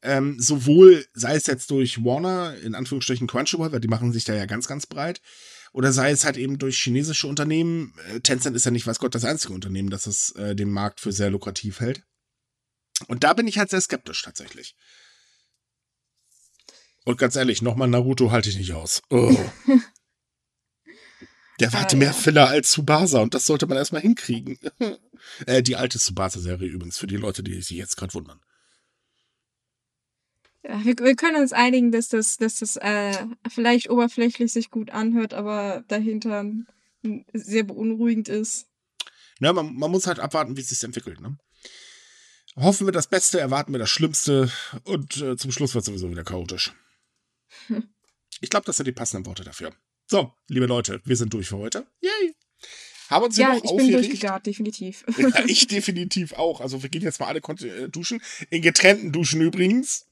Ähm, 0.00 0.36
sowohl 0.38 1.06
sei 1.12 1.34
es 1.34 1.46
jetzt 1.46 1.70
durch 1.70 2.04
Warner, 2.04 2.56
in 2.58 2.74
Anführungsstrichen 2.74 3.26
Crunchyroll, 3.26 3.72
weil 3.72 3.80
die 3.80 3.88
machen 3.88 4.12
sich 4.12 4.24
da 4.24 4.34
ja 4.34 4.46
ganz, 4.46 4.68
ganz 4.68 4.86
breit, 4.86 5.20
oder 5.72 5.92
sei 5.92 6.10
es 6.10 6.24
halt 6.24 6.36
eben 6.36 6.58
durch 6.58 6.78
chinesische 6.78 7.26
Unternehmen. 7.26 7.94
Äh, 8.12 8.20
Tencent 8.20 8.54
ist 8.54 8.64
ja 8.64 8.70
nicht, 8.70 8.86
weiß 8.86 9.00
Gott, 9.00 9.14
das 9.14 9.24
einzige 9.24 9.54
Unternehmen, 9.54 9.90
das 9.90 10.06
es 10.06 10.30
äh, 10.32 10.54
den 10.54 10.70
Markt 10.70 11.00
für 11.00 11.12
sehr 11.12 11.30
lukrativ 11.30 11.80
hält. 11.80 12.04
Und 13.06 13.24
da 13.24 13.32
bin 13.32 13.46
ich 13.46 13.58
halt 13.58 13.70
sehr 13.70 13.80
skeptisch 13.80 14.22
tatsächlich. 14.22 14.76
Und 17.08 17.16
ganz 17.16 17.36
ehrlich, 17.36 17.62
nochmal 17.62 17.88
Naruto 17.88 18.32
halte 18.32 18.50
ich 18.50 18.58
nicht 18.58 18.74
aus. 18.74 19.00
Oh. 19.08 19.34
Der 21.58 21.72
hatte 21.72 21.96
ah, 21.96 21.98
mehr 21.98 22.08
ja. 22.08 22.12
Filler 22.12 22.48
als 22.48 22.72
Tsubasa 22.72 23.20
und 23.20 23.32
das 23.32 23.46
sollte 23.46 23.66
man 23.66 23.78
erstmal 23.78 24.02
hinkriegen. 24.02 24.58
äh, 25.46 25.62
die 25.62 25.76
alte 25.76 25.98
Tsubasa-Serie 25.98 26.68
übrigens, 26.68 26.98
für 26.98 27.06
die 27.06 27.16
Leute, 27.16 27.42
die 27.42 27.62
sich 27.62 27.78
jetzt 27.78 27.96
gerade 27.96 28.12
wundern. 28.12 28.42
Ja, 30.62 30.84
wir, 30.84 30.98
wir, 30.98 31.16
können 31.16 31.40
uns 31.40 31.54
einigen, 31.54 31.92
dass 31.92 32.08
das, 32.10 32.36
dass 32.36 32.58
das 32.58 32.76
äh, 32.76 33.16
vielleicht 33.48 33.88
oberflächlich 33.88 34.52
sich 34.52 34.70
gut 34.70 34.90
anhört, 34.90 35.32
aber 35.32 35.84
dahinter 35.88 36.44
sehr 37.32 37.62
beunruhigend 37.62 38.28
ist. 38.28 38.66
Ja, 39.40 39.54
man, 39.54 39.74
man 39.74 39.90
muss 39.90 40.06
halt 40.06 40.20
abwarten, 40.20 40.58
wie 40.58 40.60
es 40.60 40.68
sich 40.68 40.84
entwickelt. 40.84 41.22
Ne? 41.22 41.38
Hoffen 42.56 42.86
wir 42.86 42.92
das 42.92 43.06
Beste, 43.06 43.40
erwarten 43.40 43.72
wir 43.72 43.78
das 43.78 43.88
Schlimmste 43.88 44.52
und 44.84 45.16
äh, 45.22 45.38
zum 45.38 45.52
Schluss 45.52 45.74
wird 45.74 45.84
es 45.84 45.86
sowieso 45.86 46.10
wieder 46.10 46.24
chaotisch. 46.24 46.74
Ich 48.40 48.50
glaube, 48.50 48.66
das 48.66 48.76
sind 48.76 48.86
die 48.86 48.92
passenden 48.92 49.26
Worte 49.26 49.44
dafür. 49.44 49.74
So, 50.06 50.32
liebe 50.46 50.66
Leute, 50.66 51.00
wir 51.04 51.16
sind 51.16 51.34
durch 51.34 51.48
für 51.48 51.58
heute. 51.58 51.86
Yay! 52.00 52.34
Haben 53.08 53.24
uns 53.24 53.36
ja, 53.38 53.48
noch 53.48 53.56
ich 53.56 53.62
bin 53.62 53.70
aufgeregt? 53.70 53.94
durchgegart, 53.94 54.46
definitiv. 54.46 55.04
Ja, 55.18 55.44
ich 55.46 55.66
definitiv 55.66 56.34
auch. 56.34 56.60
Also 56.60 56.82
wir 56.82 56.90
gehen 56.90 57.02
jetzt 57.02 57.20
mal 57.20 57.26
alle 57.26 57.40
äh, 57.40 57.88
duschen. 57.88 58.22
In 58.50 58.60
getrennten 58.62 59.12
Duschen 59.12 59.40
übrigens. 59.40 60.06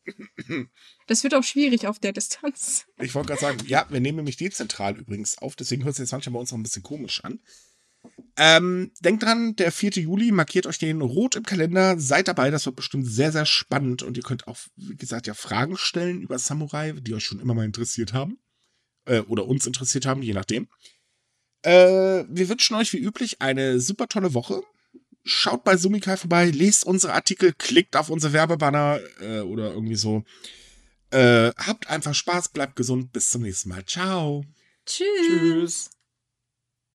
Das 1.07 1.23
wird 1.23 1.35
auch 1.35 1.45
schwierig 1.45 1.87
auf 1.87 1.99
der 1.99 2.13
Distanz. 2.13 2.87
Ich 2.99 3.15
wollte 3.15 3.29
gerade 3.29 3.41
sagen, 3.41 3.59
ja, 3.67 3.87
wir 3.91 4.01
nehmen 4.01 4.17
nämlich 4.17 4.39
dezentral 4.39 4.97
übrigens 4.97 5.39
auf, 5.39 5.57
deswegen 5.57 5.85
hört 5.85 5.93
es 5.93 5.99
jetzt 5.99 6.13
manchmal 6.13 6.33
bei 6.33 6.41
uns 6.41 6.51
noch 6.51 6.59
ein 6.59 6.63
bisschen 6.63 6.83
komisch 6.83 7.23
an. 7.23 7.41
Ähm, 8.37 8.93
denkt 9.01 9.23
dran, 9.23 9.57
der 9.57 9.73
4. 9.73 9.93
Juli, 9.93 10.31
markiert 10.31 10.67
euch 10.67 10.79
den 10.79 11.01
rot 11.01 11.37
im 11.37 11.45
Kalender, 11.45 11.99
seid 11.99 12.29
dabei, 12.29 12.51
das 12.51 12.67
wird 12.67 12.77
bestimmt 12.77 13.07
sehr, 13.07 13.33
sehr 13.33 13.47
spannend 13.47 14.03
und 14.03 14.17
ihr 14.17 14.23
könnt 14.23 14.47
auch, 14.47 14.59
wie 14.77 14.97
gesagt, 14.97 15.27
ja 15.27 15.35
Fragen 15.35 15.77
stellen 15.77 16.21
über 16.21 16.39
Samurai, 16.39 16.93
die 16.93 17.15
euch 17.15 17.25
schon 17.25 17.41
immer 17.41 17.55
mal 17.55 17.65
interessiert 17.65 18.13
haben. 18.13 18.39
Äh, 19.07 19.21
oder 19.21 19.47
uns 19.47 19.67
interessiert 19.67 20.05
haben, 20.05 20.23
je 20.23 20.35
nachdem. 20.35 20.69
Äh, 21.63 22.25
wir 22.29 22.49
wünschen 22.49 22.77
euch 22.77 22.93
wie 22.93 22.99
üblich 22.99 23.41
eine 23.41 23.81
super 23.81 24.09
tolle 24.09 24.35
Woche. 24.35 24.63
Schaut 25.25 25.65
bei 25.65 25.77
Sumikai 25.77 26.17
vorbei, 26.17 26.51
lest 26.51 26.85
unsere 26.85 27.15
Artikel, 27.15 27.53
klickt 27.53 27.97
auf 27.97 28.11
unsere 28.11 28.33
Werbebanner 28.33 29.01
äh, 29.21 29.41
oder 29.41 29.73
irgendwie 29.73 29.97
so. 29.97 30.25
Äh, 31.11 31.53
habt 31.57 31.89
einfach 31.89 32.15
Spaß, 32.15 32.51
bleibt 32.51 32.77
gesund, 32.77 33.13
bis 33.13 33.31
zum 33.31 33.43
nächsten 33.43 33.71
Mal. 33.71 33.85
Ciao. 33.87 34.45
Tschüss. 34.85 35.07
Tschüss. 35.27 35.91